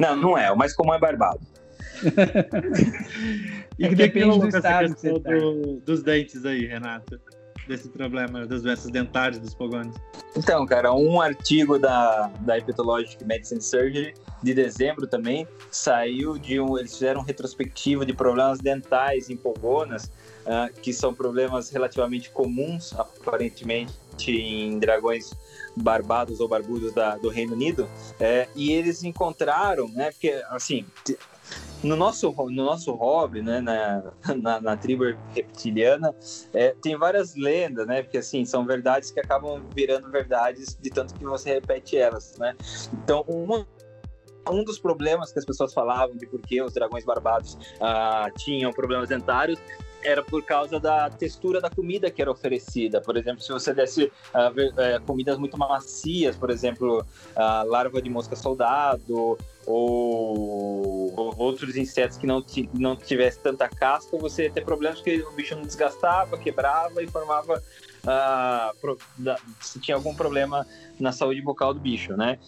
Não, 0.00 0.16
não 0.16 0.36
é. 0.36 0.50
O 0.50 0.56
mais 0.56 0.74
comum 0.74 0.92
é 0.92 0.98
barbado. 0.98 1.40
e 3.78 3.84
é 3.84 3.88
que 3.88 3.94
depende 3.94 4.36
do 4.36 4.48
estado 4.48 4.94
que 4.96 5.00
você 5.00 5.20
tá. 5.20 5.30
do, 5.30 5.80
dos 5.86 6.02
dentes 6.02 6.44
aí, 6.44 6.66
Renato. 6.66 7.20
Desse 7.68 7.88
problema 7.90 8.46
das 8.46 8.62
doenças 8.62 8.90
dentárias 8.90 9.38
dos 9.38 9.54
pogones. 9.54 9.94
Então, 10.34 10.64
cara, 10.66 10.92
um 10.92 11.20
artigo 11.20 11.78
da, 11.78 12.30
da 12.40 12.56
Hepatologic 12.56 13.22
Medicine 13.24 13.60
Surgery 13.60 14.14
de 14.42 14.54
dezembro 14.54 15.06
também 15.06 15.46
saiu 15.70 16.38
de 16.38 16.58
um. 16.58 16.78
Eles 16.78 16.94
fizeram 16.94 17.20
um 17.20 17.24
retrospectivo 17.24 18.06
de 18.06 18.14
problemas 18.14 18.58
dentais 18.58 19.28
em 19.28 19.36
pogonas, 19.36 20.04
uh, 20.46 20.72
que 20.80 20.94
são 20.94 21.12
problemas 21.12 21.70
relativamente 21.70 22.30
comuns, 22.30 22.94
aparentemente, 22.94 23.92
em 24.26 24.78
dragões 24.78 25.32
barbados 25.76 26.40
ou 26.40 26.48
barbudos 26.48 26.92
da, 26.92 27.16
do 27.16 27.28
Reino 27.28 27.54
Unido. 27.54 27.88
É, 28.18 28.48
e 28.54 28.72
eles 28.72 29.02
encontraram, 29.02 29.88
né? 29.88 30.10
Porque, 30.10 30.42
assim, 30.50 30.84
no 31.82 31.96
nosso, 31.96 32.32
no 32.32 32.64
nosso 32.64 32.92
hobby, 32.92 33.42
né, 33.42 33.60
na, 33.60 34.12
na, 34.36 34.60
na 34.60 34.76
tribo 34.76 35.04
reptiliana, 35.34 36.14
é, 36.52 36.74
tem 36.82 36.96
várias 36.96 37.34
lendas, 37.34 37.86
né, 37.86 38.02
porque 38.02 38.18
assim, 38.18 38.44
são 38.44 38.66
verdades 38.66 39.10
que 39.10 39.20
acabam 39.20 39.62
virando 39.74 40.10
verdades 40.10 40.76
de 40.80 40.90
tanto 40.90 41.14
que 41.14 41.24
você 41.24 41.54
repete 41.54 41.96
elas, 41.96 42.36
né. 42.38 42.56
Então, 42.92 43.24
uma 43.26 43.66
um 44.50 44.64
dos 44.64 44.78
problemas 44.78 45.30
que 45.30 45.38
as 45.38 45.44
pessoas 45.44 45.74
falavam 45.74 46.16
de 46.16 46.26
por 46.26 46.40
que 46.40 46.62
os 46.62 46.72
dragões 46.72 47.04
barbados 47.04 47.58
ah, 47.82 48.30
tinham 48.34 48.72
problemas 48.72 49.10
dentários 49.10 49.58
era 50.02 50.22
por 50.22 50.44
causa 50.44 50.78
da 50.78 51.10
textura 51.10 51.60
da 51.60 51.70
comida 51.70 52.10
que 52.10 52.22
era 52.22 52.30
oferecida. 52.30 53.00
Por 53.00 53.16
exemplo, 53.16 53.42
se 53.42 53.52
você 53.52 53.72
desse 53.72 54.04
uh, 54.04 55.02
comidas 55.06 55.38
muito 55.38 55.58
macias, 55.58 56.36
por 56.36 56.50
exemplo, 56.50 57.04
a 57.34 57.62
larva 57.62 58.00
de 58.00 58.08
mosca 58.08 58.36
soldado 58.36 59.38
ou, 59.66 61.12
ou 61.16 61.34
outros 61.38 61.76
insetos 61.76 62.16
que 62.16 62.26
não, 62.26 62.44
não 62.74 62.96
tivesse 62.96 63.40
tanta 63.40 63.68
casca, 63.68 64.16
você 64.16 64.44
ia 64.44 64.50
ter 64.50 64.64
problemas 64.64 64.98
porque 64.98 65.22
o 65.22 65.32
bicho 65.32 65.54
não 65.54 65.62
desgastava, 65.62 66.38
quebrava 66.38 67.02
e 67.02 67.06
formava. 67.06 67.62
Uh, 67.98 68.96
se 69.60 69.80
tinha 69.80 69.96
algum 69.96 70.14
problema 70.14 70.66
na 70.98 71.12
saúde 71.12 71.42
bucal 71.42 71.74
do 71.74 71.80
bicho, 71.80 72.16
né? 72.16 72.38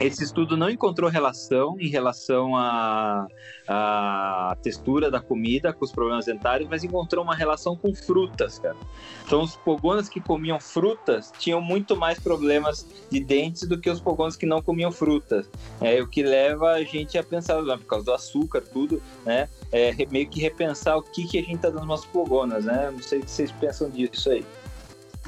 Esse 0.00 0.24
estudo 0.24 0.56
não 0.56 0.68
encontrou 0.68 1.08
relação 1.08 1.76
em 1.78 1.88
relação 1.88 2.56
à, 2.56 3.26
à 3.68 4.56
textura 4.60 5.10
da 5.10 5.20
comida 5.20 5.72
com 5.72 5.84
os 5.84 5.92
problemas 5.92 6.26
dentários, 6.26 6.68
mas 6.68 6.82
encontrou 6.82 7.22
uma 7.22 7.34
relação 7.34 7.76
com 7.76 7.94
frutas, 7.94 8.58
cara. 8.58 8.76
Então, 9.24 9.42
os 9.42 9.56
pogonas 9.56 10.08
que 10.08 10.20
comiam 10.20 10.58
frutas 10.58 11.32
tinham 11.38 11.60
muito 11.60 11.96
mais 11.96 12.18
problemas 12.18 12.86
de 13.10 13.20
dentes 13.20 13.68
do 13.68 13.78
que 13.78 13.88
os 13.88 14.00
pogonas 14.00 14.36
que 14.36 14.46
não 14.46 14.60
comiam 14.60 14.90
frutas. 14.90 15.48
É 15.80 16.02
o 16.02 16.08
que 16.08 16.22
leva 16.22 16.72
a 16.72 16.82
gente 16.82 17.16
a 17.16 17.22
pensar, 17.22 17.62
né, 17.62 17.76
por 17.76 17.86
causa 17.86 18.04
do 18.04 18.12
açúcar, 18.12 18.62
tudo, 18.62 19.00
né? 19.24 19.48
É, 19.70 19.94
meio 20.10 20.28
que 20.28 20.40
repensar 20.40 20.96
o 20.96 21.02
que, 21.02 21.26
que 21.26 21.38
a 21.38 21.42
gente 21.42 21.58
tá 21.58 21.70
dando 21.70 21.86
nas 21.86 22.04
pogonas, 22.04 22.64
né? 22.64 22.90
Não 22.90 23.00
sei 23.00 23.20
o 23.20 23.22
que 23.22 23.30
vocês 23.30 23.52
pensam 23.52 23.88
disso 23.88 24.30
aí. 24.30 24.44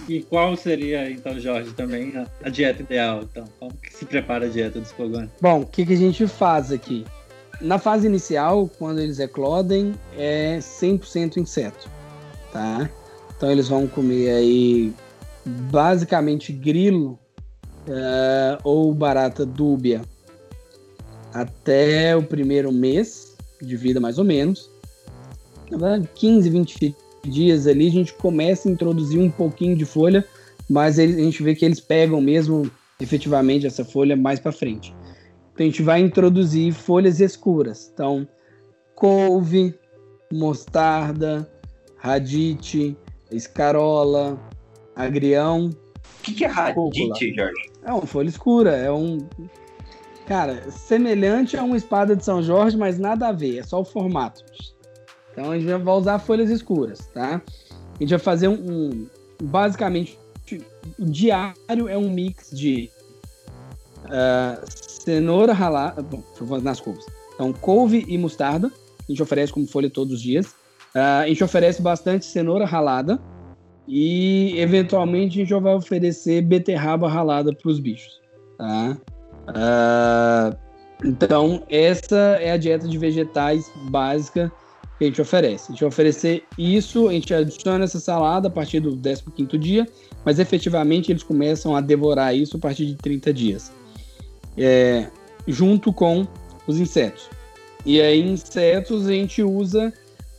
E 0.08 0.22
qual 0.22 0.56
seria, 0.56 1.10
então, 1.10 1.38
Jorge, 1.40 1.72
também 1.72 2.12
a, 2.44 2.48
dieta 2.48 2.82
ideal? 2.82 3.22
Então, 3.22 3.44
como 3.58 3.72
que 3.74 3.92
se 3.92 4.04
prepara 4.04 4.46
a 4.46 4.48
dieta 4.48 4.78
dos 4.78 4.92
pogones? 4.92 5.30
Bom, 5.40 5.62
o 5.62 5.66
que, 5.66 5.84
que 5.84 5.94
a 5.94 5.96
gente 5.96 6.26
faz 6.26 6.70
aqui? 6.70 7.04
Na 7.60 7.78
fase 7.78 8.06
inicial, 8.06 8.70
quando 8.78 9.00
eles 9.00 9.18
eclodem, 9.18 9.94
é 10.16 10.58
100% 10.58 11.38
inseto, 11.38 11.88
tá? 12.52 12.88
Então 13.36 13.50
eles 13.50 13.68
vão 13.68 13.86
comer 13.86 14.30
aí 14.30 14.92
basicamente 15.44 16.52
grilo 16.52 17.18
uh, 17.88 18.58
ou 18.62 18.92
barata 18.94 19.46
dúbia 19.46 20.02
até 21.32 22.16
o 22.16 22.22
primeiro 22.22 22.72
mês 22.72 23.36
de 23.60 23.76
vida, 23.76 24.00
mais 24.00 24.18
ou 24.18 24.24
menos. 24.24 24.70
15, 26.14 26.48
20 26.48 26.96
dias 27.26 27.66
ali, 27.66 27.88
a 27.88 27.90
gente 27.90 28.14
começa 28.14 28.68
a 28.68 28.72
introduzir 28.72 29.20
um 29.20 29.30
pouquinho 29.30 29.76
de 29.76 29.84
folha, 29.84 30.24
mas 30.68 30.98
a 30.98 31.06
gente 31.06 31.42
vê 31.42 31.54
que 31.54 31.64
eles 31.64 31.80
pegam 31.80 32.20
mesmo 32.20 32.70
efetivamente 33.00 33.66
essa 33.66 33.84
folha 33.84 34.16
mais 34.16 34.40
para 34.40 34.52
frente. 34.52 34.94
Então 35.52 35.64
a 35.66 35.68
gente 35.70 35.82
vai 35.82 36.00
introduzir 36.00 36.72
folhas 36.72 37.20
escuras. 37.20 37.90
Então, 37.92 38.26
couve, 38.94 39.74
mostarda, 40.32 41.50
radite, 41.96 42.96
escarola, 43.30 44.38
agrião. 44.94 45.70
O 46.20 46.22
que, 46.22 46.34
que, 46.34 46.44
é 46.44 46.48
radite, 46.48 47.34
Jorge? 47.34 47.70
É 47.84 47.92
uma 47.92 48.06
folha 48.06 48.28
escura, 48.28 48.76
é 48.76 48.90
um. 48.90 49.18
Cara, 50.26 50.70
semelhante 50.72 51.56
a 51.56 51.62
uma 51.62 51.76
espada 51.76 52.16
de 52.16 52.24
São 52.24 52.42
Jorge, 52.42 52.76
mas 52.76 52.98
nada 52.98 53.28
a 53.28 53.32
ver, 53.32 53.58
é 53.58 53.62
só 53.62 53.80
o 53.80 53.84
formato. 53.84 54.44
Então 55.36 55.50
a 55.50 55.58
gente 55.58 55.66
vai 55.66 55.94
usar 55.94 56.18
folhas 56.18 56.48
escuras, 56.48 57.06
tá? 57.12 57.42
A 57.94 57.98
gente 58.00 58.08
vai 58.08 58.18
fazer 58.18 58.48
um, 58.48 58.54
um 58.54 59.06
basicamente 59.42 60.18
o 60.98 61.04
diário 61.04 61.88
é 61.88 61.98
um 61.98 62.08
mix 62.08 62.50
de 62.50 62.88
uh, 64.04 64.64
cenoura 64.66 65.52
ralada, 65.52 66.02
bom, 66.02 66.22
nas 66.62 66.80
couves. 66.80 67.04
Então 67.34 67.52
couve 67.52 68.04
e 68.08 68.16
mostarda, 68.16 68.68
a 68.68 69.12
gente 69.12 69.22
oferece 69.22 69.52
como 69.52 69.66
folha 69.66 69.90
todos 69.90 70.14
os 70.14 70.22
dias. 70.22 70.46
Uh, 70.94 71.22
a 71.24 71.28
gente 71.28 71.44
oferece 71.44 71.82
bastante 71.82 72.24
cenoura 72.24 72.64
ralada 72.64 73.20
e 73.86 74.58
eventualmente 74.58 75.40
a 75.40 75.44
gente 75.44 75.62
vai 75.62 75.74
oferecer 75.74 76.42
beterraba 76.42 77.08
ralada 77.08 77.52
para 77.52 77.70
os 77.70 77.78
bichos, 77.78 78.20
tá? 78.56 78.96
Uh, 79.48 80.56
então 81.04 81.62
essa 81.68 82.38
é 82.40 82.52
a 82.52 82.56
dieta 82.56 82.88
de 82.88 82.96
vegetais 82.96 83.70
básica 83.90 84.50
que 84.98 85.04
a 85.04 85.06
gente 85.08 85.20
oferece. 85.20 85.64
A 85.64 85.72
gente 85.72 85.80
vai 85.80 85.88
oferecer 85.88 86.44
isso, 86.58 87.08
a 87.08 87.12
gente 87.12 87.32
adiciona 87.32 87.84
essa 87.84 88.00
salada 88.00 88.48
a 88.48 88.50
partir 88.50 88.80
do 88.80 88.96
15 88.96 89.58
dia, 89.58 89.86
mas 90.24 90.38
efetivamente 90.38 91.12
eles 91.12 91.22
começam 91.22 91.76
a 91.76 91.80
devorar 91.80 92.34
isso 92.34 92.56
a 92.56 92.60
partir 92.60 92.86
de 92.86 92.94
30 92.96 93.32
dias, 93.32 93.72
é, 94.56 95.08
junto 95.46 95.92
com 95.92 96.26
os 96.66 96.78
insetos. 96.78 97.28
E 97.86 98.00
aí, 98.00 98.20
insetos, 98.20 99.06
a 99.06 99.12
gente 99.12 99.42
usa 99.44 99.92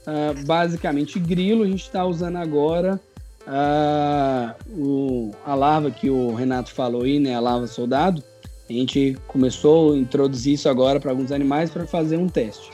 uh, 0.05 0.45
basicamente 0.45 1.17
grilo. 1.17 1.63
A 1.63 1.67
gente 1.67 1.83
está 1.83 2.05
usando 2.05 2.35
agora 2.35 2.99
uh, 3.47 4.71
o, 4.77 5.31
a 5.45 5.55
larva 5.55 5.89
que 5.89 6.09
o 6.09 6.33
Renato 6.35 6.73
falou 6.73 7.03
aí, 7.03 7.19
né? 7.19 7.35
A 7.35 7.39
larva 7.39 7.65
soldado. 7.67 8.21
A 8.69 8.73
gente 8.73 9.17
começou 9.27 9.93
a 9.93 9.97
introduzir 9.97 10.55
isso 10.55 10.67
agora 10.67 10.99
para 10.99 11.11
alguns 11.11 11.31
animais 11.31 11.69
para 11.69 11.87
fazer 11.87 12.17
um 12.17 12.27
teste. 12.27 12.69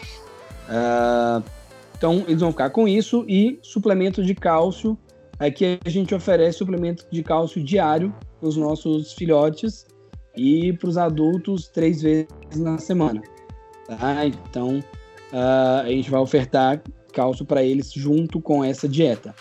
Uh, 0.67 1.43
então, 2.03 2.25
eles 2.27 2.41
vão 2.41 2.51
ficar 2.51 2.69
com 2.69 2.85
isso 2.85 3.23
e 3.29 3.57
suplemento 3.61 4.21
de 4.21 4.35
cálcio. 4.35 4.97
Aqui 5.39 5.79
a 5.85 5.89
gente 5.89 6.13
oferece 6.13 6.57
suplemento 6.57 7.05
de 7.09 7.23
cálcio 7.23 7.63
diário 7.63 8.13
para 8.41 8.49
os 8.49 8.57
nossos 8.57 9.13
filhotes 9.13 9.85
e 10.35 10.73
para 10.73 10.89
os 10.89 10.97
adultos 10.97 11.69
três 11.69 12.01
vezes 12.01 12.27
na 12.57 12.77
semana. 12.77 13.21
Tá? 13.87 14.25
Então, 14.25 14.79
uh, 15.31 15.79
a 15.81 15.87
gente 15.87 16.11
vai 16.11 16.19
ofertar 16.19 16.83
cálcio 17.13 17.45
para 17.45 17.63
eles 17.63 17.89
junto 17.93 18.41
com 18.41 18.65
essa 18.65 18.85
dieta. 18.85 19.33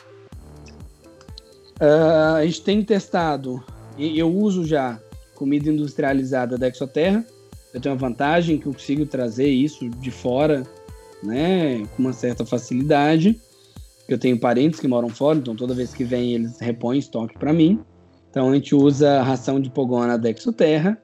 Uh, 1.80 2.36
a 2.36 2.44
gente 2.46 2.62
tem 2.62 2.80
testado, 2.84 3.60
e 3.98 4.16
eu 4.16 4.32
uso 4.32 4.64
já 4.64 5.00
comida 5.34 5.68
industrializada 5.68 6.56
da 6.56 6.68
Exoterra. 6.68 7.26
Eu 7.74 7.80
tenho 7.80 7.92
uma 7.92 8.00
vantagem 8.00 8.56
que 8.56 8.66
eu 8.66 8.72
consigo 8.72 9.04
trazer 9.04 9.48
isso 9.48 9.90
de 9.90 10.12
fora, 10.12 10.62
né, 11.22 11.86
com 11.96 12.02
uma 12.02 12.12
certa 12.12 12.44
facilidade. 12.44 13.40
Eu 14.08 14.18
tenho 14.18 14.38
parentes 14.38 14.80
que 14.80 14.88
moram 14.88 15.08
fora, 15.08 15.38
então 15.38 15.54
toda 15.54 15.74
vez 15.74 15.94
que 15.94 16.04
vem 16.04 16.34
eles 16.34 16.58
repõem 16.60 16.98
estoque 16.98 17.38
para 17.38 17.52
mim. 17.52 17.80
Então 18.30 18.50
a 18.50 18.54
gente 18.54 18.74
usa 18.74 19.20
a 19.20 19.22
ração 19.22 19.60
de 19.60 19.70
pogona 19.70 20.18
da 20.18 20.30
Exoterra 20.30 20.98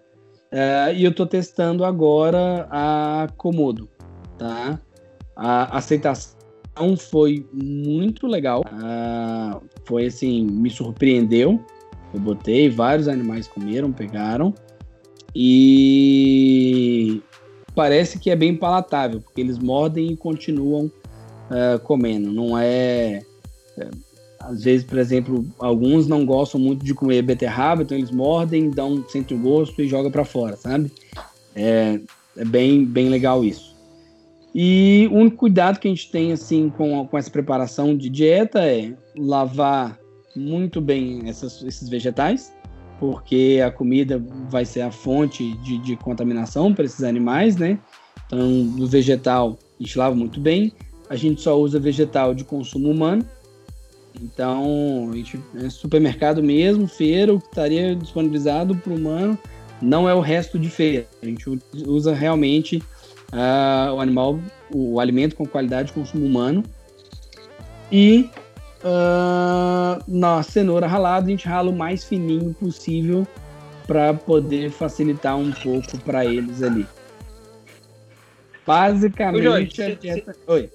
é, 0.51 0.95
e 0.95 1.05
eu 1.05 1.11
estou 1.11 1.27
testando 1.27 1.85
agora 1.85 2.66
a 2.70 3.28
Komodo, 3.36 3.89
tá? 4.39 4.81
A 5.36 5.77
aceitação 5.77 6.36
foi 6.97 7.47
muito 7.53 8.27
legal, 8.27 8.62
uh, 8.62 9.62
foi 9.85 10.07
assim, 10.07 10.45
me 10.45 10.70
surpreendeu. 10.70 11.61
Eu 12.15 12.20
botei, 12.20 12.70
vários 12.70 13.07
animais 13.07 13.47
comeram, 13.47 13.93
pegaram 13.93 14.55
e 15.35 17.23
parece 17.78 18.18
que 18.18 18.28
é 18.28 18.34
bem 18.34 18.56
palatável, 18.56 19.20
porque 19.20 19.40
eles 19.40 19.56
mordem 19.56 20.10
e 20.10 20.16
continuam 20.16 20.86
uh, 20.86 21.78
comendo. 21.84 22.32
Não 22.32 22.59
é, 22.59 23.22
é 23.76 23.88
às 24.40 24.64
vezes, 24.64 24.84
por 24.84 24.98
exemplo, 24.98 25.46
alguns 25.60 26.09
não 26.09 26.26
gostam 26.26 26.60
muito 26.60 26.84
de 26.84 26.92
comer 26.92 27.22
beterraba, 27.22 27.82
então 27.82 27.96
eles 27.96 28.10
mordem, 28.10 28.68
dão, 28.68 29.05
sentem 29.09 29.38
o 29.38 29.40
gosto 29.40 29.80
e 29.80 29.86
jogam 29.86 30.10
para 30.10 30.24
fora, 30.24 30.56
sabe? 30.56 30.90
É, 31.55 32.00
é, 32.36 32.44
bem, 32.44 32.84
bem 32.84 33.09
legal 33.10 33.44
isso. 33.44 33.76
E 34.52 35.09
o 35.12 35.14
único 35.14 35.36
cuidado 35.36 35.78
que 35.78 35.86
a 35.86 35.90
gente 35.92 36.10
tem 36.10 36.32
assim 36.32 36.70
com, 36.70 37.06
com 37.06 37.16
essa 37.16 37.30
preparação 37.30 37.96
de 37.96 38.09
dieta 38.09 38.59
é 38.59 38.92
lavar 39.16 39.96
muito 40.34 40.80
bem 40.80 41.28
essas, 41.28 41.62
esses 41.62 41.88
vegetais, 41.88 42.52
porque 42.98 43.60
a 43.64 43.70
comida 43.70 44.22
vai 44.48 44.64
ser 44.64 44.82
a 44.82 44.90
fonte 44.90 45.52
de, 45.58 45.78
de 45.78 45.96
contaminação 45.96 46.74
para 46.74 46.84
esses 46.84 47.02
animais, 47.02 47.56
né? 47.56 47.78
Então, 48.26 48.38
no 48.38 48.86
vegetal, 48.86 49.58
a 49.78 49.82
gente 49.82 49.98
lava 49.98 50.14
muito 50.14 50.40
bem. 50.40 50.72
A 51.08 51.16
gente 51.16 51.40
só 51.40 51.58
usa 51.58 51.80
vegetal 51.80 52.34
de 52.34 52.44
consumo 52.44 52.90
humano, 52.90 53.24
então, 54.22 55.10
gente, 55.14 55.40
é 55.56 55.70
supermercado 55.70 56.42
mesmo, 56.42 56.88
feira, 56.88 57.32
o 57.32 57.40
que 57.40 57.46
estaria 57.46 57.94
disponibilizado 57.94 58.74
para 58.74 58.92
o 58.92 58.96
humano 58.96 59.38
não 59.80 60.08
é 60.08 60.14
o 60.14 60.20
resto 60.20 60.58
de 60.58 60.68
feira. 60.68 61.06
A 61.22 61.26
gente 61.26 61.44
usa 61.86 62.12
realmente 62.14 62.82
uh, 63.32 63.94
o 63.94 64.00
animal, 64.00 64.40
o 64.72 64.98
alimento 64.98 65.36
com 65.36 65.46
qualidade 65.46 65.88
de 65.88 65.94
consumo 65.94 66.26
humano. 66.26 66.64
E 67.90 68.28
uh, 68.82 70.02
na 70.06 70.42
cenoura 70.42 70.86
ralada, 70.86 71.26
a 71.26 71.30
gente 71.30 71.46
rala 71.46 71.70
o 71.70 71.76
mais 71.76 72.05
fininho 72.05 72.55
possível 72.55 73.26
para 73.86 74.12
poder 74.12 74.70
facilitar 74.70 75.36
um 75.36 75.50
pouco 75.50 75.98
para 76.00 76.24
eles 76.24 76.62
ali. 76.62 76.86
Basicamente, 78.66 79.82
a 79.82 79.94
dieta. 79.94 80.36
Oi. 80.46 80.70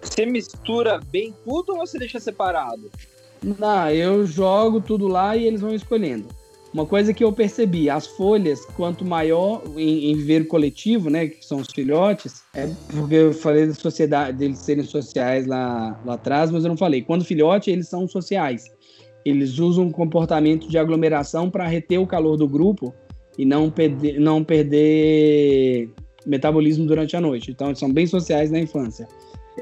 Você 0.00 0.24
mistura 0.24 0.98
bem 1.10 1.34
tudo 1.44 1.74
ou 1.74 1.86
você 1.86 1.98
deixa 1.98 2.18
separado? 2.18 2.90
Não, 3.42 3.90
eu 3.90 4.26
jogo 4.26 4.80
tudo 4.80 5.06
lá 5.06 5.36
e 5.36 5.46
eles 5.46 5.60
vão 5.60 5.74
escolhendo. 5.74 6.28
Uma 6.72 6.86
coisa 6.86 7.12
que 7.12 7.22
eu 7.22 7.30
percebi, 7.30 7.90
as 7.90 8.06
folhas, 8.06 8.64
quanto 8.64 9.04
maior 9.04 9.62
em, 9.76 10.10
em 10.10 10.16
viveiro 10.16 10.46
coletivo, 10.46 11.10
né, 11.10 11.28
que 11.28 11.44
são 11.44 11.58
os 11.58 11.68
filhotes, 11.70 12.42
é 12.54 12.66
porque 12.90 13.14
eu 13.14 13.34
falei 13.34 13.66
da 13.66 13.74
sociedade, 13.74 14.38
deles 14.38 14.58
serem 14.58 14.82
sociais 14.82 15.46
lá, 15.46 16.00
lá 16.04 16.14
atrás, 16.14 16.50
mas 16.50 16.64
eu 16.64 16.70
não 16.70 16.76
falei. 16.76 17.02
Quando 17.02 17.26
filhote, 17.26 17.70
eles 17.70 17.88
são 17.88 18.08
sociais. 18.08 18.64
Eles 19.22 19.58
usam 19.58 19.84
um 19.84 19.92
comportamento 19.92 20.66
de 20.66 20.78
aglomeração 20.78 21.50
para 21.50 21.66
reter 21.66 21.98
o 21.98 22.06
calor 22.06 22.38
do 22.38 22.48
grupo 22.48 22.94
e 23.36 23.44
não 23.44 23.70
perder, 23.70 24.18
não 24.18 24.42
perder 24.42 25.90
metabolismo 26.26 26.86
durante 26.86 27.14
a 27.16 27.20
noite. 27.20 27.50
Então, 27.50 27.68
eles 27.68 27.78
são 27.78 27.92
bem 27.92 28.06
sociais 28.06 28.50
na 28.50 28.58
infância. 28.58 29.06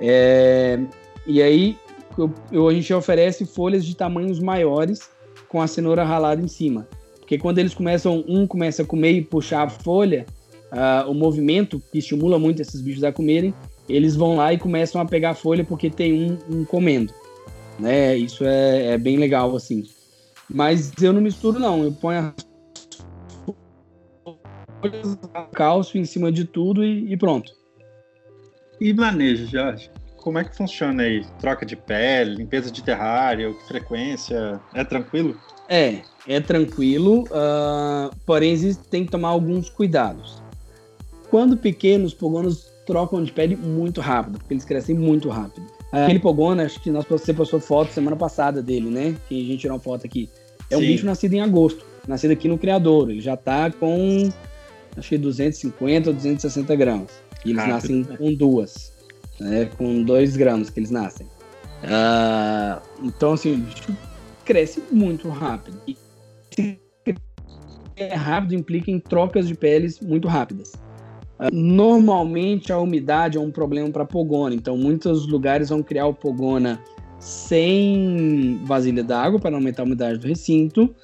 É, 0.00 0.78
e 1.26 1.42
aí 1.42 1.76
eu, 2.16 2.32
eu, 2.52 2.68
a 2.68 2.72
gente 2.72 2.94
oferece 2.94 3.44
folhas 3.44 3.84
de 3.84 3.96
tamanhos 3.96 4.38
maiores 4.38 5.10
com 5.48 5.60
a 5.60 5.66
cenoura 5.66 6.04
ralada 6.04 6.40
em 6.40 6.48
cima. 6.48 6.88
Porque 7.30 7.38
quando 7.38 7.58
eles 7.58 7.72
começam, 7.72 8.24
um 8.26 8.44
começa 8.44 8.82
a 8.82 8.84
comer 8.84 9.12
e 9.12 9.22
puxar 9.22 9.62
a 9.62 9.68
folha, 9.68 10.26
uh, 10.72 11.08
o 11.08 11.14
movimento 11.14 11.80
que 11.92 11.98
estimula 11.98 12.40
muito 12.40 12.60
esses 12.60 12.80
bichos 12.80 13.04
a 13.04 13.12
comerem, 13.12 13.54
eles 13.88 14.16
vão 14.16 14.34
lá 14.34 14.52
e 14.52 14.58
começam 14.58 15.00
a 15.00 15.04
pegar 15.04 15.30
a 15.30 15.34
folha 15.34 15.62
porque 15.62 15.88
tem 15.88 16.12
um, 16.12 16.38
um 16.52 16.64
comendo. 16.64 17.14
Né? 17.78 18.16
Isso 18.16 18.44
é, 18.44 18.94
é, 18.94 18.98
bem 18.98 19.16
legal, 19.16 19.54
assim. 19.54 19.84
Mas 20.52 20.92
eu 21.00 21.12
não 21.12 21.20
misturo, 21.20 21.60
não. 21.60 21.84
Eu 21.84 21.92
ponho 21.92 22.34
as 22.34 22.34
folhas, 25.54 25.94
em 25.94 26.04
cima 26.04 26.32
de 26.32 26.44
tudo 26.44 26.82
e, 26.82 27.12
e 27.12 27.16
pronto. 27.16 27.52
E 28.80 28.92
manejo, 28.92 29.46
Jorge? 29.46 29.88
Como 30.16 30.36
é 30.36 30.42
que 30.42 30.56
funciona 30.56 31.04
aí? 31.04 31.24
Troca 31.38 31.64
de 31.64 31.76
pele, 31.76 32.34
limpeza 32.34 32.72
de 32.72 32.82
terrário, 32.82 33.54
frequência? 33.68 34.60
É 34.74 34.82
tranquilo? 34.82 35.38
É, 35.70 36.00
é 36.26 36.40
tranquilo, 36.40 37.22
uh, 37.26 38.14
porém 38.26 38.56
tem 38.90 39.04
que 39.04 39.10
tomar 39.12 39.28
alguns 39.28 39.70
cuidados. 39.70 40.42
Quando 41.30 41.56
pequenos, 41.56 42.12
pogonos 42.12 42.68
trocam 42.84 43.22
de 43.22 43.30
pele 43.30 43.54
muito 43.54 44.00
rápido, 44.00 44.38
porque 44.38 44.52
eles 44.52 44.64
crescem 44.64 44.96
muito 44.96 45.28
rápido. 45.28 45.64
Uh, 45.92 46.04
aquele 46.04 46.18
pogono, 46.18 46.60
acho 46.60 46.80
que 46.80 46.90
nós, 46.90 47.04
você 47.08 47.32
postou 47.32 47.60
foto 47.60 47.92
semana 47.92 48.16
passada 48.16 48.60
dele, 48.60 48.90
né? 48.90 49.14
Que 49.28 49.40
a 49.40 49.46
gente 49.46 49.60
tirou 49.60 49.76
uma 49.76 49.82
foto 49.82 50.04
aqui. 50.04 50.28
É 50.68 50.76
um 50.76 50.80
Sim. 50.80 50.86
bicho 50.86 51.06
nascido 51.06 51.34
em 51.34 51.40
agosto, 51.40 51.84
nascido 52.06 52.32
aqui 52.32 52.48
no 52.48 52.58
Criador. 52.58 53.08
Ele 53.08 53.20
já 53.20 53.36
tá 53.36 53.70
com, 53.70 54.28
acho 54.96 55.08
que 55.08 55.18
250 55.18 56.10
ou 56.10 56.14
260 56.14 56.74
gramas. 56.74 57.12
E 57.44 57.50
eles 57.50 57.62
Rápido, 57.62 57.74
nascem 57.74 58.04
com 58.16 58.34
duas, 58.34 58.92
né? 59.38 59.70
Com 59.78 60.02
dois 60.02 60.36
gramas 60.36 60.68
que 60.68 60.80
eles 60.80 60.90
nascem. 60.90 61.28
Uh, 61.84 62.82
então, 63.04 63.34
assim, 63.34 63.64
cresce 64.44 64.82
muito 64.90 65.28
rápido. 65.28 65.78
E 65.86 65.96
é 67.96 68.14
rápido 68.14 68.54
implica 68.54 68.90
em 68.90 68.98
trocas 68.98 69.46
de 69.46 69.54
peles 69.54 70.00
muito 70.00 70.26
rápidas. 70.26 70.72
Uh, 71.38 71.48
normalmente 71.52 72.72
a 72.72 72.78
umidade 72.78 73.36
é 73.36 73.40
um 73.40 73.50
problema 73.50 73.90
para 73.90 74.04
pogona, 74.04 74.54
então 74.54 74.76
muitos 74.76 75.26
lugares 75.26 75.68
vão 75.68 75.82
criar 75.82 76.06
o 76.06 76.14
pogona 76.14 76.80
sem 77.18 78.60
vasilha 78.64 79.04
d'água 79.04 79.38
para 79.38 79.54
aumentar 79.54 79.82
a 79.82 79.86
umidade 79.86 80.18
do 80.18 80.26
recinto 80.26 80.94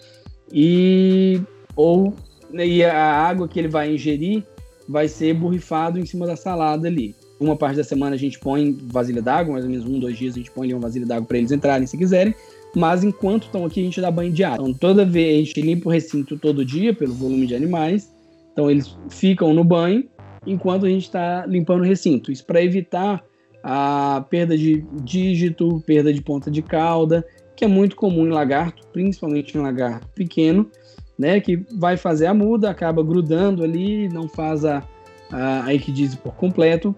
e 0.50 1.40
ou 1.74 2.14
e 2.52 2.82
a 2.82 2.96
água 2.96 3.46
que 3.46 3.58
ele 3.58 3.68
vai 3.68 3.92
ingerir 3.94 4.42
vai 4.88 5.08
ser 5.08 5.34
borrifado 5.34 5.98
em 5.98 6.06
cima 6.06 6.26
da 6.26 6.36
salada 6.36 6.86
ali. 6.88 7.14
Uma 7.38 7.56
parte 7.56 7.76
da 7.76 7.84
semana 7.84 8.14
a 8.14 8.18
gente 8.18 8.38
põe 8.38 8.72
vasilha 8.84 9.20
d'água, 9.20 9.52
mais 9.52 9.64
ou 9.64 9.70
menos 9.70 9.84
um, 9.84 9.98
dois 9.98 10.16
dias 10.16 10.34
a 10.34 10.38
gente 10.38 10.50
põe 10.50 10.66
ali 10.66 10.74
uma 10.74 10.80
vasilha 10.80 11.04
d'água 11.04 11.26
para 11.26 11.36
eles 11.36 11.52
entrarem 11.52 11.86
se 11.86 11.98
quiserem. 11.98 12.34
Mas 12.77 13.03
enquanto 13.03 13.44
estão 13.44 13.65
aqui, 13.65 13.81
a 13.81 13.85
gente 13.85 14.01
dá 14.01 14.11
banho 14.11 14.32
de 14.32 14.44
água. 14.44 14.69
Então, 14.69 14.74
toda 14.74 15.05
vez 15.05 15.35
a 15.35 15.39
gente 15.39 15.62
limpa 15.62 15.89
o 15.89 15.93
recinto 15.93 16.39
todo 16.39 16.65
dia 16.65 16.94
pelo 16.94 17.15
volume 17.15 17.47
de 17.47 17.55
animais. 17.55 18.12
Então, 18.53 18.70
eles 18.70 18.97
ficam 19.09 19.55
no 19.55 19.65
banho 19.65 20.05
enquanto 20.47 20.86
a 20.86 20.89
gente 20.89 21.05
está 21.05 21.47
limpando 21.47 21.81
o 21.81 21.85
recinto. 21.85 22.31
Isso 22.31 22.44
para 22.44 22.62
evitar 22.62 23.24
a 23.62 24.24
perda 24.28 24.57
de 24.57 24.85
dígito, 25.03 25.82
perda 25.86 26.12
de 26.12 26.20
ponta 26.20 26.51
de 26.51 26.62
cauda, 26.62 27.27
que 27.57 27.65
é 27.65 27.69
muito 27.69 27.97
comum 27.97 28.27
em 28.27 28.31
lagarto, 28.31 28.86
principalmente 28.93 29.57
em 29.57 29.61
lagarto 29.61 30.07
pequeno 30.15 30.70
né, 31.19 31.40
que 31.40 31.57
vai 31.78 31.97
fazer 31.97 32.27
a 32.27 32.35
muda, 32.35 32.70
acaba 32.70 33.03
grudando 33.03 33.65
ali, 33.65 34.09
não 34.09 34.28
faz 34.28 34.65
a, 34.65 34.82
a, 35.31 35.65
a 35.65 35.74
equidise 35.74 36.16
por 36.16 36.35
completo, 36.35 36.94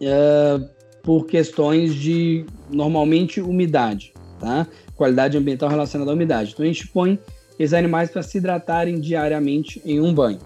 uh, 0.00 0.68
por 1.02 1.26
questões 1.26 1.94
de, 1.94 2.44
normalmente, 2.70 3.40
umidade, 3.40 4.12
tá? 4.40 4.66
Qualidade 4.96 5.36
ambiental 5.36 5.68
relacionada 5.68 6.10
à 6.10 6.14
umidade. 6.14 6.52
Então, 6.52 6.64
a 6.64 6.68
gente 6.68 6.86
põe 6.88 7.18
esses 7.58 7.74
animais 7.74 8.10
para 8.10 8.22
se 8.22 8.38
hidratarem 8.38 9.00
diariamente 9.00 9.80
em 9.84 10.00
um 10.00 10.12
banho. 10.12 10.38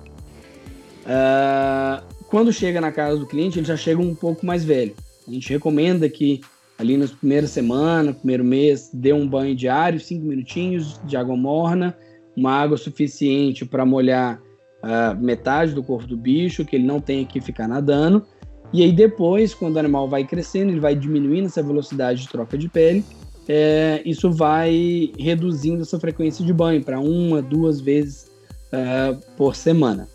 Uh, 1.04 2.02
quando 2.28 2.52
chega 2.52 2.80
na 2.80 2.92
casa 2.92 3.18
do 3.18 3.26
cliente, 3.26 3.58
ele 3.58 3.66
já 3.66 3.76
chega 3.76 4.00
um 4.00 4.14
pouco 4.14 4.44
mais 4.44 4.64
velho. 4.64 4.94
A 5.26 5.30
gente 5.30 5.48
recomenda 5.50 6.08
que 6.08 6.40
ali 6.78 6.96
nas 6.96 7.10
primeiras 7.10 7.50
semanas, 7.50 8.16
primeiro 8.16 8.44
mês, 8.44 8.90
dê 8.92 9.12
um 9.12 9.26
banho 9.26 9.54
diário, 9.54 9.98
cinco 9.98 10.26
minutinhos 10.26 11.00
de 11.04 11.16
água 11.16 11.36
morna, 11.36 11.96
uma 12.36 12.52
água 12.52 12.76
suficiente 12.76 13.64
para 13.64 13.84
molhar 13.84 14.40
uh, 14.82 15.20
metade 15.20 15.74
do 15.74 15.82
corpo 15.82 16.06
do 16.06 16.16
bicho, 16.16 16.64
que 16.64 16.76
ele 16.76 16.86
não 16.86 17.00
tenha 17.00 17.24
que 17.24 17.40
ficar 17.40 17.66
nadando. 17.66 18.24
E 18.72 18.82
aí 18.82 18.92
depois, 18.92 19.54
quando 19.54 19.76
o 19.76 19.78
animal 19.78 20.08
vai 20.08 20.24
crescendo, 20.24 20.70
ele 20.70 20.80
vai 20.80 20.94
diminuindo 20.94 21.46
essa 21.46 21.62
velocidade 21.62 22.22
de 22.22 22.28
troca 22.28 22.56
de 22.56 22.68
pele, 22.68 23.04
é, 23.48 24.02
isso 24.04 24.30
vai 24.30 25.10
reduzindo 25.18 25.80
essa 25.80 25.98
frequência 25.98 26.44
de 26.44 26.52
banho 26.52 26.84
para 26.84 27.00
uma, 27.00 27.40
duas 27.40 27.80
vezes 27.80 28.30
uh, 28.72 29.18
por 29.36 29.56
semana. 29.56 30.06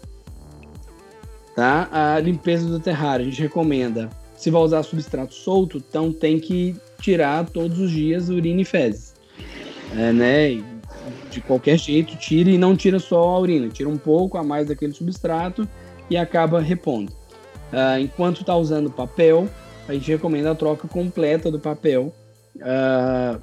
Tá? 1.56 1.90
A 1.92 2.20
limpeza 2.20 2.68
do 2.68 2.80
terrário, 2.80 3.26
a 3.26 3.30
gente 3.30 3.42
recomenda. 3.42 4.10
Se 4.38 4.52
vai 4.52 4.62
usar 4.62 4.84
substrato 4.84 5.34
solto, 5.34 5.78
então 5.78 6.12
tem 6.12 6.40
que 6.40 6.76
tirar 7.00 7.50
todos 7.50 7.80
os 7.80 7.90
dias 7.90 8.30
urina 8.30 8.62
e 8.62 8.66
fezes. 8.66 9.14
É, 9.98 10.12
né? 10.12 10.64
De 11.30 11.42
qualquer 11.42 11.78
jeito, 11.78 12.16
tira 12.16 12.50
e 12.50 12.58
não 12.58 12.76
tira 12.76 13.00
só 13.00 13.22
a 13.22 13.40
urina, 13.40 13.68
tira 13.70 13.90
um 13.90 13.98
pouco 13.98 14.38
a 14.38 14.44
mais 14.44 14.68
daquele 14.68 14.94
substrato 14.94 15.68
e 16.10 16.18
acaba 16.18 16.62
repondo. 16.62 17.12
Uh, 17.12 18.00
enquanto 18.00 18.42
está 18.42 18.56
usando 18.56 18.92
papel, 18.92 19.48
a 19.88 19.94
gente 19.94 20.12
recomenda 20.12 20.52
a 20.52 20.56
troca 20.56 20.88
completa 20.88 21.50
do 21.50 21.60
papel. 21.60 22.14
Uh, 22.58 23.42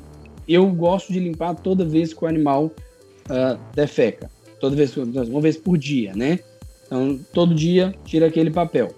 eu 0.48 0.66
gosto 0.68 1.12
de 1.12 1.20
limpar 1.20 1.54
toda 1.54 1.84
vez 1.84 2.12
que 2.12 2.24
o 2.24 2.28
animal 2.28 2.66
uh, 2.66 3.58
defeca, 3.74 4.30
toda 4.60 4.74
vez, 4.74 4.96
uma 4.96 5.40
vez 5.40 5.56
por 5.56 5.78
dia, 5.78 6.12
né? 6.14 6.40
Então, 6.86 7.18
todo 7.32 7.54
dia, 7.54 7.94
tira 8.04 8.26
aquele 8.26 8.50
papel. 8.50 8.92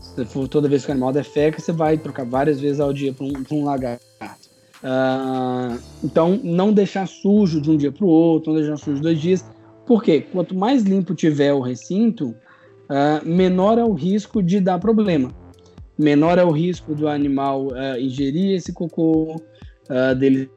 Se 0.00 0.24
for 0.24 0.46
toda 0.46 0.68
vez 0.68 0.84
que 0.84 0.90
o 0.90 0.92
animal 0.92 1.12
defeca, 1.12 1.60
você 1.60 1.72
vai 1.72 1.98
trocar 1.98 2.24
várias 2.24 2.60
vezes 2.60 2.78
ao 2.78 2.92
dia 2.92 3.12
para 3.12 3.26
um, 3.26 3.32
um 3.50 3.64
lagarto. 3.64 4.04
Uh, 4.84 5.80
então, 6.04 6.38
não 6.44 6.72
deixar 6.72 7.08
sujo 7.08 7.60
de 7.60 7.70
um 7.70 7.76
dia 7.76 7.90
para 7.90 8.04
o 8.04 8.08
outro, 8.08 8.52
não 8.52 8.60
deixar 8.60 8.76
sujo 8.76 9.02
dois 9.02 9.20
dias. 9.20 9.44
Porque 9.86 10.20
quanto 10.20 10.54
mais 10.54 10.82
limpo 10.82 11.14
tiver 11.14 11.52
o 11.52 11.60
recinto, 11.60 12.28
uh, 12.28 13.26
menor 13.26 13.78
é 13.78 13.84
o 13.84 13.92
risco 13.92 14.42
de 14.42 14.60
dar 14.60 14.78
problema. 14.78 15.30
Menor 15.98 16.38
é 16.38 16.44
o 16.44 16.50
risco 16.50 16.94
do 16.94 17.08
animal 17.08 17.66
uh, 17.68 17.98
ingerir 17.98 18.56
esse 18.56 18.72
cocô, 18.72 19.40
dele 20.18 20.50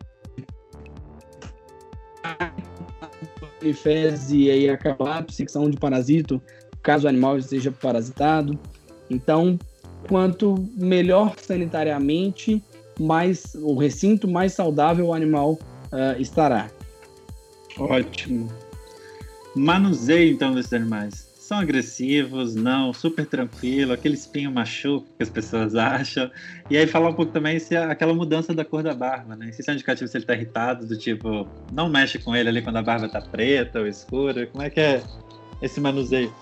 fezes 3.73 4.31
e 4.31 4.49
aí 4.49 4.69
acabar 4.69 5.17
a 5.17 5.23
psicção 5.23 5.69
de 5.69 5.75
parasito 5.77 6.41
caso 6.87 7.05
o 7.05 7.09
animal 7.09 7.37
esteja 7.37 7.69
parasitado. 7.69 8.57
Então, 9.09 9.59
quanto 10.07 10.55
melhor 10.73 11.35
sanitariamente, 11.37 12.63
mais 12.97 13.55
o 13.55 13.75
recinto 13.75 14.25
mais 14.25 14.53
saudável 14.53 15.07
o 15.07 15.13
animal 15.13 15.59
uh, 15.91 16.19
estará. 16.19 16.71
Ótimo. 17.77 18.49
Manuseio 19.53 20.33
então 20.33 20.55
desses 20.55 20.71
animais. 20.71 21.26
São 21.47 21.59
agressivos, 21.59 22.55
não, 22.55 22.91
super 22.91 23.25
tranquilo, 23.25 23.93
aquele 23.93 24.15
espinho 24.15 24.51
machuca 24.51 25.07
que 25.15 25.23
as 25.23 25.29
pessoas 25.29 25.75
acham. 25.79 26.29
E 26.69 26.75
aí 26.75 26.85
falar 26.85 27.07
um 27.07 27.13
pouco 27.13 27.31
também 27.31 27.57
se 27.57 27.73
aquela 27.73 28.13
mudança 28.13 28.53
da 28.53 28.65
cor 28.65 28.83
da 28.83 28.93
barba, 28.93 29.33
né? 29.33 29.49
Se 29.53 29.61
isso 29.61 29.69
é 29.69 29.71
um 29.71 29.75
indicativo 29.75 30.09
se 30.09 30.17
ele 30.17 30.25
tá 30.25 30.33
irritado, 30.33 30.85
do 30.85 30.97
tipo, 30.97 31.47
não 31.71 31.87
mexe 31.87 32.19
com 32.19 32.35
ele 32.35 32.49
ali 32.49 32.61
quando 32.61 32.75
a 32.75 32.81
barba 32.81 33.07
tá 33.07 33.21
preta 33.21 33.79
ou 33.79 33.87
escura. 33.87 34.45
Como 34.47 34.61
é 34.61 34.69
que 34.69 34.81
é 34.81 35.01
esse 35.61 35.79
manuseio? 35.79 36.33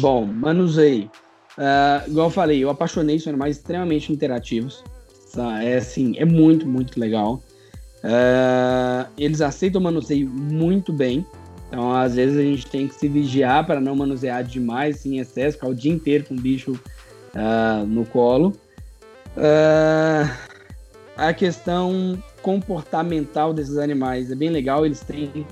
Bom, 0.00 0.24
manuseio. 0.24 1.10
Uh, 1.58 2.10
igual 2.10 2.28
eu 2.28 2.32
falei, 2.32 2.64
eu 2.64 2.70
apaixonei, 2.70 3.18
são 3.18 3.32
animais 3.32 3.58
extremamente 3.58 4.10
interativos. 4.10 4.82
É 5.62 5.76
assim, 5.76 6.14
é 6.16 6.24
muito, 6.24 6.66
muito 6.66 6.98
legal. 6.98 7.42
Uh, 8.02 9.06
eles 9.18 9.42
aceitam 9.42 9.82
o 9.82 9.84
manuseio 9.84 10.26
muito 10.26 10.94
bem. 10.94 11.26
Então, 11.68 11.92
às 11.92 12.14
vezes, 12.14 12.38
a 12.38 12.42
gente 12.42 12.66
tem 12.66 12.86
que 12.86 12.94
se 12.94 13.08
vigiar 13.08 13.66
para 13.66 13.80
não 13.80 13.96
manusear 13.96 14.44
demais, 14.44 15.04
em 15.04 15.18
excesso, 15.18 15.56
ficar 15.56 15.68
o 15.68 15.74
dia 15.74 15.92
inteiro 15.92 16.24
com 16.24 16.34
o 16.34 16.40
bicho 16.40 16.72
uh, 17.34 17.84
no 17.86 18.04
colo. 18.06 18.56
Uh, 19.36 20.30
a 21.16 21.32
questão 21.32 22.22
comportamental 22.40 23.52
desses 23.52 23.76
animais 23.78 24.30
é 24.30 24.34
bem 24.34 24.50
legal. 24.50 24.86
Eles 24.86 25.00
têm 25.00 25.46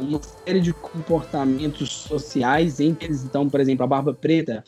uma 0.00 0.20
série 0.22 0.60
de 0.60 0.72
comportamentos 0.72 1.90
sociais 1.90 2.80
entre 2.80 3.06
eles. 3.06 3.24
Então, 3.24 3.48
por 3.48 3.60
exemplo, 3.60 3.84
a 3.84 3.86
barba 3.86 4.14
preta, 4.14 4.64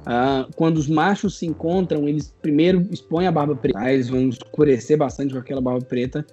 uh, 0.00 0.50
quando 0.56 0.78
os 0.78 0.88
machos 0.88 1.38
se 1.38 1.46
encontram, 1.46 2.08
eles 2.08 2.34
primeiro 2.42 2.86
expõem 2.90 3.26
a 3.26 3.32
barba 3.32 3.56
preta, 3.56 3.92
eles 3.92 4.08
vão 4.08 4.28
escurecer 4.28 4.98
bastante 4.98 5.32
com 5.32 5.40
aquela 5.40 5.60
barba 5.60 5.84
preta. 5.84 6.26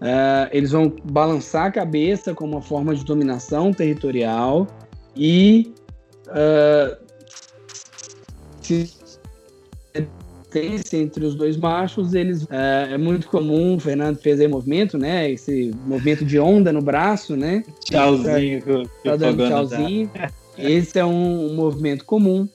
Uh, 0.00 0.48
eles 0.52 0.72
vão 0.72 0.92
balançar 1.04 1.66
a 1.66 1.70
cabeça 1.70 2.34
como 2.34 2.52
uma 2.52 2.62
forma 2.62 2.94
de 2.94 3.04
dominação 3.04 3.72
territorial 3.72 4.66
e 5.16 5.72
uh, 6.28 7.06
se 10.78 10.96
entre 10.96 11.24
os 11.24 11.34
dois 11.34 11.56
machos, 11.56 12.14
eles 12.14 12.46
é, 12.50 12.88
é, 12.92 12.98
muito 12.98 13.28
comum, 13.28 13.76
o 13.76 13.80
Fernando 13.80 14.18
fez 14.18 14.40
aí 14.40 14.48
movimento, 14.48 14.96
né? 14.96 15.30
Esse 15.30 15.70
movimento 15.86 16.24
de 16.24 16.38
onda 16.38 16.72
no 16.72 16.80
braço, 16.80 17.36
né? 17.36 17.62
Tchauzinho. 17.84 18.62
Tá, 18.62 19.10
tá 19.10 19.16
dando 19.16 19.46
tchauzinho. 19.46 20.10
Esse 20.56 20.98
é 20.98 21.04
um, 21.04 21.50
um 21.50 21.54
movimento 21.54 22.04
comum. 22.04 22.48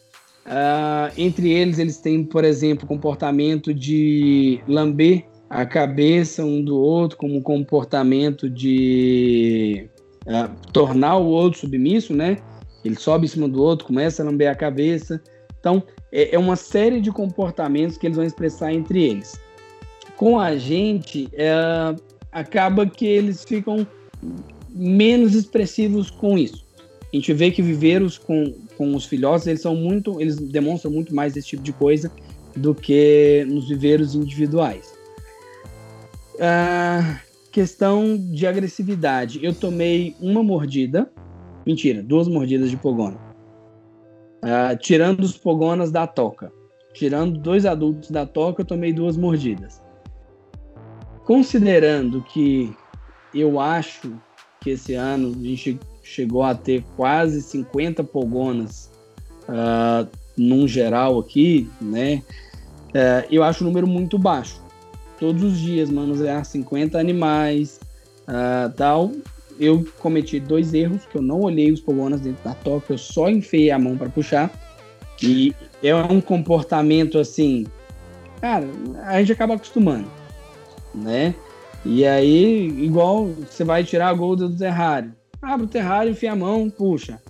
Uh, 0.45 1.13
entre 1.15 1.51
eles, 1.51 1.77
eles 1.77 1.97
têm, 1.97 2.23
por 2.23 2.43
exemplo, 2.43 2.88
comportamento 2.88 3.73
de 3.73 4.59
lamber 4.68 5.26
a 5.52 5.65
cabeça 5.65 6.45
um 6.45 6.64
do 6.64 6.80
outro, 6.80 7.18
como 7.18 7.41
comportamento 7.41 8.49
de 8.49 9.86
uh, 10.26 10.49
tornar 10.72 11.18
o 11.18 11.28
outro 11.28 11.60
submisso, 11.60 12.14
né? 12.14 12.38
Ele 12.86 12.95
sobe 12.95 13.26
em 13.26 13.28
cima 13.28 13.49
do 13.49 13.61
outro, 13.61 13.86
começa 13.86 14.23
a 14.23 14.26
lamber 14.26 14.49
a 14.49 14.56
cabeça. 14.56 15.22
Então, 15.60 15.84
é, 16.10 16.36
é 16.36 16.40
uma 16.40 16.56
série 16.56 17.02
de 17.02 17.11
comportamentos 17.11 17.98
que 17.98 18.07
eles 18.07 18.15
vão 18.15 18.26
expressar 18.26 18.73
entre 18.73 19.03
eles. 19.03 19.38
Com 20.15 20.40
a 20.40 20.56
gente, 20.56 21.28
é, 21.34 21.52
acaba 22.32 22.86
que 22.86 23.06
eles 23.06 23.44
ficam 23.44 23.86
menos 24.69 25.36
expressivos 25.36 26.10
com 26.10 26.38
isso. 26.38 26.65
A 27.11 27.15
gente 27.18 27.34
vê 27.34 27.52
que 27.52 27.61
viveiros 27.61 28.18
com, 28.18 28.53
com 28.78 28.95
os 28.95 29.03
filhotes, 29.03 29.48
eles 29.48 29.61
são 29.61 29.76
muito, 29.76 30.22
eles 30.22 30.38
demonstram 30.38 30.91
muito 30.91 31.14
mais 31.14 31.36
esse 31.36 31.49
tipo 31.49 31.61
de 31.61 31.73
coisa 31.73 32.10
do 32.56 32.73
que 32.73 33.45
nos 33.49 33.68
viveiros 33.68 34.15
individuais. 34.15 35.01
Ah, 36.39 37.19
questão 37.51 38.17
de 38.17 38.47
agressividade. 38.47 39.43
Eu 39.43 39.53
tomei 39.53 40.15
uma 40.19 40.41
mordida, 40.41 41.11
mentira, 41.65 42.01
duas 42.01 42.27
mordidas 42.27 42.69
de 42.69 42.77
pogona 42.77 43.31
Uh, 44.43 44.75
tirando 44.79 45.19
os 45.19 45.37
pogonas 45.37 45.91
da 45.91 46.07
toca. 46.07 46.51
Tirando 46.93 47.39
dois 47.39 47.63
adultos 47.63 48.09
da 48.09 48.25
toca, 48.25 48.61
eu 48.61 48.65
tomei 48.65 48.91
duas 48.91 49.15
mordidas. 49.15 49.81
Considerando 51.25 52.23
que 52.23 52.75
eu 53.35 53.59
acho 53.59 54.11
que 54.59 54.71
esse 54.71 54.95
ano 54.95 55.29
a 55.29 55.43
gente 55.43 55.79
chegou 56.01 56.41
a 56.41 56.55
ter 56.55 56.83
quase 56.95 57.39
50 57.43 58.03
pogonas 58.03 58.91
uh, 59.43 60.09
num 60.35 60.67
geral 60.67 61.19
aqui, 61.19 61.69
né? 61.79 62.23
Uh, 62.89 63.27
eu 63.31 63.43
acho 63.43 63.63
o 63.63 63.67
número 63.67 63.85
muito 63.85 64.17
baixo. 64.17 64.59
Todos 65.22 65.43
os 65.43 65.60
dias 65.60 65.91
manusear 65.91 66.43
50 66.43 66.98
animais, 66.98 67.80
uh, 68.23 68.73
tal, 68.76 69.11
eu 69.60 69.85
cometi 69.99 70.39
dois 70.39 70.73
erros, 70.73 71.06
que 71.06 71.15
eu 71.15 71.22
não 71.22 71.41
olhei 71.41 71.72
os 71.72 71.80
pogonas 71.80 72.22
dentro 72.22 72.43
da 72.43 72.56
toca, 72.56 72.93
eu 72.93 72.98
só 72.98 73.30
enfiei 73.30 73.69
a 73.69 73.77
mão 73.77 73.95
para 73.95 74.10
puxar. 74.10 74.52
E 75.22 75.53
é 75.84 75.93
um 75.93 76.19
comportamento 76.19 77.19
assim, 77.19 77.68
cara, 78.41 78.68
a 79.03 79.19
gente 79.19 79.31
acaba 79.31 79.53
acostumando, 79.53 80.07
né? 80.95 81.35
E 81.85 82.03
aí, 82.03 82.65
igual 82.84 83.27
você 83.27 83.64
vai 83.64 83.84
tirar 83.84 84.10
a 84.10 84.14
golda 84.14 84.49
do 84.49 84.57
terrário. 84.57 85.14
Abre 85.39 85.68
o 85.68 85.69
terrário, 85.69 86.14
enfia 86.14 86.31
a 86.31 86.35
mão, 86.35 86.68
puxa. 86.68 87.22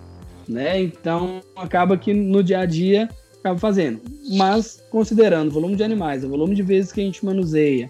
Né? 0.48 0.80
Então, 0.80 1.42
acaba 1.54 1.98
que 1.98 2.14
no 2.14 2.42
dia 2.42 2.60
a 2.60 2.66
dia 2.66 3.10
acaba 3.42 3.58
fazendo. 3.58 4.00
Mas, 4.30 4.82
considerando 4.90 5.48
o 5.48 5.52
volume 5.52 5.76
de 5.76 5.82
animais, 5.82 6.24
o 6.24 6.28
volume 6.28 6.54
de 6.54 6.62
vezes 6.62 6.92
que 6.92 7.00
a 7.00 7.04
gente 7.04 7.24
manuseia, 7.24 7.88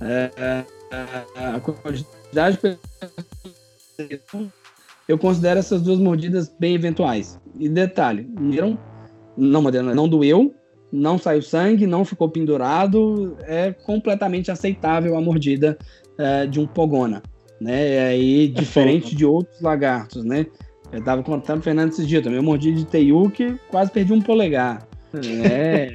é, 0.00 0.30
é, 0.36 0.64
é 0.92 1.46
a 1.46 1.60
quantidade 1.60 2.58
de 2.58 4.20
eu 5.08 5.18
considero 5.18 5.58
essas 5.58 5.82
duas 5.82 5.98
mordidas 5.98 6.48
bem 6.58 6.74
eventuais. 6.74 7.38
E 7.58 7.68
detalhe, 7.68 8.28
não, 8.38 8.78
não, 9.36 9.62
não 9.62 10.08
doeu, 10.08 10.54
não 10.92 11.18
saiu 11.18 11.42
sangue, 11.42 11.86
não 11.86 12.04
ficou 12.04 12.28
pendurado, 12.28 13.36
é 13.42 13.72
completamente 13.72 14.50
aceitável 14.50 15.16
a 15.16 15.20
mordida 15.20 15.76
é, 16.16 16.46
de 16.46 16.60
um 16.60 16.66
pogona, 16.66 17.22
né? 17.60 17.88
E 17.88 17.98
aí, 17.98 18.48
diferente 18.48 19.16
de 19.16 19.24
outros 19.24 19.60
lagartos, 19.60 20.24
né? 20.24 20.46
Eu 20.92 21.02
tava 21.02 21.22
contando 21.22 21.60
o 21.60 21.62
Fernando 21.62 21.90
esses 21.90 22.06
dias 22.06 22.22
também. 22.22 22.38
Eu 22.38 22.42
mordi 22.42 22.72
de 22.72 22.84
Teiuque, 22.84 23.56
quase 23.70 23.90
perdi 23.90 24.12
um 24.12 24.20
polegar. 24.20 24.88
É. 25.14 25.92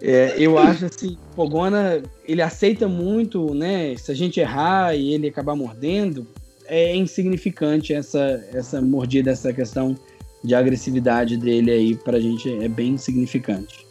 é, 0.00 0.34
eu 0.38 0.58
acho 0.58 0.86
assim, 0.86 1.16
Pogona, 1.34 2.02
ele 2.26 2.42
aceita 2.42 2.88
muito, 2.88 3.54
né? 3.54 3.96
Se 3.96 4.12
a 4.12 4.14
gente 4.14 4.40
errar 4.40 4.94
e 4.94 5.14
ele 5.14 5.28
acabar 5.28 5.54
mordendo, 5.54 6.26
é 6.66 6.94
insignificante 6.94 7.92
essa, 7.92 8.44
essa 8.52 8.80
mordida, 8.80 9.30
essa 9.30 9.52
questão 9.52 9.96
de 10.42 10.54
agressividade 10.54 11.36
dele 11.36 11.70
aí 11.70 11.94
pra 11.96 12.20
gente 12.20 12.50
é 12.62 12.68
bem 12.68 12.92
insignificante. 12.92 13.86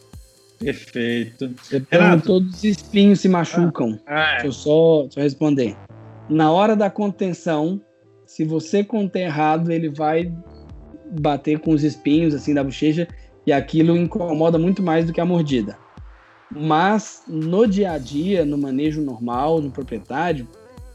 Perfeito. 0.59 1.53
Renato. 1.89 2.25
Todos 2.25 2.55
os 2.55 2.63
espinhos 2.63 3.21
se 3.21 3.29
machucam. 3.29 3.99
Ah, 4.05 4.23
ah, 4.23 4.31
Deixa 4.33 4.47
eu 4.47 4.51
só, 4.51 5.07
só 5.09 5.21
responder. 5.21 5.75
Na 6.29 6.51
hora 6.51 6.75
da 6.75 6.89
contenção, 6.89 7.81
se 8.25 8.43
você 8.43 8.83
conter 8.83 9.21
errado, 9.21 9.71
ele 9.71 9.89
vai 9.89 10.31
bater 11.19 11.59
com 11.59 11.71
os 11.71 11.83
espinhos 11.83 12.35
assim 12.35 12.53
da 12.53 12.63
bochecha 12.63 13.07
e 13.49 13.53
aquilo 13.53 13.97
incomoda 13.97 14.59
muito 14.59 14.83
mais 14.83 15.05
do 15.05 15.11
que 15.11 15.19
a 15.19 15.25
mordida. 15.25 15.75
Mas 16.51 17.23
no 17.27 17.65
dia 17.67 17.91
a 17.91 17.97
dia, 17.97 18.45
no 18.45 18.57
manejo 18.57 19.01
normal, 19.01 19.59
no 19.59 19.71
proprietário, 19.71 20.47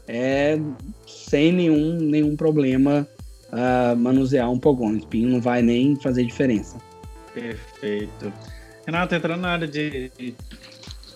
é 0.07 0.57
sem 1.05 1.51
nenhum, 1.51 1.97
nenhum 1.97 2.35
problema 2.35 3.05
uh, 3.51 3.95
manusear 3.97 4.49
um 4.49 4.57
pogão. 4.57 4.87
O 4.87 4.97
espinho 4.97 5.29
não 5.29 5.41
vai 5.41 5.61
nem 5.61 5.97
fazer 5.97 6.23
diferença. 6.23 6.77
Perfeito. 7.33 8.31
Renato, 8.85 9.15
entrando 9.15 9.41
na 9.41 9.49
área 9.49 9.67
de, 9.67 10.09
de 10.17 10.35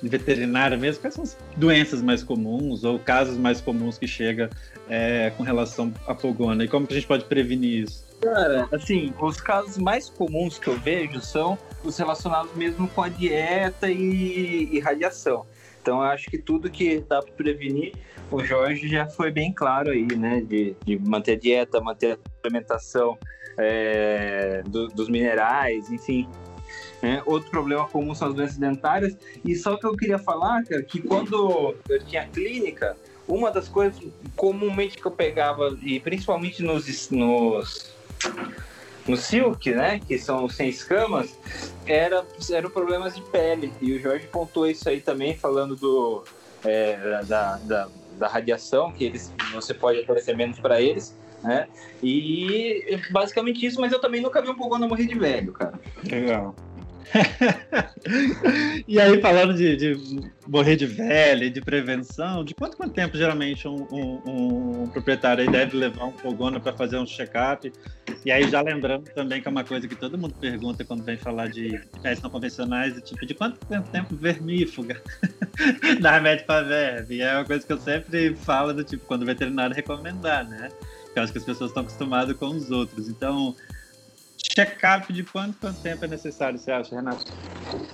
veterinária 0.04 0.76
mesmo, 0.76 1.02
quais 1.02 1.14
são 1.14 1.24
as 1.24 1.38
doenças 1.56 2.02
mais 2.02 2.22
comuns 2.22 2.84
ou 2.84 3.00
casos 3.00 3.38
mais 3.38 3.62
comuns 3.62 3.98
que 3.98 4.08
chega 4.08 4.50
é, 4.90 5.32
com 5.38 5.44
relação 5.44 5.94
à 6.08 6.16
pogona 6.16 6.64
e 6.64 6.68
como 6.68 6.88
que 6.88 6.94
a 6.94 6.96
gente 6.96 7.08
pode 7.08 7.26
prevenir 7.26 7.84
isso? 7.84 8.10
Cara, 8.22 8.68
assim, 8.74 9.14
os 9.22 9.40
casos 9.40 9.78
mais 9.78 10.10
comuns 10.10 10.58
que 10.58 10.68
eu 10.68 10.78
vejo 10.78 11.22
são 11.22 11.58
os 11.84 11.98
relacionados 11.98 12.54
mesmo 12.56 12.88
com 12.90 13.02
a 13.02 13.08
dieta 13.08 13.90
e, 13.90 14.68
e 14.72 14.80
radiação. 14.80 15.46
Então, 15.82 16.02
acho 16.02 16.30
que 16.30 16.38
tudo 16.38 16.70
que 16.70 17.00
dá 17.08 17.22
para 17.22 17.32
prevenir, 17.32 17.94
o 18.30 18.44
Jorge 18.44 18.88
já 18.90 19.08
foi 19.08 19.32
bem 19.32 19.54
claro 19.54 19.92
aí, 19.92 20.06
né? 20.06 20.42
De, 20.42 20.76
de 20.86 21.00
manter 21.00 21.34
a 21.34 21.40
dieta, 21.40 21.80
manter 21.80 22.14
a 22.14 22.18
alimentação 22.44 23.18
é, 23.58 24.62
do, 24.68 24.88
dos 24.88 25.08
minerais, 25.08 25.90
enfim, 25.90 26.28
né? 27.02 27.24
Outro 27.26 27.50
problema 27.50 27.88
comum 27.88 28.14
são 28.14 28.28
as 28.28 28.34
doenças 28.34 28.58
dentárias. 28.58 29.18
E 29.46 29.56
só 29.56 29.78
que 29.78 29.86
eu 29.86 29.96
queria 29.96 30.20
falar, 30.20 30.64
cara, 30.66 30.84
que 30.84 31.02
quando 31.02 31.76
eu 31.90 32.04
tinha 32.04 32.28
clínica, 32.28 32.98
uma 33.30 33.52
das 33.52 33.70
coisas 33.70 34.02
comumente 34.36 34.98
que 34.98 35.06
eu 35.06 35.12
pegava, 35.12 35.78
e 35.84 36.00
principalmente 36.00 36.64
nos, 36.64 37.10
nos 37.12 37.94
no 39.08 39.16
silk, 39.16 39.72
né, 39.72 40.00
que 40.06 40.18
são 40.18 40.50
sem 40.50 40.70
escamas, 40.70 41.38
era, 41.86 42.26
eram 42.52 42.70
problemas 42.70 43.16
de 43.16 43.22
pele. 43.22 43.72
E 43.82 43.94
o 43.94 44.00
Jorge 44.00 44.28
pontou 44.28 44.68
isso 44.68 44.88
aí 44.90 45.00
também, 45.00 45.36
falando 45.36 45.76
do, 45.76 46.24
é, 46.64 47.24
da, 47.24 47.58
da, 47.58 47.90
da, 48.18 48.28
radiação, 48.28 48.92
que 48.92 49.04
eles, 49.04 49.34
você 49.54 49.74
pode 49.74 50.00
oferecer 50.00 50.36
menos 50.36 50.60
para 50.60 50.82
eles. 50.82 51.18
Né? 51.42 51.68
E 52.04 53.00
basicamente 53.12 53.66
isso, 53.66 53.80
mas 53.80 53.94
eu 53.94 54.00
também 54.00 54.22
nunca 54.22 54.42
vi 54.42 54.50
um 54.50 54.56
pogona 54.56 54.88
morrer 54.88 55.06
de 55.06 55.18
velho, 55.18 55.54
cara. 55.54 55.80
Legal. 56.04 56.54
e 58.88 59.00
aí, 59.00 59.20
falando 59.22 59.54
de, 59.54 59.76
de, 59.76 60.22
morrer 60.48 60.76
de 60.76 60.86
velho, 60.86 61.50
de 61.50 61.62
prevenção, 61.62 62.44
de 62.44 62.54
quanto, 62.54 62.78
quanto 62.78 62.94
tempo 62.94 63.18
geralmente 63.18 63.68
um, 63.68 63.88
um, 63.92 64.84
um 64.84 64.88
proprietário 64.88 65.50
deve 65.50 65.76
levar 65.78 66.06
um 66.06 66.12
fogona 66.12 66.60
para 66.60 66.74
fazer 66.74 66.98
um 66.98 67.06
check-up? 67.06 67.72
E 68.26 68.32
aí, 68.32 68.50
já 68.50 68.62
lembrando 68.62 69.06
também 69.14 69.42
que 69.42 69.48
é 69.48 69.52
uma 69.52 69.64
coisa 69.64 69.88
que 69.88 69.96
todo 69.96 70.18
mundo 70.18 70.36
pergunta 70.40 70.86
quando 70.86 71.04
vem 71.04 71.18
falar 71.18 71.48
de 71.48 71.80
pés 72.02 72.22
não 72.22 72.30
convencionais, 72.30 72.94
tipo, 73.02 73.26
de 73.26 73.34
quanto 73.34 73.60
tempo 73.66 74.16
vermífuga 74.16 75.02
dá 76.02 76.12
remédio 76.12 76.46
para 76.46 76.64
verme? 76.68 77.16
E 77.16 77.22
é 77.22 77.34
uma 77.36 77.46
coisa 77.46 77.66
que 77.66 77.74
eu 77.74 77.80
sempre 77.80 78.36
falo 78.36 78.74
do 78.74 78.84
tipo, 78.84 79.06
quando 79.06 79.24
o 79.24 79.26
veterinário 79.26 79.76
recomendar, 79.76 80.48
né? 80.48 80.70
Porque 81.06 81.20
eu 81.20 81.24
acho 81.24 81.32
que 81.32 81.40
as 81.40 81.46
pessoas 81.46 81.72
estão 81.72 81.82
acostumadas 81.82 82.36
com 82.38 82.48
os 82.48 82.70
outros. 82.70 83.10
Então, 83.10 83.56
check-up 84.60 85.14
de 85.14 85.24
quanto, 85.24 85.58
quanto 85.58 85.82
tempo 85.82 86.04
é 86.04 86.08
necessário, 86.08 86.60
você 86.60 86.72
acha, 86.72 86.96
Renato? 86.96 87.32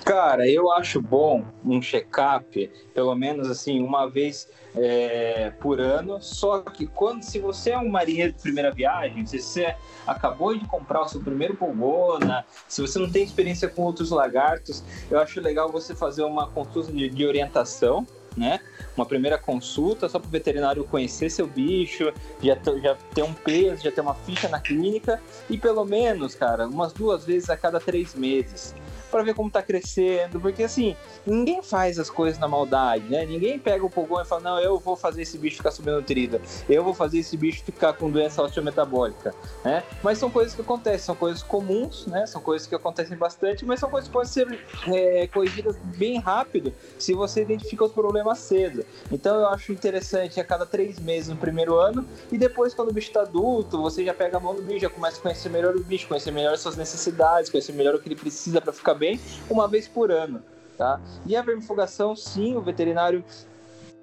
Cara, 0.03 0.49
eu 0.49 0.71
acho 0.71 0.99
bom 1.01 1.45
um 1.63 1.81
check-up, 1.81 2.71
pelo 2.93 3.13
menos 3.15 3.49
assim, 3.49 3.83
uma 3.83 4.09
vez 4.09 4.49
é, 4.75 5.51
por 5.59 5.79
ano. 5.79 6.19
Só 6.21 6.61
que 6.61 6.87
quando, 6.87 7.21
se 7.23 7.39
você 7.39 7.71
é 7.71 7.77
um 7.77 7.89
marinheiro 7.89 8.33
de 8.33 8.41
primeira 8.41 8.71
viagem, 8.71 9.25
se 9.25 9.39
você 9.39 9.75
acabou 10.07 10.57
de 10.57 10.65
comprar 10.65 11.01
o 11.01 11.07
seu 11.07 11.21
primeiro 11.21 11.55
polgona, 11.55 12.45
se 12.67 12.81
você 12.81 12.97
não 12.97 13.11
tem 13.11 13.23
experiência 13.23 13.67
com 13.67 13.83
outros 13.83 14.09
lagartos, 14.09 14.83
eu 15.09 15.19
acho 15.19 15.39
legal 15.41 15.71
você 15.71 15.93
fazer 15.95 16.23
uma 16.23 16.47
consulta 16.47 16.91
de, 16.91 17.09
de 17.09 17.25
orientação 17.25 18.07
né? 18.35 18.59
Uma 18.95 19.05
primeira 19.05 19.37
consulta 19.37 20.07
só 20.07 20.19
para 20.19 20.27
o 20.27 20.31
veterinário 20.31 20.83
conhecer 20.85 21.29
seu 21.29 21.47
bicho, 21.47 22.13
já, 22.41 22.57
já 22.81 22.95
ter 23.13 23.23
um 23.23 23.33
peso, 23.33 23.83
já 23.83 23.91
ter 23.91 24.01
uma 24.01 24.15
ficha 24.15 24.47
na 24.47 24.59
clínica 24.59 25.21
e 25.49 25.57
pelo 25.57 25.83
menos, 25.83 26.33
cara, 26.33 26.67
umas 26.67 26.93
duas 26.93 27.25
vezes 27.25 27.49
a 27.49 27.57
cada 27.57 27.79
três 27.79 28.15
meses 28.15 28.73
para 29.15 29.23
ver 29.23 29.33
como 29.33 29.49
tá 29.49 29.63
crescendo, 29.63 30.41
porque 30.41 30.61
assim, 30.61 30.93
ninguém 31.25 31.63
faz 31.63 31.97
as 31.97 32.09
coisas 32.09 32.37
na 32.37 32.49
maldade, 32.49 33.05
né? 33.05 33.25
Ninguém 33.25 33.57
pega 33.57 33.85
o 33.85 33.89
pulgão 33.89 34.21
e 34.21 34.25
fala, 34.25 34.41
não, 34.41 34.59
eu 34.59 34.77
vou 34.77 34.97
fazer 34.97 35.21
esse 35.21 35.37
bicho 35.37 35.55
ficar 35.55 35.71
subnutrido, 35.71 36.41
eu 36.67 36.83
vou 36.83 36.93
fazer 36.93 37.19
esse 37.19 37.37
bicho 37.37 37.63
ficar 37.63 37.93
com 37.93 38.11
doença 38.11 38.43
osteometabólica, 38.43 39.33
né? 39.63 39.83
Mas 40.03 40.17
são 40.17 40.29
coisas 40.29 40.53
que 40.53 40.59
acontecem, 40.59 40.99
são 40.99 41.15
coisas 41.15 41.41
comuns, 41.41 42.05
né? 42.07 42.25
São 42.25 42.41
coisas 42.41 42.67
que 42.67 42.75
acontecem 42.75 43.15
bastante, 43.15 43.65
mas 43.65 43.79
são 43.79 43.89
coisas 43.89 44.09
que 44.09 44.13
podem 44.13 44.29
ser 44.29 44.59
é, 44.87 45.27
corrigidas 45.27 45.77
bem 45.97 46.19
rápido 46.19 46.73
se 46.99 47.13
você 47.13 47.41
identifica 47.41 47.85
os 47.85 47.93
problemas 47.93 48.39
cedo. 48.39 48.85
Então 49.09 49.39
eu 49.39 49.47
acho 49.47 49.71
interessante 49.71 50.41
a 50.41 50.43
cada 50.43 50.65
três 50.65 50.99
meses 50.99 51.29
no 51.29 51.37
primeiro 51.37 51.75
ano 51.75 52.05
e 52.29 52.37
depois 52.37 52.73
quando 52.73 52.89
o 52.89 52.93
bicho 52.93 53.07
está 53.07 53.21
adulto, 53.21 53.81
você 53.81 54.03
já 54.03 54.13
pega 54.13 54.35
a 54.35 54.39
mão 54.41 54.53
do 54.53 54.61
bicho, 54.61 54.81
já 54.81 54.89
começa 54.89 55.19
a 55.19 55.21
conhecer 55.21 55.47
melhor 55.47 55.73
o 55.73 55.81
bicho, 55.81 56.05
conhecer 56.05 56.31
melhor 56.31 56.57
suas 56.57 56.75
necessidades, 56.75 57.49
conhecer 57.49 57.71
melhor 57.71 57.95
o 57.95 57.99
que 57.99 58.09
ele 58.09 58.15
precisa 58.17 58.59
para 58.59 58.73
ficar 58.73 58.93
bem 58.93 59.04
também 59.05 59.19
uma 59.49 59.67
vez 59.67 59.87
por 59.87 60.11
ano, 60.11 60.41
tá? 60.77 60.99
E 61.25 61.35
a 61.35 61.41
vermifugação, 61.41 62.15
sim, 62.15 62.55
o 62.55 62.61
veterinário 62.61 63.23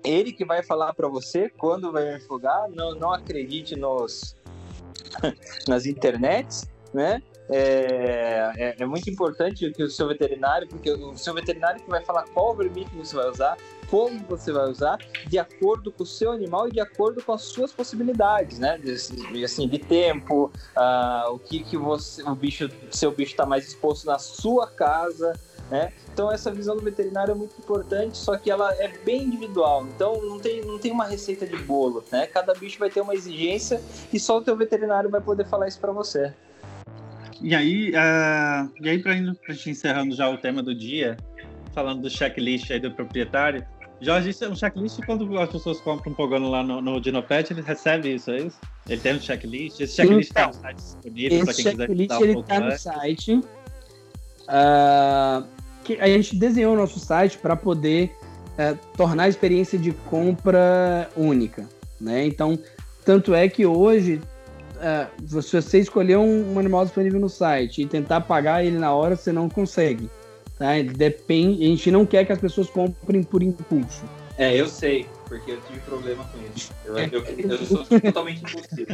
ele 0.04 0.32
que 0.32 0.44
vai 0.44 0.62
falar 0.62 0.94
para 0.94 1.08
você 1.08 1.48
quando 1.48 1.92
vai 1.92 2.04
vermifugar, 2.04 2.68
não, 2.70 2.94
não 2.94 3.12
acredite 3.12 3.76
nos 3.76 4.36
nas 5.68 5.86
internets, 5.86 6.68
né? 6.92 7.22
É, 7.48 8.52
é, 8.56 8.76
é, 8.78 8.86
muito 8.86 9.10
importante 9.10 9.70
que 9.72 9.82
o 9.82 9.90
seu 9.90 10.08
veterinário, 10.08 10.66
porque 10.68 10.90
o 10.90 11.16
seu 11.16 11.34
veterinário 11.34 11.82
que 11.82 11.90
vai 11.90 12.02
falar 12.02 12.24
qual 12.32 12.54
vermífugo 12.54 13.04
você 13.04 13.14
vai 13.14 13.28
usar, 13.28 13.56
como 13.92 14.20
você 14.20 14.50
vai 14.50 14.70
usar, 14.70 14.96
de 15.26 15.38
acordo 15.38 15.92
com 15.92 16.02
o 16.02 16.06
seu 16.06 16.32
animal 16.32 16.66
e 16.66 16.72
de 16.72 16.80
acordo 16.80 17.22
com 17.22 17.30
as 17.30 17.42
suas 17.42 17.72
possibilidades, 17.72 18.58
né? 18.58 18.78
De, 18.78 19.44
assim, 19.44 19.68
de 19.68 19.78
tempo, 19.78 20.50
uh, 20.74 21.30
o 21.30 21.38
que, 21.38 21.62
que 21.62 21.76
você, 21.76 22.22
o 22.22 22.34
bicho, 22.34 22.70
seu 22.90 23.12
bicho 23.12 23.32
está 23.32 23.44
mais 23.44 23.68
exposto 23.68 24.06
na 24.06 24.18
sua 24.18 24.66
casa, 24.66 25.38
né? 25.70 25.92
Então 26.10 26.32
essa 26.32 26.50
visão 26.50 26.74
do 26.74 26.80
veterinário 26.80 27.32
é 27.32 27.34
muito 27.34 27.54
importante, 27.58 28.16
só 28.16 28.34
que 28.38 28.50
ela 28.50 28.72
é 28.76 28.88
bem 28.88 29.24
individual. 29.24 29.86
Então 29.94 30.22
não 30.22 30.40
tem, 30.40 30.64
não 30.64 30.78
tem 30.78 30.90
uma 30.90 31.04
receita 31.04 31.46
de 31.46 31.58
bolo, 31.58 32.02
né? 32.10 32.26
Cada 32.26 32.54
bicho 32.54 32.78
vai 32.78 32.88
ter 32.88 33.02
uma 33.02 33.14
exigência 33.14 33.78
e 34.10 34.18
só 34.18 34.38
o 34.38 34.40
teu 34.40 34.56
veterinário 34.56 35.10
vai 35.10 35.20
poder 35.20 35.44
falar 35.44 35.68
isso 35.68 35.78
para 35.78 35.92
você. 35.92 36.32
E 37.42 37.54
aí, 37.54 37.90
uh, 37.90 38.72
e 38.80 38.88
aí 38.88 38.98
para 38.98 39.12
gente 39.12 39.68
encerrando 39.68 40.14
já 40.14 40.30
o 40.30 40.38
tema 40.38 40.62
do 40.62 40.74
dia, 40.74 41.18
falando 41.74 42.00
do 42.00 42.08
checklist 42.08 42.70
aí 42.70 42.80
do 42.80 42.90
proprietário, 42.90 43.66
Jorge, 44.02 44.30
isso 44.30 44.44
é 44.44 44.48
um 44.48 44.56
checklist 44.56 44.98
quando 45.06 45.38
as 45.38 45.48
pessoas 45.48 45.80
compram 45.80 46.10
um 46.10 46.14
Pogano 46.14 46.50
lá 46.50 46.64
no, 46.64 46.82
no 46.82 47.00
Dinopet, 47.00 47.52
ele 47.52 47.62
recebe 47.62 48.12
isso, 48.12 48.32
é 48.32 48.38
isso? 48.38 48.58
Ele 48.88 49.00
tem 49.00 49.14
um 49.14 49.20
checklist? 49.20 49.80
Esse 49.80 49.94
checklist 49.94 50.30
está 50.30 50.48
no 50.48 50.54
site 50.54 50.76
disponível 50.76 51.44
para 51.44 51.54
quem 51.54 51.64
quiser 51.64 51.76
checklist 51.76 52.20
ele 52.20 52.40
está 52.40 52.60
no 52.60 52.78
site. 52.78 53.34
Uh, 54.42 55.46
que 55.84 56.00
a 56.00 56.08
gente 56.08 56.34
desenhou 56.34 56.74
o 56.74 56.76
nosso 56.76 56.98
site 56.98 57.38
para 57.38 57.54
poder 57.54 58.12
uh, 58.58 58.76
tornar 58.96 59.24
a 59.24 59.28
experiência 59.28 59.78
de 59.78 59.92
compra 59.92 61.08
única. 61.16 61.68
Né? 62.00 62.26
Então, 62.26 62.58
tanto 63.04 63.32
é 63.32 63.48
que 63.48 63.64
hoje, 63.64 64.20
uh, 64.78 65.28
se 65.42 65.52
você 65.52 65.78
escolher 65.78 66.16
um, 66.16 66.54
um 66.54 66.58
animal 66.58 66.84
disponível 66.84 67.20
no 67.20 67.28
site 67.28 67.82
e 67.82 67.86
tentar 67.86 68.22
pagar 68.22 68.64
ele 68.64 68.78
na 68.78 68.92
hora, 68.92 69.14
você 69.14 69.30
não 69.30 69.48
consegue. 69.48 70.10
Tá? 70.62 70.80
Depende, 70.96 71.64
a 71.64 71.66
gente 71.66 71.90
não 71.90 72.06
quer 72.06 72.24
que 72.24 72.30
as 72.30 72.38
pessoas 72.38 72.70
comprem 72.70 73.24
por 73.24 73.42
impulso. 73.42 74.04
É, 74.38 74.54
eu 74.54 74.68
sei, 74.68 75.06
porque 75.26 75.50
eu 75.50 75.60
tive 75.62 75.80
problema 75.80 76.22
com 76.22 76.38
isso. 76.56 76.72
Eu, 76.84 76.96
eu, 76.98 77.24
eu 77.50 77.58
sou 77.66 77.84
totalmente 78.00 78.44
impulsivo. 78.44 78.86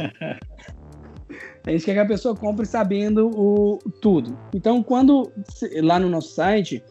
A 1.63 1.69
gente 1.69 1.85
quer 1.85 1.93
que 1.93 1.99
a 1.99 2.07
pessoa 2.07 2.35
compre 2.35 2.65
sabendo 2.65 3.27
o 3.27 3.77
tudo. 4.01 4.35
Então, 4.51 4.81
quando 4.81 5.31
lá 5.83 5.99
no 5.99 6.09
nosso 6.09 6.33
site 6.33 6.83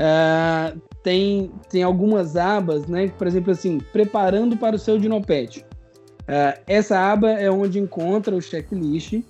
uh, 0.00 0.80
tem, 1.02 1.52
tem 1.68 1.82
algumas 1.82 2.34
abas, 2.34 2.86
né? 2.86 3.08
Por 3.08 3.26
exemplo, 3.26 3.52
assim, 3.52 3.76
preparando 3.92 4.56
para 4.56 4.74
o 4.74 4.78
seu 4.78 4.98
Dinopet. 4.98 5.66
Uh, 6.22 6.58
essa 6.66 6.98
aba 6.98 7.32
é 7.32 7.50
onde 7.50 7.78
encontra 7.78 8.34
o 8.34 8.40
checklist. 8.40 9.22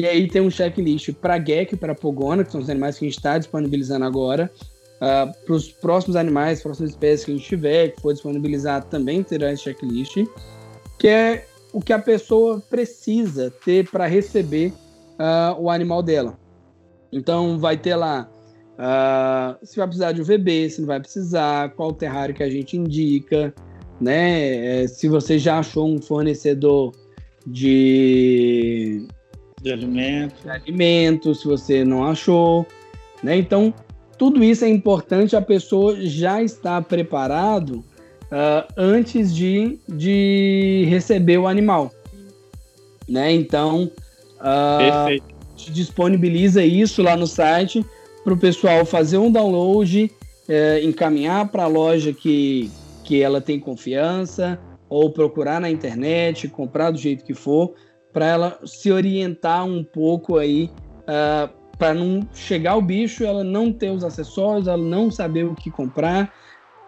E 0.00 0.06
aí 0.06 0.26
tem 0.26 0.40
um 0.40 0.50
checklist 0.50 1.12
para 1.12 1.38
Gecko 1.38 1.74
e 1.74 1.76
para 1.76 1.94
Pogona, 1.94 2.42
que 2.42 2.50
são 2.50 2.62
os 2.62 2.70
animais 2.70 2.98
que 2.98 3.04
a 3.04 3.08
gente 3.08 3.18
está 3.18 3.36
disponibilizando 3.36 4.06
agora. 4.06 4.50
Uh, 4.98 5.04
ah, 5.04 5.32
para 5.44 5.54
os 5.54 5.70
próximos 5.70 6.16
animais, 6.16 6.62
próximas 6.62 6.92
espécies 6.92 7.26
que 7.26 7.32
a 7.32 7.34
gente 7.34 7.46
tiver, 7.46 7.88
que 7.88 8.00
for 8.00 8.14
disponibilizado, 8.14 8.86
também 8.86 9.22
terá 9.22 9.52
esse 9.52 9.64
checklist, 9.64 10.16
que 10.98 11.06
é 11.06 11.44
o 11.70 11.82
que 11.82 11.92
a 11.92 11.98
pessoa 11.98 12.62
precisa 12.70 13.52
ter 13.62 13.90
para 13.90 14.06
receber 14.06 14.72
uh, 15.18 15.60
o 15.60 15.68
animal 15.68 16.02
dela. 16.02 16.38
Então, 17.12 17.58
vai 17.58 17.76
ter 17.76 17.94
lá 17.94 18.26
uh, 18.78 19.66
se 19.66 19.76
vai 19.76 19.86
precisar 19.86 20.12
de 20.12 20.22
um 20.22 20.24
VB, 20.24 20.70
se 20.70 20.80
não 20.80 20.86
vai 20.86 21.00
precisar, 21.00 21.74
qual 21.74 21.92
terrário 21.92 22.34
que 22.34 22.42
a 22.42 22.48
gente 22.48 22.74
indica, 22.74 23.54
né? 24.00 24.84
É, 24.84 24.86
se 24.86 25.08
você 25.10 25.38
já 25.38 25.58
achou 25.58 25.86
um 25.86 26.00
fornecedor 26.00 26.92
de, 27.46 29.06
de 29.60 29.72
alimento. 29.72 30.42
de 30.42 30.50
alimento, 30.50 31.34
se 31.34 31.46
você 31.46 31.84
não 31.84 32.04
achou, 32.04 32.66
né? 33.22 33.36
Então, 33.36 33.74
tudo 34.16 34.44
isso 34.44 34.64
é 34.64 34.68
importante 34.68 35.34
a 35.34 35.42
pessoa 35.42 35.96
já 36.00 36.42
estar 36.42 36.82
preparado 36.82 37.84
uh, 38.30 38.72
antes 38.76 39.34
de, 39.34 39.78
de 39.88 40.86
receber 40.88 41.38
o 41.38 41.46
animal. 41.46 41.90
Né? 43.08 43.32
Então, 43.32 43.90
uh, 44.40 45.22
disponibiliza 45.56 46.62
isso 46.62 47.02
lá 47.02 47.16
no 47.16 47.26
site 47.26 47.84
para 48.22 48.34
o 48.34 48.36
pessoal 48.36 48.84
fazer 48.84 49.18
um 49.18 49.32
download, 49.32 50.10
uh, 50.48 50.86
encaminhar 50.86 51.48
para 51.48 51.64
a 51.64 51.66
loja 51.66 52.12
que, 52.12 52.70
que 53.04 53.22
ela 53.22 53.40
tem 53.40 53.58
confiança, 53.58 54.58
ou 54.88 55.10
procurar 55.10 55.60
na 55.60 55.70
internet, 55.70 56.48
comprar 56.48 56.90
do 56.90 56.98
jeito 56.98 57.24
que 57.24 57.32
for, 57.32 57.74
para 58.12 58.26
ela 58.26 58.58
se 58.64 58.90
orientar 58.90 59.64
um 59.64 59.84
pouco 59.84 60.38
aí 60.38 60.70
uh, 61.02 61.50
para 61.78 61.94
não 61.94 62.20
chegar 62.34 62.76
o 62.76 62.82
bicho, 62.82 63.24
ela 63.24 63.42
não 63.42 63.72
ter 63.72 63.90
os 63.90 64.04
acessórios, 64.04 64.68
ela 64.68 64.82
não 64.82 65.10
saber 65.10 65.44
o 65.44 65.54
que 65.54 65.70
comprar 65.70 66.30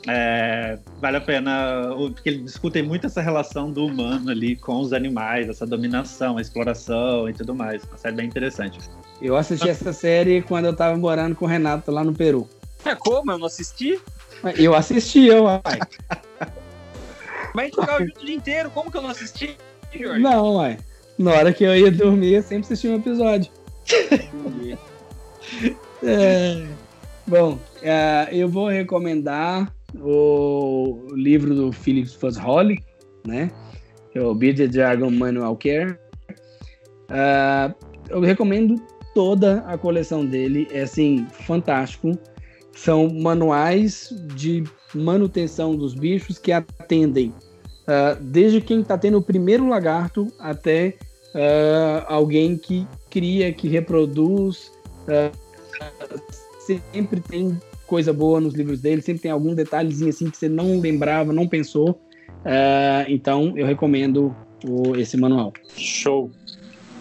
é, 0.08 0.78
vale 1.00 1.16
a 1.16 1.20
pena, 1.20 1.88
porque 2.14 2.28
eles 2.28 2.44
discutem 2.44 2.82
muito 2.82 3.06
essa 3.06 3.20
relação 3.20 3.70
do 3.70 3.86
humano 3.86 4.30
ali 4.30 4.54
com 4.54 4.80
os 4.80 4.92
animais, 4.92 5.48
essa 5.48 5.66
dominação, 5.66 6.38
a 6.38 6.40
exploração 6.40 7.28
e 7.28 7.32
tudo 7.32 7.54
mais. 7.54 7.82
Uma 7.84 7.98
série 7.98 8.14
bem 8.14 8.26
interessante. 8.26 8.78
Eu 9.20 9.36
assisti 9.36 9.68
essa 9.68 9.92
série 9.92 10.42
quando 10.42 10.66
eu 10.66 10.76
tava 10.76 10.96
morando 10.96 11.34
com 11.34 11.44
o 11.44 11.48
Renato 11.48 11.90
lá 11.90 12.04
no 12.04 12.12
Peru. 12.12 12.48
É 12.84 12.94
como? 12.94 13.32
Eu 13.32 13.38
não 13.38 13.46
assisti? 13.46 14.00
Eu 14.56 14.74
assisti, 14.74 15.26
eu, 15.26 15.44
uai. 15.44 15.60
Mas 17.54 17.62
a 17.62 17.64
gente 17.64 17.80
ficava 17.80 18.04
junto 18.04 18.20
o 18.20 18.24
dia 18.26 18.34
inteiro, 18.34 18.70
como 18.70 18.90
que 18.90 18.96
eu 18.98 19.02
não 19.02 19.10
assisti, 19.10 19.56
Jorge? 19.92 20.20
Não, 20.20 20.56
uai. 20.56 20.78
Na 21.18 21.32
hora 21.32 21.52
que 21.52 21.64
eu 21.64 21.74
ia 21.74 21.90
dormir, 21.90 22.34
eu 22.34 22.42
sempre 22.42 22.66
assistia 22.66 22.90
um 22.90 22.96
episódio. 22.96 23.50
é, 26.04 26.66
bom, 27.26 27.58
é, 27.82 28.28
eu 28.30 28.48
vou 28.48 28.68
recomendar 28.68 29.72
o 29.94 31.08
livro 31.12 31.54
do 31.54 31.72
Philip 31.72 32.08
Fuzholly, 32.08 32.82
né? 33.26 33.50
É 34.14 34.20
o 34.20 34.34
Bearded 34.34 34.72
Dragon 34.72 35.10
Manual 35.10 35.56
Care. 35.56 35.98
Uh, 37.10 37.74
eu 38.08 38.20
recomendo 38.20 38.80
toda 39.14 39.60
a 39.66 39.76
coleção 39.78 40.24
dele, 40.24 40.66
é 40.70 40.82
assim, 40.82 41.26
fantástico. 41.32 42.18
São 42.72 43.08
manuais 43.08 44.14
de 44.34 44.64
manutenção 44.94 45.74
dos 45.74 45.94
bichos 45.94 46.38
que 46.38 46.52
atendem 46.52 47.28
uh, 47.28 48.22
desde 48.22 48.60
quem 48.60 48.80
está 48.80 48.98
tendo 48.98 49.18
o 49.18 49.22
primeiro 49.22 49.68
lagarto 49.68 50.30
até 50.38 50.94
uh, 51.34 52.04
alguém 52.06 52.56
que 52.56 52.86
cria, 53.10 53.52
que 53.52 53.68
reproduz. 53.68 54.70
sempre 56.92 57.20
tem 57.20 57.58
coisa 57.86 58.12
boa 58.12 58.40
nos 58.40 58.54
livros 58.54 58.80
dele, 58.80 59.00
sempre 59.00 59.22
tem 59.22 59.30
algum 59.30 59.54
detalhezinho 59.54 60.10
assim 60.10 60.30
que 60.30 60.36
você 60.36 60.48
não 60.48 60.80
lembrava, 60.80 61.32
não 61.32 61.48
pensou. 61.48 62.00
Uh, 62.44 63.08
então 63.08 63.56
eu 63.56 63.66
recomendo 63.66 64.34
o, 64.64 64.96
esse 64.96 65.16
manual. 65.16 65.52
Show. 65.76 66.30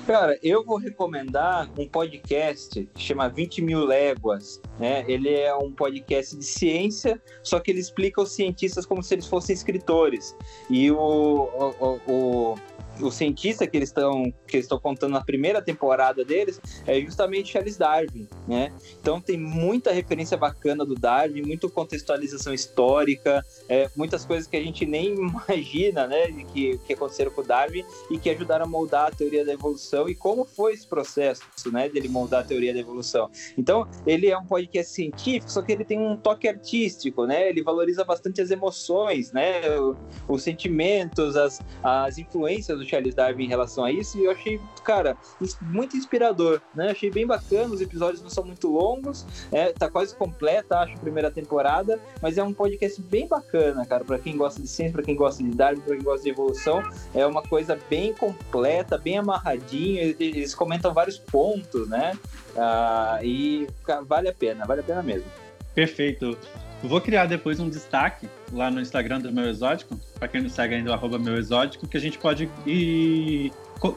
Cara, 0.06 0.38
eu 0.44 0.64
vou 0.64 0.78
recomendar 0.78 1.68
um 1.80 1.88
podcast 1.88 2.88
que 2.94 3.02
chama 3.02 3.28
20 3.28 3.64
mil 3.64 3.86
léguas. 3.86 4.62
Né? 4.80 5.04
Ele 5.08 5.34
é 5.34 5.56
um 5.56 5.72
podcast 5.72 6.38
de 6.38 6.46
ciência, 6.46 7.20
só 7.42 7.60
que 7.60 7.72
ele 7.72 7.80
explica 7.80 8.22
os 8.22 8.32
cientistas 8.32 8.86
como 8.86 9.02
se 9.02 9.16
eles 9.16 9.26
fossem 9.26 9.56
escritores. 9.56 10.36
E 10.70 10.92
o, 10.92 10.98
o, 10.98 12.00
o 12.08 12.56
o 13.02 13.12
cientista 13.12 13.68
que 13.68 13.78
eles 13.78 13.90
estão 13.90 14.34
que 14.48 14.58
estão 14.58 14.80
contando 14.80 15.12
na 15.12 15.24
primeira 15.24 15.62
temporada 15.62 16.24
deles 16.24 16.62
é 16.86 17.00
justamente 17.02 17.52
Charles 17.52 17.78
Darwin, 17.78 18.28
né? 18.48 18.72
Então 19.00 19.20
tem 19.20 19.38
muita 19.38 19.92
referência 19.92 20.38
bacana 20.38 20.86
do 20.86 20.96
Darwin, 20.96 21.42
muita 21.42 21.70
contextualização 21.70 22.54
histórica, 22.54 23.44
é, 23.68 23.90
muitas 23.96 24.26
coisas 24.26 24.48
que 24.48 24.56
a 24.56 24.62
gente 24.62 24.86
nem 24.86 25.16
imagina, 25.16 26.08
né, 26.08 26.32
que, 26.54 26.78
que 26.80 26.94
aconteceram 26.94 27.32
com 27.32 27.42
o 27.42 27.44
Darwin 27.44 27.84
e 28.10 28.18
que 28.18 28.30
ajudaram 28.30 28.66
a 28.66 28.68
moldar 28.68 29.08
a 29.08 29.12
teoria 29.12 29.46
da 29.46 29.54
evolução 29.54 30.08
e 30.08 30.16
como 30.16 30.46
foi 30.46 30.74
esse 30.74 30.88
processo, 30.88 31.42
né, 31.72 31.90
dele 31.90 32.08
moldar 32.08 32.42
a 32.42 32.44
teoria 32.44 32.74
da 32.74 32.80
evolução. 32.80 33.30
Então 33.58 33.88
ele 34.06 34.28
é 34.28 34.38
um 34.38 34.46
podcast 34.46 34.94
científico, 34.94 35.52
só 35.52 35.62
que 35.62 35.72
ele 35.72 35.84
tem 35.84 36.00
um 36.00 36.16
toque 36.16 36.48
artístico, 36.48 37.26
né? 37.26 37.50
Ele 37.50 37.62
valoriza 37.62 38.04
bastante 38.04 38.42
as 38.42 38.52
emoções, 38.52 39.32
né, 39.32 39.70
os, 39.80 39.98
os 40.28 40.44
sentimentos, 40.44 41.36
as, 41.36 41.60
as 41.84 42.18
influências 42.18 42.85
Charles 42.86 43.16
Darwin 43.16 43.46
em 43.46 43.48
relação 43.48 43.84
a 43.84 43.92
isso, 43.92 44.18
e 44.18 44.26
eu 44.26 44.32
achei, 44.32 44.60
cara, 44.84 45.18
muito 45.62 45.98
inspirador, 45.98 46.62
né? 46.74 46.92
Achei 46.92 47.10
bem 47.10 47.26
bacana, 47.26 47.74
os 47.74 47.82
episódios 47.82 48.22
não 48.22 48.30
são 48.30 48.44
muito 48.44 48.72
longos, 48.72 49.26
é, 49.52 49.72
tá 49.72 49.90
quase 49.90 50.16
completa, 50.16 50.80
acho, 50.80 50.94
a 50.96 51.00
primeira 51.00 51.32
temporada, 51.32 52.00
mas 52.22 52.38
é 52.38 52.44
um 52.44 52.54
podcast 52.54 53.02
bem 53.02 53.28
bacana, 53.28 53.86
cara, 53.86 54.04
para 54.04 54.20
quem 54.20 54.38
gosta 54.38 54.62
de 54.62 54.68
ciência, 54.68 54.94
para 54.94 55.04
quem 55.04 55.16
gosta 55.16 55.44
de 55.44 55.50
Darwin, 55.50 55.82
para 55.82 55.96
quem 55.96 56.04
gosta 56.04 56.24
de 56.24 56.30
evolução, 56.30 56.84
é 57.14 57.26
uma 57.26 57.42
coisa 57.42 57.78
bem 57.90 58.14
completa, 58.14 58.98
bem 58.98 59.18
amarradinha, 59.18 60.16
eles 60.20 60.54
comentam 60.54 60.94
vários 60.94 61.18
pontos, 61.18 61.88
né? 61.88 62.18
Ah, 62.56 63.20
e 63.24 63.68
vale 64.08 64.30
a 64.30 64.34
pena, 64.34 64.66
vale 64.66 64.82
a 64.82 64.84
pena 64.84 65.04
mesmo. 65.04 65.30
Perfeito. 65.74 66.38
Eu 66.86 66.90
vou 66.90 67.02
criar 67.02 67.26
depois 67.26 67.60
um 67.60 67.68
destaque 67.68 68.30
lá 68.54 68.70
no 68.70 68.80
Instagram 68.80 69.20
do 69.20 69.34
Meu 69.34 69.50
Exótico, 69.50 70.00
para 70.20 70.28
quem 70.28 70.40
não 70.40 70.50
segue 70.50 70.76
ainda, 70.76 70.94
arroba 70.94 71.18
Meu 71.18 71.36
Exótico, 71.36 71.88
que 71.88 71.98
a 71.98 72.00
gente 72.00 72.20
pode 72.20 72.48
ir 72.64 73.52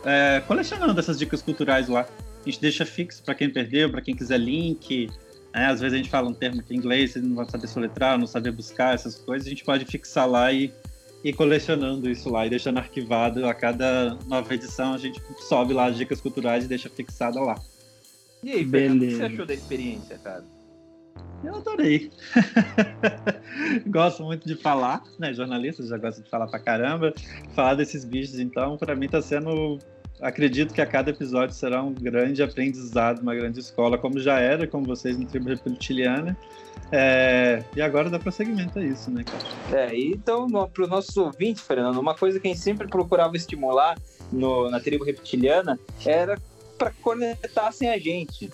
é, 0.07 0.43
colecionando 0.47 0.99
essas 0.99 1.19
dicas 1.19 1.43
culturais 1.43 1.87
lá. 1.87 2.09
A 2.41 2.45
gente 2.47 2.59
deixa 2.59 2.87
fixo 2.87 3.23
para 3.23 3.35
quem 3.35 3.51
perdeu, 3.51 3.91
para 3.91 4.01
quem 4.01 4.17
quiser 4.17 4.39
link. 4.39 5.11
Né? 5.53 5.67
Às 5.67 5.83
vezes 5.83 5.93
a 5.93 5.97
gente 5.99 6.09
fala 6.09 6.31
um 6.31 6.33
termo 6.33 6.63
que 6.63 6.73
em 6.73 6.79
inglês, 6.79 7.13
você 7.13 7.21
não 7.21 7.37
vai 7.37 7.45
saber 7.45 7.67
soletrar, 7.67 8.17
não 8.19 8.27
saber 8.27 8.53
buscar 8.53 8.95
essas 8.95 9.17
coisas, 9.17 9.47
a 9.47 9.51
gente 9.51 9.67
pode 9.67 9.85
fixar 9.85 10.27
lá 10.27 10.51
e 10.51 10.73
ir 11.23 11.35
colecionando 11.35 12.09
isso 12.09 12.31
lá 12.31 12.47
e 12.47 12.49
deixando 12.49 12.79
arquivado. 12.79 13.45
A 13.45 13.53
cada 13.53 14.17
nova 14.27 14.55
edição 14.55 14.95
a 14.95 14.99
gente 14.99 15.21
sobe 15.41 15.75
lá 15.75 15.89
as 15.89 15.97
dicas 15.99 16.23
culturais 16.23 16.65
e 16.65 16.69
deixa 16.69 16.89
fixada 16.89 17.39
lá. 17.39 17.63
E 18.43 18.51
aí, 18.51 18.67
Fernando, 18.67 19.03
o 19.03 19.07
que 19.09 19.15
você 19.15 19.25
achou 19.25 19.45
da 19.45 19.53
experiência, 19.53 20.17
cara? 20.25 20.58
Eu 21.45 21.57
adorei. 21.57 22.11
Gosto 23.87 24.25
muito 24.25 24.47
de 24.47 24.57
falar, 24.57 25.03
né? 25.19 25.33
Jornalista 25.33 25.87
já 25.87 25.97
gosta 25.97 26.21
de 26.21 26.29
falar 26.29 26.49
pra 26.49 26.59
caramba. 26.59 27.15
Falar 27.55 27.75
desses 27.75 28.05
bichos, 28.05 28.41
então, 28.41 28.77
para 28.77 28.97
mim 28.97 29.09
tá 29.09 29.23
sendo. 29.23 29.79
Acredito 30.21 30.75
que 30.75 30.81
a 30.81 30.87
cada 30.87 31.11
episódio 31.11 31.55
será 31.55 31.81
um 31.81 31.95
grande 31.95 32.43
aprendizado, 32.43 33.21
uma 33.21 33.37
grande 33.37 33.61
escola, 33.61 33.97
como 33.97 34.19
já 34.19 34.41
era 34.41 34.67
com 34.67 34.83
vocês 34.83 35.17
no 35.17 35.27
Tribo 35.27 35.49
Reptiliana. 35.49 36.37
É... 36.91 37.63
E 37.77 37.81
agora 37.81 38.11
dá 38.11 38.19
prosseguimento 38.19 38.81
a 38.81 38.83
isso, 38.83 39.09
né, 39.11 39.23
cara? 39.23 39.89
É, 39.91 39.97
então, 39.97 40.49
para 40.49 40.83
os 40.83 40.89
nossos 40.89 41.17
ouvintes, 41.17 41.63
Fernando, 41.63 41.99
uma 41.99 42.17
coisa 42.17 42.41
que 42.41 42.49
a 42.49 42.51
gente 42.51 42.61
sempre 42.61 42.89
procurava 42.89 43.37
estimular 43.37 43.97
no, 44.33 44.69
na 44.71 44.81
tribo 44.81 45.05
reptiliana 45.05 45.79
era 46.05 46.37
para 46.77 46.93
conectassem 47.03 47.89
a 47.91 47.99
gente, 47.99 48.51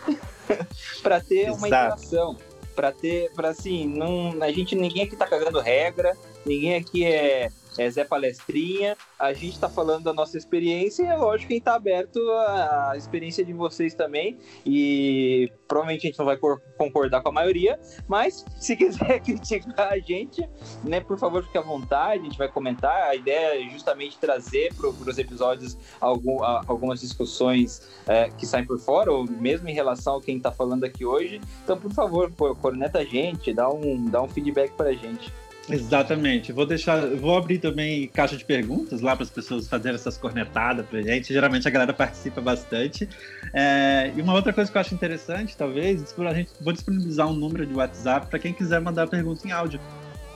para 1.02 1.20
ter 1.20 1.48
Exato. 1.48 1.58
uma 1.58 1.66
interação 1.68 2.36
para 2.74 2.92
ter, 2.92 3.30
para 3.32 3.48
assim, 3.50 3.86
não, 3.86 4.42
a 4.42 4.50
gente 4.50 4.74
ninguém 4.74 5.04
aqui 5.04 5.16
tá 5.16 5.26
cagando 5.26 5.60
regra, 5.60 6.16
ninguém 6.44 6.76
aqui 6.76 7.04
é 7.04 7.50
é 7.78 7.90
Zé 7.90 8.04
Palestrinha. 8.04 8.96
A 9.18 9.32
gente 9.32 9.54
está 9.54 9.68
falando 9.68 10.04
da 10.04 10.12
nossa 10.12 10.36
experiência 10.36 11.02
e 11.02 11.06
é 11.06 11.16
lógico 11.16 11.48
que 11.48 11.58
está 11.58 11.74
aberto 11.74 12.18
a 12.30 12.94
experiência 12.96 13.44
de 13.44 13.52
vocês 13.52 13.94
também. 13.94 14.38
E 14.64 15.50
provavelmente 15.66 16.06
a 16.06 16.10
gente 16.10 16.18
não 16.18 16.26
vai 16.26 16.36
concordar 16.76 17.22
com 17.22 17.28
a 17.28 17.32
maioria, 17.32 17.78
mas 18.06 18.44
se 18.60 18.76
quiser 18.76 19.20
criticar 19.20 19.92
a 19.92 19.98
gente, 19.98 20.48
né, 20.82 21.00
por 21.00 21.18
favor, 21.18 21.44
fique 21.44 21.58
à 21.58 21.62
vontade, 21.62 22.20
a 22.20 22.24
gente 22.24 22.38
vai 22.38 22.48
comentar. 22.48 23.08
A 23.08 23.14
ideia 23.14 23.64
é 23.64 23.70
justamente 23.70 24.18
trazer 24.18 24.72
para 24.74 24.88
os 24.88 25.18
episódios 25.18 25.76
algum, 26.00 26.42
algumas 26.42 27.00
discussões 27.00 27.88
é, 28.06 28.30
que 28.30 28.46
saem 28.46 28.64
por 28.64 28.78
fora, 28.78 29.10
ou 29.10 29.24
mesmo 29.24 29.68
em 29.68 29.74
relação 29.74 30.16
a 30.16 30.22
quem 30.22 30.36
está 30.36 30.52
falando 30.52 30.84
aqui 30.84 31.04
hoje. 31.04 31.40
Então, 31.62 31.78
por 31.78 31.92
favor, 31.92 32.32
corneta 32.60 32.98
a 32.98 33.04
gente, 33.04 33.52
dá 33.52 33.68
um, 33.68 34.06
dá 34.06 34.22
um 34.22 34.28
feedback 34.28 34.72
para 34.72 34.90
a 34.90 34.94
gente. 34.94 35.32
Exatamente. 35.68 36.52
Vou 36.52 36.66
deixar, 36.66 37.00
vou 37.16 37.36
abrir 37.36 37.58
também 37.58 38.08
caixa 38.08 38.36
de 38.36 38.44
perguntas 38.44 39.00
lá 39.00 39.16
para 39.16 39.24
as 39.24 39.30
pessoas 39.30 39.66
fazerem 39.66 39.94
essas 39.94 40.16
cornetadas 40.16 40.86
para 40.86 41.00
gente. 41.02 41.32
Geralmente 41.32 41.66
a 41.66 41.70
galera 41.70 41.92
participa 41.92 42.40
bastante. 42.40 43.08
É, 43.52 44.12
e 44.14 44.20
uma 44.20 44.34
outra 44.34 44.52
coisa 44.52 44.70
que 44.70 44.76
eu 44.76 44.80
acho 44.80 44.94
interessante, 44.94 45.56
talvez, 45.56 46.02
a 46.18 46.34
gente 46.34 46.50
vou 46.60 46.72
disponibilizar 46.72 47.26
um 47.28 47.34
número 47.34 47.64
de 47.64 47.74
WhatsApp 47.74 48.26
para 48.26 48.38
quem 48.38 48.52
quiser 48.52 48.80
mandar 48.80 49.06
pergunta 49.06 49.46
em 49.46 49.52
áudio. 49.52 49.80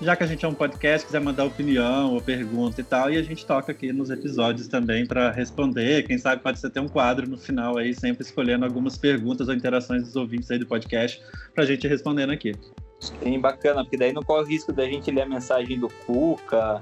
Já 0.01 0.15
que 0.15 0.23
a 0.23 0.27
gente 0.29 0.45
é 0.45 0.49
um 0.49 0.55
podcast, 0.55 1.05
quiser 1.05 1.21
mandar 1.21 1.45
opinião 1.45 2.15
ou 2.15 2.21
pergunta 2.21 2.81
e 2.81 2.85
tal, 2.85 3.11
e 3.11 3.19
a 3.19 3.23
gente 3.23 3.45
toca 3.45 3.73
aqui 3.73 3.93
nos 3.93 4.11
episódios 4.11 4.69
também 4.69 5.05
para 5.05 5.33
responder. 5.33 6.05
Quem 6.05 6.17
sabe 6.17 6.41
pode 6.41 6.61
ser 6.61 6.71
ter 6.71 6.79
um 6.79 6.87
quadro 6.87 7.29
no 7.29 7.37
final 7.37 7.77
aí, 7.77 7.93
sempre 7.93 8.23
escolhendo 8.23 8.65
algumas 8.65 8.97
perguntas 8.97 9.49
ou 9.49 9.55
interações 9.55 10.05
dos 10.05 10.15
ouvintes 10.15 10.49
aí 10.53 10.59
do 10.59 10.67
podcast 10.67 11.21
para 11.53 11.65
a 11.65 11.67
gente 11.67 11.89
respondendo 11.89 12.31
aqui. 12.31 12.53
Sim, 13.01 13.39
bacana, 13.41 13.83
porque 13.85 13.97
daí 13.97 14.13
não 14.13 14.23
corre 14.23 14.43
o 14.43 14.47
risco 14.47 14.73
da 14.73 14.85
gente 14.85 15.11
ler 15.11 15.23
a 15.23 15.27
mensagem 15.27 15.79
do 15.79 15.89
Cuca, 16.07 16.81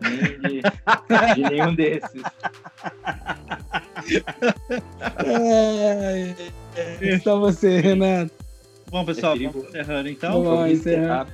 nem 0.00 0.38
de, 0.40 0.62
de 1.34 1.50
nenhum 1.50 1.74
desses. 1.74 2.22
É, 5.24 6.34
é, 7.00 7.18
só 7.18 7.38
você, 7.38 7.80
Renato. 7.80 8.30
Bom, 8.90 9.04
pessoal, 9.04 9.36
vamos 9.36 9.68
encerrando 9.68 10.08
então. 10.08 10.44
Vamos 10.44 10.70
encerrar. 10.70 11.26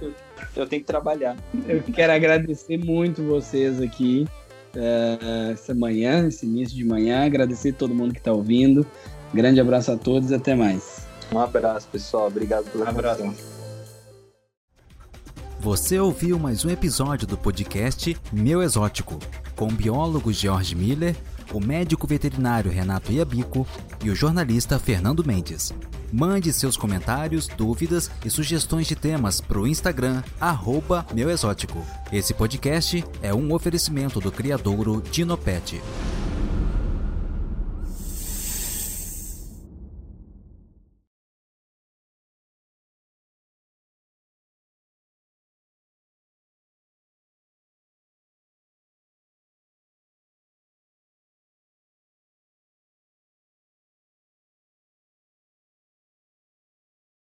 Eu 0.56 0.66
tenho 0.66 0.80
que 0.82 0.86
trabalhar. 0.86 1.36
Eu 1.68 1.82
quero 1.82 2.12
agradecer 2.12 2.78
muito 2.78 3.22
vocês 3.22 3.80
aqui 3.80 4.26
uh, 4.74 5.52
essa 5.52 5.74
manhã, 5.74 6.26
esse 6.28 6.46
início 6.46 6.74
de 6.74 6.84
manhã. 6.84 7.26
Agradecer 7.26 7.72
todo 7.72 7.94
mundo 7.94 8.12
que 8.12 8.20
está 8.20 8.32
ouvindo. 8.32 8.86
Grande 9.34 9.60
abraço 9.60 9.92
a 9.92 9.96
todos 9.96 10.30
e 10.30 10.34
até 10.34 10.54
mais. 10.54 11.06
Um 11.32 11.38
abraço, 11.38 11.88
pessoal. 11.88 12.26
Obrigado 12.26 12.64
pela 12.70 12.86
um 12.86 12.88
abraço. 12.88 13.51
Você 15.62 15.96
ouviu 15.96 16.40
mais 16.40 16.64
um 16.64 16.70
episódio 16.70 17.24
do 17.24 17.38
podcast 17.38 18.16
Meu 18.32 18.64
Exótico, 18.64 19.16
com 19.54 19.68
o 19.68 19.72
biólogo 19.72 20.32
George 20.32 20.74
Miller, 20.74 21.14
o 21.52 21.60
médico 21.60 22.04
veterinário 22.04 22.68
Renato 22.68 23.12
Iabico 23.12 23.64
e 24.02 24.10
o 24.10 24.14
jornalista 24.16 24.76
Fernando 24.80 25.24
Mendes. 25.24 25.72
Mande 26.12 26.52
seus 26.52 26.76
comentários, 26.76 27.46
dúvidas 27.46 28.10
e 28.24 28.28
sugestões 28.28 28.88
de 28.88 28.96
temas 28.96 29.40
para 29.40 29.60
o 29.60 29.68
Instagram, 29.68 30.24
arroba 30.40 31.06
Meu 31.14 31.30
Exótico. 31.30 31.86
Esse 32.10 32.34
podcast 32.34 33.04
é 33.22 33.32
um 33.32 33.52
oferecimento 33.52 34.18
do 34.18 34.32
criadouro 34.32 35.00
Dinopet. 35.12 35.80